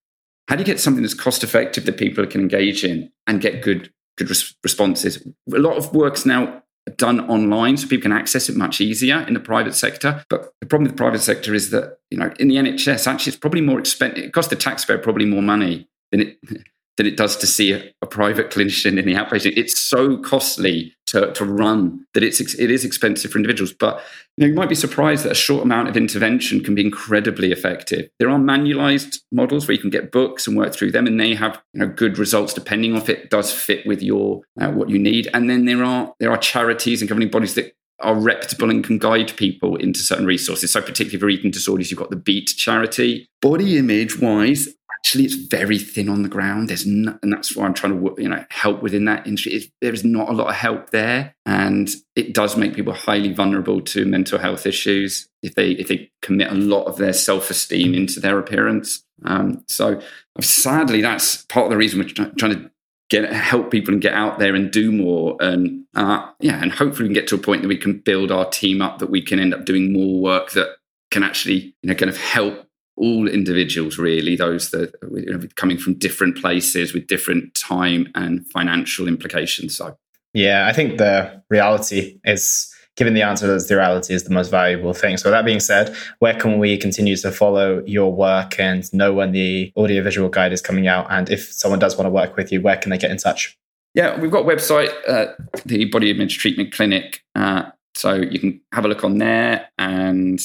how 0.47 0.55
do 0.55 0.61
you 0.61 0.67
get 0.67 0.79
something 0.79 1.03
that's 1.03 1.15
cost 1.15 1.43
effective 1.43 1.87
that 1.87 1.97
people 1.97 2.25
can 2.27 2.43
engage 2.43 2.85
in 2.85 3.11
and 3.27 3.41
get 3.41 3.63
good 3.63 3.93
good 4.17 4.29
res- 4.29 4.55
responses? 4.63 5.27
A 5.53 5.59
lot 5.59 5.77
of 5.77 5.93
work's 5.93 6.25
now 6.25 6.63
done 6.97 7.29
online 7.29 7.77
so 7.77 7.89
people 7.89 8.03
can 8.03 8.13
access 8.13 8.49
it 8.49 8.57
much 8.57 8.81
easier 8.81 9.21
in 9.27 9.35
the 9.35 9.41
private 9.41 9.75
sector. 9.75 10.25
But 10.31 10.53
the 10.61 10.67
problem 10.67 10.89
with 10.89 10.97
the 10.97 11.03
private 11.03 11.21
sector 11.21 11.55
is 11.55 11.71
that, 11.71 11.99
you 12.11 12.19
know, 12.19 12.33
in 12.39 12.49
the 12.49 12.57
NHS, 12.57 13.07
actually 13.07 13.31
it's 13.31 13.39
probably 13.39 13.61
more 13.61 13.79
expensive. 13.79 14.25
It 14.25 14.33
costs 14.33 14.51
the 14.51 14.57
taxpayer 14.57 14.99
probably 14.99 15.27
more 15.27 15.43
money 15.43 15.89
than 16.13 16.21
it 16.21 16.39
than 16.97 17.07
it 17.07 17.19
does 17.19 17.37
to 17.37 17.47
see 17.47 17.73
a, 17.73 17.93
a, 18.01 18.07
private 18.07 18.51
clinician 18.51 18.99
in 18.99 19.05
the 19.05 19.13
outpatient. 19.13 19.53
It's 19.55 19.79
so 19.79 20.17
costly 20.17 20.95
to, 21.17 21.33
to 21.33 21.45
run 21.45 22.07
that 22.13 22.23
it's 22.23 22.41
it 22.41 22.71
is 22.71 22.85
expensive 22.85 23.31
for 23.31 23.39
individuals. 23.39 23.73
But 23.73 24.03
you, 24.37 24.43
know, 24.43 24.49
you 24.49 24.55
might 24.55 24.69
be 24.69 24.75
surprised 24.75 25.25
that 25.25 25.33
a 25.33 25.37
short 25.37 25.63
amount 25.65 25.89
of 25.89 25.97
intervention 25.97 26.63
can 26.63 26.75
be 26.75 26.85
incredibly 26.85 27.53
effective. 27.53 28.11
There 28.19 28.29
are 28.29 28.39
manualized 28.39 29.21
models 29.33 29.67
where 29.67 29.75
you 29.75 29.81
can 29.81 29.91
get 29.91 30.13
books 30.13 30.47
and 30.47 30.57
work 30.57 30.75
through 30.75 30.93
them, 30.93 31.07
and 31.07 31.19
they 31.19 31.35
have 31.35 31.61
you 31.73 31.81
know 31.81 31.89
good 31.89 32.19
results 32.19 32.53
depending 32.53 32.93
on 32.93 32.99
if 32.99 33.09
it 33.09 33.31
does 33.31 33.51
fit 33.51 33.87
with 33.87 34.03
your 34.03 34.43
uh, 34.61 34.71
what 34.71 34.91
you 34.91 34.99
need. 34.99 35.29
And 35.33 35.49
then 35.49 35.65
there 35.65 35.83
are 35.83 36.15
there 36.21 36.31
are 36.31 36.39
charities 36.39 37.01
and 37.01 37.09
governing 37.09 37.31
bodies 37.31 37.55
that 37.55 37.75
are 38.01 38.15
reputable 38.15 38.69
and 38.69 38.85
can 38.85 38.99
guide 38.99 39.35
people 39.39 39.77
into 39.77 40.01
certain 40.01 40.27
resources. 40.27 40.71
So, 40.71 40.83
particularly 40.83 41.19
for 41.19 41.31
eating 41.31 41.51
disorders, 41.51 41.91
you've 41.91 41.99
got 41.99 42.11
the 42.11 42.17
Beat 42.17 42.49
charity. 42.49 43.31
Body 43.41 43.79
image 43.79 44.21
wise, 44.21 44.69
actually 45.07 45.25
it's 45.25 45.35
very 45.37 45.79
thin 45.79 46.09
on 46.09 46.23
the 46.23 46.29
ground. 46.29 46.69
There's 46.69 46.85
no, 46.85 47.17
and 47.23 47.33
that's 47.33 47.55
why 47.55 47.65
I'm 47.65 47.75
trying 47.75 48.01
to 48.01 48.15
you 48.21 48.29
know 48.29 48.45
help 48.51 48.83
within 48.83 49.05
that 49.05 49.25
industry. 49.25 49.53
It's, 49.53 49.69
there 49.81 49.95
is 49.95 50.05
not 50.05 50.29
a 50.29 50.33
lot 50.33 50.49
of 50.49 50.57
help 50.57 50.91
there, 50.91 51.37
and 51.47 51.89
it 52.17 52.35
does 52.35 52.57
make 52.57 52.75
people 52.75 52.93
highly 52.93 53.33
vulnerable 53.33 53.81
to 53.83 54.05
mental 54.05 54.39
health 54.39 54.67
issues 54.67 55.29
if 55.45 55.55
they 55.55 55.71
if 55.73 55.87
they 55.87 56.11
commit 56.23 56.51
a 56.51 56.55
lot 56.55 56.87
of 56.87 56.97
their 56.97 57.13
self 57.13 57.51
esteem 57.51 57.95
into 57.95 58.19
their 58.19 58.39
appearance. 58.39 59.05
Um, 59.25 59.65
so 59.69 60.01
sadly, 60.41 61.03
that's 61.03 61.45
part 61.45 61.67
of 61.67 61.71
the 61.71 61.77
reason 61.77 62.01
we're 62.01 62.09
trying 62.09 62.35
to 62.35 62.71
get 63.09 63.33
help 63.33 63.71
people 63.71 63.95
and 63.95 64.03
get 64.03 64.15
out 64.15 64.41
there 64.41 64.57
and 64.57 64.73
do 64.73 64.91
more 64.91 65.37
and 65.39 65.85
uh, 65.95 66.29
yeah 66.41 66.61
and 66.61 66.73
hopefully 66.73 67.09
we 67.09 67.15
can 67.15 67.23
get 67.23 67.29
to 67.29 67.37
a 67.37 67.39
point 67.39 67.63
that 67.63 67.69
we 67.69 67.77
can 67.77 68.01
build 68.01 68.33
our 68.33 68.51
team 68.51 68.83
up 68.83 68.99
that 68.99 69.11
we 69.11 69.23
can 69.23 69.39
end 69.39 69.55
up 69.55 69.65
doing 69.65 69.93
more 69.93 70.21
work 70.21 70.51
that 70.51 70.71
can 71.13 71.23
actually 71.23 71.73
you 71.83 71.89
know 71.89 71.95
kind 71.95 72.11
of 72.11 72.17
help 72.17 72.66
all 72.97 73.29
individuals 73.29 73.99
really 73.99 74.37
those 74.37 74.71
that 74.71 74.95
you 75.13 75.27
know, 75.27 75.47
coming 75.57 75.79
from 75.79 75.95
different 75.95 76.37
places 76.37 76.95
with 76.95 77.07
different 77.07 77.55
time 77.55 78.09
and 78.15 78.47
financial 78.49 79.09
implications 79.09 79.77
so. 79.77 79.97
Yeah 80.35 80.67
i 80.67 80.73
think 80.73 80.99
the 80.99 81.43
reality 81.51 82.19
is 82.25 82.73
given 82.97 83.15
the 83.15 83.23
answer 83.23 83.47
that 83.47 83.69
the 83.69 83.77
reality 83.77 84.15
is 84.15 84.25
the 84.25 84.31
most 84.31 84.49
valuable 84.49 84.95
thing. 84.95 85.17
So 85.17 85.31
that 85.31 85.45
being 85.45 85.61
said 85.61 85.95
where 86.19 86.35
can 86.35 86.59
we 86.59 86.77
continue 86.77 87.17
to 87.17 87.31
follow 87.31 87.83
your 87.87 88.13
work 88.13 88.59
and 88.59 88.93
know 88.93 89.13
when 89.13 89.33
the 89.33 89.73
audiovisual 89.77 90.29
guide 90.31 90.53
is 90.53 90.63
coming 90.63 90.89
out? 90.89 91.07
And 91.11 91.31
if 91.31 91.53
someone 91.53 91.79
does 91.79 91.97
want 91.97 92.07
to 92.07 92.11
work 92.11 92.37
with 92.37 92.51
you 92.51 92.61
where 92.61 92.77
can 92.77 92.91
they 92.91 92.99
get 92.99 93.11
in 93.11 93.19
touch? 93.19 93.57
Yeah 93.95 94.19
we've 94.19 94.31
got 94.31 94.45
a 94.45 94.49
website 94.49 94.91
uh, 95.07 95.33
the 95.65 95.85
body 95.87 96.11
image 96.11 96.39
treatment 96.39 96.73
clinic 96.73 97.23
uh, 97.35 97.71
so 97.95 98.15
you 98.15 98.39
can 98.39 98.61
have 98.73 98.85
a 98.85 98.89
look 98.89 99.05
on 99.05 99.19
there 99.19 99.69
and 99.79 100.41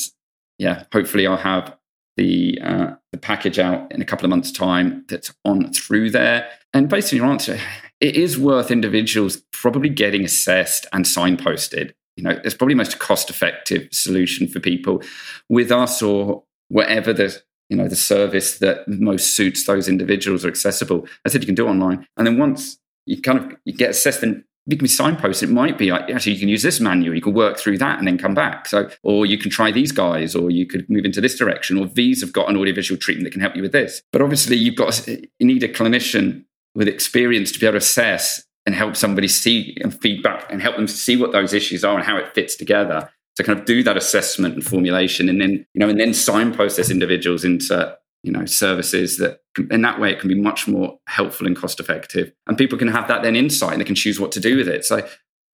yeah 0.57 0.85
hopefully 0.93 1.27
i'll 1.27 1.35
have 1.35 1.75
the 2.21 2.59
uh, 2.61 2.91
the 3.11 3.17
package 3.17 3.57
out 3.57 3.91
in 3.91 3.99
a 3.99 4.05
couple 4.05 4.25
of 4.25 4.29
months' 4.29 4.51
time 4.51 5.03
that's 5.09 5.33
on 5.43 5.73
through 5.73 6.11
there. 6.11 6.47
And 6.71 6.87
basically, 6.87 7.17
your 7.17 7.27
answer, 7.27 7.59
it 7.99 8.15
is 8.15 8.37
worth 8.37 8.69
individuals 8.69 9.41
probably 9.51 9.89
getting 9.89 10.23
assessed 10.23 10.85
and 10.93 11.03
signposted. 11.03 11.93
You 12.15 12.23
know, 12.23 12.39
it's 12.43 12.53
probably 12.53 12.75
the 12.75 12.79
most 12.79 12.99
cost-effective 12.99 13.89
solution 13.91 14.47
for 14.47 14.59
people 14.59 15.01
with 15.49 15.71
us 15.71 16.03
or 16.03 16.43
whatever 16.67 17.11
the 17.11 17.41
you 17.69 17.77
know 17.77 17.87
the 17.87 17.95
service 17.95 18.59
that 18.59 18.87
most 18.87 19.35
suits 19.35 19.65
those 19.65 19.87
individuals 19.87 20.45
are 20.45 20.49
accessible. 20.49 21.07
I 21.25 21.29
said 21.29 21.41
you 21.41 21.47
can 21.47 21.55
do 21.55 21.67
online, 21.67 22.05
and 22.17 22.27
then 22.27 22.37
once 22.37 22.77
you 23.07 23.19
kind 23.19 23.39
of 23.39 23.57
you 23.65 23.73
get 23.73 23.89
assessed, 23.89 24.21
then 24.21 24.45
you 24.67 24.77
can 24.77 24.83
be 24.83 24.89
signposts. 24.89 25.41
It 25.41 25.49
might 25.49 25.77
be 25.77 25.91
like, 25.91 26.09
actually, 26.09 26.33
you 26.33 26.39
can 26.39 26.49
use 26.49 26.61
this 26.61 26.79
manual. 26.79 27.15
You 27.15 27.21
can 27.21 27.33
work 27.33 27.57
through 27.57 27.79
that 27.79 27.97
and 27.97 28.07
then 28.07 28.17
come 28.17 28.35
back. 28.35 28.67
So, 28.67 28.89
or 29.01 29.25
you 29.25 29.37
can 29.37 29.49
try 29.49 29.71
these 29.71 29.91
guys, 29.91 30.35
or 30.35 30.51
you 30.51 30.67
could 30.67 30.87
move 30.89 31.03
into 31.03 31.19
this 31.19 31.37
direction, 31.37 31.77
or 31.77 31.87
these 31.87 32.21
have 32.21 32.31
got 32.31 32.49
an 32.49 32.57
audiovisual 32.57 32.99
treatment 32.99 33.25
that 33.25 33.31
can 33.31 33.41
help 33.41 33.55
you 33.55 33.63
with 33.63 33.71
this. 33.71 34.03
But 34.11 34.21
obviously, 34.21 34.57
you've 34.57 34.75
got 34.75 35.07
you 35.07 35.27
need 35.39 35.63
a 35.63 35.67
clinician 35.67 36.45
with 36.75 36.87
experience 36.87 37.51
to 37.51 37.59
be 37.59 37.65
able 37.65 37.73
to 37.73 37.77
assess 37.77 38.45
and 38.65 38.75
help 38.75 38.95
somebody 38.95 39.27
see 39.27 39.75
and 39.81 39.99
feedback 39.99 40.45
and 40.51 40.61
help 40.61 40.75
them 40.75 40.87
see 40.87 41.17
what 41.17 41.31
those 41.31 41.53
issues 41.53 41.83
are 41.83 41.95
and 41.95 42.05
how 42.05 42.17
it 42.17 42.33
fits 42.33 42.55
together 42.55 43.09
to 43.35 43.43
kind 43.43 43.57
of 43.57 43.65
do 43.65 43.81
that 43.83 43.97
assessment 43.97 44.53
and 44.53 44.63
formulation 44.63 45.27
and 45.27 45.41
then 45.41 45.65
you 45.73 45.79
know 45.79 45.89
and 45.89 45.99
then 45.99 46.13
signpost 46.13 46.77
those 46.77 46.91
individuals 46.91 47.43
into 47.43 47.97
you 48.23 48.31
know 48.31 48.45
services 48.45 49.17
that 49.17 49.41
in 49.69 49.81
that 49.81 49.99
way 49.99 50.11
it 50.11 50.19
can 50.19 50.29
be 50.29 50.39
much 50.39 50.67
more 50.67 50.99
helpful 51.07 51.47
and 51.47 51.55
cost 51.55 51.79
effective 51.79 52.31
and 52.47 52.57
people 52.57 52.77
can 52.77 52.87
have 52.87 53.07
that 53.07 53.23
then 53.23 53.35
insight 53.35 53.73
and 53.73 53.81
they 53.81 53.85
can 53.85 53.95
choose 53.95 54.19
what 54.19 54.31
to 54.31 54.39
do 54.39 54.57
with 54.57 54.67
it 54.67 54.85
so 54.85 55.05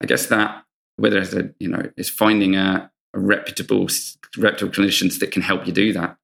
i 0.02 0.06
guess 0.06 0.26
that 0.26 0.64
whether 0.96 1.18
it's 1.18 1.32
a, 1.32 1.50
you 1.58 1.68
know 1.68 1.82
is 1.96 2.10
finding 2.10 2.56
a, 2.56 2.90
a 3.14 3.18
reputable 3.18 3.88
reputable 4.36 4.72
clinicians 4.72 5.18
that 5.20 5.30
can 5.30 5.42
help 5.42 5.66
you 5.66 5.72
do 5.72 5.92
that 5.92 6.16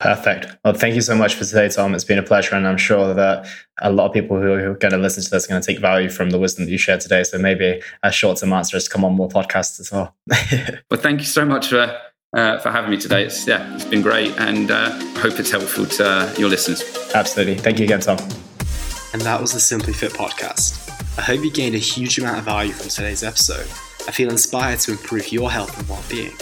Perfect. 0.00 0.46
Well, 0.64 0.72
thank 0.72 0.94
you 0.94 1.02
so 1.02 1.14
much 1.14 1.34
for 1.34 1.44
today, 1.44 1.68
Tom. 1.68 1.94
It's 1.94 2.04
been 2.04 2.18
a 2.18 2.22
pleasure, 2.22 2.56
and 2.56 2.66
I'm 2.66 2.78
sure 2.78 3.12
that 3.12 3.46
a 3.82 3.92
lot 3.92 4.06
of 4.06 4.14
people 4.14 4.40
who 4.40 4.50
are 4.50 4.74
going 4.74 4.92
to 4.92 4.98
listen 4.98 5.22
to 5.22 5.28
this 5.28 5.44
are 5.44 5.48
going 5.48 5.60
to 5.60 5.66
take 5.66 5.78
value 5.78 6.08
from 6.08 6.30
the 6.30 6.38
wisdom 6.38 6.64
that 6.64 6.70
you 6.70 6.78
shared 6.78 7.02
today. 7.02 7.22
So 7.22 7.36
maybe 7.36 7.82
a 8.02 8.10
short-term 8.10 8.50
answer 8.54 8.78
is 8.78 8.84
to 8.84 8.90
come 8.90 9.04
on 9.04 9.12
more 9.12 9.28
podcasts 9.28 9.78
as 9.78 9.92
well. 9.92 10.16
well, 10.90 10.98
thank 10.98 11.20
you 11.20 11.26
so 11.26 11.44
much 11.44 11.68
for 11.68 12.00
uh, 12.32 12.58
for 12.58 12.70
having 12.70 12.90
me 12.90 12.96
today. 12.96 13.24
It's 13.24 13.46
yeah, 13.46 13.74
it's 13.74 13.84
been 13.84 14.02
great, 14.02 14.36
and 14.38 14.70
uh, 14.70 14.90
I 14.92 15.18
hope 15.18 15.38
it's 15.38 15.50
helpful 15.50 15.86
to 15.86 16.06
uh, 16.06 16.34
your 16.38 16.48
listeners. 16.48 16.82
Absolutely. 17.14 17.56
Thank 17.56 17.78
you 17.78 17.84
again, 17.84 18.00
Tom. 18.00 18.18
And 19.12 19.22
that 19.22 19.40
was 19.40 19.52
the 19.52 19.60
Simply 19.60 19.92
Fit 19.92 20.12
podcast. 20.12 20.88
I 21.18 21.22
hope 21.22 21.44
you 21.44 21.50
gained 21.50 21.74
a 21.74 21.78
huge 21.78 22.18
amount 22.18 22.38
of 22.38 22.44
value 22.44 22.72
from 22.72 22.88
today's 22.88 23.24
episode. 23.24 23.66
I 24.06 24.12
feel 24.12 24.30
inspired 24.30 24.78
to 24.80 24.92
improve 24.92 25.32
your 25.32 25.50
health 25.50 25.76
and 25.78 25.88
well-being. 25.88 26.32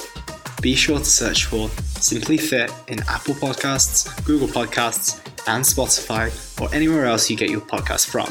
Be 0.61 0.74
sure 0.74 0.99
to 0.99 1.05
search 1.05 1.47
for 1.47 1.68
Simply 2.01 2.36
Fit 2.36 2.70
in 2.89 3.01
Apple 3.09 3.34
Podcasts, 3.34 4.24
Google 4.24 4.49
Podcasts, 4.49 5.20
and 5.49 5.64
Spotify, 5.64 6.61
or 6.61 6.72
anywhere 6.74 7.07
else 7.07 7.30
you 7.30 7.36
get 7.36 7.49
your 7.49 7.61
podcast 7.61 8.09
from. 8.09 8.28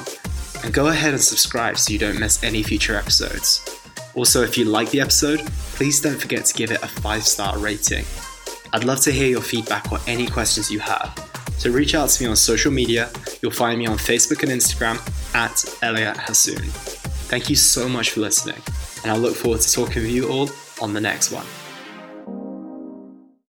And 0.64 0.74
go 0.74 0.88
ahead 0.88 1.14
and 1.14 1.22
subscribe 1.22 1.78
so 1.78 1.92
you 1.92 2.00
don't 2.00 2.20
miss 2.20 2.44
any 2.44 2.64
future 2.64 2.96
episodes. 2.96 3.77
Also, 4.18 4.42
if 4.42 4.58
you 4.58 4.66
like 4.66 4.90
the 4.90 5.00
episode, 5.00 5.46
please 5.76 6.02
don't 6.02 6.20
forget 6.20 6.44
to 6.44 6.54
give 6.56 6.72
it 6.72 6.82
a 6.82 6.88
five 6.88 7.24
star 7.24 7.60
rating. 7.60 8.04
I'd 8.74 8.84
love 8.84 9.00
to 9.02 9.12
hear 9.12 9.28
your 9.28 9.44
feedback 9.44 9.92
or 9.92 10.00
any 10.08 10.26
questions 10.26 10.72
you 10.72 10.80
have. 10.80 11.14
So 11.60 11.70
reach 11.70 11.94
out 11.94 12.10
to 12.10 12.24
me 12.24 12.30
on 12.30 12.36
social 12.36 12.72
media. 12.72 13.12
You'll 13.44 13.52
find 13.52 13.78
me 13.78 13.86
on 13.86 13.98
Facebook 13.98 14.42
and 14.42 14.52
Instagram 14.52 14.98
at 15.36 15.64
Elliot 15.84 16.18
Hasoon. 16.18 16.66
Thank 17.30 17.48
you 17.52 17.56
so 17.56 17.88
much 17.88 18.12
for 18.12 18.22
listening, 18.22 18.62
and 19.04 19.12
I 19.12 19.18
look 19.18 19.36
forward 19.36 19.62
to 19.62 19.72
talking 19.72 20.02
with 20.02 20.12
you 20.12 20.28
all 20.30 20.50
on 20.82 20.94
the 20.94 21.02
next 21.02 21.32
one. 21.32 21.46